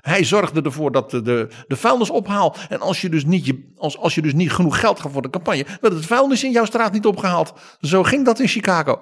hij 0.00 0.24
zorgde 0.24 0.62
ervoor 0.62 0.92
dat 0.92 1.10
de, 1.10 1.22
de, 1.22 1.48
de 1.66 1.76
vuilnis 1.76 2.10
ophaal. 2.10 2.56
En 2.68 2.80
als 2.80 3.00
je, 3.00 3.08
dus 3.08 3.24
niet, 3.24 3.46
je, 3.46 3.72
als, 3.76 3.98
als 3.98 4.14
je 4.14 4.22
dus 4.22 4.32
niet 4.32 4.52
genoeg 4.52 4.80
geld 4.80 5.00
gaf 5.00 5.12
voor 5.12 5.22
de 5.22 5.30
campagne, 5.30 5.66
werd 5.80 5.94
het 5.94 6.06
vuilnis 6.06 6.44
in 6.44 6.50
jouw 6.50 6.64
straat 6.64 6.92
niet 6.92 7.06
opgehaald. 7.06 7.52
Zo 7.80 8.02
ging 8.02 8.24
dat 8.24 8.38
in 8.38 8.48
Chicago. 8.48 9.00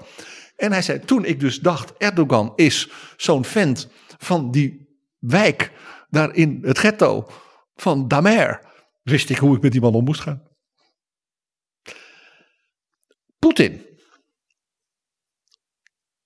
En 0.57 0.73
hij 0.73 0.83
zei, 0.83 1.01
toen 1.01 1.25
ik 1.25 1.41
dus 1.41 1.61
dacht, 1.61 1.93
Erdogan 1.97 2.53
is 2.57 2.91
zo'n 3.17 3.45
vent 3.45 3.89
van 4.19 4.51
die 4.51 4.97
wijk 5.19 5.73
daar 6.09 6.35
in 6.35 6.59
het 6.63 6.79
ghetto 6.79 7.27
van 7.75 8.09
Damer, 8.09 8.61
wist 9.03 9.31
ik 9.31 9.37
hoe 9.37 9.57
ik 9.57 9.63
met 9.63 9.73
die 9.73 9.81
man 9.81 9.95
om 9.95 10.05
moest 10.05 10.21
gaan. 10.21 10.43
Poetin. 13.39 13.87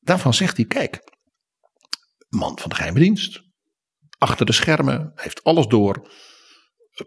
Daarvan 0.00 0.34
zegt 0.34 0.56
hij, 0.56 0.66
kijk, 0.66 1.15
man 2.36 2.58
van 2.58 2.70
de 2.70 2.76
geheime 2.76 3.00
dienst, 3.00 3.42
achter 4.18 4.46
de 4.46 4.52
schermen, 4.52 5.12
heeft 5.14 5.44
alles 5.44 5.66
door, 5.66 6.10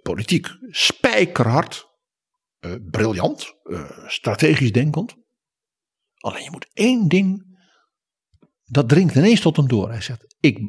politiek 0.01 0.47
spijkerhard, 0.69 1.87
eh, 2.59 2.75
briljant, 2.91 3.53
eh, 3.63 4.07
strategisch 4.07 4.71
denkend. 4.71 5.15
Alleen 6.17 6.43
je 6.43 6.51
moet 6.51 6.69
één 6.73 7.07
ding, 7.07 7.57
dat 8.63 8.89
dringt 8.89 9.15
ineens 9.15 9.41
tot 9.41 9.57
hem 9.57 9.67
door. 9.67 9.89
Hij 9.89 10.01
zegt, 10.01 10.35
ik, 10.39 10.59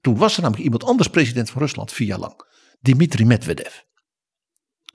toen 0.00 0.16
was 0.16 0.34
er 0.34 0.42
namelijk 0.42 0.64
iemand 0.64 0.84
anders 0.84 1.08
president 1.08 1.50
van 1.50 1.62
Rusland 1.62 1.92
vier 1.92 2.06
jaar 2.06 2.18
lang, 2.18 2.46
Dmitri 2.80 3.24
Medvedev. 3.24 3.80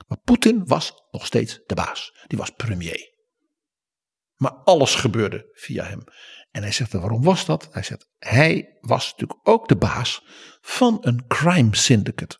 Maar 0.07 0.19
Poetin 0.23 0.65
was 0.65 0.93
nog 1.11 1.25
steeds 1.25 1.59
de 1.65 1.75
baas, 1.75 2.25
die 2.27 2.37
was 2.37 2.49
premier. 2.49 3.15
Maar 4.35 4.51
alles 4.51 4.95
gebeurde 4.95 5.49
via 5.53 5.83
hem. 5.83 6.03
En 6.57 6.63
hij 6.63 6.71
zegt, 6.71 6.93
waarom 6.93 7.23
was 7.23 7.45
dat? 7.45 7.69
Hij 7.71 7.83
zegt, 7.83 8.09
hij 8.19 8.77
was 8.81 9.11
natuurlijk 9.11 9.39
ook 9.43 9.67
de 9.67 9.75
baas 9.75 10.23
van 10.61 10.97
een 11.01 11.27
crime 11.27 11.75
syndicate. 11.75 12.37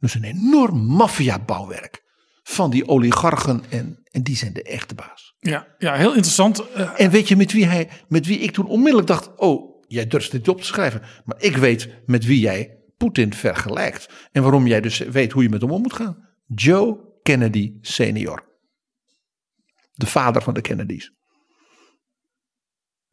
Dus 0.00 0.14
een 0.14 0.24
enorm 0.24 0.78
maffiabouwwerk 0.78 2.02
van 2.42 2.70
die 2.70 2.88
oligarchen 2.88 3.62
en, 3.70 4.00
en 4.10 4.22
die 4.22 4.36
zijn 4.36 4.52
de 4.52 4.62
echte 4.62 4.94
baas. 4.94 5.34
Ja, 5.38 5.74
ja 5.78 5.94
heel 5.94 6.14
interessant. 6.14 6.72
Eh, 6.72 7.00
En 7.00 7.10
weet 7.10 7.28
je 7.28 7.36
met 7.36 7.52
wie, 7.52 7.66
hij, 7.66 7.88
met 8.08 8.26
wie 8.26 8.38
ik 8.38 8.50
toen 8.50 8.66
onmiddellijk 8.66 9.08
dacht, 9.08 9.36
oh, 9.36 9.82
jij 9.86 10.06
durft 10.06 10.32
niet 10.32 10.48
op 10.48 10.60
te 10.60 10.66
schrijven. 10.66 11.02
Maar 11.24 11.42
ik 11.42 11.56
weet 11.56 11.88
met 12.06 12.24
wie 12.24 12.40
jij 12.40 12.78
Poetin 12.96 13.34
vergelijkt. 13.34 14.08
En 14.32 14.42
waarom 14.42 14.66
jij 14.66 14.80
dus 14.80 14.98
weet 14.98 15.32
hoe 15.32 15.42
je 15.42 15.48
met 15.48 15.60
hem 15.60 15.70
om 15.70 15.82
moet 15.82 15.92
gaan. 15.92 16.28
Joe 16.46 17.18
Kennedy 17.22 17.72
senior. 17.80 18.44
De 19.92 20.06
vader 20.06 20.42
van 20.42 20.54
de 20.54 20.60
Kennedys. 20.60 21.14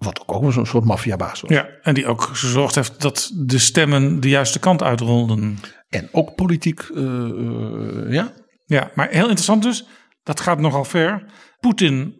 Wat 0.03 0.27
ook 0.27 0.51
zo'n 0.51 0.65
soort 0.65 0.85
maffiabaas 0.85 1.41
was. 1.41 1.49
Ja, 1.49 1.67
en 1.81 1.93
die 1.93 2.07
ook 2.07 2.21
gezorgd 2.21 2.75
heeft 2.75 3.01
dat 3.01 3.31
de 3.35 3.59
stemmen 3.59 4.19
de 4.19 4.29
juiste 4.29 4.59
kant 4.59 4.83
uitrolden. 4.83 5.57
En 5.89 6.09
ook 6.11 6.35
politiek, 6.35 6.89
uh, 6.89 7.03
uh, 7.03 8.11
ja. 8.11 8.33
Ja, 8.65 8.91
maar 8.95 9.09
heel 9.09 9.21
interessant 9.21 9.63
dus. 9.63 9.85
Dat 10.23 10.39
gaat 10.39 10.59
nogal 10.59 10.83
ver. 10.83 11.31
Poetin, 11.59 12.15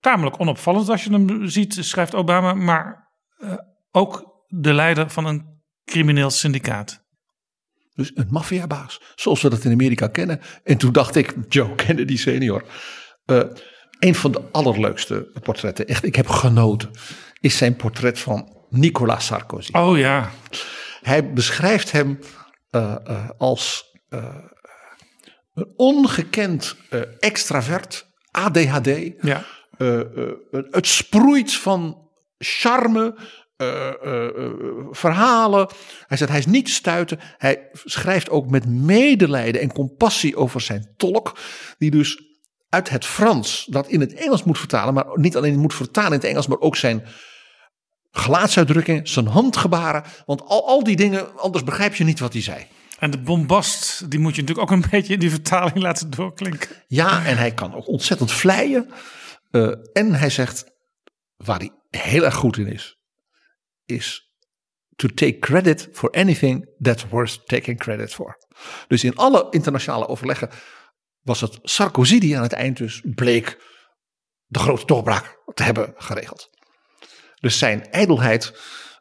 tamelijk 0.00 0.40
onopvallend 0.40 0.88
als 0.88 1.04
je 1.04 1.12
hem 1.12 1.48
ziet, 1.48 1.76
schrijft 1.80 2.14
Obama. 2.14 2.54
Maar 2.54 3.10
uh, 3.38 3.54
ook 3.90 4.24
de 4.46 4.72
leider 4.72 5.10
van 5.10 5.26
een 5.26 5.62
crimineel 5.84 6.30
syndicaat. 6.30 7.08
Dus 7.94 8.10
een 8.14 8.28
maffiabaas, 8.30 9.00
zoals 9.14 9.42
we 9.42 9.48
dat 9.48 9.64
in 9.64 9.72
Amerika 9.72 10.06
kennen. 10.06 10.40
En 10.64 10.76
toen 10.76 10.92
dacht 10.92 11.16
ik, 11.16 11.34
Joe 11.48 11.74
Kennedy 11.74 12.16
senior. 12.16 12.64
Uh, 13.26 13.42
een 14.00 14.14
van 14.14 14.32
de 14.32 14.42
allerleukste 14.52 15.30
portretten, 15.42 15.86
echt, 15.86 16.04
ik 16.04 16.16
heb 16.16 16.28
genoten, 16.28 16.90
is 17.40 17.56
zijn 17.56 17.76
portret 17.76 18.18
van 18.18 18.56
Nicolas 18.70 19.26
Sarkozy. 19.26 19.72
Oh 19.72 19.98
ja. 19.98 20.30
Hij 21.00 21.32
beschrijft 21.32 21.92
hem 21.92 22.18
uh, 22.70 22.94
uh, 23.08 23.28
als 23.38 23.84
een 25.54 25.72
ongekend 25.76 26.76
extravert, 27.18 28.06
ADHD. 28.30 28.88
Ja. 29.20 29.44
het 30.70 30.86
sproeit 30.86 31.54
van 31.54 32.08
charme, 32.38 33.14
uh, 33.60 33.92
uh, 34.04 34.28
verhalen. 34.90 35.68
Hij 36.06 36.16
zegt 36.16 36.30
hij 36.30 36.38
is 36.38 36.46
niet 36.46 36.64
te 36.64 36.72
stuiten. 36.72 37.18
Hij 37.38 37.68
schrijft 37.72 38.30
ook 38.30 38.50
met 38.50 38.68
medelijden 38.68 39.60
en 39.60 39.72
compassie 39.72 40.36
over 40.36 40.60
zijn 40.60 40.94
tolk. 40.96 41.38
Die 41.78 41.90
dus 41.90 42.29
uit 42.70 42.88
het 42.88 43.06
Frans 43.06 43.66
dat 43.70 43.88
in 43.88 44.00
het 44.00 44.14
Engels 44.14 44.44
moet 44.44 44.58
vertalen. 44.58 44.94
Maar 44.94 45.06
niet 45.14 45.36
alleen 45.36 45.58
moet 45.58 45.74
vertalen 45.74 46.12
in 46.12 46.18
het 46.18 46.24
Engels, 46.24 46.46
maar 46.46 46.58
ook 46.58 46.76
zijn 46.76 47.06
gelaatsuitdrukkingen, 48.10 49.06
zijn 49.06 49.26
handgebaren. 49.26 50.04
Want 50.26 50.42
al, 50.42 50.66
al 50.66 50.84
die 50.84 50.96
dingen, 50.96 51.38
anders 51.38 51.64
begrijp 51.64 51.94
je 51.94 52.04
niet 52.04 52.20
wat 52.20 52.32
hij 52.32 52.42
zei. 52.42 52.66
En 52.98 53.10
de 53.10 53.18
bombast, 53.18 54.10
die 54.10 54.18
moet 54.18 54.34
je 54.34 54.40
natuurlijk 54.40 54.70
ook 54.70 54.76
een 54.76 54.90
beetje 54.90 55.12
in 55.12 55.20
die 55.20 55.30
vertaling 55.30 55.78
laten 55.78 56.10
doorklinken. 56.10 56.70
Ja, 56.86 57.24
en 57.24 57.36
hij 57.36 57.54
kan 57.54 57.74
ook 57.74 57.88
ontzettend 57.88 58.32
vleien. 58.32 58.90
Uh, 59.50 59.74
en 59.92 60.14
hij 60.14 60.30
zegt, 60.30 60.64
waar 61.36 61.58
hij 61.58 61.70
heel 61.90 62.24
erg 62.24 62.34
goed 62.34 62.56
in 62.56 62.72
is, 62.72 62.98
is 63.84 64.34
to 64.96 65.08
take 65.08 65.38
credit 65.38 65.88
for 65.92 66.10
anything 66.10 66.68
that's 66.78 67.08
worth 67.08 67.46
taking 67.46 67.78
credit 67.78 68.14
for. 68.14 68.36
Dus 68.88 69.04
in 69.04 69.16
alle 69.16 69.46
internationale 69.50 70.08
overleggen 70.08 70.50
was 71.22 71.40
het 71.40 71.58
Sarkozy 71.62 72.18
die 72.18 72.36
aan 72.36 72.42
het 72.42 72.52
eind 72.52 72.76
dus 72.76 73.02
bleek 73.14 73.58
de 74.46 74.58
grote 74.58 74.86
doorbraak 74.86 75.38
te 75.54 75.62
hebben 75.62 75.94
geregeld. 75.96 76.50
Dus 77.40 77.58
zijn 77.58 77.90
ijdelheid 77.90 78.52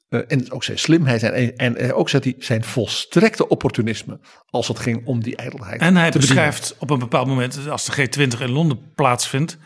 uh, 0.09 0.21
en 0.27 0.51
ook 0.51 0.63
zijn 0.63 0.79
slimheid 0.79 1.23
en, 1.23 1.57
en, 1.57 1.77
en 1.77 1.93
ook 1.93 2.09
hij 2.09 2.35
zijn 2.37 2.63
volstrekte 2.63 3.47
opportunisme 3.47 4.19
als 4.45 4.67
het 4.67 4.79
ging 4.79 5.05
om 5.05 5.23
die 5.23 5.35
ijdelheid. 5.35 5.81
En 5.81 5.95
hij 5.95 6.11
beschrijft 6.11 6.59
bedienen. 6.59 6.81
op 6.81 6.89
een 6.89 6.99
bepaald 6.99 7.27
moment, 7.27 7.67
als 7.67 7.85
de 7.85 8.07
G20 8.07 8.39
in 8.39 8.51
Londen 8.51 8.93
plaatsvindt, 8.93 9.57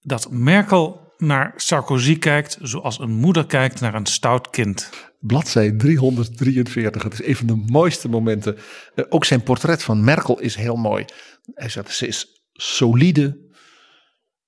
dat 0.00 0.30
Merkel 0.30 1.14
naar 1.16 1.52
Sarkozy 1.56 2.18
kijkt 2.18 2.58
zoals 2.60 2.98
een 2.98 3.10
moeder 3.10 3.46
kijkt 3.46 3.80
naar 3.80 3.94
een 3.94 4.06
stout 4.06 4.50
kind. 4.50 4.90
Bladzij 5.26 5.72
343, 5.72 7.02
het 7.02 7.12
is 7.12 7.26
een 7.26 7.36
van 7.36 7.46
de 7.46 7.64
mooiste 7.66 8.08
momenten. 8.08 8.56
Uh, 8.94 9.04
ook 9.08 9.24
zijn 9.24 9.42
portret 9.42 9.82
van 9.82 10.04
Merkel 10.04 10.40
is 10.40 10.54
heel 10.54 10.76
mooi. 10.76 11.04
Hij 11.54 11.68
zegt, 11.68 11.94
ze 11.94 12.06
is 12.06 12.42
solide, 12.52 13.38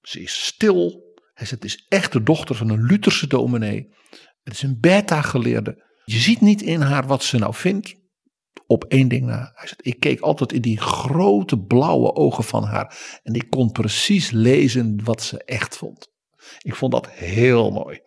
ze 0.01 0.21
is 0.21 0.47
stil. 0.47 1.07
Hij 1.35 1.47
zegt, 1.47 1.63
het 1.63 1.65
is 1.65 1.87
echt 1.89 2.13
de 2.13 2.23
dochter 2.23 2.55
van 2.55 2.69
een 2.69 2.83
Lutherse 2.83 3.27
dominee. 3.27 3.95
Het 4.43 4.55
is 4.55 4.63
een 4.63 4.81
beta-geleerde. 4.81 5.87
Je 6.05 6.19
ziet 6.19 6.41
niet 6.41 6.63
in 6.63 6.81
haar 6.81 7.07
wat 7.07 7.23
ze 7.23 7.39
nou 7.39 7.55
vindt. 7.55 7.97
Op 8.67 8.85
één 8.85 9.09
ding 9.09 9.27
na. 9.27 9.53
Hij 9.55 9.69
zegt, 9.69 9.87
ik 9.87 10.01
keek 10.01 10.21
altijd 10.21 10.53
in 10.53 10.61
die 10.61 10.81
grote 10.81 11.59
blauwe 11.59 12.15
ogen 12.15 12.45
van 12.45 12.65
haar. 12.65 13.19
En 13.23 13.35
ik 13.35 13.51
kon 13.51 13.73
precies 13.73 14.31
lezen 14.31 15.05
wat 15.05 15.23
ze 15.23 15.45
echt 15.45 15.77
vond. 15.77 16.09
Ik 16.59 16.75
vond 16.75 16.93
dat 16.93 17.11
heel 17.11 17.71
mooi. 17.71 18.01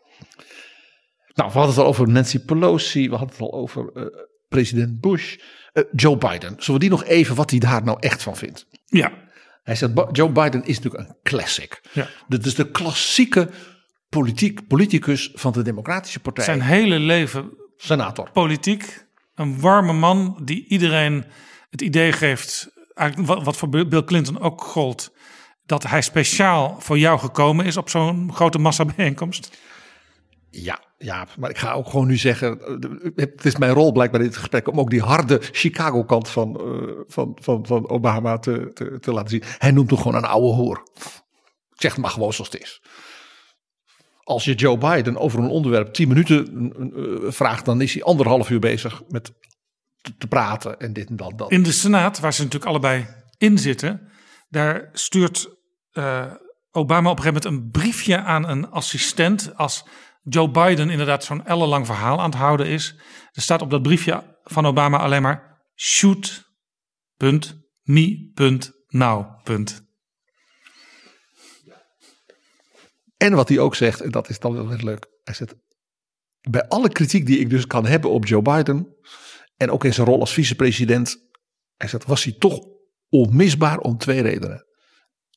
Nou, 1.41 1.53
we 1.53 1.59
hadden 1.59 1.75
het 1.75 1.85
al 1.85 1.89
over 1.89 2.09
Nancy 2.09 2.39
Pelosi. 2.39 3.09
We 3.09 3.15
hadden 3.15 3.29
het 3.29 3.39
al 3.39 3.53
over 3.53 3.89
uh, 3.93 4.05
president 4.47 5.01
Bush. 5.01 5.37
Uh, 5.73 5.83
Joe 5.91 6.17
Biden. 6.17 6.55
Zullen 6.57 6.73
we 6.73 6.79
die 6.79 6.89
nog 6.89 7.03
even 7.03 7.35
wat 7.35 7.49
hij 7.49 7.59
daar 7.59 7.83
nou 7.83 7.97
echt 7.99 8.23
van 8.23 8.35
vindt? 8.35 8.65
Ja. 8.85 9.11
Hij 9.63 9.75
zegt, 9.75 9.91
Joe 10.11 10.29
Biden 10.29 10.65
is 10.65 10.79
natuurlijk 10.79 11.09
een 11.09 11.15
classic. 11.23 11.81
Ja. 11.91 12.07
Dit 12.27 12.45
is 12.45 12.55
de 12.55 12.71
klassieke 12.71 13.49
politiek, 14.09 14.67
politicus 14.67 15.31
van 15.33 15.51
de 15.51 15.61
Democratische 15.61 16.19
Partij. 16.19 16.43
Zijn 16.43 16.61
hele 16.61 16.99
leven 16.99 17.49
senator. 17.77 18.31
Politiek. 18.31 19.05
Een 19.35 19.59
warme 19.59 19.93
man 19.93 20.39
die 20.43 20.67
iedereen 20.67 21.25
het 21.69 21.81
idee 21.81 22.11
geeft, 22.11 22.71
eigenlijk 22.93 23.43
wat 23.43 23.57
voor 23.57 23.69
Bill 23.69 24.03
Clinton 24.03 24.39
ook 24.39 24.61
gold, 24.61 25.11
dat 25.65 25.83
hij 25.83 26.01
speciaal 26.01 26.75
voor 26.79 26.97
jou 26.97 27.19
gekomen 27.19 27.65
is 27.65 27.77
op 27.77 27.89
zo'n 27.89 28.33
grote 28.33 28.57
massabijeenkomst? 28.57 29.57
Ja, 30.53 30.79
ja, 30.97 31.27
maar 31.39 31.49
ik 31.49 31.57
ga 31.57 31.73
ook 31.73 31.89
gewoon 31.89 32.07
nu 32.07 32.17
zeggen, 32.17 32.59
het 33.15 33.45
is 33.45 33.57
mijn 33.57 33.73
rol 33.73 33.91
blijkbaar 33.91 34.21
in 34.21 34.27
dit 34.27 34.37
gesprek 34.37 34.67
om 34.67 34.79
ook 34.79 34.89
die 34.89 35.01
harde 35.01 35.39
Chicago-kant 35.51 36.29
van, 36.29 36.61
uh, 36.61 36.99
van, 37.07 37.37
van, 37.41 37.65
van 37.65 37.89
Obama 37.89 38.37
te, 38.37 38.71
te, 38.73 38.97
te 38.99 39.11
laten 39.11 39.29
zien. 39.29 39.43
Hij 39.57 39.71
noemt 39.71 39.89
hem 39.89 39.99
gewoon 39.99 40.15
een 40.15 40.29
oude 40.29 40.47
hoer. 40.47 40.83
Zeg 41.69 41.91
het 41.91 42.01
maar 42.01 42.11
gewoon 42.11 42.33
zoals 42.33 42.51
het 42.51 42.61
is. 42.61 42.81
Als 44.23 44.45
je 44.45 44.53
Joe 44.53 44.77
Biden 44.77 45.17
over 45.17 45.39
een 45.39 45.49
onderwerp 45.49 45.93
10 45.93 46.07
minuten 46.07 46.71
uh, 46.95 47.31
vraagt, 47.31 47.65
dan 47.65 47.81
is 47.81 47.93
hij 47.93 48.03
anderhalf 48.03 48.49
uur 48.49 48.59
bezig 48.59 49.01
met 49.07 49.33
te, 50.01 50.17
te 50.17 50.27
praten 50.27 50.79
en 50.79 50.93
dit 50.93 51.09
en 51.09 51.15
dat. 51.15 51.51
In 51.51 51.63
de 51.63 51.71
Senaat, 51.71 52.19
waar 52.19 52.33
ze 52.33 52.43
natuurlijk 52.43 52.71
allebei 52.71 53.07
in 53.37 53.57
zitten, 53.57 54.11
daar 54.49 54.89
stuurt 54.93 55.59
Obama 56.71 57.09
op 57.09 57.17
een 57.17 57.23
gegeven 57.23 57.43
moment 57.43 57.45
een 57.45 57.81
briefje 57.81 58.21
aan 58.21 58.49
een 58.49 58.69
assistent 58.69 59.51
als 59.55 59.85
Joe 60.21 60.51
Biden 60.51 60.89
inderdaad 60.89 61.23
zo'n 61.23 61.45
ellenlang 61.45 61.85
verhaal 61.85 62.19
aan 62.19 62.29
het 62.29 62.39
houden 62.39 62.67
is. 62.67 62.95
Er 63.31 63.41
staat 63.41 63.61
op 63.61 63.69
dat 63.69 63.81
briefje 63.81 64.39
van 64.43 64.65
Obama 64.65 64.97
alleen 64.97 65.21
maar 65.21 65.63
shoot, 65.75 66.43
punt, 67.17 67.59
me, 67.81 68.31
punt, 68.33 68.71
punt. 69.43 69.89
En 73.17 73.33
wat 73.33 73.49
hij 73.49 73.59
ook 73.59 73.75
zegt, 73.75 74.01
en 74.01 74.11
dat 74.11 74.29
is 74.29 74.39
dan 74.39 74.53
wel 74.53 74.67
weer 74.67 74.83
leuk. 74.83 75.07
Hij 75.23 75.33
zegt, 75.33 75.55
bij 76.41 76.67
alle 76.67 76.89
kritiek 76.89 77.25
die 77.25 77.39
ik 77.39 77.49
dus 77.49 77.67
kan 77.67 77.85
hebben 77.85 78.09
op 78.11 78.25
Joe 78.25 78.41
Biden, 78.41 78.95
en 79.57 79.71
ook 79.71 79.83
in 79.83 79.93
zijn 79.93 80.07
rol 80.07 80.19
als 80.19 80.33
vicepresident, 80.33 81.17
hij 81.77 81.87
zegt, 81.87 82.05
was 82.05 82.23
hij 82.23 82.33
toch 82.33 82.59
onmisbaar 83.09 83.79
om 83.79 83.97
twee 83.97 84.21
redenen. 84.21 84.65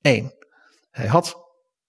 Eén, 0.02 0.32
hij 0.90 1.06
had 1.06 1.44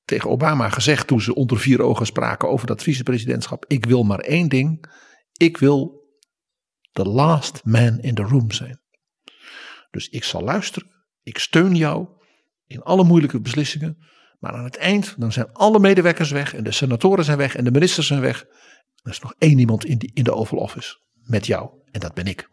tegen 0.06 0.30
Obama 0.30 0.69
gezegd 0.69 1.07
toen 1.07 1.22
ze 1.22 1.36
onder 1.36 1.60
vier 1.60 1.82
ogen 1.82 2.06
spraken 2.06 2.49
over 2.49 2.68
dat 2.68 2.84
vicepresidentschap, 2.84 3.65
ik 3.68 3.86
wil 3.86 4.03
maar 4.03 4.19
één 4.19 4.49
ding, 4.49 4.91
ik 5.32 5.57
wil 5.57 6.03
the 6.91 7.06
last 7.06 7.61
man 7.64 7.99
in 7.99 8.15
the 8.15 8.22
room 8.22 8.52
zijn. 8.52 8.82
Dus 9.91 10.10
ik 10.10 10.23
zal 10.23 10.41
luisteren, 10.41 10.90
ik 11.23 11.38
steun 11.38 11.76
jou 11.76 12.07
in 12.65 12.82
alle 12.82 13.03
moeilijke 13.03 13.41
beslissingen, 13.41 13.98
maar 14.40 14.53
aan 14.53 14.64
het 14.64 14.77
eind, 14.77 15.15
dan 15.18 15.32
zijn 15.32 15.52
alle 15.53 15.80
medewerkers 15.80 16.32
weg 16.32 16.53
en 16.53 16.64
de 16.64 16.72
senatoren 16.72 17.26
zijn 17.26 17.38
weg 17.38 17.56
en 17.56 17.64
de 17.64 17.72
ministers 17.72 18.07
zijn 18.07 18.22
weg. 18.22 18.45
Er 19.03 19.11
is 19.11 19.19
nog 19.19 19.34
één 19.38 19.60
iemand 19.60 19.86
in, 19.86 20.11
in 20.14 20.23
de 20.23 20.34
Oval 20.34 20.60
Office 20.60 20.98
met 21.14 21.45
jou 21.45 21.69
en 21.91 21.99
dat 21.99 22.14
ben 22.14 22.26
ik. 22.26 22.49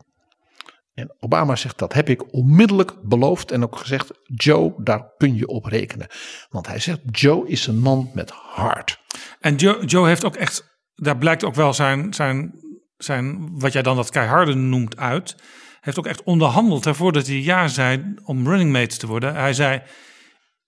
En 0.94 1.14
Obama 1.18 1.56
zegt 1.56 1.78
dat 1.78 1.92
heb 1.92 2.08
ik 2.08 2.32
onmiddellijk 2.32 3.02
beloofd 3.02 3.50
en 3.50 3.62
ook 3.62 3.76
gezegd, 3.76 4.10
Joe, 4.24 4.74
daar 4.76 5.12
kun 5.16 5.36
je 5.36 5.46
op 5.46 5.64
rekenen. 5.64 6.06
Want 6.48 6.66
hij 6.66 6.78
zegt, 6.78 7.00
Joe 7.10 7.48
is 7.48 7.66
een 7.66 7.78
man 7.78 8.10
met 8.14 8.30
hart. 8.30 9.00
En 9.40 9.54
Joe, 9.54 9.84
Joe 9.84 10.06
heeft 10.06 10.24
ook 10.24 10.36
echt, 10.36 10.78
daar 10.94 11.18
blijkt 11.18 11.44
ook 11.44 11.54
wel 11.54 11.74
zijn, 11.74 12.14
zijn, 12.14 12.54
zijn, 12.96 13.50
wat 13.58 13.72
jij 13.72 13.82
dan 13.82 13.96
dat 13.96 14.10
keiharde 14.10 14.54
noemt 14.54 14.96
uit. 14.96 15.36
Heeft 15.80 15.98
ook 15.98 16.06
echt 16.06 16.22
onderhandeld 16.22 16.84
hè, 16.84 16.94
voordat 16.94 17.26
hij 17.26 17.40
ja 17.40 17.68
zei 17.68 18.14
om 18.24 18.48
running 18.48 18.72
mate 18.72 18.96
te 18.96 19.06
worden. 19.06 19.34
Hij 19.34 19.52
zei, 19.52 19.82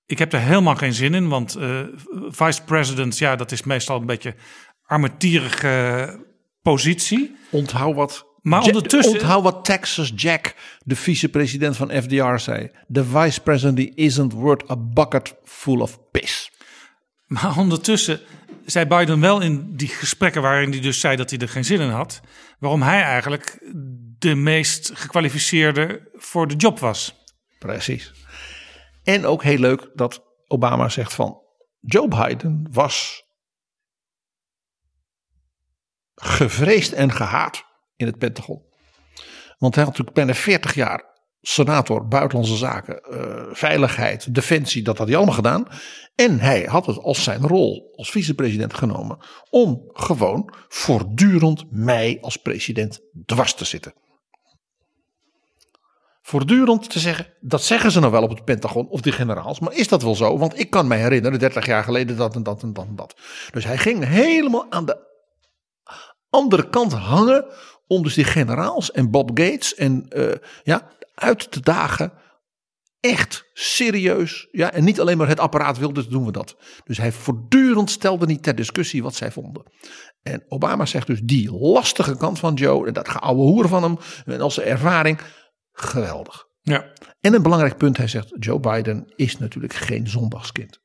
ik 0.07 0.19
heb 0.19 0.33
er 0.33 0.41
helemaal 0.41 0.77
geen 0.77 0.95
zin 0.95 1.15
in, 1.15 1.29
want 1.29 1.57
uh, 1.57 1.81
vice 2.29 2.65
president, 2.65 3.19
ja, 3.19 3.37
dat 3.37 3.53
is 3.53 3.63
meestal 3.63 4.01
een 4.01 4.07
beetje 4.07 4.35
armetierige 4.83 6.27
positie. 6.63 7.37
Onthoud 7.51 7.95
wat. 7.95 8.34
Maar 8.45 8.63
ondertussen. 8.63 9.13
Onthoud 9.13 9.43
wat 9.43 9.65
Texas 9.65 10.13
Jack, 10.17 10.55
de 10.83 10.97
vicepresident 10.97 11.77
van 11.77 11.91
FDR, 11.91 12.37
zei. 12.37 12.71
The 12.93 13.05
vice 13.05 13.41
president 13.41 13.97
isn't 13.97 14.33
worth 14.33 14.71
a 14.71 14.77
bucket 14.77 15.35
full 15.45 15.81
of 15.81 16.11
piss. 16.11 16.51
Maar 17.27 17.59
ondertussen 17.59 18.21
zei 18.65 18.87
Biden 18.87 19.21
wel 19.21 19.41
in 19.41 19.77
die 19.77 19.89
gesprekken 19.89 20.43
waarin 20.43 20.71
hij 20.71 20.81
dus 20.81 21.01
zei 21.01 21.17
dat 21.17 21.31
hij 21.31 21.39
er 21.39 21.49
geen 21.49 21.65
zin 21.65 21.81
in 21.81 21.89
had, 21.89 22.21
waarom 22.59 22.83
hij 22.83 23.03
eigenlijk 23.03 23.59
de 24.19 24.35
meest 24.35 24.91
gekwalificeerde 24.95 26.09
voor 26.15 26.49
de 26.49 26.57
job 26.57 26.79
was. 26.79 27.15
Precies. 27.59 28.13
En 29.03 29.27
ook 29.27 29.43
heel 29.43 29.59
leuk 29.59 29.91
dat 29.95 30.23
Obama 30.47 30.89
zegt 30.89 31.15
van 31.15 31.41
Joe 31.81 32.09
Biden 32.09 32.67
was 32.71 33.25
gevreesd 36.15 36.93
en 36.93 37.13
gehaat 37.13 37.65
in 38.05 38.11
het 38.11 38.19
Pentagon. 38.19 38.63
Want 39.59 39.75
hij 39.75 39.85
had 39.85 39.93
natuurlijk 39.93 40.27
bijna 40.27 40.35
40 40.35 40.75
jaar 40.75 41.13
senator 41.41 42.09
buitenlandse 42.09 42.57
zaken, 42.57 43.03
eh, 43.03 43.43
veiligheid, 43.53 44.35
defensie, 44.35 44.83
dat 44.83 44.99
had 44.99 45.07
hij 45.07 45.17
allemaal 45.17 45.35
gedaan. 45.35 45.67
En 46.15 46.41
hij 46.41 46.63
had 46.63 46.87
het 46.87 46.99
als 46.99 47.23
zijn 47.23 47.47
rol 47.47 47.93
als 47.97 48.11
vicepresident 48.11 48.75
genomen 48.75 49.19
om 49.51 49.83
gewoon 49.93 50.55
voortdurend 50.69 51.65
mij 51.71 52.19
als 52.21 52.37
president 52.37 53.01
dwars 53.27 53.55
te 53.55 53.65
zitten. 53.65 53.95
Voortdurend 56.23 56.91
te 56.91 56.99
zeggen, 56.99 57.27
dat 57.41 57.63
zeggen 57.63 57.91
ze 57.91 58.01
nou 58.01 58.13
wel 58.13 58.23
op 58.23 58.31
het 58.31 58.45
Pentagon 58.45 58.89
of 58.89 59.01
die 59.01 59.13
generaals, 59.13 59.61
maar 59.61 59.75
is 59.75 59.89
dat 59.89 60.03
wel 60.03 60.15
zo? 60.15 60.39
Want 60.39 60.59
ik 60.59 60.71
kan 60.71 60.87
me 60.87 60.95
herinneren, 60.95 61.39
30 61.39 61.67
jaar 61.67 61.85
geleden 61.85 62.17
dat 62.17 62.35
en 62.35 62.43
dat 62.43 62.63
en 62.63 62.73
dat 62.73 62.87
en 62.87 62.97
dat. 62.97 63.17
Dus 63.53 63.65
hij 63.65 63.79
ging 63.79 64.05
helemaal 64.05 64.67
aan 64.71 64.85
de 64.85 65.13
andere 66.31 66.69
kant 66.69 66.93
hangen 66.93 67.45
om 67.87 68.03
dus 68.03 68.15
die 68.15 68.25
generaals 68.25 68.91
en 68.91 69.11
Bob 69.11 69.31
Gates 69.35 69.75
en 69.75 70.07
uh, 70.17 70.33
ja, 70.63 70.91
uit 71.15 71.51
te 71.51 71.61
dagen. 71.61 72.13
Echt 73.01 73.51
serieus. 73.53 74.49
Ja, 74.51 74.73
en 74.73 74.85
niet 74.85 75.01
alleen 75.01 75.19
maar 75.19 75.29
het 75.29 75.41
apparaat 75.41 75.79
wilde, 75.79 75.95
dus 75.95 76.09
doen 76.09 76.25
we 76.25 76.33
dat. 76.33 76.57
Dus 76.85 76.99
hij 76.99 77.13
voortdurend 77.13 77.91
stelde 77.91 78.27
niet 78.27 78.43
ter 78.43 78.55
discussie 78.55 79.03
wat 79.03 79.15
zij 79.15 79.31
vonden. 79.31 79.63
En 80.23 80.45
Obama 80.49 80.87
zegt 80.87 81.07
dus 81.07 81.21
die 81.21 81.53
lastige 81.53 82.17
kant 82.17 82.39
van 82.39 82.55
Joe, 82.55 82.87
en 82.87 82.93
dat 82.93 83.09
geouwe 83.09 83.43
hoer 83.43 83.69
van 83.69 83.83
hem, 83.83 83.99
en 84.25 84.41
als 84.41 84.61
ervaring, 84.61 85.21
geweldig. 85.73 86.47
Ja. 86.61 86.93
En 87.21 87.35
een 87.35 87.43
belangrijk 87.43 87.77
punt, 87.77 87.97
hij 87.97 88.09
zegt, 88.09 88.33
Joe 88.39 88.61
Biden 88.61 89.13
is 89.17 89.39
natuurlijk 89.39 89.75
geen 89.75 90.09
zondagskind. 90.09 90.83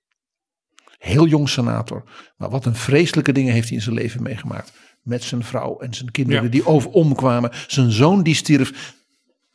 Heel 0.98 1.26
jong 1.26 1.50
senator, 1.50 2.04
maar 2.38 2.50
wat 2.50 2.66
een 2.66 2.76
vreselijke 2.76 3.32
dingen 3.32 3.54
heeft 3.54 3.68
hij 3.68 3.78
in 3.78 3.84
zijn 3.84 3.96
leven 3.96 4.24
meegemaakt 4.24 4.72
met 5.02 5.24
zijn 5.24 5.44
vrouw 5.44 5.80
en 5.80 5.94
zijn 5.94 6.12
kinderen 6.12 6.52
die 6.52 6.66
over 6.66 6.90
omkwamen. 6.90 7.52
Zijn 7.68 7.92
zoon 7.92 8.24
die 8.24 8.36
stierf. 8.36 8.96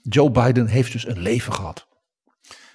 Joe 0.03 0.31
Biden 0.31 0.66
heeft 0.66 0.93
dus 0.93 1.07
een 1.07 1.21
leven 1.21 1.53
gehad. 1.53 1.89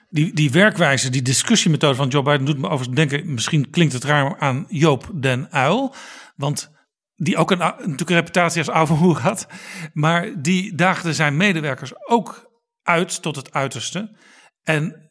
Die, 0.10 0.34
die 0.34 0.52
werkwijze, 0.52 1.10
die 1.10 1.22
discussiemethode 1.22 1.96
van 1.96 2.08
Joe 2.08 2.24
Biden 2.24 2.46
doet 2.46 2.58
me 2.58 2.70
overigens 2.70 2.96
denken, 2.96 3.34
misschien 3.34 3.70
klinkt 3.70 3.94
het 3.94 4.04
raar 4.04 4.40
aan 4.40 4.66
Joop 4.68 5.12
den 5.14 5.52
Uil. 5.52 5.96
Want 6.36 6.72
die 7.16 7.38
ook 7.38 7.52
een, 7.52 7.58
natuurlijk 7.58 8.10
een 8.10 8.16
reputatie 8.16 8.70
als 8.70 8.90
hoer 8.90 9.20
had. 9.20 9.48
Maar 9.94 10.42
die 10.42 10.76
daagde 10.76 11.14
zijn 11.14 11.38
medewerkers 11.38 12.08
ook 12.08 12.52
uit 12.84 13.22
tot 13.22 13.36
het 13.36 13.54
uiterste. 13.54 14.18
En 14.64 15.09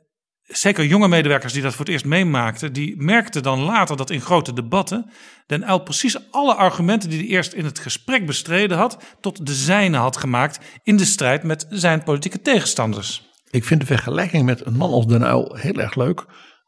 zeker 0.49 0.85
jonge 0.85 1.09
medewerkers 1.09 1.53
die 1.53 1.63
dat 1.63 1.73
voor 1.75 1.85
het 1.85 1.95
eerst 1.95 2.05
meemaakten, 2.05 2.73
die 2.73 3.03
merkten 3.03 3.43
dan 3.43 3.61
later 3.61 3.97
dat 3.97 4.11
in 4.11 4.21
grote 4.21 4.53
debatten 4.53 5.11
Den 5.47 5.69
Uyl 5.69 5.79
precies 5.79 6.31
alle 6.31 6.55
argumenten 6.55 7.11
die 7.11 7.19
hij 7.19 7.29
eerst 7.29 7.53
in 7.53 7.65
het 7.65 7.79
gesprek 7.79 8.27
bestreden 8.27 8.77
had, 8.77 9.17
tot 9.21 9.47
de 9.47 9.55
zijne 9.55 9.97
had 9.97 10.17
gemaakt 10.17 10.59
in 10.83 10.97
de 10.97 11.05
strijd 11.05 11.43
met 11.43 11.67
zijn 11.71 12.03
politieke 12.03 12.43
tegenstanders. 12.43 13.31
Ik 13.51 13.65
vind 13.65 13.81
de 13.81 13.87
vergelijking 13.87 14.45
met 14.45 14.67
een 14.67 14.77
man 14.77 14.91
als 14.91 15.07
Den 15.07 15.23
Uyl 15.23 15.55
heel 15.55 15.75
erg 15.75 15.95
leuk. 15.95 16.25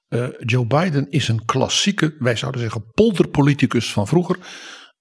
Uh, 0.09 0.27
Joe 0.39 0.67
Biden 0.67 1.11
is 1.11 1.29
een 1.29 1.45
klassieke, 1.45 2.17
wij 2.19 2.37
zouden 2.37 2.61
zeggen 2.61 2.91
polderpoliticus 2.95 3.93
van 3.93 4.07
vroeger, 4.07 4.39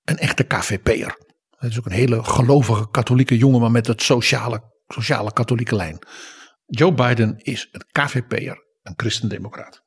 een 0.03 0.18
echte 0.18 0.43
KVP'er. 0.43 1.18
Hij 1.57 1.69
is 1.69 1.77
ook 1.77 1.85
een 1.85 1.91
hele 1.91 2.23
gelovige 2.23 2.89
katholieke 2.91 3.38
jongeman 3.38 3.72
met 3.72 3.88
het 3.88 4.01
sociale, 4.01 4.61
sociale 4.88 5.34
katholieke 5.34 5.76
lijn. 5.76 5.99
Joe 6.65 6.93
Biden 6.93 7.38
is 7.38 7.69
een 7.72 7.85
KVP'er 7.91 8.68
een 8.81 8.93
christendemocraat. 8.95 9.84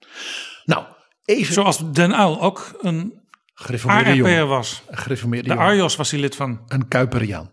Nou, 0.65 0.87
even. 1.25 1.55
Zoals 1.55 1.93
Den 1.93 2.11
Uyl 2.11 2.41
ook 2.41 2.79
een 2.81 3.21
gereformeerde 3.55 4.45
was. 4.45 4.83
Een 4.89 4.99
gereformeerde 4.99 5.49
de 5.49 5.55
Arjos 5.55 5.97
was 5.97 6.11
hij 6.11 6.21
lid 6.21 6.37
van. 6.37 6.63
Een 6.67 6.89
Kuiperiaan. 6.89 7.51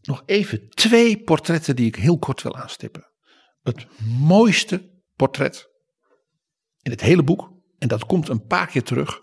Nog 0.00 0.22
even 0.26 0.68
twee 0.68 1.22
portretten 1.22 1.76
die 1.76 1.86
ik 1.86 1.96
heel 1.96 2.18
kort 2.18 2.42
wil 2.42 2.56
aanstippen. 2.56 3.08
Het 3.62 3.86
mooiste 4.18 4.90
portret 5.16 5.68
in 6.82 6.90
het 6.90 7.00
hele 7.00 7.22
boek, 7.22 7.52
en 7.78 7.88
dat 7.88 8.06
komt 8.06 8.28
een 8.28 8.46
paar 8.46 8.66
keer 8.66 8.82
terug, 8.82 9.20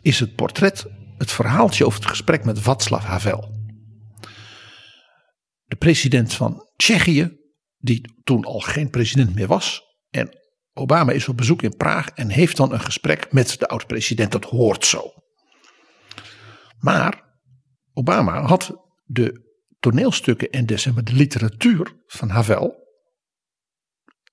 is 0.00 0.20
het 0.20 0.34
portret, 0.34 0.86
het 1.18 1.30
verhaaltje 1.30 1.86
over 1.86 1.98
het 1.98 2.08
gesprek 2.08 2.44
met 2.44 2.58
Václav 2.58 3.04
Havel. 3.04 3.58
De 5.64 5.76
president 5.76 6.34
van 6.34 6.68
Tsjechië, 6.76 7.39
die 7.80 8.14
toen 8.24 8.44
al 8.44 8.60
geen 8.60 8.90
president 8.90 9.34
meer 9.34 9.46
was. 9.46 9.82
En 10.10 10.38
Obama 10.72 11.12
is 11.12 11.28
op 11.28 11.36
bezoek 11.36 11.62
in 11.62 11.76
Praag 11.76 12.08
en 12.08 12.28
heeft 12.28 12.56
dan 12.56 12.72
een 12.72 12.80
gesprek 12.80 13.32
met 13.32 13.58
de 13.58 13.68
oud-president. 13.68 14.32
Dat 14.32 14.44
hoort 14.44 14.86
zo. 14.86 15.12
Maar 16.78 17.24
Obama 17.92 18.42
had 18.42 18.76
de 19.04 19.48
toneelstukken 19.78 20.50
en 20.50 20.66
de, 20.66 21.02
de 21.02 21.12
literatuur 21.12 21.94
van 22.06 22.28
Havel 22.28 22.88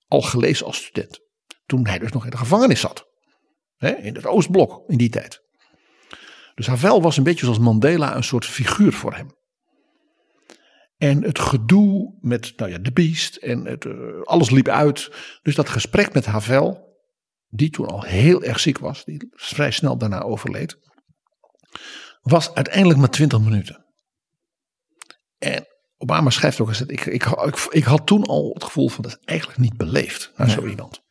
al 0.08 0.22
gelezen 0.22 0.66
als 0.66 0.78
student. 0.86 1.20
Toen 1.66 1.88
hij 1.88 2.00
dus 2.00 2.12
nog 2.12 2.24
in 2.24 2.30
de 2.30 2.38
gevangenis 2.38 2.80
zat. 2.80 3.06
In 3.78 4.16
het 4.16 4.26
Oostblok 4.26 4.90
in 4.90 4.98
die 4.98 5.10
tijd. 5.10 5.42
Dus 6.56 6.68
Havel 6.68 7.02
was 7.02 7.18
een 7.18 7.24
beetje 7.24 7.46
zoals 7.46 7.60
Mandela 7.60 8.16
een 8.16 8.24
soort 8.24 8.46
figuur 8.46 8.94
voor 8.94 9.14
hem. 9.14 9.37
En 10.98 11.24
het 11.24 11.40
gedoe 11.40 12.18
met 12.20 12.54
nou 12.56 12.72
ja, 12.72 12.78
de 12.78 12.92
beest 12.92 13.36
en 13.36 13.66
het, 13.66 13.86
uh, 13.86 14.22
alles 14.24 14.50
liep 14.50 14.68
uit. 14.68 15.12
Dus 15.42 15.56
dat 15.56 15.70
gesprek 15.70 16.14
met 16.14 16.26
Havel, 16.26 16.98
die 17.48 17.70
toen 17.70 17.88
al 17.88 18.02
heel 18.02 18.44
erg 18.44 18.60
ziek 18.60 18.78
was, 18.78 19.06
die 19.06 19.28
vrij 19.32 19.72
snel 19.72 19.98
daarna 19.98 20.22
overleed, 20.22 20.78
was 22.22 22.54
uiteindelijk 22.54 23.00
maar 23.00 23.10
20 23.10 23.40
minuten. 23.40 23.86
En 25.38 25.66
Obama 25.98 26.30
schrijft 26.30 26.60
ook 26.60 26.68
eens: 26.68 26.82
ik, 26.82 27.06
ik, 27.06 27.26
ik, 27.26 27.68
ik 27.70 27.84
had 27.84 28.08
toen 28.08 28.24
al 28.24 28.52
het 28.54 28.64
gevoel 28.64 28.90
van 28.90 29.04
dat 29.04 29.12
is 29.12 29.26
eigenlijk 29.26 29.60
niet 29.60 29.78
beleefd 29.78 30.32
naar 30.36 30.50
zo 30.50 30.66
iemand. 30.66 31.02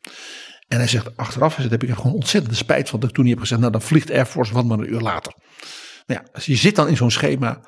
En 0.67 0.77
hij 0.77 0.87
zegt 0.87 1.17
achteraf, 1.17 1.55
hij 1.55 1.65
zegt, 1.67 1.81
heb 1.81 1.89
ik 1.89 1.95
gewoon 1.95 2.13
ontzettende 2.13 2.57
spijt 2.57 2.89
van 2.89 2.99
dat 2.99 3.09
ik 3.09 3.15
toen 3.15 3.23
niet 3.23 3.33
heb 3.33 3.43
gezegd, 3.43 3.61
nou 3.61 3.73
dan 3.73 3.81
vliegt 3.81 4.11
Air 4.11 4.25
Force 4.25 4.53
wat 4.53 4.65
maar 4.65 4.79
een 4.79 4.93
uur 4.93 5.01
later. 5.01 5.33
Nou 6.05 6.21
ja, 6.21 6.31
dus 6.31 6.45
je 6.45 6.55
zit 6.55 6.75
dan 6.75 6.87
in 6.87 6.95
zo'n 6.95 7.11
schema 7.11 7.61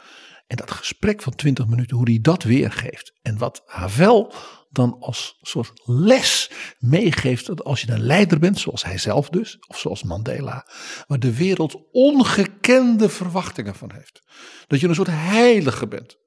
en 0.50 0.56
dat 0.56 0.72
gesprek 0.72 1.22
van 1.22 1.36
20 1.36 1.68
minuten, 1.68 1.98
hoe 1.98 2.10
hij 2.10 2.20
dat 2.22 2.44
weergeeft. 2.44 3.14
En 3.22 3.38
wat 3.38 3.62
Havel 3.66 4.34
dan 4.70 5.00
als 5.00 5.38
soort 5.42 5.82
les 5.86 6.52
meegeeft. 6.80 7.46
Dat 7.46 7.64
als 7.64 7.82
je 7.82 7.92
een 7.92 8.04
leider 8.04 8.40
bent, 8.40 8.60
zoals 8.60 8.84
hij 8.84 8.98
zelf 8.98 9.30
dus, 9.30 9.58
of 9.68 9.80
zoals 9.80 10.04
Mandela. 10.04 10.68
Waar 11.08 11.20
de 11.20 11.36
wereld 11.36 11.78
ongekende 11.92 13.10
verwachtingen 13.10 13.76
van 13.76 13.92
heeft. 13.94 14.22
Dat 14.68 14.80
je 14.80 14.88
een 14.88 14.96
soort 14.96 15.08
heilige 15.12 15.88
bent. 15.88 16.18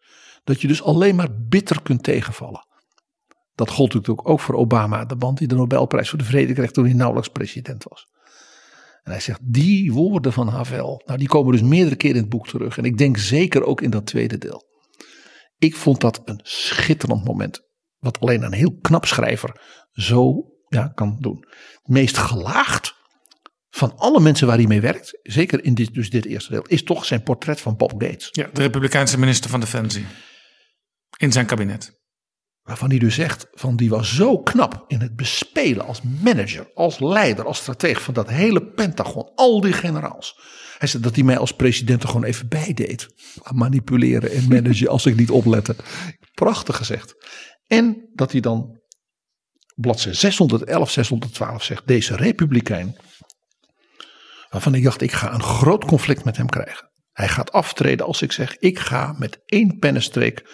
Dat 0.44 0.60
je 0.60 0.68
dus 0.68 0.82
alleen 0.82 1.14
maar 1.14 1.46
bitter 1.48 1.82
kunt 1.82 2.02
tegenvallen. 2.02 2.66
Dat 3.54 3.70
gold 3.70 3.94
natuurlijk 3.94 4.28
ook 4.28 4.40
voor 4.40 4.54
Obama, 4.54 5.04
de 5.04 5.16
band 5.16 5.38
die 5.38 5.48
de 5.48 5.54
Nobelprijs 5.54 6.08
voor 6.08 6.18
de 6.18 6.24
Vrede 6.24 6.52
kreeg 6.52 6.70
toen 6.70 6.84
hij 6.84 6.94
nauwelijks 6.94 7.28
president 7.30 7.84
was. 7.88 8.11
En 9.02 9.10
hij 9.10 9.20
zegt, 9.20 9.40
die 9.42 9.92
woorden 9.92 10.32
van 10.32 10.48
Havel, 10.48 11.02
nou 11.06 11.18
die 11.18 11.28
komen 11.28 11.52
dus 11.52 11.62
meerdere 11.62 11.96
keren 11.96 12.16
in 12.16 12.22
het 12.22 12.30
boek 12.30 12.48
terug. 12.48 12.78
En 12.78 12.84
ik 12.84 12.98
denk 12.98 13.18
zeker 13.18 13.64
ook 13.64 13.80
in 13.80 13.90
dat 13.90 14.06
tweede 14.06 14.38
deel. 14.38 14.70
Ik 15.58 15.76
vond 15.76 16.00
dat 16.00 16.22
een 16.24 16.40
schitterend 16.42 17.24
moment. 17.24 17.60
Wat 17.98 18.20
alleen 18.20 18.42
een 18.42 18.52
heel 18.52 18.78
knap 18.80 19.04
schrijver 19.04 19.60
zo 19.92 20.52
ja, 20.68 20.88
kan 20.88 21.16
doen. 21.20 21.46
Het 21.48 21.88
meest 21.88 22.16
gelaagd 22.16 22.94
van 23.70 23.96
alle 23.96 24.20
mensen 24.20 24.46
waar 24.46 24.56
hij 24.56 24.66
mee 24.66 24.80
werkt, 24.80 25.18
zeker 25.22 25.64
in 25.64 25.74
dit, 25.74 25.94
dus 25.94 26.10
dit 26.10 26.24
eerste 26.24 26.50
deel, 26.50 26.66
is 26.66 26.82
toch 26.82 27.04
zijn 27.04 27.22
portret 27.22 27.60
van 27.60 27.76
Bob 27.76 27.92
Gates. 27.92 28.28
Ja, 28.30 28.48
de 28.52 28.60
Republikeinse 28.60 29.18
minister 29.18 29.50
van 29.50 29.60
Defensie. 29.60 30.06
In 31.16 31.32
zijn 31.32 31.46
kabinet. 31.46 32.01
Waarvan 32.72 32.90
hij 32.90 32.98
dus 32.98 33.14
zegt, 33.14 33.46
van 33.52 33.76
die 33.76 33.90
was 33.90 34.14
zo 34.14 34.38
knap 34.38 34.84
in 34.88 35.00
het 35.00 35.16
bespelen 35.16 35.86
als 35.86 36.00
manager, 36.02 36.70
als 36.74 36.98
leider, 36.98 37.44
als 37.44 37.58
stratege 37.58 38.00
van 38.00 38.14
dat 38.14 38.28
hele 38.28 38.66
Pentagon, 38.66 39.30
al 39.34 39.60
die 39.60 39.72
generaals. 39.72 40.38
Hij 40.78 40.88
zei 40.88 41.02
dat 41.02 41.14
hij 41.14 41.24
mij 41.24 41.38
als 41.38 41.52
president 41.52 42.02
er 42.02 42.08
gewoon 42.08 42.24
even 42.24 42.48
bij 42.48 42.74
deed. 42.74 43.08
Manipuleren 43.54 44.30
en 44.30 44.48
managen 44.48 44.88
als 44.88 45.06
ik 45.06 45.16
niet 45.16 45.30
oplette. 45.30 45.76
Prachtig 46.34 46.76
gezegd. 46.76 47.14
En 47.66 48.10
dat 48.14 48.32
hij 48.32 48.40
dan 48.40 48.80
bladzijde 49.74 50.18
611, 50.18 50.90
612 50.90 51.62
zegt, 51.62 51.86
deze 51.86 52.16
republikein, 52.16 52.96
waarvan 54.50 54.74
ik 54.74 54.84
dacht 54.84 55.00
ik 55.00 55.12
ga 55.12 55.34
een 55.34 55.42
groot 55.42 55.84
conflict 55.84 56.24
met 56.24 56.36
hem 56.36 56.48
krijgen. 56.48 56.90
Hij 57.12 57.28
gaat 57.28 57.52
aftreden 57.52 58.06
als 58.06 58.22
ik 58.22 58.32
zeg, 58.32 58.58
ik 58.58 58.78
ga 58.78 59.14
met 59.18 59.42
één 59.44 59.78
pennenstreek 59.78 60.44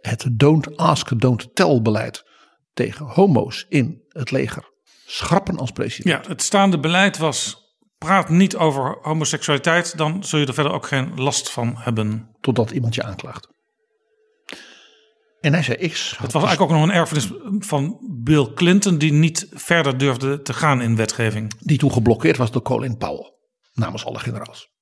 het 0.00 0.26
don't 0.32 0.76
ask, 0.76 1.20
don't 1.20 1.54
tell 1.54 1.82
beleid 1.82 2.24
tegen 2.72 3.06
homo's 3.06 3.66
in 3.68 4.02
het 4.08 4.30
leger 4.30 4.74
schrappen 5.06 5.58
als 5.58 5.70
president. 5.70 6.24
Ja, 6.24 6.30
het 6.30 6.42
staande 6.42 6.78
beleid 6.78 7.18
was 7.18 7.64
praat 7.98 8.28
niet 8.28 8.56
over 8.56 8.98
homoseksualiteit, 9.02 9.96
dan 9.96 10.24
zul 10.24 10.38
je 10.38 10.46
er 10.46 10.54
verder 10.54 10.72
ook 10.72 10.86
geen 10.86 11.20
last 11.20 11.50
van 11.50 11.74
hebben. 11.76 12.36
Totdat 12.40 12.70
iemand 12.70 12.94
je 12.94 13.02
aanklaagt. 13.02 13.48
En 15.40 15.52
hij 15.52 15.62
zei, 15.62 15.76
ik 15.76 15.92
Het 16.18 16.32
was 16.32 16.42
eigenlijk 16.44 16.60
ook 16.60 16.78
nog 16.78 16.82
een 16.82 16.94
erfenis 16.94 17.30
van 17.58 17.98
Bill 18.22 18.52
Clinton, 18.54 18.98
die 18.98 19.12
niet 19.12 19.46
verder 19.50 19.98
durfde 19.98 20.42
te 20.42 20.52
gaan 20.52 20.82
in 20.82 20.96
wetgeving. 20.96 21.52
die 21.58 21.78
toen 21.78 21.92
geblokkeerd 21.92 22.36
was 22.36 22.50
door 22.50 22.62
Colin 22.62 22.96
Powell, 22.96 23.32
namens 23.72 24.04
alle 24.04 24.18
generaals. 24.18 24.74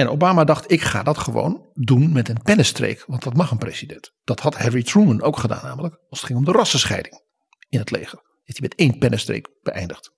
En 0.00 0.08
Obama 0.08 0.44
dacht, 0.44 0.70
ik 0.70 0.82
ga 0.82 1.02
dat 1.02 1.18
gewoon 1.18 1.70
doen 1.74 2.12
met 2.12 2.28
een 2.28 2.42
pennenstreek, 2.42 3.04
want 3.06 3.22
dat 3.22 3.34
mag 3.34 3.50
een 3.50 3.58
president. 3.58 4.12
Dat 4.24 4.40
had 4.40 4.56
Harry 4.56 4.82
Truman 4.82 5.22
ook 5.22 5.36
gedaan 5.36 5.64
namelijk, 5.64 5.94
als 6.08 6.18
het 6.18 6.26
ging 6.26 6.38
om 6.38 6.44
de 6.44 6.52
rassenscheiding 6.52 7.22
in 7.68 7.78
het 7.78 7.90
leger. 7.90 8.22
Heeft 8.44 8.58
hij 8.58 8.68
met 8.68 8.74
één 8.74 8.98
pennenstreek 8.98 9.48
beëindigd. 9.62 10.12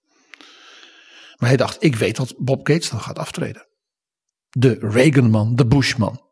Maar 1.37 1.49
hij 1.49 1.57
dacht, 1.57 1.83
ik 1.83 1.97
weet 1.97 2.17
dat 2.17 2.35
Bob 2.39 2.67
Gates 2.67 2.91
dan 2.91 3.01
gaat 3.01 3.19
aftreden. 3.19 3.67
De 4.51 4.77
Reagan-man, 4.81 5.57
de 5.57 5.67
Bush-man. 5.67 6.23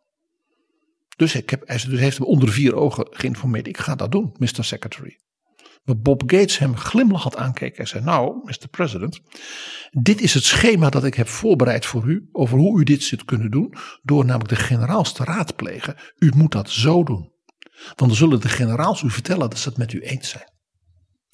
Dus, 1.17 1.35
ik 1.35 1.51
heb, 1.51 1.69
hij 1.69 1.77
dus 1.89 2.01
heeft 2.01 2.19
hem 2.19 2.27
onder 2.27 2.49
vier 2.49 2.75
ogen 2.75 3.07
geïnformeerd. 3.11 3.67
Ik 3.67 3.79
ga 3.79 3.95
dat 3.95 4.13
doen, 4.13 4.35
Mr. 4.39 4.65
Secretary. 4.65 5.19
Maar 5.83 5.99
Bob 5.99 6.23
Gates 6.27 6.59
hem 6.59 6.77
glimlachend 6.77 7.37
aankeek 7.37 7.79
en 7.79 7.89
zei: 7.89 8.05
Nou, 8.05 8.41
Mr. 8.45 8.69
President, 8.71 9.21
dit 9.91 10.21
is 10.21 10.35
het 10.35 10.45
schema 10.45 10.91
dat 10.91 11.05
ik 11.05 11.15
heb 11.15 11.29
voorbereid 11.29 11.87
voor 11.87 12.05
u. 12.05 12.29
over 12.33 12.59
hoe 12.59 12.81
u 12.81 12.85
dit 12.85 13.03
zult 13.03 13.25
kunnen 13.25 13.51
doen. 13.51 13.75
door 14.03 14.25
namelijk 14.25 14.49
de 14.49 14.65
generaals 14.65 15.13
te 15.13 15.25
raadplegen. 15.25 15.97
U 16.19 16.33
moet 16.37 16.53
dat 16.53 16.71
zo 16.71 17.05
doen. 17.05 17.33
Want 17.85 17.97
dan 17.97 18.15
zullen 18.15 18.41
de 18.41 18.49
generaals 18.49 19.03
u 19.03 19.11
vertellen 19.11 19.51
dat 19.51 19.59
ze 19.59 19.69
het 19.69 19.79
met 19.79 19.93
u 19.93 20.01
eens 20.01 20.29
zijn. 20.29 20.53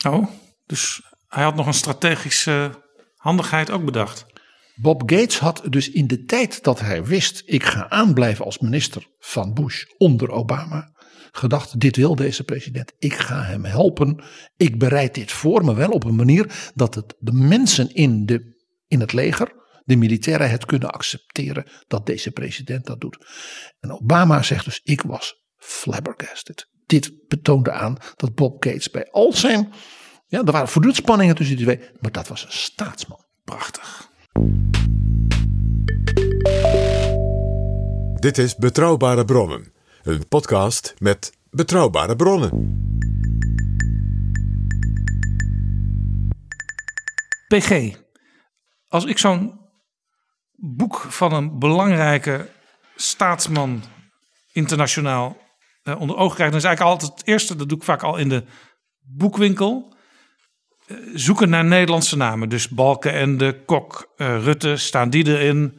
Oh, 0.07 0.27
dus 0.67 1.03
hij 1.27 1.45
had 1.45 1.55
nog 1.55 1.67
een 1.67 1.75
strategische 1.75 2.83
handigheid 3.17 3.71
ook 3.71 3.85
bedacht. 3.85 4.27
Bob 4.75 5.03
Gates 5.11 5.39
had 5.39 5.63
dus 5.69 5.91
in 5.91 6.07
de 6.07 6.25
tijd 6.25 6.63
dat 6.63 6.81
hij 6.81 7.05
wist: 7.05 7.43
ik 7.45 7.65
ga 7.65 7.89
aanblijven 7.89 8.45
als 8.45 8.59
minister 8.59 9.07
van 9.19 9.55
Bush 9.55 9.85
onder 9.97 10.31
Obama, 10.31 10.93
gedacht: 11.33 11.81
dit 11.81 11.97
wil 11.97 12.17
deze 12.17 12.45
president. 12.45 12.93
Ik 12.99 13.15
ga 13.15 13.43
hem 13.43 13.65
helpen. 13.65 14.23
Ik 14.57 14.79
bereid 14.79 15.15
dit 15.15 15.33
voor, 15.33 15.65
maar 15.65 15.75
wel 15.75 15.91
op 15.91 16.05
een 16.05 16.15
manier 16.15 16.71
dat 16.75 16.95
het 16.95 17.15
de 17.19 17.33
mensen 17.33 17.95
in, 17.95 18.27
de, 18.27 18.65
in 18.87 19.01
het 19.01 19.13
leger, 19.13 19.53
de 19.85 19.97
militairen, 19.97 20.51
het 20.51 20.67
kunnen 20.67 20.91
accepteren 20.91 21.67
dat 21.87 22.07
deze 22.07 22.31
president 22.31 22.87
dat 22.87 23.01
doet. 23.01 23.19
En 23.81 23.93
Obama 23.93 24.43
zegt 24.43 24.65
dus: 24.65 24.81
ik 24.83 25.03
was 25.03 25.45
flabbergasted. 25.57 26.69
Dit 26.87 27.13
betoonde 27.29 27.73
aan 27.73 27.97
dat 28.17 28.35
Bob 28.35 28.65
Gates 28.65 28.91
bij 28.91 29.11
al 29.11 29.33
zijn. 29.33 29.73
Ja, 30.29 30.39
er 30.39 30.53
waren 30.53 30.69
voortdurend 30.69 31.03
spanningen 31.03 31.35
tussen 31.35 31.57
die 31.57 31.65
twee, 31.65 31.81
maar 32.01 32.13
dat 32.13 32.29
was 32.29 32.45
een 32.45 32.53
staatsman. 32.53 33.25
Prachtig. 33.45 34.11
Dit 38.15 38.39
is 38.39 38.57
Betrouwbare 38.57 39.25
Bronnen, 39.25 39.73
een 40.07 40.29
podcast 40.29 40.95
met 40.99 41.33
betrouwbare 41.51 42.17
bronnen. 42.17 42.51
PG, 47.49 47.97
als 48.89 49.05
ik 49.05 49.19
zo'n 49.19 49.61
boek 50.53 50.97
van 50.97 51.33
een 51.33 51.59
belangrijke 51.59 52.49
staatsman 52.97 53.83
internationaal 54.53 55.37
eh, 55.83 56.01
onder 56.01 56.17
ogen 56.17 56.35
krijg, 56.35 56.51
dan 56.51 56.59
is 56.59 56.67
eigenlijk 56.67 56.95
altijd 56.95 57.19
het 57.19 57.29
eerste, 57.29 57.57
dat 57.57 57.69
doe 57.69 57.79
ik 57.79 57.85
vaak 57.85 58.03
al 58.03 58.17
in 58.17 58.29
de 58.29 58.45
boekwinkel, 59.01 59.97
eh, 60.87 60.97
zoeken 61.15 61.49
naar 61.49 61.65
Nederlandse 61.65 62.17
namen. 62.17 62.49
Dus 62.49 62.69
Balkenende, 62.69 63.65
Kok, 63.65 64.13
eh, 64.17 64.45
Rutte, 64.45 64.77
staan 64.77 65.11
die 65.11 65.27
erin? 65.27 65.79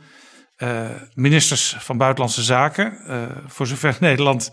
Eh, 0.57 0.89
ministers 1.13 1.75
van 1.79 1.97
Buitenlandse 1.97 2.43
Zaken, 2.43 2.99
eh, 3.05 3.37
voor 3.45 3.67
zover 3.67 3.97
Nederland 4.09 4.51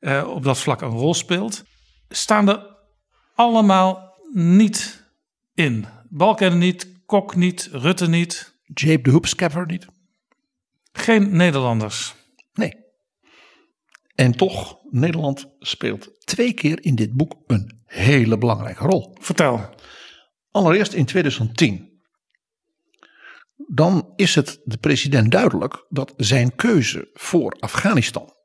eh, 0.00 0.28
op 0.28 0.42
dat 0.42 0.58
vlak 0.58 0.80
een 0.80 0.88
rol 0.88 1.14
speelt, 1.14 1.64
staan 2.08 2.48
er 2.48 2.76
allemaal 3.34 4.18
niet 4.32 5.04
in. 5.54 5.86
Balkenende 6.08 6.64
niet, 6.64 6.96
Kok 7.06 7.36
niet, 7.36 7.68
Rutte 7.72 8.08
niet. 8.08 8.60
Jape 8.74 9.02
de 9.02 9.10
Hoopscapper 9.10 9.66
niet. 9.66 9.86
Geen 10.92 11.36
Nederlanders. 11.36 12.14
Nee. 12.52 12.74
En 14.14 14.32
toch, 14.32 14.78
Nederland 14.90 15.46
speelt 15.58 16.24
twee 16.24 16.52
keer 16.52 16.84
in 16.84 16.94
dit 16.94 17.12
boek 17.12 17.34
een 17.46 17.80
hele 17.84 18.38
belangrijke 18.38 18.84
rol. 18.84 19.16
Vertel. 19.20 19.74
Allereerst 20.50 20.92
in 20.92 21.04
2010. 21.04 21.87
Dan 23.70 24.12
is 24.16 24.34
het 24.34 24.60
de 24.64 24.76
president 24.76 25.32
duidelijk 25.32 25.86
dat 25.88 26.14
zijn 26.16 26.54
keuze 26.54 27.10
voor 27.12 27.56
Afghanistan 27.58 28.36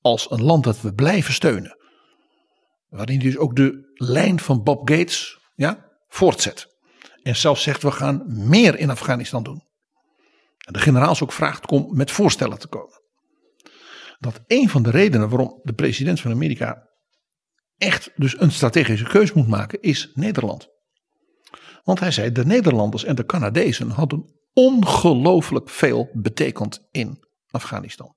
als 0.00 0.30
een 0.30 0.42
land 0.42 0.64
dat 0.64 0.80
we 0.80 0.94
blijven 0.94 1.34
steunen, 1.34 1.76
waarin 2.88 3.18
hij 3.18 3.26
dus 3.26 3.36
ook 3.36 3.56
de 3.56 3.92
lijn 3.94 4.40
van 4.40 4.62
Bob 4.62 4.88
Gates 4.90 5.38
ja, 5.54 5.90
voortzet. 6.08 6.66
En 7.22 7.36
zelfs 7.36 7.62
zegt 7.62 7.82
we 7.82 7.90
gaan 7.90 8.24
meer 8.48 8.78
in 8.78 8.90
Afghanistan 8.90 9.42
doen. 9.42 9.64
En 10.66 10.72
de 10.72 10.78
generaals 10.78 11.22
ook 11.22 11.32
vraagt 11.32 11.70
om 11.70 11.96
met 11.96 12.10
voorstellen 12.10 12.58
te 12.58 12.68
komen. 12.68 13.02
Dat 14.18 14.40
een 14.46 14.68
van 14.68 14.82
de 14.82 14.90
redenen 14.90 15.28
waarom 15.28 15.60
de 15.62 15.72
president 15.72 16.20
van 16.20 16.30
Amerika 16.30 16.88
echt 17.76 18.10
dus 18.16 18.40
een 18.40 18.52
strategische 18.52 19.06
keus 19.06 19.32
moet 19.32 19.48
maken 19.48 19.80
is 19.80 20.10
Nederland. 20.14 20.75
Want 21.86 22.00
hij 22.00 22.10
zei, 22.10 22.32
de 22.32 22.46
Nederlanders 22.46 23.04
en 23.04 23.14
de 23.14 23.26
Canadezen 23.26 23.90
hadden 23.90 24.24
ongelooflijk 24.52 25.68
veel 25.68 26.10
betekend 26.12 26.88
in 26.90 27.24
Afghanistan. 27.50 28.14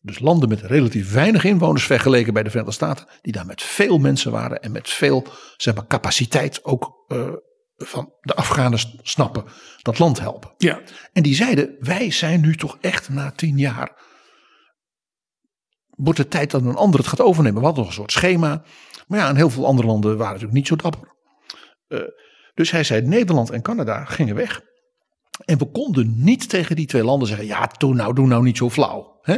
Dus 0.00 0.18
landen 0.18 0.48
met 0.48 0.60
relatief 0.60 1.12
weinig 1.12 1.44
inwoners 1.44 1.86
vergeleken 1.86 2.32
bij 2.32 2.42
de 2.42 2.50
Verenigde 2.50 2.76
Staten, 2.76 3.06
die 3.20 3.32
daar 3.32 3.46
met 3.46 3.62
veel 3.62 3.98
mensen 3.98 4.32
waren 4.32 4.62
en 4.62 4.72
met 4.72 4.88
veel 4.88 5.24
zeg 5.56 5.74
maar, 5.74 5.86
capaciteit 5.86 6.64
ook 6.64 7.04
uh, 7.08 7.32
van 7.76 8.12
de 8.20 8.34
Afghanen 8.34 8.78
snappen, 9.02 9.44
dat 9.82 9.98
land 9.98 10.20
helpen. 10.20 10.54
Ja. 10.56 10.80
En 11.12 11.22
die 11.22 11.34
zeiden, 11.34 11.76
wij 11.80 12.10
zijn 12.10 12.40
nu 12.40 12.56
toch 12.56 12.78
echt 12.80 13.08
na 13.08 13.30
tien 13.30 13.58
jaar, 13.58 14.04
wordt 15.86 16.18
het 16.18 16.30
tijd 16.30 16.50
dat 16.50 16.62
een 16.62 16.76
ander 16.76 17.00
het 17.00 17.08
gaat 17.08 17.20
overnemen. 17.20 17.58
We 17.58 17.66
hadden 17.66 17.84
nog 17.84 17.92
een 17.92 17.98
soort 17.98 18.12
schema, 18.12 18.64
maar 19.06 19.18
ja, 19.18 19.28
in 19.28 19.36
heel 19.36 19.50
veel 19.50 19.66
andere 19.66 19.88
landen 19.88 20.10
waren 20.10 20.32
natuurlijk 20.32 20.58
niet 20.58 20.66
zo 20.66 20.76
dapper. 20.76 21.14
Uh, 21.88 22.00
dus 22.56 22.70
hij 22.70 22.84
zei, 22.84 23.00
Nederland 23.00 23.50
en 23.50 23.62
Canada 23.62 24.04
gingen 24.04 24.34
weg. 24.34 24.60
En 25.44 25.58
we 25.58 25.70
konden 25.70 26.24
niet 26.24 26.48
tegen 26.48 26.76
die 26.76 26.86
twee 26.86 27.04
landen 27.04 27.28
zeggen, 27.28 27.46
ja, 27.46 27.70
doe 27.76 27.94
nou, 27.94 28.14
doe 28.14 28.26
nou 28.26 28.42
niet 28.42 28.56
zo 28.56 28.70
flauw. 28.70 29.18
Hè? 29.22 29.36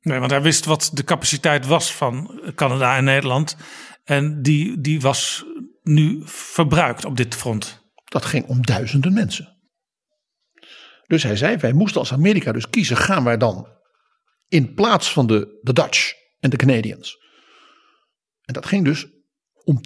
Nee, 0.00 0.18
want 0.18 0.30
hij 0.30 0.42
wist 0.42 0.64
wat 0.64 0.90
de 0.92 1.04
capaciteit 1.04 1.66
was 1.66 1.94
van 1.94 2.40
Canada 2.54 2.96
en 2.96 3.04
Nederland. 3.04 3.56
En 4.04 4.42
die, 4.42 4.80
die 4.80 5.00
was 5.00 5.44
nu 5.82 6.22
verbruikt 6.24 7.04
op 7.04 7.16
dit 7.16 7.34
front. 7.34 7.82
Dat 8.04 8.24
ging 8.24 8.46
om 8.46 8.62
duizenden 8.62 9.12
mensen. 9.12 9.56
Dus 11.06 11.22
hij 11.22 11.36
zei, 11.36 11.56
wij 11.56 11.72
moesten 11.72 12.00
als 12.00 12.12
Amerika 12.12 12.52
dus 12.52 12.70
kiezen, 12.70 12.96
gaan 12.96 13.24
wij 13.24 13.36
dan 13.36 13.68
in 14.48 14.74
plaats 14.74 15.12
van 15.12 15.26
de, 15.26 15.58
de 15.62 15.72
Dutch 15.72 16.12
en 16.40 16.50
de 16.50 16.56
Canadians. 16.56 17.18
En 18.42 18.54
dat 18.54 18.66
ging 18.66 18.84
dus 18.84 19.06
om 19.64 19.80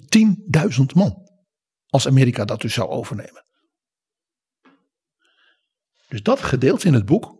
10.000 0.78 0.84
man. 0.94 1.27
Als 1.88 2.06
Amerika 2.06 2.44
dat 2.44 2.60
dus 2.60 2.74
zou 2.74 2.88
overnemen. 2.88 3.44
Dus 6.08 6.22
dat 6.22 6.40
gedeelte 6.40 6.86
in 6.86 6.94
het 6.94 7.04
boek 7.04 7.36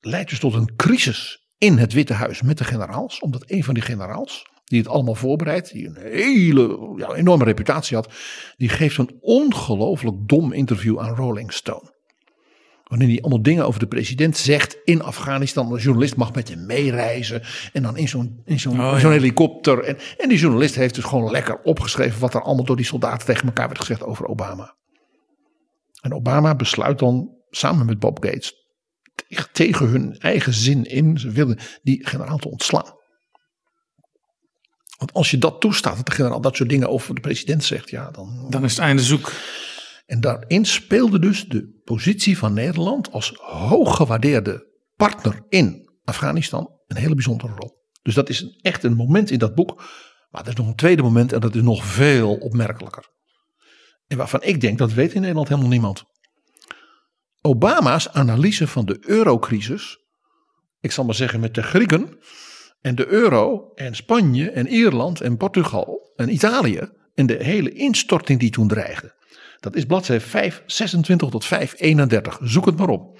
leidt 0.00 0.30
dus 0.30 0.38
tot 0.38 0.54
een 0.54 0.76
crisis 0.76 1.48
in 1.58 1.78
het 1.78 1.92
Witte 1.92 2.12
Huis 2.12 2.42
met 2.42 2.58
de 2.58 2.64
generaals. 2.64 3.20
Omdat 3.20 3.50
een 3.50 3.64
van 3.64 3.74
die 3.74 3.82
generaals, 3.82 4.46
die 4.64 4.78
het 4.78 4.88
allemaal 4.88 5.14
voorbereidt, 5.14 5.72
die 5.72 5.86
een 5.86 5.96
hele 5.96 6.94
ja, 6.96 7.14
enorme 7.14 7.44
reputatie 7.44 7.96
had, 7.96 8.12
die 8.56 8.68
geeft 8.68 8.98
een 8.98 9.16
ongelooflijk 9.20 10.28
dom 10.28 10.52
interview 10.52 10.98
aan 11.00 11.14
Rolling 11.14 11.52
Stone. 11.52 11.95
Wanneer 12.86 13.08
hij 13.08 13.20
allemaal 13.20 13.42
dingen 13.42 13.66
over 13.66 13.80
de 13.80 13.86
president 13.86 14.36
zegt 14.36 14.76
in 14.84 15.02
Afghanistan. 15.02 15.72
Een 15.72 15.78
journalist 15.80 16.16
mag 16.16 16.34
met 16.34 16.48
hem 16.48 16.66
meereizen. 16.66 17.42
En 17.72 17.82
dan 17.82 17.96
in 17.96 18.08
zo'n 18.08 18.42
zo'n 18.46 18.80
Oh, 18.80 19.00
ja. 19.00 19.10
helikopter. 19.10 19.82
En, 19.82 19.98
en 20.18 20.28
die 20.28 20.38
journalist 20.38 20.74
heeft 20.74 20.94
dus 20.94 21.04
gewoon 21.04 21.30
lekker 21.30 21.60
opgeschreven. 21.62 22.20
wat 22.20 22.34
er 22.34 22.42
allemaal 22.42 22.64
door 22.64 22.76
die 22.76 22.84
soldaten 22.84 23.26
tegen 23.26 23.46
elkaar 23.46 23.66
werd 23.66 23.80
gezegd 23.80 24.02
over 24.02 24.26
Obama. 24.26 24.74
En 26.00 26.14
Obama 26.14 26.54
besluit 26.54 26.98
dan 26.98 27.30
samen 27.50 27.86
met 27.86 27.98
Bob 27.98 28.24
Gates. 28.24 28.54
te- 29.14 29.48
tegen 29.52 29.86
hun 29.88 30.18
eigen 30.18 30.52
zin 30.54 30.84
in. 30.84 31.18
Ze 31.18 31.30
willen 31.30 31.58
die 31.82 32.06
generaal 32.06 32.38
te 32.38 32.50
ontslaan. 32.50 32.94
Want 34.98 35.12
als 35.12 35.30
je 35.30 35.38
dat 35.38 35.60
toestaat, 35.60 35.96
dat 35.96 36.06
de 36.06 36.12
generaal 36.12 36.40
dat 36.40 36.56
soort 36.56 36.68
dingen 36.68 36.88
over 36.88 37.14
de 37.14 37.20
president 37.20 37.64
zegt. 37.64 37.90
Ja, 37.90 38.10
dan, 38.10 38.46
Dan 38.50 38.64
is 38.64 38.70
het 38.70 38.80
einde 38.80 39.02
zoek. 39.02 39.32
En 40.06 40.20
daarin 40.20 40.64
speelde 40.64 41.18
dus 41.18 41.44
de 41.44 41.80
positie 41.84 42.38
van 42.38 42.52
Nederland 42.52 43.12
als 43.12 43.32
hooggewaardeerde 43.40 44.66
partner 44.96 45.44
in 45.48 45.90
Afghanistan 46.04 46.70
een 46.86 46.96
hele 46.96 47.14
bijzondere 47.14 47.54
rol. 47.54 47.84
Dus 48.02 48.14
dat 48.14 48.28
is 48.28 48.58
echt 48.60 48.82
een 48.82 48.96
moment 48.96 49.30
in 49.30 49.38
dat 49.38 49.54
boek. 49.54 49.82
Maar 50.30 50.42
er 50.42 50.48
is 50.48 50.54
nog 50.54 50.66
een 50.66 50.74
tweede 50.74 51.02
moment 51.02 51.32
en 51.32 51.40
dat 51.40 51.54
is 51.54 51.62
nog 51.62 51.84
veel 51.84 52.34
opmerkelijker. 52.34 53.08
En 54.06 54.16
waarvan 54.16 54.42
ik 54.42 54.60
denk 54.60 54.78
dat 54.78 54.92
weet 54.92 55.12
in 55.12 55.20
Nederland 55.20 55.48
helemaal 55.48 55.70
niemand. 55.70 56.04
Obama's 57.40 58.08
analyse 58.08 58.66
van 58.66 58.84
de 58.84 58.98
eurocrisis, 59.00 59.98
ik 60.80 60.92
zal 60.92 61.04
maar 61.04 61.14
zeggen 61.14 61.40
met 61.40 61.54
de 61.54 61.62
Grieken 61.62 62.18
en 62.80 62.94
de 62.94 63.06
euro 63.06 63.72
en 63.74 63.94
Spanje 63.94 64.50
en 64.50 64.66
Ierland 64.66 65.20
en 65.20 65.36
Portugal 65.36 66.12
en 66.16 66.32
Italië 66.32 66.88
en 67.14 67.26
de 67.26 67.44
hele 67.44 67.72
instorting 67.72 68.40
die 68.40 68.50
toen 68.50 68.68
dreigde. 68.68 69.15
Dat 69.66 69.76
is 69.76 69.84
bladzijde 69.84 70.24
526 70.24 71.30
tot 71.30 71.44
531. 71.44 72.38
Zoek 72.42 72.66
het 72.66 72.76
maar 72.76 72.88
op. 72.88 73.18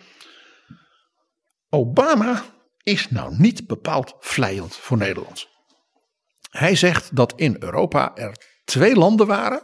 Obama 1.70 2.44
is 2.82 3.10
nou 3.10 3.34
niet 3.38 3.66
bepaald 3.66 4.14
vlijend 4.20 4.76
voor 4.76 4.96
Nederland. 4.96 5.48
Hij 6.50 6.76
zegt 6.76 7.16
dat 7.16 7.32
in 7.36 7.56
Europa 7.58 8.16
er 8.16 8.36
twee 8.64 8.96
landen 8.96 9.26
waren. 9.26 9.62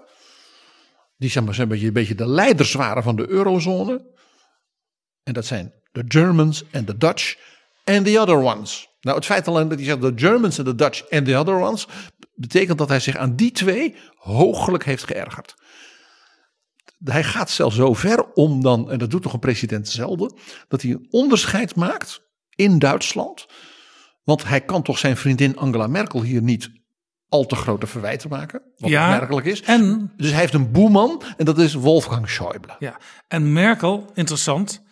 Die 1.17 1.31
zeg 1.31 1.45
maar, 1.45 1.59
een, 1.59 1.69
beetje, 1.69 1.87
een 1.87 1.93
beetje 1.93 2.15
de 2.15 2.29
leiders 2.29 2.73
waren 2.73 3.03
van 3.03 3.17
de 3.17 3.29
eurozone. 3.29 4.15
En 5.23 5.33
dat 5.33 5.47
zijn 5.47 5.73
de 5.93 6.05
Germans 6.09 6.65
en 6.71 6.85
de 6.85 6.97
Dutch 6.97 7.37
en 7.85 8.05
the 8.05 8.21
other 8.21 8.37
ones. 8.37 8.89
Nou, 9.01 9.17
het 9.17 9.27
feit 9.27 9.49
alleen 9.49 9.69
dat 9.69 9.79
hij 9.79 9.87
zegt 9.87 10.01
de 10.01 10.13
Germans 10.17 10.59
en 10.59 10.65
de 10.65 10.75
Dutch 10.75 11.03
en 11.03 11.25
the 11.25 11.37
other 11.37 11.61
ones. 11.61 11.87
betekent 12.35 12.79
dat 12.79 12.89
hij 12.89 13.01
zich 13.01 13.17
aan 13.17 13.37
die 13.37 13.53
twee 13.53 13.97
hooglijk 14.15 14.85
heeft 14.85 15.05
geërgerd. 15.05 15.55
Hij 17.05 17.24
gaat 17.24 17.51
zelfs 17.51 17.77
zo 17.77 17.95
ver 17.95 18.33
om 18.33 18.62
dan, 18.62 18.91
en 18.91 18.99
dat 18.99 19.11
doet 19.11 19.23
toch 19.23 19.33
een 19.33 19.39
president 19.39 19.89
zelden, 19.89 20.35
dat 20.69 20.83
hij 20.83 20.91
een 20.91 21.07
onderscheid 21.11 21.74
maakt 21.77 22.20
in 22.55 22.79
Duitsland. 22.79 23.47
Want 24.24 24.45
hij 24.45 24.61
kan 24.61 24.83
toch 24.83 24.99
zijn 24.99 25.16
vriendin 25.16 25.57
Angela 25.57 25.87
Merkel 25.87 26.23
hier 26.23 26.43
niet 26.43 26.70
al 27.29 27.47
te 27.47 27.57
grote 27.57 27.87
verwijten 27.87 28.31
maken. 28.31 28.62
Wat 28.77 28.91
Ja, 28.91 29.12
opmerkelijk 29.12 29.47
is. 29.47 29.62
en- 29.62 30.12
dus 30.16 30.31
hij 30.31 30.41
heeft 30.41 30.55
een 30.55 30.70
boeman 30.73 31.23
en 31.37 31.45
dat 31.45 31.59
is 31.59 31.74
Wolfgang 31.74 32.29
Schäuble. 32.31 32.79
Ja, 32.79 32.99
en 33.29 33.53
Merkel, 33.53 34.11
interessant, 34.15 34.83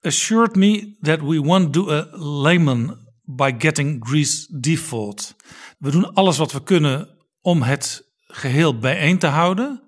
assured 0.00 0.54
me 0.54 0.96
that 1.00 1.20
we 1.20 1.40
won't 1.40 1.72
do 1.72 1.90
a 1.90 2.06
layman 2.18 2.96
by 3.22 3.54
getting 3.58 4.04
Greece 4.08 4.58
default. 4.60 5.34
We 5.78 5.90
doen 5.90 6.12
alles 6.14 6.36
wat 6.38 6.52
we 6.52 6.62
kunnen 6.62 7.08
om 7.40 7.62
het 7.62 8.12
geheel 8.26 8.78
bijeen 8.78 9.18
te 9.18 9.26
houden. 9.26 9.82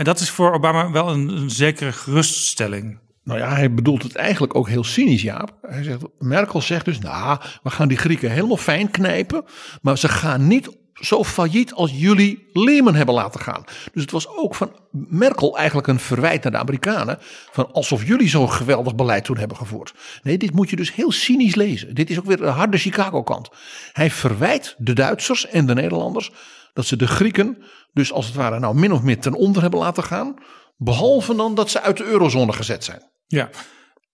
En 0.00 0.06
dat 0.06 0.20
is 0.20 0.30
voor 0.30 0.52
Obama 0.52 0.90
wel 0.90 1.08
een, 1.08 1.50
zekere 1.50 1.92
geruststelling. 1.92 2.98
Nou 3.24 3.38
ja, 3.38 3.54
hij 3.54 3.74
bedoelt 3.74 4.02
het 4.02 4.14
eigenlijk 4.14 4.54
ook 4.54 4.68
heel 4.68 4.84
cynisch, 4.84 5.22
Jaap. 5.22 5.54
Hij 5.62 5.82
zegt, 5.82 6.02
Merkel 6.18 6.60
zegt 6.60 6.84
dus, 6.84 6.98
nou, 6.98 7.40
we 7.62 7.70
gaan 7.70 7.88
die 7.88 7.96
Grieken 7.96 8.30
helemaal 8.30 8.56
fijn 8.56 8.90
knijpen, 8.90 9.44
maar 9.82 9.98
ze 9.98 10.08
gaan 10.08 10.46
niet 10.46 10.76
zo 11.00 11.24
failliet 11.24 11.72
als 11.72 11.90
jullie 11.94 12.48
Lehman 12.52 12.94
hebben 12.94 13.14
laten 13.14 13.40
gaan. 13.40 13.64
Dus 13.92 14.02
het 14.02 14.10
was 14.10 14.28
ook 14.28 14.54
van 14.54 14.76
Merkel 14.90 15.56
eigenlijk 15.58 15.86
een 15.86 16.00
verwijt 16.00 16.42
naar 16.42 16.52
de 16.52 16.58
Amerikanen, 16.58 17.18
van 17.52 17.72
alsof 17.72 18.06
jullie 18.06 18.28
zo'n 18.28 18.52
geweldig 18.52 18.94
beleid 18.94 19.24
toen 19.24 19.38
hebben 19.38 19.56
gevoerd. 19.56 19.94
Nee, 20.22 20.38
dit 20.38 20.54
moet 20.54 20.70
je 20.70 20.76
dus 20.76 20.94
heel 20.94 21.12
cynisch 21.12 21.54
lezen. 21.54 21.94
Dit 21.94 22.10
is 22.10 22.18
ook 22.18 22.24
weer 22.24 22.36
de 22.36 22.46
harde 22.46 22.78
Chicago-kant. 22.78 23.48
Hij 23.92 24.10
verwijt 24.10 24.74
de 24.78 24.92
Duitsers 24.92 25.46
en 25.46 25.66
de 25.66 25.74
Nederlanders 25.74 26.30
dat 26.72 26.86
ze 26.86 26.96
de 26.96 27.06
Grieken 27.06 27.62
dus 27.92 28.12
als 28.12 28.26
het 28.26 28.34
ware 28.34 28.58
nou 28.58 28.74
min 28.74 28.92
of 28.92 29.02
meer 29.02 29.20
ten 29.20 29.34
onder 29.34 29.62
hebben 29.62 29.80
laten 29.80 30.02
gaan, 30.02 30.34
behalve 30.76 31.34
dan 31.34 31.54
dat 31.54 31.70
ze 31.70 31.80
uit 31.80 31.96
de 31.96 32.04
eurozone 32.04 32.52
gezet 32.52 32.84
zijn. 32.84 33.10
Ja, 33.26 33.50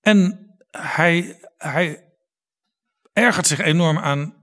en 0.01 0.49
hij, 0.71 1.39
hij 1.57 2.05
ergert 3.13 3.47
zich 3.47 3.59
enorm 3.59 3.99
aan 3.99 4.35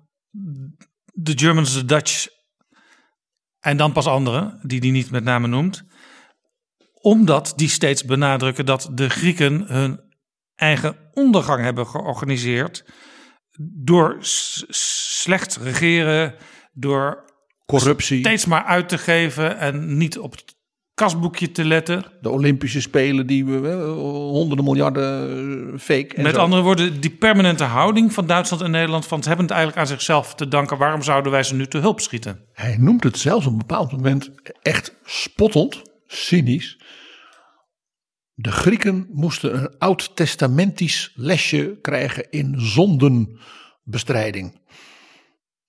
de 1.13 1.37
Germans, 1.37 1.73
de 1.73 1.85
Dutch 1.85 2.27
en 3.63 3.77
dan 3.77 3.91
pas 3.91 4.05
anderen, 4.05 4.59
die 4.63 4.79
hij 4.79 4.89
niet 4.89 5.11
met 5.11 5.23
name 5.23 5.47
noemt. 5.47 5.83
Omdat 6.93 7.53
die 7.55 7.69
steeds 7.69 8.05
benadrukken 8.05 8.65
dat 8.65 8.89
de 8.91 9.09
Grieken 9.09 9.65
hun 9.67 9.99
eigen 10.55 10.97
ondergang 11.13 11.63
hebben 11.63 11.87
georganiseerd 11.87 12.85
door 13.59 14.17
slecht 14.21 15.55
regeren, 15.57 16.35
door 16.73 17.31
Corruptie, 17.65 18.19
steeds 18.19 18.45
maar 18.45 18.63
uit 18.63 18.89
te 18.89 18.97
geven 18.97 19.57
en 19.57 19.97
niet 19.97 20.19
op 20.19 20.35
kasboekje 20.93 21.51
te 21.51 21.65
letten. 21.65 22.03
de 22.21 22.29
Olympische 22.29 22.81
Spelen 22.81 23.27
die 23.27 23.45
we 23.45 23.69
eh, 23.69 23.93
honderden 24.09 24.65
miljarden 24.65 25.73
eh, 25.73 25.79
fake. 25.79 26.15
En 26.15 26.23
Met 26.23 26.35
zo. 26.35 26.41
andere 26.41 26.61
woorden, 26.61 27.01
die 27.01 27.11
permanente 27.11 27.63
houding 27.63 28.13
van 28.13 28.27
Duitsland 28.27 28.63
en 28.63 28.71
Nederland, 28.71 29.07
van 29.07 29.21
ze 29.21 29.27
hebben 29.27 29.45
het 29.45 29.55
eigenlijk 29.55 29.83
aan 29.83 29.91
zichzelf 29.93 30.35
te 30.35 30.47
danken. 30.47 30.77
Waarom 30.77 31.01
zouden 31.01 31.31
wij 31.31 31.43
ze 31.43 31.55
nu 31.55 31.67
te 31.67 31.77
hulp 31.77 31.99
schieten? 31.99 32.45
Hij 32.53 32.75
noemt 32.79 33.03
het 33.03 33.17
zelfs 33.17 33.45
op 33.45 33.51
een 33.51 33.57
bepaald 33.57 33.91
moment 33.91 34.29
echt 34.61 34.95
spottend, 35.03 35.81
cynisch. 36.05 36.77
De 38.35 38.51
Grieken 38.51 39.07
moesten 39.11 39.55
een 39.55 39.77
oud-testamentisch 39.77 41.11
lesje 41.15 41.77
krijgen 41.81 42.29
in 42.29 42.53
zondenbestrijding. 42.57 44.61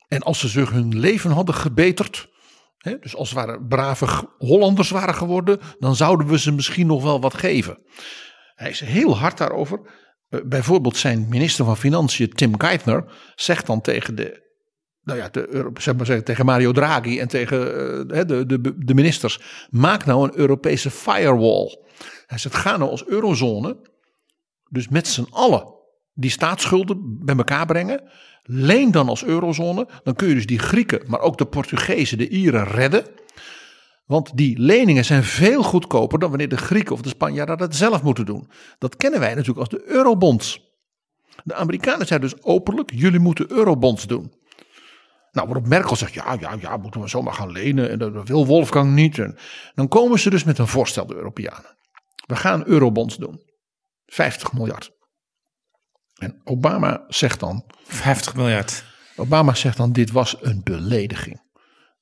En 0.08 0.22
als 0.22 0.38
ze 0.38 0.48
zich 0.48 0.70
hun 0.70 0.98
leven 0.98 1.30
hadden 1.30 1.54
gebeterd, 1.54 2.28
dus 3.00 3.16
als 3.16 3.32
waren 3.32 3.66
brave 3.66 4.28
Hollanders 4.38 4.90
waren 4.90 5.14
geworden, 5.14 5.60
dan 5.78 5.96
zouden 5.96 6.26
we 6.26 6.38
ze 6.38 6.52
misschien 6.52 6.86
nog 6.86 7.02
wel 7.02 7.20
wat 7.20 7.34
geven. 7.34 7.78
Hij 8.54 8.70
is 8.70 8.80
heel 8.80 9.16
hard 9.16 9.38
daarover. 9.38 9.80
Eh, 10.28 10.40
Bijvoorbeeld 10.44 10.96
zijn 10.96 11.28
minister 11.28 11.64
van 11.64 11.76
Financiën, 11.76 12.30
Tim 12.30 12.60
Geithner, 12.60 13.04
zegt 13.34 13.66
dan 13.66 13.80
tegen 13.80 14.14
de 14.14 14.42
nou 15.02 15.18
ja, 15.18 15.28
de, 15.28 15.70
zeg 15.74 15.96
maar 15.96 16.06
zeggen, 16.06 16.24
tegen 16.24 16.44
Mario 16.44 16.72
Draghi 16.72 17.20
en 17.20 17.28
tegen 17.28 17.58
eh, 18.10 18.26
de, 18.26 18.46
de, 18.46 18.84
de 18.84 18.94
ministers. 18.94 19.66
Maak 19.70 20.04
nou 20.04 20.24
een 20.24 20.38
Europese 20.38 20.90
firewall. 20.90 21.78
Hij 22.26 22.38
zegt, 22.38 22.54
ga 22.54 22.76
nou 22.76 22.90
als 22.90 23.06
eurozone, 23.06 23.76
dus 24.70 24.88
met 24.88 25.08
z'n 25.08 25.26
allen, 25.30 25.74
die 26.12 26.30
staatsschulden 26.30 27.24
bij 27.24 27.36
elkaar 27.36 27.66
brengen. 27.66 28.10
Leen 28.46 28.90
dan 28.90 29.08
als 29.08 29.24
eurozone. 29.24 29.88
Dan 30.02 30.14
kun 30.14 30.28
je 30.28 30.34
dus 30.34 30.46
die 30.46 30.58
Grieken, 30.58 31.02
maar 31.06 31.20
ook 31.20 31.38
de 31.38 31.46
Portugezen, 31.46 32.18
de 32.18 32.28
Ieren 32.28 32.64
redden. 32.64 33.04
Want 34.06 34.36
die 34.36 34.58
leningen 34.58 35.04
zijn 35.04 35.24
veel 35.24 35.62
goedkoper 35.62 36.18
dan 36.18 36.28
wanneer 36.28 36.48
de 36.48 36.56
Grieken 36.56 36.94
of 36.94 37.00
de 37.00 37.08
Spanjaarden 37.08 37.58
dat 37.58 37.74
zelf 37.74 38.02
moeten 38.02 38.26
doen. 38.26 38.50
Dat 38.78 38.96
kennen 38.96 39.20
wij 39.20 39.34
natuurlijk 39.34 39.58
als 39.58 39.68
de 39.68 39.82
eurobonds. 39.86 40.72
De 41.44 41.54
Amerikanen 41.54 42.06
zeiden 42.06 42.30
dus 42.30 42.42
openlijk, 42.42 42.90
jullie 42.94 43.18
moeten 43.18 43.50
eurobonds 43.50 44.06
doen. 44.06 44.32
Nou, 45.32 45.46
waarop 45.46 45.66
Merkel 45.66 45.96
zegt, 45.96 46.14
ja, 46.14 46.36
ja, 46.40 46.56
ja, 46.60 46.76
moeten 46.76 47.00
we 47.00 47.08
zomaar 47.08 47.34
gaan 47.34 47.52
lenen. 47.52 47.90
En 47.90 47.98
dat 47.98 48.28
wil 48.28 48.46
Wolfgang 48.46 48.94
niet. 48.94 49.18
En 49.18 49.36
dan 49.74 49.88
komen 49.88 50.18
ze 50.18 50.30
dus 50.30 50.44
met 50.44 50.58
een 50.58 50.66
voorstel, 50.66 51.06
de 51.06 51.14
Europeanen. 51.14 51.76
We 52.26 52.36
gaan 52.36 52.66
eurobonds 52.66 53.16
doen. 53.16 53.42
50 54.06 54.52
miljard. 54.52 54.92
En 56.14 56.40
Obama 56.44 57.04
zegt 57.08 57.40
dan, 57.40 57.64
50 57.84 58.34
miljard. 58.34 58.84
Obama 59.16 59.54
zegt 59.54 59.76
dan, 59.76 59.92
dit 59.92 60.10
was 60.10 60.36
een 60.40 60.60
belediging. 60.64 61.42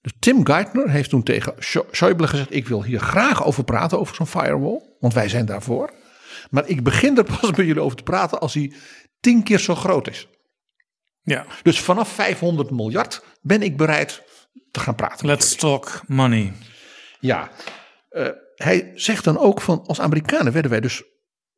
Dus 0.01 0.13
Tim 0.19 0.47
Geithner 0.47 0.91
heeft 0.91 1.11
toen 1.11 1.23
tegen 1.23 1.55
Schäuble 1.91 2.29
gezegd, 2.29 2.55
ik 2.55 2.69
wil 2.69 2.83
hier 2.83 3.01
graag 3.01 3.45
over 3.45 3.65
praten, 3.65 3.99
over 3.99 4.15
zo'n 4.15 4.27
firewall. 4.27 4.83
Want 5.01 5.15
wij 5.15 5.29
zijn 5.29 5.47
daarvoor. 5.47 5.93
Maar 6.51 6.69
ik 6.69 6.83
begin 6.83 7.19
er 7.19 7.25
pas 7.25 7.51
met 7.51 7.67
jullie 7.67 7.83
over 7.83 7.97
te 7.97 8.03
praten 8.03 8.41
als 8.41 8.55
hij 8.55 8.73
tien 9.21 9.43
keer 9.43 9.59
zo 9.59 9.75
groot 9.75 10.09
is. 10.09 10.29
Ja, 11.23 11.47
Dus 11.63 11.81
vanaf 11.81 12.09
500 12.09 12.71
miljard 12.71 13.23
ben 13.41 13.63
ik 13.63 13.77
bereid 13.77 14.23
te 14.71 14.81
gaan 14.81 14.95
praten. 14.95 15.27
let's 15.27 15.55
talk 15.55 16.01
money. 16.07 16.53
Ja, 17.21 17.51
eh, 18.09 18.29
hij 18.55 18.93
zegt 18.95 19.25
dan 19.25 19.39
ook 19.39 19.61
van 19.61 19.87
als 19.87 20.01
Amerikanen 20.01 20.53
werden 20.53 20.71
wij 20.71 20.81
dus 20.81 21.03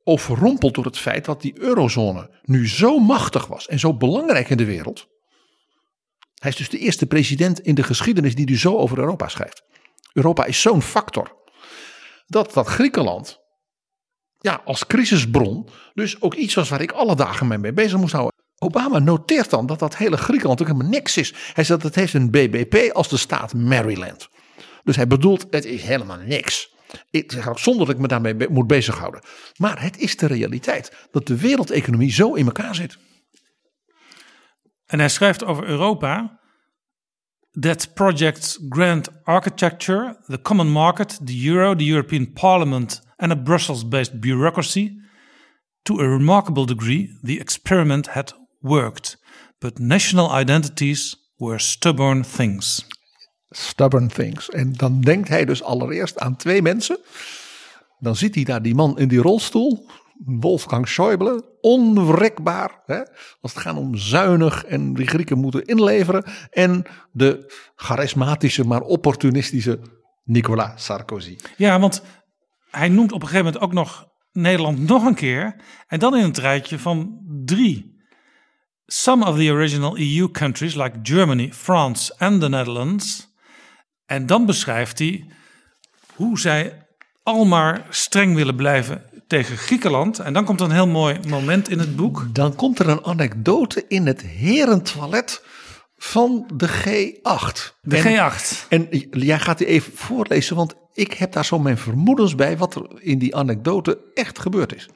overrompeld 0.05 0.75
door 0.75 0.85
het 0.85 0.99
feit 0.99 1.25
dat 1.25 1.43
die 1.43 1.61
eurozone 1.61 2.31
nu 2.43 2.69
zo 2.69 2.99
machtig 2.99 3.47
was 3.47 3.67
en 3.67 3.79
zo 3.79 3.95
belangrijk 3.95 4.51
in 4.51 4.57
de 4.57 4.65
wereld. 4.65 5.07
Hij 6.35 6.51
is 6.51 6.57
dus 6.57 6.69
de 6.69 6.79
eerste 6.79 7.07
president 7.07 7.61
in 7.61 7.75
de 7.75 7.83
geschiedenis 7.83 8.35
die 8.35 8.49
nu 8.49 8.59
zo 8.59 8.77
over 8.77 8.99
Europa 8.99 9.29
schrijft. 9.29 9.63
Europa 10.13 10.45
is 10.45 10.61
zo'n 10.61 10.83
factor 10.83 11.43
dat 12.27 12.53
dat 12.53 12.67
Griekenland 12.67 13.43
ja, 14.39 14.61
als 14.65 14.87
crisisbron 14.87 15.69
dus 15.95 16.21
ook 16.21 16.35
iets 16.35 16.55
was 16.55 16.69
waar 16.69 16.81
ik 16.81 16.93
alle 16.93 17.17
dagen 17.17 17.61
mee, 17.61 17.73
bezig 17.73 17.99
moest 17.99 18.13
houden. 18.13 18.33
Obama 18.59 18.99
noteert 18.99 19.51
dan 19.51 19.67
dat 19.67 19.79
dat 19.79 19.97
hele 19.97 20.17
Griekenland 20.17 20.61
ook 20.61 20.67
helemaal 20.67 20.89
niks 20.89 21.17
is. 21.17 21.35
Hij 21.53 21.65
zegt 21.65 21.69
dat 21.69 21.83
het 21.83 21.95
heeft 21.95 22.15
een 22.15 22.31
BBP 22.31 22.93
als 22.93 23.09
de 23.09 23.17
staat 23.17 23.55
Maryland. 23.55 24.29
Dus 24.83 24.97
hij 24.97 25.07
bedoelt, 25.07 25.47
het 25.51 25.65
is 25.65 25.83
helemaal 25.83 26.19
niks. 26.19 26.74
Zonder 27.55 27.87
dat 27.87 27.95
ik 27.95 28.01
me 28.01 28.09
daarmee 28.09 28.49
moet 28.49 28.67
bezighouden. 28.67 29.21
Maar 29.57 29.83
het 29.83 29.99
is 29.99 30.17
de 30.17 30.27
realiteit 30.27 31.09
dat 31.11 31.27
de 31.27 31.37
wereldeconomie 31.37 32.13
zo 32.13 32.35
in 32.35 32.47
elkaar 32.47 32.75
zit. 32.75 32.99
En 34.87 34.99
hij 34.99 35.09
schrijft 35.09 35.45
over 35.45 35.65
Europa. 35.65 36.41
That 37.61 37.95
project's 37.95 38.59
grand 38.69 39.25
architecture, 39.25 40.19
the 40.27 40.41
common 40.43 40.71
market, 40.71 41.27
the 41.27 41.47
euro, 41.47 41.75
the 41.75 41.87
European 41.87 42.33
Parliament 42.33 43.03
and 43.17 43.33
a 43.33 43.37
Brussels-based 43.37 44.21
bureaucracy. 44.21 45.03
To 45.83 46.01
a 46.01 46.09
remarkable 46.09 46.67
degree, 46.67 47.19
the 47.23 47.39
experiment 47.41 48.07
had 48.07 48.35
worked. 48.61 49.17
But 49.59 49.79
national 49.79 50.31
identities 50.31 51.17
were 51.39 51.59
stubborn 51.59 52.25
things. 52.25 52.87
Stubborn 53.57 54.09
things. 54.09 54.51
En 54.51 54.73
dan 54.73 55.01
denkt 55.01 55.29
hij 55.29 55.45
dus 55.45 55.63
allereerst 55.63 56.19
aan 56.19 56.37
twee 56.37 56.63
mensen. 56.63 56.99
Dan 57.99 58.17
ziet 58.17 58.35
hij 58.35 58.45
daar 58.45 58.63
die 58.63 58.75
man 58.75 58.99
in 58.99 59.09
die 59.09 59.21
rolstoel. 59.21 59.87
Wolfgang 60.25 60.89
Schäuble, 60.89 61.43
onwrikbaar. 61.61 62.83
Hè, 62.87 62.99
als 63.41 63.55
het 63.55 63.63
gaat 63.63 63.77
om 63.77 63.97
zuinig 63.97 64.65
en 64.65 64.95
die 64.95 65.07
Grieken 65.07 65.39
moeten 65.39 65.65
inleveren. 65.65 66.25
En 66.51 66.85
de 67.13 67.53
charismatische, 67.77 68.65
maar 68.65 68.81
opportunistische 68.81 69.81
Nicolas 70.25 70.85
Sarkozy. 70.85 71.37
Ja, 71.57 71.81
want 71.81 72.03
hij 72.71 72.89
noemt 72.89 73.13
op 73.13 73.23
een 73.23 73.29
gegeven 73.29 73.45
moment 73.45 73.65
ook 73.65 73.73
nog 73.73 74.09
Nederland 74.33 74.79
nog 74.79 75.05
een 75.05 75.15
keer. 75.15 75.57
En 75.87 75.99
dan 75.99 76.17
in 76.17 76.25
een 76.25 76.35
rijtje 76.35 76.79
van 76.79 77.21
drie. 77.45 77.93
Some 78.87 79.27
of 79.27 79.37
the 79.37 79.51
original 79.51 79.99
EU 79.99 80.31
countries 80.31 80.75
like 80.75 80.99
Germany, 81.03 81.53
France 81.53 82.15
and 82.19 82.41
the 82.41 82.49
Netherlands. 82.49 83.34
En 84.07 84.27
dan 84.27 84.47
beschrijft 84.47 84.99
hij 84.99 85.25
hoe 86.15 86.39
zij 86.39 86.87
al 87.23 87.45
maar 87.45 87.87
streng 87.91 88.35
willen 88.35 88.57
blijven 88.57 89.05
tegen 89.27 89.57
Griekenland. 89.57 90.19
En 90.19 90.33
dan 90.33 90.45
komt 90.45 90.61
een 90.61 90.71
heel 90.71 90.87
mooi 90.87 91.19
moment 91.29 91.69
in 91.69 91.79
het 91.79 91.97
boek. 91.97 92.27
Dan 92.33 92.55
komt 92.55 92.79
er 92.79 92.89
een 92.89 93.05
anekdote 93.05 93.85
in 93.89 94.07
het 94.07 94.23
herentoilet 94.23 95.43
van 95.97 96.51
de 96.55 96.69
G8. 96.69 97.79
De 97.81 97.97
En- 97.97 98.33
G8. 98.33 98.69
En 98.69 98.89
jij 99.11 99.39
gaat 99.39 99.59
die 99.59 99.67
even 99.67 99.93
voorlezen, 99.97 100.57
want 100.57 100.75
ik 100.93 101.13
heb 101.13 101.33
daar 101.33 101.45
zo 101.45 101.59
mijn 101.59 101.79
vermoedens 101.79 102.35
bij 102.35 102.57
wat 102.57 102.75
er 102.75 103.03
in 103.03 103.19
die 103.19 103.37
anekdote 103.37 103.99
echt 104.15 104.39
gebeurd 104.39 104.75
is. 104.75 104.89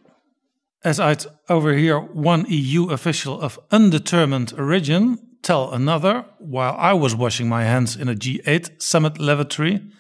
As 0.81 0.99
I'd 0.99 1.33
overhear 1.47 2.09
one 2.15 2.45
EU 2.49 2.93
official 2.93 3.37
of 3.37 3.59
undetermined 3.69 4.59
origin 4.59 5.28
tell 5.41 5.73
another 5.73 6.35
while 6.39 6.95
I 6.95 6.99
was 6.99 7.15
washing 7.15 7.49
my 7.49 7.65
hands 7.65 7.97
in 7.97 8.09
a 8.09 8.15
G8 8.15 8.75
summit 8.77 9.19
lavatory. 9.19 9.93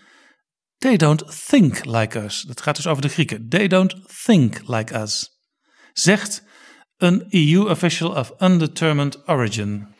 They 0.78 0.96
don't 0.96 1.46
think 1.48 1.84
like 1.84 2.24
us. 2.24 2.42
Dat 2.42 2.60
gaat 2.60 2.76
dus 2.76 2.86
over 2.86 3.02
de 3.02 3.08
Grieken. 3.08 3.48
They 3.48 3.68
don't 3.68 3.94
think 4.24 4.60
like 4.66 5.00
us. 5.00 5.40
Zegt 5.92 6.42
een 6.96 7.26
EU 7.28 7.68
official 7.68 8.10
of 8.10 8.32
undetermined 8.38 9.28
origin. 9.28 9.96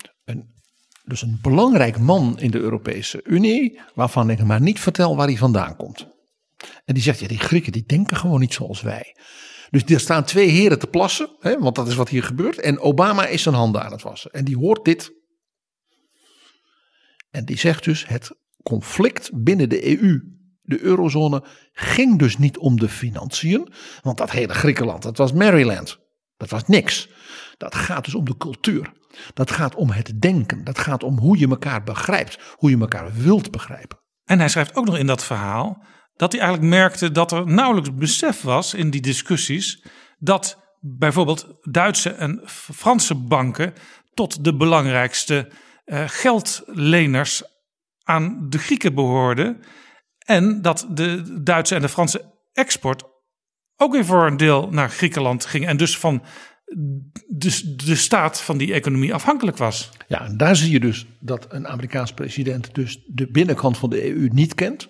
Dus 1.04 1.22
een 1.22 1.38
belangrijk 1.42 1.98
man 1.98 2.38
in 2.38 2.50
de 2.50 2.58
Europese 2.58 3.20
Unie, 3.24 3.80
waarvan 3.94 4.30
ik 4.30 4.44
maar 4.44 4.60
niet 4.60 4.80
vertel 4.80 5.16
waar 5.16 5.26
hij 5.26 5.36
vandaan 5.36 5.76
komt. 5.76 6.06
En 6.84 6.94
die 6.94 7.02
zegt, 7.02 7.20
ja 7.20 7.28
die 7.28 7.38
Grieken 7.38 7.72
die 7.72 7.84
denken 7.86 8.16
gewoon 8.16 8.40
niet 8.40 8.54
zoals 8.54 8.80
wij. 8.80 9.16
Dus 9.70 9.84
er 9.84 10.00
staan 10.00 10.24
twee 10.24 10.48
heren 10.48 10.78
te 10.78 10.86
plassen, 10.86 11.36
hè, 11.38 11.58
want 11.58 11.74
dat 11.74 11.88
is 11.88 11.94
wat 11.94 12.08
hier 12.08 12.22
gebeurt. 12.22 12.58
En 12.58 12.80
Obama 12.80 13.26
is 13.26 13.42
zijn 13.42 13.54
handen 13.54 13.82
aan 13.82 13.92
het 13.92 14.02
wassen. 14.02 14.30
En 14.30 14.44
die 14.44 14.56
hoort 14.56 14.84
dit. 14.84 15.16
En 17.30 17.44
die 17.44 17.58
zegt 17.58 17.84
dus, 17.84 18.06
het 18.06 18.30
conflict 18.62 19.30
binnen 19.42 19.68
de 19.68 20.00
EU, 20.00 20.20
de 20.62 20.80
eurozone, 20.80 21.44
ging 21.72 22.18
dus 22.18 22.38
niet 22.38 22.58
om 22.58 22.78
de 22.78 22.88
financiën. 22.88 23.72
Want 24.02 24.18
dat 24.18 24.30
hele 24.30 24.54
Griekenland, 24.54 25.02
dat 25.02 25.16
was 25.16 25.32
Maryland. 25.32 25.98
Dat 26.36 26.50
was 26.50 26.66
niks. 26.66 27.08
Dat 27.56 27.74
gaat 27.74 28.04
dus 28.04 28.14
om 28.14 28.24
de 28.24 28.36
cultuur. 28.36 28.92
Dat 29.34 29.50
gaat 29.50 29.74
om 29.74 29.90
het 29.90 30.20
denken. 30.20 30.64
Dat 30.64 30.78
gaat 30.78 31.02
om 31.02 31.18
hoe 31.18 31.38
je 31.38 31.48
elkaar 31.48 31.82
begrijpt. 31.82 32.38
Hoe 32.56 32.70
je 32.70 32.78
elkaar 32.78 33.12
wilt 33.12 33.50
begrijpen. 33.50 33.98
En 34.24 34.38
hij 34.38 34.48
schrijft 34.48 34.76
ook 34.76 34.86
nog 34.86 34.98
in 34.98 35.06
dat 35.06 35.24
verhaal 35.24 35.84
dat 36.18 36.32
hij 36.32 36.40
eigenlijk 36.40 36.70
merkte 36.70 37.12
dat 37.12 37.32
er 37.32 37.46
nauwelijks 37.46 37.94
besef 37.94 38.42
was 38.42 38.74
in 38.74 38.90
die 38.90 39.00
discussies 39.00 39.84
dat 40.18 40.58
bijvoorbeeld 40.80 41.46
Duitse 41.60 42.10
en 42.10 42.40
Franse 42.74 43.14
banken 43.14 43.72
tot 44.14 44.44
de 44.44 44.56
belangrijkste 44.56 45.50
geldleners 45.90 47.42
aan 48.02 48.46
de 48.48 48.58
Grieken 48.58 48.94
behoorden 48.94 49.60
en 50.18 50.62
dat 50.62 50.86
de 50.90 51.40
Duitse 51.42 51.74
en 51.74 51.80
de 51.80 51.88
Franse 51.88 52.34
export 52.52 53.04
ook 53.76 53.92
weer 53.92 54.04
voor 54.04 54.26
een 54.26 54.36
deel 54.36 54.68
naar 54.70 54.90
Griekenland 54.90 55.44
ging 55.44 55.66
en 55.66 55.76
dus 55.76 55.98
van 55.98 56.22
de, 57.26 57.74
de 57.76 57.94
staat 57.94 58.40
van 58.40 58.58
die 58.58 58.72
economie 58.72 59.14
afhankelijk 59.14 59.56
was. 59.56 59.90
Ja, 60.08 60.24
en 60.24 60.36
daar 60.36 60.56
zie 60.56 60.70
je 60.70 60.80
dus 60.80 61.06
dat 61.20 61.46
een 61.48 61.68
Amerikaans 61.68 62.12
president 62.12 62.74
dus 62.74 63.02
de 63.06 63.30
binnenkant 63.30 63.78
van 63.78 63.90
de 63.90 64.14
EU 64.14 64.28
niet 64.32 64.54
kent. 64.54 64.88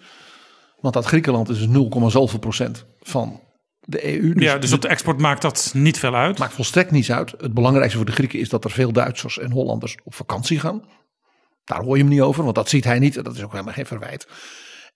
Want 0.80 0.94
dat 0.94 1.06
Griekenland 1.06 1.48
is 1.48 1.58
dus 1.58 1.66
0, 1.66 2.10
zoveel 2.10 2.52
van 3.00 3.40
de 3.88 4.20
EU. 4.20 4.32
ja, 4.34 4.58
dus 4.58 4.72
op 4.72 4.82
de 4.82 4.88
export 4.88 5.18
maakt 5.18 5.42
dat 5.42 5.70
niet 5.74 5.98
veel 5.98 6.14
uit. 6.14 6.38
maakt 6.38 6.52
volstrekt 6.52 6.90
niets 6.90 7.12
uit. 7.12 7.30
Het 7.38 7.54
belangrijkste 7.54 7.96
voor 7.96 8.06
de 8.06 8.12
Grieken 8.12 8.38
is 8.38 8.48
dat 8.48 8.64
er 8.64 8.70
veel 8.70 8.92
Duitsers 8.92 9.38
en 9.38 9.50
Hollanders 9.50 9.96
op 10.04 10.14
vakantie 10.14 10.60
gaan. 10.60 10.82
Daar 11.64 11.82
hoor 11.82 11.96
je 11.96 12.02
hem 12.02 12.12
niet 12.12 12.20
over, 12.20 12.42
want 12.42 12.54
dat 12.54 12.68
ziet 12.68 12.84
hij 12.84 12.98
niet. 12.98 13.16
En 13.16 13.22
dat 13.22 13.34
is 13.34 13.42
ook 13.42 13.52
helemaal 13.52 13.72
geen 13.72 13.86
verwijt. 13.86 14.28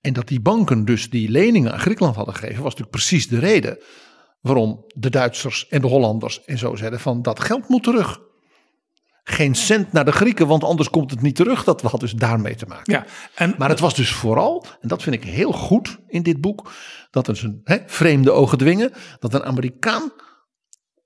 En 0.00 0.12
dat 0.12 0.28
die 0.28 0.40
banken 0.40 0.84
dus 0.84 1.10
die 1.10 1.30
leningen 1.30 1.72
aan 1.72 1.78
Griekenland 1.78 2.16
hadden 2.16 2.34
gegeven, 2.34 2.62
was 2.62 2.74
natuurlijk 2.74 2.96
precies 2.96 3.28
de 3.28 3.38
reden 3.38 3.78
waarom 4.40 4.84
de 4.86 5.10
Duitsers 5.10 5.68
en 5.68 5.80
de 5.80 5.86
Hollanders 5.86 6.44
en 6.44 6.58
zo 6.58 6.74
zeiden 6.74 7.00
van 7.00 7.22
dat 7.22 7.40
geld 7.40 7.68
moet 7.68 7.82
terug. 7.82 8.20
Geen 9.24 9.54
cent 9.54 9.92
naar 9.92 10.04
de 10.04 10.12
Grieken, 10.12 10.46
want 10.46 10.64
anders 10.64 10.90
komt 10.90 11.10
het 11.10 11.22
niet 11.22 11.36
terug. 11.36 11.64
Dat 11.64 11.82
had 11.82 12.00
dus 12.00 12.12
daarmee 12.12 12.54
te 12.54 12.66
maken. 12.66 12.92
Ja, 12.92 13.06
en 13.34 13.54
Maar 13.58 13.68
het 13.68 13.80
was 13.80 13.94
dus 13.94 14.12
vooral, 14.12 14.66
en 14.80 14.88
dat 14.88 15.02
vind 15.02 15.14
ik 15.14 15.24
heel 15.24 15.52
goed 15.52 15.98
in 16.06 16.22
dit 16.22 16.40
boek, 16.40 16.72
dat 17.10 17.28
is 17.28 17.42
een 17.42 17.60
hè, 17.64 17.78
vreemde 17.86 18.30
ogen 18.30 18.58
dwingen, 18.58 18.92
dat 19.18 19.34
een 19.34 19.44
Amerikaan 19.44 20.12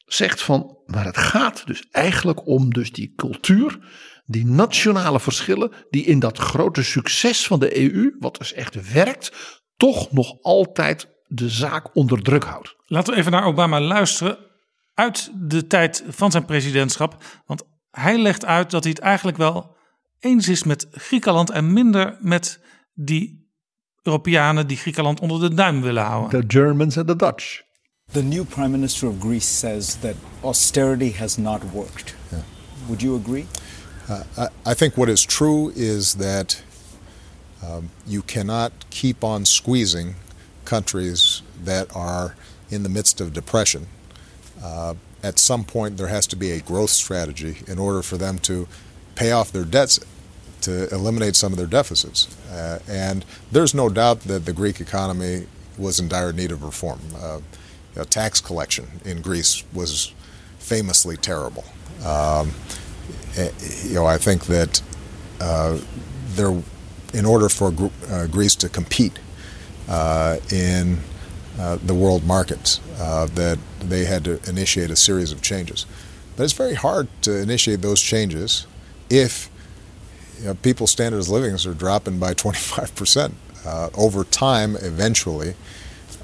zegt 0.06 0.42
van, 0.42 0.78
maar 0.86 1.04
het 1.04 1.16
gaat 1.16 1.66
dus 1.66 1.88
eigenlijk 1.90 2.46
om 2.46 2.72
dus 2.72 2.92
die 2.92 3.12
cultuur, 3.16 3.78
die 4.24 4.46
nationale 4.46 5.20
verschillen, 5.20 5.72
die 5.90 6.04
in 6.04 6.18
dat 6.18 6.38
grote 6.38 6.82
succes 6.82 7.46
van 7.46 7.60
de 7.60 7.92
EU, 7.92 8.16
wat 8.18 8.36
dus 8.36 8.52
echt 8.52 8.92
werkt, 8.92 9.32
toch 9.76 10.12
nog 10.12 10.42
altijd 10.42 11.08
de 11.26 11.48
zaak 11.48 11.96
onder 11.96 12.22
druk 12.22 12.44
houdt. 12.44 12.76
Laten 12.86 13.12
we 13.12 13.18
even 13.18 13.32
naar 13.32 13.44
Obama 13.44 13.80
luisteren 13.80 14.38
uit 14.94 15.30
de 15.34 15.66
tijd 15.66 16.04
van 16.08 16.30
zijn 16.30 16.44
presidentschap. 16.44 17.22
Want 17.46 17.62
hij 18.00 18.18
legt 18.18 18.44
uit 18.44 18.70
dat 18.70 18.82
hij 18.82 18.92
het 18.92 19.02
eigenlijk 19.02 19.36
wel 19.36 19.76
eens 20.18 20.48
is 20.48 20.62
met 20.62 20.86
Griekenland 20.90 21.50
en 21.50 21.72
minder 21.72 22.16
met 22.20 22.60
die 22.94 23.50
Europeanen 24.02 24.66
die 24.66 24.76
Griekenland 24.76 25.20
onder 25.20 25.40
de 25.40 25.54
duim 25.54 25.82
willen 25.82 26.04
houden. 26.04 26.40
The 26.40 26.58
Germans 26.58 26.98
and 26.98 27.06
the 27.06 27.16
Dutch. 27.16 27.64
The 28.12 28.22
new 28.22 28.44
Prime 28.44 28.68
Minister 28.68 29.08
of 29.08 29.14
Greece 29.18 29.58
says 29.58 29.94
that 29.94 30.14
austerity 30.40 31.12
has 31.12 31.36
not 31.36 31.62
worked. 31.72 32.14
Would 32.86 33.00
you 33.00 33.16
agree? 33.16 33.46
Uh, 34.08 34.20
I, 34.38 34.70
I 34.70 34.74
think 34.74 34.94
what 34.94 35.08
is 35.08 35.24
true 35.24 35.72
is 35.74 36.14
that 36.14 36.62
um, 37.62 37.90
you 38.04 38.22
cannot 38.22 38.72
keep 38.90 39.24
on 39.24 39.44
squeezing 39.44 40.14
countries 40.64 41.42
that 41.64 41.96
are 41.96 42.34
in 42.68 42.82
the 42.82 42.88
midst 42.88 43.20
of 43.20 43.32
depression. 43.32 43.86
Uh, 44.62 44.94
at 45.26 45.40
some 45.40 45.64
point, 45.64 45.96
there 45.96 46.06
has 46.06 46.26
to 46.28 46.36
be 46.36 46.52
a 46.52 46.60
growth 46.60 46.90
strategy 46.90 47.56
in 47.66 47.78
order 47.78 48.00
for 48.00 48.16
them 48.16 48.38
to 48.38 48.68
pay 49.16 49.32
off 49.32 49.50
their 49.50 49.64
debts, 49.64 49.98
to 50.60 50.88
eliminate 50.94 51.34
some 51.34 51.52
of 51.52 51.58
their 51.58 51.66
deficits. 51.66 52.28
Uh, 52.50 52.78
and 52.88 53.24
there's 53.50 53.74
no 53.74 53.88
doubt 53.88 54.20
that 54.20 54.46
the 54.46 54.52
Greek 54.52 54.80
economy 54.80 55.46
was 55.76 55.98
in 55.98 56.08
dire 56.08 56.32
need 56.32 56.52
of 56.52 56.62
reform. 56.62 57.00
Uh, 57.20 57.40
you 57.94 57.98
know, 57.98 58.04
tax 58.04 58.40
collection 58.40 58.86
in 59.04 59.20
Greece 59.20 59.64
was 59.74 60.14
famously 60.58 61.16
terrible. 61.16 61.64
Um, 62.04 62.52
eh, 63.36 63.50
you 63.84 63.94
know, 63.94 64.06
I 64.06 64.18
think 64.18 64.46
that 64.46 64.80
uh, 65.40 65.78
there, 66.36 66.62
in 67.14 67.24
order 67.24 67.48
for 67.48 67.74
uh, 68.10 68.26
Greece 68.26 68.54
to 68.56 68.68
compete 68.68 69.18
uh, 69.88 70.36
in 70.52 70.98
uh, 71.58 71.78
the 71.82 71.94
world 71.94 72.22
markets, 72.24 72.80
uh, 73.00 73.24
that 73.34 73.58
they 73.80 74.04
had 74.04 74.24
to 74.24 74.38
initiate 74.46 74.90
a 74.90 74.96
series 74.96 75.32
of 75.32 75.40
changes. 75.40 75.86
But 76.36 76.44
it's 76.44 76.52
very 76.52 76.74
hard 76.74 77.08
to 77.22 77.34
initiate 77.40 77.80
those 77.80 78.02
changes 78.02 78.66
if 79.08 79.50
you 80.38 80.46
know, 80.46 80.54
people's 80.54 80.90
standards 80.90 81.28
of 81.28 81.32
living 81.32 81.54
are 81.54 81.74
dropping 81.74 82.18
by 82.18 82.34
25%. 82.34 83.32
Uh, 83.64 83.88
over 83.96 84.22
time, 84.24 84.76
eventually, 84.76 85.54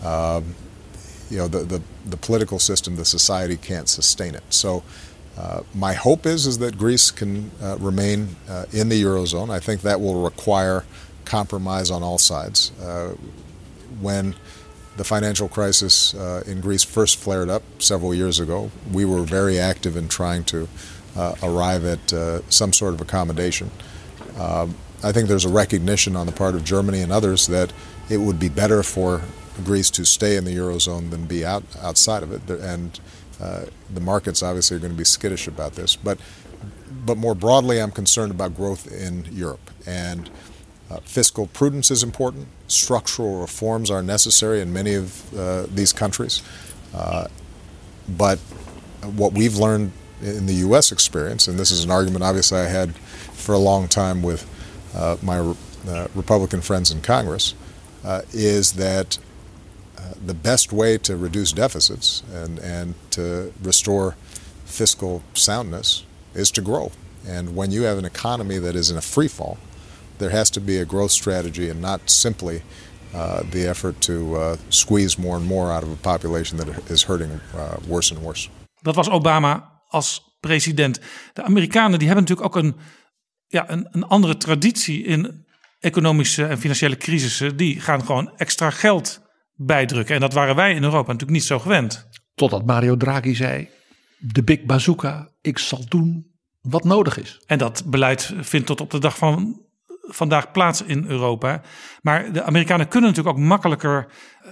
um, 0.04 0.54
you 1.30 1.38
know, 1.38 1.48
the, 1.48 1.60
the, 1.60 1.82
the 2.04 2.16
political 2.18 2.58
system, 2.58 2.96
the 2.96 3.04
society 3.04 3.56
can't 3.56 3.88
sustain 3.88 4.34
it. 4.34 4.42
So 4.50 4.84
uh, 5.38 5.62
my 5.74 5.94
hope 5.94 6.26
is, 6.26 6.46
is 6.46 6.58
that 6.58 6.76
Greece 6.76 7.10
can 7.10 7.50
uh, 7.62 7.78
remain 7.78 8.36
in 8.72 8.90
the 8.90 9.02
Eurozone. 9.02 9.48
I 9.48 9.60
think 9.60 9.80
that 9.80 9.98
will 9.98 10.22
require 10.22 10.84
compromise 11.24 11.90
on 11.90 12.02
all 12.02 12.18
sides. 12.18 12.70
When 14.00 14.36
the 14.96 15.04
financial 15.04 15.48
crisis 15.48 16.14
uh, 16.14 16.42
in 16.46 16.60
Greece 16.60 16.84
first 16.84 17.16
flared 17.18 17.48
up 17.48 17.62
several 17.78 18.14
years 18.14 18.40
ago, 18.40 18.70
we 18.92 19.04
were 19.04 19.22
very 19.22 19.58
active 19.58 19.96
in 19.96 20.08
trying 20.08 20.44
to 20.44 20.68
uh, 21.16 21.34
arrive 21.42 21.84
at 21.84 22.12
uh, 22.12 22.40
some 22.50 22.72
sort 22.72 22.94
of 22.94 23.00
accommodation. 23.00 23.70
Um, 24.38 24.74
I 25.02 25.12
think 25.12 25.28
there's 25.28 25.44
a 25.44 25.50
recognition 25.50 26.14
on 26.14 26.26
the 26.26 26.32
part 26.32 26.54
of 26.54 26.64
Germany 26.64 27.00
and 27.00 27.10
others 27.10 27.46
that 27.48 27.72
it 28.08 28.18
would 28.18 28.38
be 28.38 28.48
better 28.48 28.82
for 28.82 29.22
Greece 29.64 29.90
to 29.90 30.04
stay 30.04 30.36
in 30.36 30.44
the 30.44 30.56
eurozone 30.56 31.10
than 31.10 31.26
be 31.26 31.44
out 31.44 31.64
outside 31.80 32.22
of 32.22 32.32
it, 32.32 32.48
and 32.60 33.00
uh, 33.40 33.64
the 33.92 34.00
markets 34.00 34.42
obviously 34.42 34.76
are 34.76 34.80
going 34.80 34.92
to 34.92 34.98
be 34.98 35.04
skittish 35.04 35.46
about 35.46 35.72
this. 35.74 35.96
But 35.96 36.18
but 37.04 37.18
more 37.18 37.34
broadly, 37.34 37.80
I'm 37.80 37.90
concerned 37.90 38.30
about 38.30 38.56
growth 38.56 38.90
in 38.90 39.26
Europe, 39.32 39.70
and 39.86 40.30
Uh, 40.92 41.00
fiscal 41.04 41.46
prudence 41.46 41.90
is 41.90 42.02
important. 42.02 42.46
Structural 42.66 43.40
reforms 43.40 43.90
are 43.90 44.02
necessary 44.02 44.60
in 44.60 44.72
many 44.72 44.94
of 44.94 45.34
uh, 45.34 45.64
these 45.72 45.92
countries. 45.92 46.42
Uh, 46.94 47.28
but 48.08 48.38
what 49.16 49.32
we've 49.32 49.56
learned 49.56 49.92
in 50.20 50.44
the 50.44 50.54
U.S. 50.54 50.92
experience, 50.92 51.48
and 51.48 51.58
this 51.58 51.70
is 51.70 51.82
an 51.82 51.90
argument 51.90 52.24
obviously 52.24 52.58
I 52.58 52.66
had 52.66 52.94
for 52.96 53.54
a 53.54 53.58
long 53.58 53.88
time 53.88 54.22
with 54.22 54.46
uh, 54.94 55.16
my 55.22 55.38
uh, 55.38 56.08
Republican 56.14 56.60
friends 56.60 56.90
in 56.90 57.00
Congress, 57.00 57.54
uh, 58.04 58.22
is 58.32 58.72
that 58.72 59.18
the 60.24 60.34
best 60.34 60.72
way 60.72 60.98
to 60.98 61.16
reduce 61.16 61.52
deficits 61.52 62.22
and, 62.32 62.58
and 62.58 62.94
to 63.10 63.52
restore 63.62 64.14
fiscal 64.64 65.22
soundness 65.34 66.04
is 66.34 66.50
to 66.52 66.60
grow. 66.60 66.92
And 67.26 67.56
when 67.56 67.70
you 67.70 67.82
have 67.82 67.98
an 67.98 68.04
economy 68.04 68.58
that 68.58 68.76
is 68.76 68.90
in 68.90 68.96
a 68.96 69.00
free 69.00 69.26
fall, 69.26 69.58
there 70.22 70.36
has 70.36 70.50
to 70.50 70.60
be 70.60 70.80
a 70.80 70.84
growth 70.84 71.10
strategy 71.10 71.70
and 71.70 71.80
not 71.80 72.00
simply 72.04 72.62
uh, 73.14 73.40
the 73.50 73.68
effort 73.68 74.00
to 74.00 74.12
uh, 74.12 74.56
squeeze 74.68 75.18
more 75.18 75.36
and 75.36 75.46
more 75.46 75.72
out 75.72 75.82
of 75.82 75.88
a 75.88 76.00
population 76.00 76.58
that 76.58 76.90
is 76.90 77.04
hurting 77.04 77.30
uh, 77.30 77.76
worse 77.88 78.14
and 78.14 78.22
worse. 78.22 78.48
Dat 78.80 78.94
was 78.94 79.08
Obama 79.08 79.82
als 79.88 80.36
president. 80.40 81.00
De 81.32 81.42
Amerikanen 81.42 81.98
die 81.98 82.08
hebben 82.08 82.24
natuurlijk 82.26 82.56
ook 82.56 82.62
een, 82.62 82.76
ja, 83.46 83.70
een, 83.70 83.88
een 83.90 84.04
andere 84.04 84.36
traditie 84.36 85.04
in 85.04 85.46
economische 85.80 86.46
en 86.46 86.58
financiële 86.58 86.96
crisissen. 86.96 87.56
Die 87.56 87.80
gaan 87.80 88.04
gewoon 88.04 88.32
extra 88.36 88.70
geld 88.70 89.20
bijdrukken. 89.54 90.14
En 90.14 90.20
dat 90.20 90.32
waren 90.32 90.56
wij 90.56 90.74
in 90.74 90.82
Europa 90.82 91.12
natuurlijk 91.12 91.30
niet 91.30 91.44
zo 91.44 91.58
gewend. 91.58 92.08
Totdat 92.34 92.66
Mario 92.66 92.96
Draghi 92.96 93.34
zei: 93.34 93.68
de 94.18 94.42
big 94.42 94.64
bazooka, 94.64 95.28
ik 95.40 95.58
zal 95.58 95.84
doen 95.88 96.30
wat 96.60 96.84
nodig 96.84 97.18
is. 97.18 97.42
En 97.46 97.58
dat 97.58 97.82
beleid 97.86 98.32
vindt 98.40 98.66
tot 98.66 98.80
op 98.80 98.90
de 98.90 98.98
dag 98.98 99.16
van 99.16 99.60
vandaag 100.02 100.50
plaats 100.50 100.82
in 100.82 101.04
Europa. 101.08 101.60
Maar 102.02 102.32
de 102.32 102.42
Amerikanen 102.42 102.88
kunnen 102.88 103.10
natuurlijk 103.10 103.36
ook 103.36 103.44
makkelijker 103.44 104.06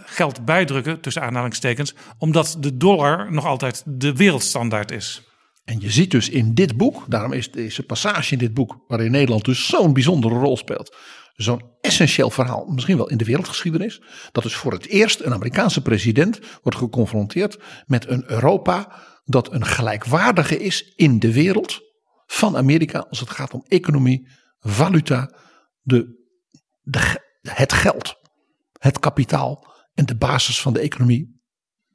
geld 0.04 0.44
bijdrukken, 0.44 1.00
tussen 1.00 1.22
aanhalingstekens, 1.22 1.94
omdat 2.18 2.56
de 2.60 2.76
dollar 2.76 3.32
nog 3.32 3.46
altijd 3.46 3.82
de 3.86 4.12
wereldstandaard 4.12 4.90
is. 4.90 5.22
En 5.64 5.80
je 5.80 5.90
ziet 5.90 6.10
dus 6.10 6.28
in 6.28 6.54
dit 6.54 6.76
boek, 6.76 7.04
daarom 7.08 7.32
is 7.32 7.50
deze 7.50 7.82
passage 7.82 8.32
in 8.32 8.38
dit 8.38 8.54
boek, 8.54 8.84
waarin 8.86 9.10
Nederland 9.10 9.44
dus 9.44 9.66
zo'n 9.66 9.92
bijzondere 9.92 10.34
rol 10.34 10.56
speelt, 10.56 10.96
zo'n 11.34 11.62
essentieel 11.80 12.30
verhaal, 12.30 12.66
misschien 12.66 12.96
wel 12.96 13.08
in 13.08 13.16
de 13.16 13.24
wereldgeschiedenis, 13.24 14.02
dat 14.32 14.42
dus 14.42 14.54
voor 14.54 14.72
het 14.72 14.86
eerst 14.86 15.20
een 15.20 15.32
Amerikaanse 15.32 15.82
president 15.82 16.40
wordt 16.62 16.78
geconfronteerd 16.78 17.58
met 17.86 18.08
een 18.08 18.24
Europa 18.26 18.92
dat 19.24 19.52
een 19.52 19.64
gelijkwaardige 19.64 20.58
is 20.58 20.92
in 20.96 21.18
de 21.18 21.32
wereld 21.32 21.80
van 22.26 22.56
Amerika 22.56 23.06
als 23.08 23.20
het 23.20 23.30
gaat 23.30 23.54
om 23.54 23.64
economie, 23.68 24.28
valuta, 24.60 25.34
de, 25.80 26.26
de, 26.80 27.20
het 27.42 27.72
geld, 27.72 28.14
het 28.78 28.98
kapitaal 28.98 29.72
en 29.94 30.06
de 30.06 30.16
basis 30.16 30.60
van 30.60 30.72
de 30.72 30.80
economie 30.80 31.42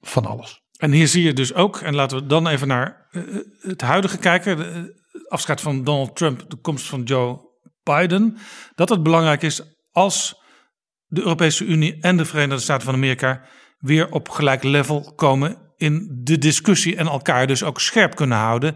van 0.02 0.26
alles. 0.26 0.64
En 0.78 0.92
hier 0.92 1.08
zie 1.08 1.24
je 1.24 1.34
dus 1.34 1.54
ook, 1.54 1.78
en 1.82 1.96
laten 1.96 2.18
we 2.18 2.26
dan 2.26 2.48
even 2.48 2.68
naar 2.68 3.08
eh, 3.10 3.22
het 3.60 3.82
huidige 3.82 4.18
kijken, 4.18 4.58
de 4.58 5.26
afscheid 5.28 5.62
van 5.62 5.84
Donald 5.84 6.16
Trump, 6.16 6.50
de 6.50 6.58
komst 6.58 6.86
van 6.86 7.04
Joe 7.04 7.40
Biden, 7.84 8.38
dat 8.76 8.90
het 8.90 9.04
belangrijk 9.04 9.42
is 9.42 9.62
als 9.92 10.42
de 11.06 11.22
Europese 11.22 11.66
Unie 11.66 12.02
en 12.02 12.18
de 12.18 12.26
Verenigde 12.26 12.64
Staten 12.64 12.86
van 12.86 12.94
Amerika 12.94 13.46
weer 13.78 14.12
op 14.12 14.30
gelijk 14.30 14.64
level 14.64 15.14
komen 15.16 15.74
in 15.78 16.20
de 16.24 16.38
discussie 16.38 16.96
en 16.96 17.08
elkaar 17.08 17.48
dus 17.48 17.64
ook 17.64 17.80
scherp 17.80 18.16
kunnen 18.16 18.38
houden 18.38 18.76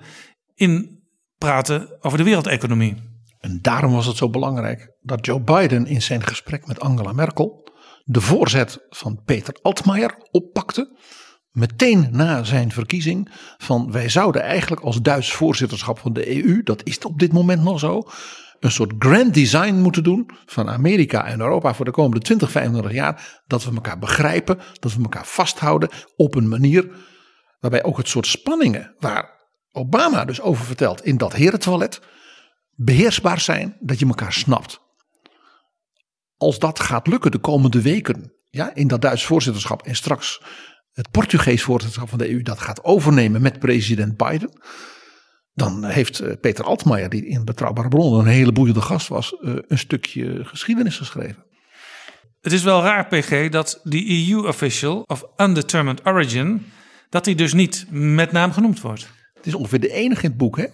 in 0.56 1.04
praten 1.38 2.04
over 2.04 2.18
de 2.18 2.24
wereldeconomie. 2.24 3.09
En 3.40 3.60
daarom 3.62 3.94
was 3.94 4.06
het 4.06 4.18
zo 4.18 4.30
belangrijk 4.30 4.92
dat 5.02 5.26
Joe 5.26 5.42
Biden 5.42 5.86
in 5.86 6.02
zijn 6.02 6.24
gesprek 6.24 6.68
met 6.68 6.80
Angela 6.80 7.12
Merkel 7.12 7.68
de 8.04 8.22
voorzet 8.22 8.86
van 8.90 9.22
Peter 9.26 9.58
Altmaier 9.62 10.16
oppakte. 10.32 10.98
Meteen 11.52 12.08
na 12.12 12.44
zijn 12.44 12.72
verkiezing 12.72 13.30
van 13.58 13.92
wij 13.92 14.10
zouden 14.10 14.42
eigenlijk 14.42 14.82
als 14.82 15.02
Duits 15.02 15.32
voorzitterschap 15.32 16.00
van 16.00 16.14
de 16.14 16.44
EU, 16.44 16.64
dat 16.64 16.84
is 16.84 17.00
op 17.00 17.20
dit 17.20 17.34
moment 17.34 17.64
nog 17.64 17.80
zo, 17.80 18.04
een 18.60 18.72
soort 18.72 18.94
grand 19.00 19.34
design 19.34 19.74
moeten 19.74 20.04
doen 20.04 20.30
van 20.46 20.70
Amerika 20.70 21.26
en 21.26 21.40
Europa 21.40 21.74
voor 21.74 21.86
de 21.86 21.92
komende 21.92 22.26
20, 22.26 22.52
25 22.52 22.92
jaar. 22.92 23.42
Dat 23.48 23.64
we 23.64 23.74
elkaar 23.74 24.00
begrijpen, 24.00 24.60
dat 24.80 24.94
we 24.94 25.02
elkaar 25.02 25.26
vasthouden 25.26 25.90
op 26.16 26.36
een 26.36 26.48
manier 26.48 26.90
waarbij 27.60 27.84
ook 27.84 27.98
het 27.98 28.08
soort 28.08 28.28
spanningen 28.28 28.96
waar 29.00 29.38
Obama 29.72 30.26
dus 30.26 30.42
over 30.42 30.66
vertelt 30.66 31.06
in 31.06 31.18
dat 31.18 31.34
herentoilet 31.34 32.02
beheersbaar 32.82 33.40
zijn, 33.40 33.78
dat 33.80 34.00
je 34.00 34.06
elkaar 34.06 34.34
snapt. 34.34 34.82
Als 36.38 36.60
dat 36.60 36.80
gaat 36.80 37.08
lukken 37.08 37.32
de 37.32 37.38
komende 37.38 37.82
weken, 37.82 38.34
ja, 38.50 38.76
in 38.76 38.88
dat 38.88 39.02
Duits 39.02 39.26
voorzitterschap 39.26 39.82
en 39.82 39.96
straks 39.96 40.42
het 40.92 41.12
Portugees 41.12 41.64
voorzitterschap 41.64 42.10
van 42.10 42.18
de 42.18 42.30
EU 42.30 42.42
dat 42.42 42.60
gaat 42.60 42.84
overnemen 42.84 43.42
met 43.42 43.60
president 43.60 44.18
Biden, 44.18 44.62
dan 45.54 45.86
heeft 45.86 46.20
eh, 46.20 46.34
Peter 46.42 46.66
Altmaier, 46.66 47.10
die 47.10 47.26
in 47.26 47.46
Betrouwbare 47.46 47.88
Bronnen 47.88 48.20
een 48.20 48.26
hele 48.26 48.52
boeiende 48.52 48.82
gast 48.82 49.08
was, 49.08 49.36
eh, 49.36 49.54
een 49.68 49.78
stukje 49.78 50.46
geschiedenis 50.46 50.98
geschreven. 50.98 51.46
Het 52.42 52.54
is 52.54 52.64
wel 52.64 52.82
raar, 52.82 53.08
PG, 53.08 53.50
dat 53.50 53.80
die 53.84 54.32
EU-official 54.32 55.02
of 55.02 55.26
Undetermined 55.38 56.06
Origin, 56.06 56.66
dat 57.10 57.24
die 57.24 57.36
dus 57.36 57.54
niet 57.54 57.86
met 57.90 58.32
naam 58.32 58.52
genoemd 58.52 58.82
wordt. 58.82 59.10
Het 59.34 59.46
is 59.46 59.54
ongeveer 59.54 59.80
de 59.80 59.92
enige 59.92 60.24
in 60.24 60.30
het 60.30 60.38
boek, 60.38 60.58
hè? 60.58 60.66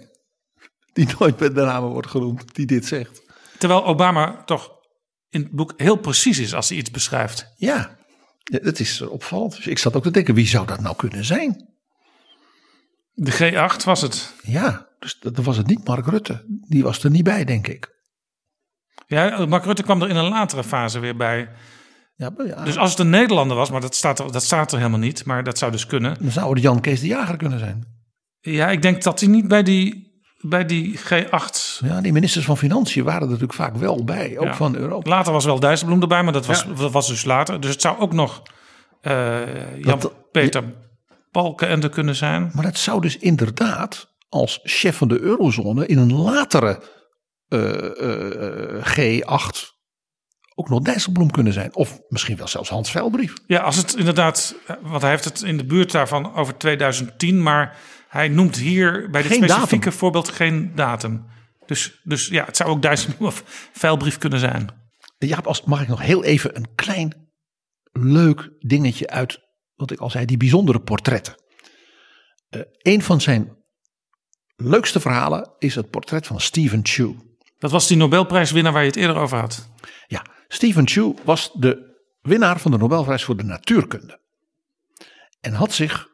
Die 0.95 1.07
nooit 1.19 1.39
met 1.39 1.55
de 1.55 1.61
naam 1.61 1.83
wordt 1.83 2.09
genoemd, 2.09 2.55
die 2.55 2.65
dit 2.65 2.85
zegt. 2.85 3.21
Terwijl 3.57 3.85
Obama 3.85 4.43
toch 4.43 4.71
in 5.29 5.41
het 5.41 5.51
boek 5.51 5.73
heel 5.77 5.95
precies 5.95 6.39
is 6.39 6.53
als 6.53 6.69
hij 6.69 6.77
iets 6.77 6.91
beschrijft. 6.91 7.53
Ja, 7.57 7.97
ja 8.43 8.59
dat 8.59 8.79
is 8.79 9.01
opvallend. 9.01 9.55
Dus 9.55 9.67
ik 9.67 9.77
zat 9.77 9.95
ook 9.95 10.03
te 10.03 10.11
denken, 10.11 10.33
wie 10.33 10.47
zou 10.47 10.65
dat 10.67 10.79
nou 10.79 10.95
kunnen 10.95 11.25
zijn? 11.25 11.73
De 13.13 13.31
G8 13.31 13.83
was 13.83 14.01
het. 14.01 14.33
Ja, 14.43 14.87
dus 14.99 15.19
dat 15.19 15.37
was 15.37 15.57
het 15.57 15.67
niet 15.67 15.87
Mark 15.87 16.05
Rutte. 16.05 16.45
Die 16.67 16.83
was 16.83 17.03
er 17.03 17.09
niet 17.09 17.23
bij, 17.23 17.45
denk 17.45 17.67
ik. 17.67 17.93
Ja, 19.07 19.45
Mark 19.45 19.65
Rutte 19.65 19.83
kwam 19.83 20.01
er 20.01 20.09
in 20.09 20.15
een 20.15 20.29
latere 20.29 20.63
fase 20.63 20.99
weer 20.99 21.15
bij. 21.15 21.49
Ja, 22.15 22.33
ja. 22.45 22.63
Dus 22.63 22.77
als 22.77 22.89
het 22.89 22.99
een 22.99 23.09
Nederlander 23.09 23.57
was, 23.57 23.71
maar 23.71 23.81
dat 23.81 23.95
staat, 23.95 24.19
er, 24.19 24.31
dat 24.31 24.43
staat 24.43 24.71
er 24.71 24.77
helemaal 24.77 24.99
niet, 24.99 25.25
maar 25.25 25.43
dat 25.43 25.57
zou 25.57 25.71
dus 25.71 25.85
kunnen. 25.85 26.17
Dan 26.19 26.31
zou 26.31 26.53
het 26.53 26.61
Jan 26.61 26.81
Kees 26.81 26.99
de 26.99 27.07
Jager 27.07 27.37
kunnen 27.37 27.59
zijn. 27.59 27.93
Ja, 28.39 28.69
ik 28.69 28.81
denk 28.81 29.03
dat 29.03 29.19
hij 29.19 29.29
niet 29.29 29.47
bij 29.47 29.63
die, 29.63 30.04
bij 30.47 30.65
die 30.65 30.99
G8. 30.99 31.79
Ja, 31.85 32.01
die 32.01 32.13
ministers 32.13 32.45
van 32.45 32.57
Financiën 32.57 33.03
waren 33.03 33.21
er 33.21 33.27
natuurlijk 33.27 33.53
vaak 33.53 33.75
wel 33.75 34.03
bij, 34.03 34.37
ook 34.37 34.53
van 34.53 34.75
Europa. 34.75 35.09
Later 35.09 35.33
was 35.33 35.45
wel 35.45 35.59
Dijsselbloem 35.59 36.01
erbij, 36.01 36.23
maar 36.23 36.33
dat 36.33 36.45
was, 36.45 36.63
ja. 36.63 36.73
dat 36.73 36.91
was 36.91 37.07
dus 37.07 37.25
later. 37.25 37.59
Dus 37.59 37.71
het 37.71 37.81
zou 37.81 37.99
ook 37.99 38.13
nog 38.13 38.41
uh, 39.01 39.77
Jan-Peter 39.81 40.63
Balkenende 41.31 41.89
kunnen 41.89 42.15
zijn. 42.15 42.51
Maar 42.53 42.65
het 42.65 42.77
zou 42.77 43.01
dus 43.01 43.17
inderdaad 43.17 44.15
als 44.29 44.59
chef 44.63 44.97
van 44.97 45.07
de 45.07 45.19
eurozone 45.19 45.85
in 45.85 45.97
een 45.97 46.13
latere 46.13 46.81
uh, 47.49 47.61
uh, 48.01 49.19
G8 49.21 49.73
ook 50.55 50.69
nog 50.69 50.81
Dijsselbloem 50.81 51.31
kunnen 51.31 51.53
zijn. 51.53 51.75
Of 51.75 51.99
misschien 52.09 52.37
wel 52.37 52.47
zelfs 52.47 52.69
Hans 52.69 52.91
Veilbrief. 52.91 53.33
Ja, 53.47 53.59
als 53.59 53.75
het 53.75 53.95
inderdaad, 53.95 54.55
want 54.81 55.01
hij 55.01 55.11
heeft 55.11 55.25
het 55.25 55.41
in 55.41 55.57
de 55.57 55.65
buurt 55.65 55.91
daarvan 55.91 56.35
over 56.35 56.57
2010, 56.57 57.43
maar 57.43 57.77
hij 58.15 58.27
noemt 58.27 58.55
hier 58.55 59.09
bij 59.09 59.21
dit 59.21 59.31
Geen 59.31 59.43
specifieke 59.43 59.75
datum. 59.75 59.99
voorbeeld 59.99 60.29
geen 60.29 60.75
datum. 60.75 61.25
Dus, 61.65 62.01
dus 62.03 62.27
ja, 62.27 62.45
het 62.45 62.57
zou 62.57 62.69
ook 62.69 62.81
Dijsselbloem 62.81 63.27
of 63.27 63.69
Veilbrief 63.73 64.17
kunnen 64.17 64.39
zijn. 64.39 64.69
Ja, 65.17 65.37
als 65.37 65.63
mag 65.63 65.81
ik 65.81 65.87
nog 65.87 66.01
heel 66.01 66.23
even 66.23 66.55
een 66.55 66.75
klein 66.75 67.29
leuk 67.91 68.49
dingetje 68.59 69.07
uit 69.07 69.39
wat 69.75 69.91
ik 69.91 69.99
al 69.99 70.09
zei, 70.09 70.25
die 70.25 70.37
bijzondere 70.37 70.79
portretten. 70.79 71.35
Uh, 72.49 72.61
een 72.77 73.01
van 73.01 73.21
zijn 73.21 73.57
leukste 74.55 74.99
verhalen 74.99 75.53
is 75.57 75.75
het 75.75 75.89
portret 75.89 76.27
van 76.27 76.41
Stephen 76.41 76.79
Chu. 76.83 77.15
Dat 77.57 77.71
was 77.71 77.87
die 77.87 77.97
Nobelprijswinnaar 77.97 78.73
waar 78.73 78.81
je 78.81 78.87
het 78.87 78.97
eerder 78.97 79.15
over 79.15 79.37
had. 79.37 79.69
Ja, 80.07 80.25
Stephen 80.47 80.87
Chu 80.87 81.13
was 81.23 81.51
de 81.53 81.99
winnaar 82.21 82.59
van 82.59 82.71
de 82.71 82.77
Nobelprijs 82.77 83.23
voor 83.23 83.37
de 83.37 83.43
natuurkunde. 83.43 84.19
En 85.39 85.53
had 85.53 85.73
zich 85.73 86.13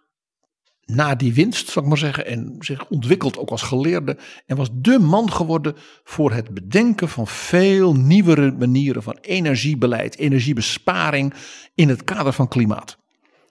na 0.96 1.16
die 1.16 1.34
winst, 1.34 1.70
zal 1.70 1.82
ik 1.82 1.88
maar 1.88 1.98
zeggen, 1.98 2.26
en 2.26 2.56
zich 2.60 2.88
ontwikkeld 2.88 3.38
ook 3.38 3.50
als 3.50 3.62
geleerde. 3.62 4.18
En 4.46 4.56
was 4.56 4.70
de 4.74 5.00
man 5.00 5.32
geworden 5.32 5.76
voor 6.04 6.32
het 6.32 6.54
bedenken 6.54 7.10
van 7.10 7.28
veel 7.28 7.96
nieuwere 7.96 8.52
manieren 8.52 9.04
van 9.04 9.18
energiebeleid, 9.22 10.18
energiebesparing 10.18 11.34
in 11.76 11.90
het 11.90 12.04
kader 12.04 12.34
van 12.34 12.48
klimaat. 12.48 12.98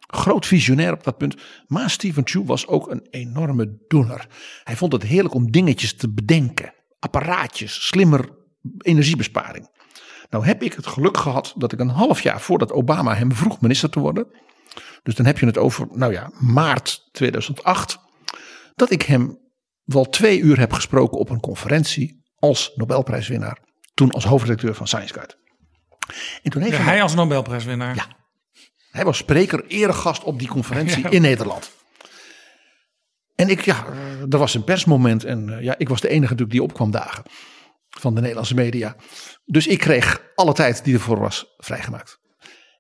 Groot 0.07 0.47
visionair 0.47 0.93
op 0.93 1.05
dat 1.05 1.19
punt. 1.19 1.37
Maar 1.67 1.91
Stephen 1.91 2.27
Chu 2.27 2.45
was 2.45 2.67
ook 2.67 2.91
een 2.91 3.07
enorme 3.11 3.77
doener. 3.89 4.27
Hij 4.65 4.77
vond 4.77 4.93
het 4.93 5.03
heerlijk 5.03 5.35
om 5.35 5.51
dingetjes 5.51 5.95
te 5.95 6.09
bedenken. 6.09 6.73
Apparaatjes, 6.99 7.87
slimmer 7.87 8.29
energiebesparing. 8.79 9.69
Nou 10.31 10.45
heb 10.45 10.63
ik 10.63 10.73
het 10.73 10.87
geluk 10.87 11.17
gehad 11.17 11.55
dat 11.57 11.73
ik 11.73 11.81
een 11.81 11.89
half 11.89 12.23
jaar 12.23 12.41
voordat 12.41 12.73
Obama 12.73 13.15
hem 13.15 13.33
vroeg 13.33 13.61
minister 13.61 13.91
te 13.91 14.01
worden. 14.01 14.27
Dus 15.03 15.15
dan 15.15 15.27
heb 15.27 15.39
je 15.39 15.47
het 15.47 15.59
over, 15.59 15.87
nou 15.93 16.13
ja, 16.13 16.31
maart 16.39 17.09
2008. 17.13 17.99
Dat 18.75 18.91
ik 18.91 19.03
hem 19.03 19.39
wel 19.85 20.05
twee 20.09 20.41
uur 20.41 20.59
heb 20.59 20.73
gesproken 20.73 21.19
op 21.19 21.31
een 21.31 21.41
conferentie 21.41 22.25
als 22.39 22.73
Nobelprijswinnaar. 22.75 23.59
toen 23.95 24.11
als 24.11 24.25
hoofdredacteur 24.25 24.75
van 24.75 24.87
Science 24.87 25.15
Guide. 25.15 25.35
En 26.43 26.51
toen 26.51 26.63
heeft 26.63 26.77
Ja, 26.77 26.83
hij, 26.83 26.93
hij 26.93 27.03
als 27.03 27.15
Nobelprijswinnaar. 27.15 27.95
Ja. 27.95 28.07
hij 28.91 29.05
was 29.05 29.17
spreker, 29.17 29.67
eregast 29.67 30.25
op 30.25 30.39
die 30.39 30.49
conferentie 30.49 31.03
Ja. 31.03 31.11
in 31.11 31.23
Nederland. 31.23 31.71
En 33.35 33.49
ik, 33.49 33.61
ja, 33.61 33.87
er 34.29 34.39
was 34.39 34.55
een 34.55 34.65
persmoment 34.65 35.25
en 35.25 35.57
eh, 35.57 35.63
ja, 35.63 35.75
ik 35.79 35.89
was 35.89 36.01
de 36.01 36.09
enige 36.09 36.23
natuurlijk 36.23 36.51
die 36.51 36.63
opkwam 36.63 36.91
dagen 36.91 37.25
van 37.91 38.15
de 38.15 38.21
Nederlandse 38.21 38.55
media. 38.55 38.97
Dus 39.45 39.67
ik 39.67 39.79
kreeg 39.79 40.23
alle 40.35 40.53
tijd 40.53 40.85
die 40.85 40.95
ervoor 40.95 41.19
was 41.19 41.55
vrijgemaakt. 41.57 42.19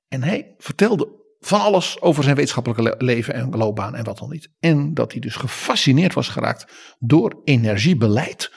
En 0.08 0.22
hij 0.22 0.54
vertelde 0.58 1.08
van 1.40 1.60
alles 1.60 2.00
over 2.00 2.22
zijn 2.22 2.34
wetenschappelijke 2.34 2.82
le- 2.82 2.94
leven 2.98 3.34
en 3.34 3.50
loopbaan 3.50 3.94
en 3.94 4.04
wat 4.04 4.18
dan 4.18 4.30
niet. 4.30 4.50
En 4.58 4.94
dat 4.94 5.12
hij 5.12 5.20
dus 5.20 5.36
gefascineerd 5.36 6.14
was 6.14 6.28
geraakt 6.28 6.94
door 6.98 7.40
energiebeleid 7.44 8.52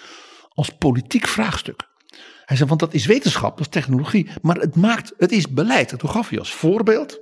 als 0.49 0.69
politiek 0.69 1.27
vraagstuk. 1.27 1.91
Hij 2.45 2.57
zei, 2.57 2.69
want 2.69 2.79
dat 2.79 2.93
is 2.93 3.05
wetenschap, 3.05 3.57
dat 3.57 3.65
is 3.65 3.71
technologie, 3.71 4.29
maar 4.41 4.55
het, 4.55 4.75
maakt, 4.75 5.13
het 5.17 5.31
is 5.31 5.49
beleid. 5.49 5.91
En 5.91 5.97
toen 5.97 6.09
gaf 6.09 6.29
hij 6.29 6.39
als 6.39 6.53
voorbeeld, 6.53 7.19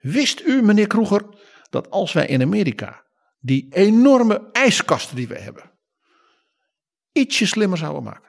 wist 0.00 0.40
u 0.40 0.62
meneer 0.62 0.86
Kroeger, 0.86 1.24
dat 1.70 1.90
als 1.90 2.12
wij 2.12 2.26
in 2.26 2.42
Amerika 2.42 3.04
die 3.38 3.66
enorme 3.70 4.48
ijskasten 4.52 5.16
die 5.16 5.28
we 5.28 5.38
hebben, 5.38 5.70
ietsje 7.12 7.46
slimmer 7.46 7.78
zouden 7.78 8.02
maken. 8.02 8.28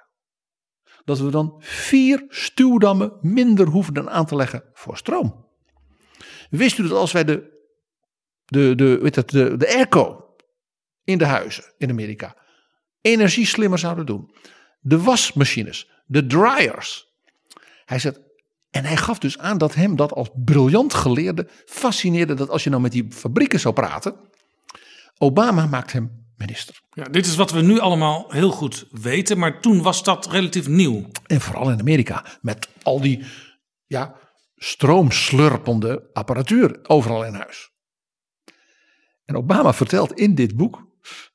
Dat 1.03 1.19
we 1.19 1.31
dan 1.31 1.55
vier 1.59 2.25
stuwdammen 2.27 3.17
minder 3.21 3.67
hoefden 3.67 4.09
aan 4.09 4.25
te 4.25 4.35
leggen 4.35 4.63
voor 4.73 4.97
stroom. 4.97 5.50
Wist 6.51 6.77
u 6.77 6.87
dat 6.87 6.97
als 6.97 7.11
wij 7.11 7.23
de, 7.23 7.59
de, 8.45 8.75
de, 8.75 8.97
weet 8.97 9.15
het, 9.15 9.29
de, 9.29 9.57
de 9.57 9.67
airco 9.67 10.35
in 11.03 11.17
de 11.17 11.25
huizen 11.25 11.63
in 11.77 11.89
Amerika 11.89 12.35
energie 13.01 13.45
slimmer 13.45 13.79
zouden 13.79 14.05
doen. 14.05 14.31
De 14.79 15.01
wasmachines, 15.01 15.89
de 16.05 16.27
dryers. 16.27 17.07
Hij 17.85 17.99
zegt, 17.99 18.19
en 18.69 18.85
hij 18.85 18.97
gaf 18.97 19.19
dus 19.19 19.37
aan 19.37 19.57
dat 19.57 19.75
hem 19.75 19.95
dat 19.95 20.13
als 20.13 20.29
briljant 20.35 20.93
geleerde 20.93 21.47
fascineerde 21.65 22.33
dat 22.33 22.49
als 22.49 22.63
je 22.63 22.69
nou 22.69 22.81
met 22.81 22.91
die 22.91 23.07
fabrieken 23.09 23.59
zou 23.59 23.73
praten, 23.73 24.15
Obama 25.17 25.65
maakt 25.65 25.91
hem 25.91 26.25
minister. 26.37 26.81
Ja, 26.93 27.03
dit 27.03 27.25
is 27.25 27.35
wat 27.35 27.51
we 27.51 27.61
nu 27.61 27.79
allemaal 27.79 28.25
heel 28.31 28.51
goed 28.51 28.87
weten, 28.91 29.37
maar 29.37 29.61
toen 29.61 29.81
was 29.81 30.03
dat 30.03 30.27
relatief 30.27 30.67
nieuw. 30.67 31.05
En 31.25 31.41
vooral 31.41 31.69
in 31.69 31.79
Amerika 31.79 32.25
met 32.41 32.67
al 32.83 33.01
die 33.01 33.23
ja, 33.87 34.15
stroomslurpende 34.63 36.09
apparatuur 36.13 36.79
overal 36.83 37.25
in 37.25 37.33
huis. 37.33 37.71
En 39.25 39.35
Obama 39.35 39.73
vertelt 39.73 40.13
in 40.13 40.35
dit 40.35 40.55
boek 40.55 40.87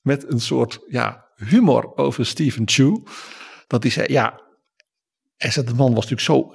met 0.02 0.32
een 0.32 0.40
soort 0.40 0.80
ja, 0.88 1.24
humor 1.34 1.96
over 1.96 2.26
Stephen 2.26 2.68
Chu. 2.68 3.02
Dat 3.66 3.82
hij 3.82 3.92
zei, 3.92 4.12
ja, 4.12 4.40
de 5.36 5.74
man 5.76 5.94
was 5.94 6.08
natuurlijk 6.08 6.20
zo 6.20 6.54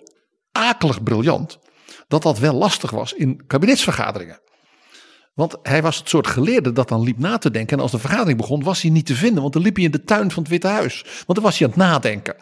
akelig 0.52 1.04
briljant. 1.04 1.60
Dat 2.08 2.22
dat 2.22 2.40
wel 2.40 2.54
lastig 2.54 2.92
was 2.92 3.14
in 3.14 3.46
kabinetsvergaderingen. 3.48 4.42
Want 5.34 5.58
hij 5.64 5.82
was 5.82 5.98
het 5.98 6.10
soort 6.10 6.28
geleerde 6.28 6.72
dat 6.72 6.88
dan 6.88 7.04
liep 7.04 7.18
na 7.18 7.38
te 7.38 7.52
denken. 7.52 7.78
En 7.78 7.84
als 7.84 7.92
de 7.92 8.00
vergadering 8.00 8.38
begon, 8.38 8.64
was 8.64 8.82
hij 8.82 8.92
niet 8.92 9.06
te 9.06 9.16
vinden. 9.16 9.42
Want 9.42 9.54
dan 9.54 9.62
liep 9.62 9.76
hij 9.76 9.86
in 9.86 9.92
de 9.92 10.04
tuin 10.04 10.32
van 10.32 10.44
het 10.44 10.52
Witte 10.52 10.68
Huis. 10.68 11.04
Want 11.04 11.34
dan 11.34 11.44
was 11.44 11.58
hij 11.58 11.68
aan 11.68 11.74
het 11.74 11.84
nadenken. 11.84 12.36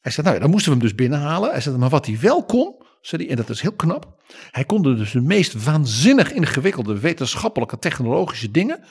Hij 0.00 0.12
zei, 0.12 0.26
nou 0.26 0.38
ja, 0.38 0.42
dan 0.42 0.50
moesten 0.50 0.72
we 0.72 0.78
hem 0.78 0.86
dus 0.86 0.96
binnenhalen. 0.96 1.50
Hij 1.50 1.60
zei, 1.60 1.76
maar 1.76 1.88
wat 1.88 2.06
hij 2.06 2.18
wel 2.20 2.44
kon, 2.44 2.88
zei 3.00 3.22
hij, 3.22 3.30
en 3.30 3.36
dat 3.36 3.48
is 3.48 3.60
heel 3.60 3.72
knap. 3.72 4.22
Hij 4.50 4.64
kon 4.64 4.82
dus 4.82 5.12
de 5.12 5.20
meest 5.20 5.64
waanzinnig 5.64 6.32
ingewikkelde 6.32 6.98
wetenschappelijke 6.98 7.78
technologische 7.78 8.50
dingen 8.50 8.84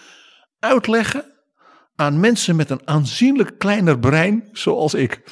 uitleggen 0.60 1.26
aan 1.96 2.20
mensen 2.20 2.56
met 2.56 2.70
een 2.70 2.88
aanzienlijk 2.88 3.58
kleiner 3.58 4.00
brein 4.00 4.50
zoals 4.52 4.94
ik. 4.94 5.24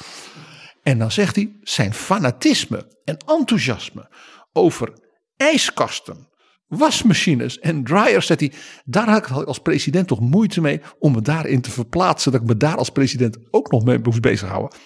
En 0.82 0.98
dan 0.98 1.12
zegt 1.12 1.36
hij, 1.36 1.58
zijn 1.62 1.94
fanatisme 1.94 2.86
en 3.04 3.16
enthousiasme 3.26 4.10
over 4.52 4.92
ijskasten, 5.36 6.28
wasmachines 6.66 7.58
en 7.58 7.84
dryers, 7.84 8.26
zegt 8.26 8.40
hij, 8.40 8.52
daar 8.84 9.08
had 9.08 9.18
ik 9.18 9.30
als 9.30 9.58
president 9.58 10.08
toch 10.08 10.20
moeite 10.20 10.60
mee 10.60 10.80
om 10.98 11.12
me 11.12 11.22
daarin 11.22 11.60
te 11.60 11.70
verplaatsen, 11.70 12.32
dat 12.32 12.40
ik 12.40 12.46
me 12.46 12.56
daar 12.56 12.76
als 12.76 12.90
president 12.90 13.38
ook 13.50 13.70
nog 13.70 13.84
mee 13.84 13.98
moest 13.98 14.20
bezighouden. 14.20 14.78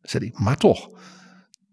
Zegt 0.00 0.24
hij, 0.24 0.32
maar 0.34 0.56
toch, 0.56 0.88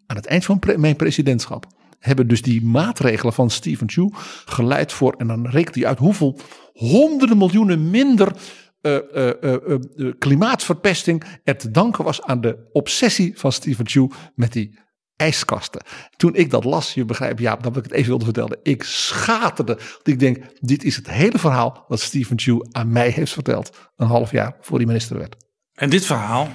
aan 0.07 0.15
het 0.15 0.25
eind 0.25 0.45
van 0.45 0.61
mijn 0.77 0.95
presidentschap 0.95 1.67
hebben 1.99 2.27
dus 2.27 2.41
die 2.41 2.63
maatregelen 2.63 3.33
van 3.33 3.49
Stephen 3.49 3.89
Chu 3.89 4.09
geleid 4.45 4.91
voor, 4.91 5.13
en 5.17 5.27
dan 5.27 5.47
rekent 5.47 5.75
hij 5.75 5.85
uit 5.85 5.97
hoeveel 5.97 6.39
honderden 6.73 7.37
miljoenen 7.37 7.89
minder 7.89 8.35
eh, 8.81 9.79
klimaatverpesting 10.19 11.23
er 11.43 11.57
te 11.57 11.71
danken 11.71 12.03
was 12.03 12.21
aan 12.21 12.41
de 12.41 12.69
obsessie 12.71 13.39
van 13.39 13.51
Stephen 13.51 13.87
Chu 13.87 14.09
met 14.35 14.53
die 14.53 14.79
ijskasten. 15.15 15.81
Toen 16.17 16.35
ik 16.35 16.49
dat 16.49 16.63
las, 16.63 16.93
je 16.93 17.05
begrijpt, 17.05 17.39
ja, 17.39 17.55
dat 17.55 17.77
ik 17.77 17.83
het 17.83 17.91
even 17.91 18.09
wilde 18.09 18.25
vertellen. 18.25 18.59
Ik 18.63 18.83
schaterde. 18.83 19.77
Ik 20.03 20.19
denk, 20.19 20.37
dit 20.59 20.83
is 20.83 20.95
het 20.95 21.09
hele 21.09 21.39
verhaal 21.39 21.85
wat 21.87 21.99
Stephen 21.99 22.39
Chu 22.39 22.59
aan 22.71 22.91
mij 22.91 23.09
heeft 23.09 23.33
verteld. 23.33 23.77
Een 23.95 24.07
half 24.07 24.31
jaar 24.31 24.55
voor 24.61 24.77
hij 24.77 24.85
minister 24.85 25.17
werd. 25.17 25.35
En 25.73 25.89
dit 25.89 26.05
verhaal, 26.05 26.49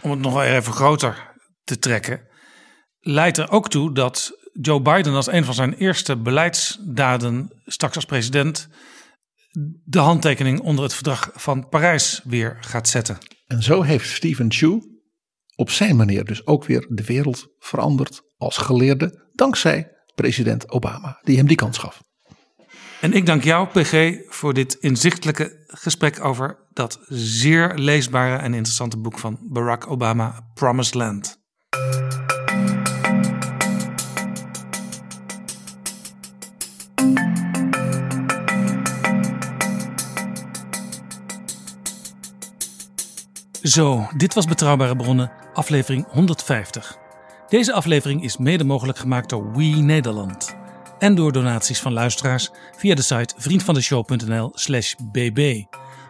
om 0.00 0.10
het 0.10 0.20
nog 0.20 0.42
even 0.42 0.72
groter 0.72 1.32
te 1.64 1.78
trekken, 1.78 2.20
leidt 3.04 3.38
er 3.38 3.50
ook 3.50 3.68
toe 3.68 3.92
dat 3.92 4.32
Joe 4.52 4.80
Biden 4.80 5.14
als 5.14 5.26
een 5.26 5.44
van 5.44 5.54
zijn 5.54 5.74
eerste 5.74 6.16
beleidsdaden 6.16 7.50
straks 7.64 7.94
als 7.94 8.04
president 8.04 8.68
de 9.84 9.98
handtekening 9.98 10.60
onder 10.60 10.84
het 10.84 10.94
verdrag 10.94 11.30
van 11.34 11.68
Parijs 11.68 12.20
weer 12.24 12.56
gaat 12.60 12.88
zetten. 12.88 13.18
En 13.46 13.62
zo 13.62 13.82
heeft 13.82 14.10
Stephen 14.10 14.52
Chu 14.52 14.82
op 15.56 15.70
zijn 15.70 15.96
manier 15.96 16.24
dus 16.24 16.46
ook 16.46 16.64
weer 16.64 16.86
de 16.88 17.04
wereld 17.04 17.46
veranderd 17.58 18.22
als 18.36 18.56
geleerde. 18.56 19.28
Dankzij 19.32 19.92
president 20.14 20.70
Obama, 20.70 21.18
die 21.22 21.36
hem 21.36 21.46
die 21.46 21.56
kans 21.56 21.78
gaf. 21.78 22.02
En 23.00 23.12
ik 23.12 23.26
dank 23.26 23.44
jou, 23.44 23.68
PG, 23.68 24.16
voor 24.28 24.54
dit 24.54 24.74
inzichtelijke 24.74 25.64
gesprek 25.66 26.24
over 26.24 26.66
dat 26.72 27.00
zeer 27.08 27.74
leesbare 27.74 28.36
en 28.36 28.54
interessante 28.54 28.98
boek 28.98 29.18
van 29.18 29.38
Barack 29.42 29.90
Obama, 29.90 30.50
Promised 30.54 30.94
Land. 30.94 31.42
Zo, 43.64 44.08
dit 44.16 44.34
was 44.34 44.46
Betrouwbare 44.46 44.96
Bronnen, 44.96 45.32
aflevering 45.52 46.06
150. 46.08 46.96
Deze 47.48 47.72
aflevering 47.72 48.22
is 48.22 48.36
mede 48.36 48.64
mogelijk 48.64 48.98
gemaakt 48.98 49.28
door 49.28 49.52
We 49.52 49.64
Nederland. 49.64 50.56
En 50.98 51.14
door 51.14 51.32
donaties 51.32 51.80
van 51.80 51.92
luisteraars 51.92 52.50
via 52.76 52.94
de 52.94 53.02
site 53.02 53.34
vriendvandeshow.nl/slash 53.36 54.94
bb. 55.12 55.62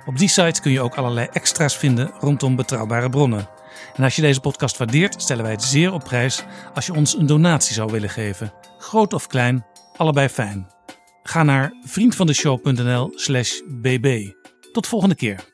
Op 0.06 0.18
die 0.18 0.28
site 0.28 0.60
kun 0.60 0.72
je 0.72 0.80
ook 0.80 0.94
allerlei 0.94 1.28
extra's 1.32 1.76
vinden 1.76 2.10
rondom 2.18 2.56
betrouwbare 2.56 3.08
bronnen. 3.08 3.48
En 3.96 4.04
als 4.04 4.16
je 4.16 4.22
deze 4.22 4.40
podcast 4.40 4.76
waardeert, 4.76 5.22
stellen 5.22 5.42
wij 5.42 5.52
het 5.52 5.62
zeer 5.62 5.92
op 5.92 6.04
prijs 6.04 6.44
als 6.74 6.86
je 6.86 6.94
ons 6.94 7.16
een 7.16 7.26
donatie 7.26 7.74
zou 7.74 7.90
willen 7.92 8.10
geven. 8.10 8.52
Groot 8.78 9.12
of 9.12 9.26
klein, 9.26 9.66
allebei 9.96 10.28
fijn. 10.28 10.70
Ga 11.22 11.42
naar 11.42 11.72
vriendvandeshow.nl/slash 11.84 13.60
bb. 13.82 14.32
Tot 14.72 14.86
volgende 14.86 15.14
keer. 15.14 15.53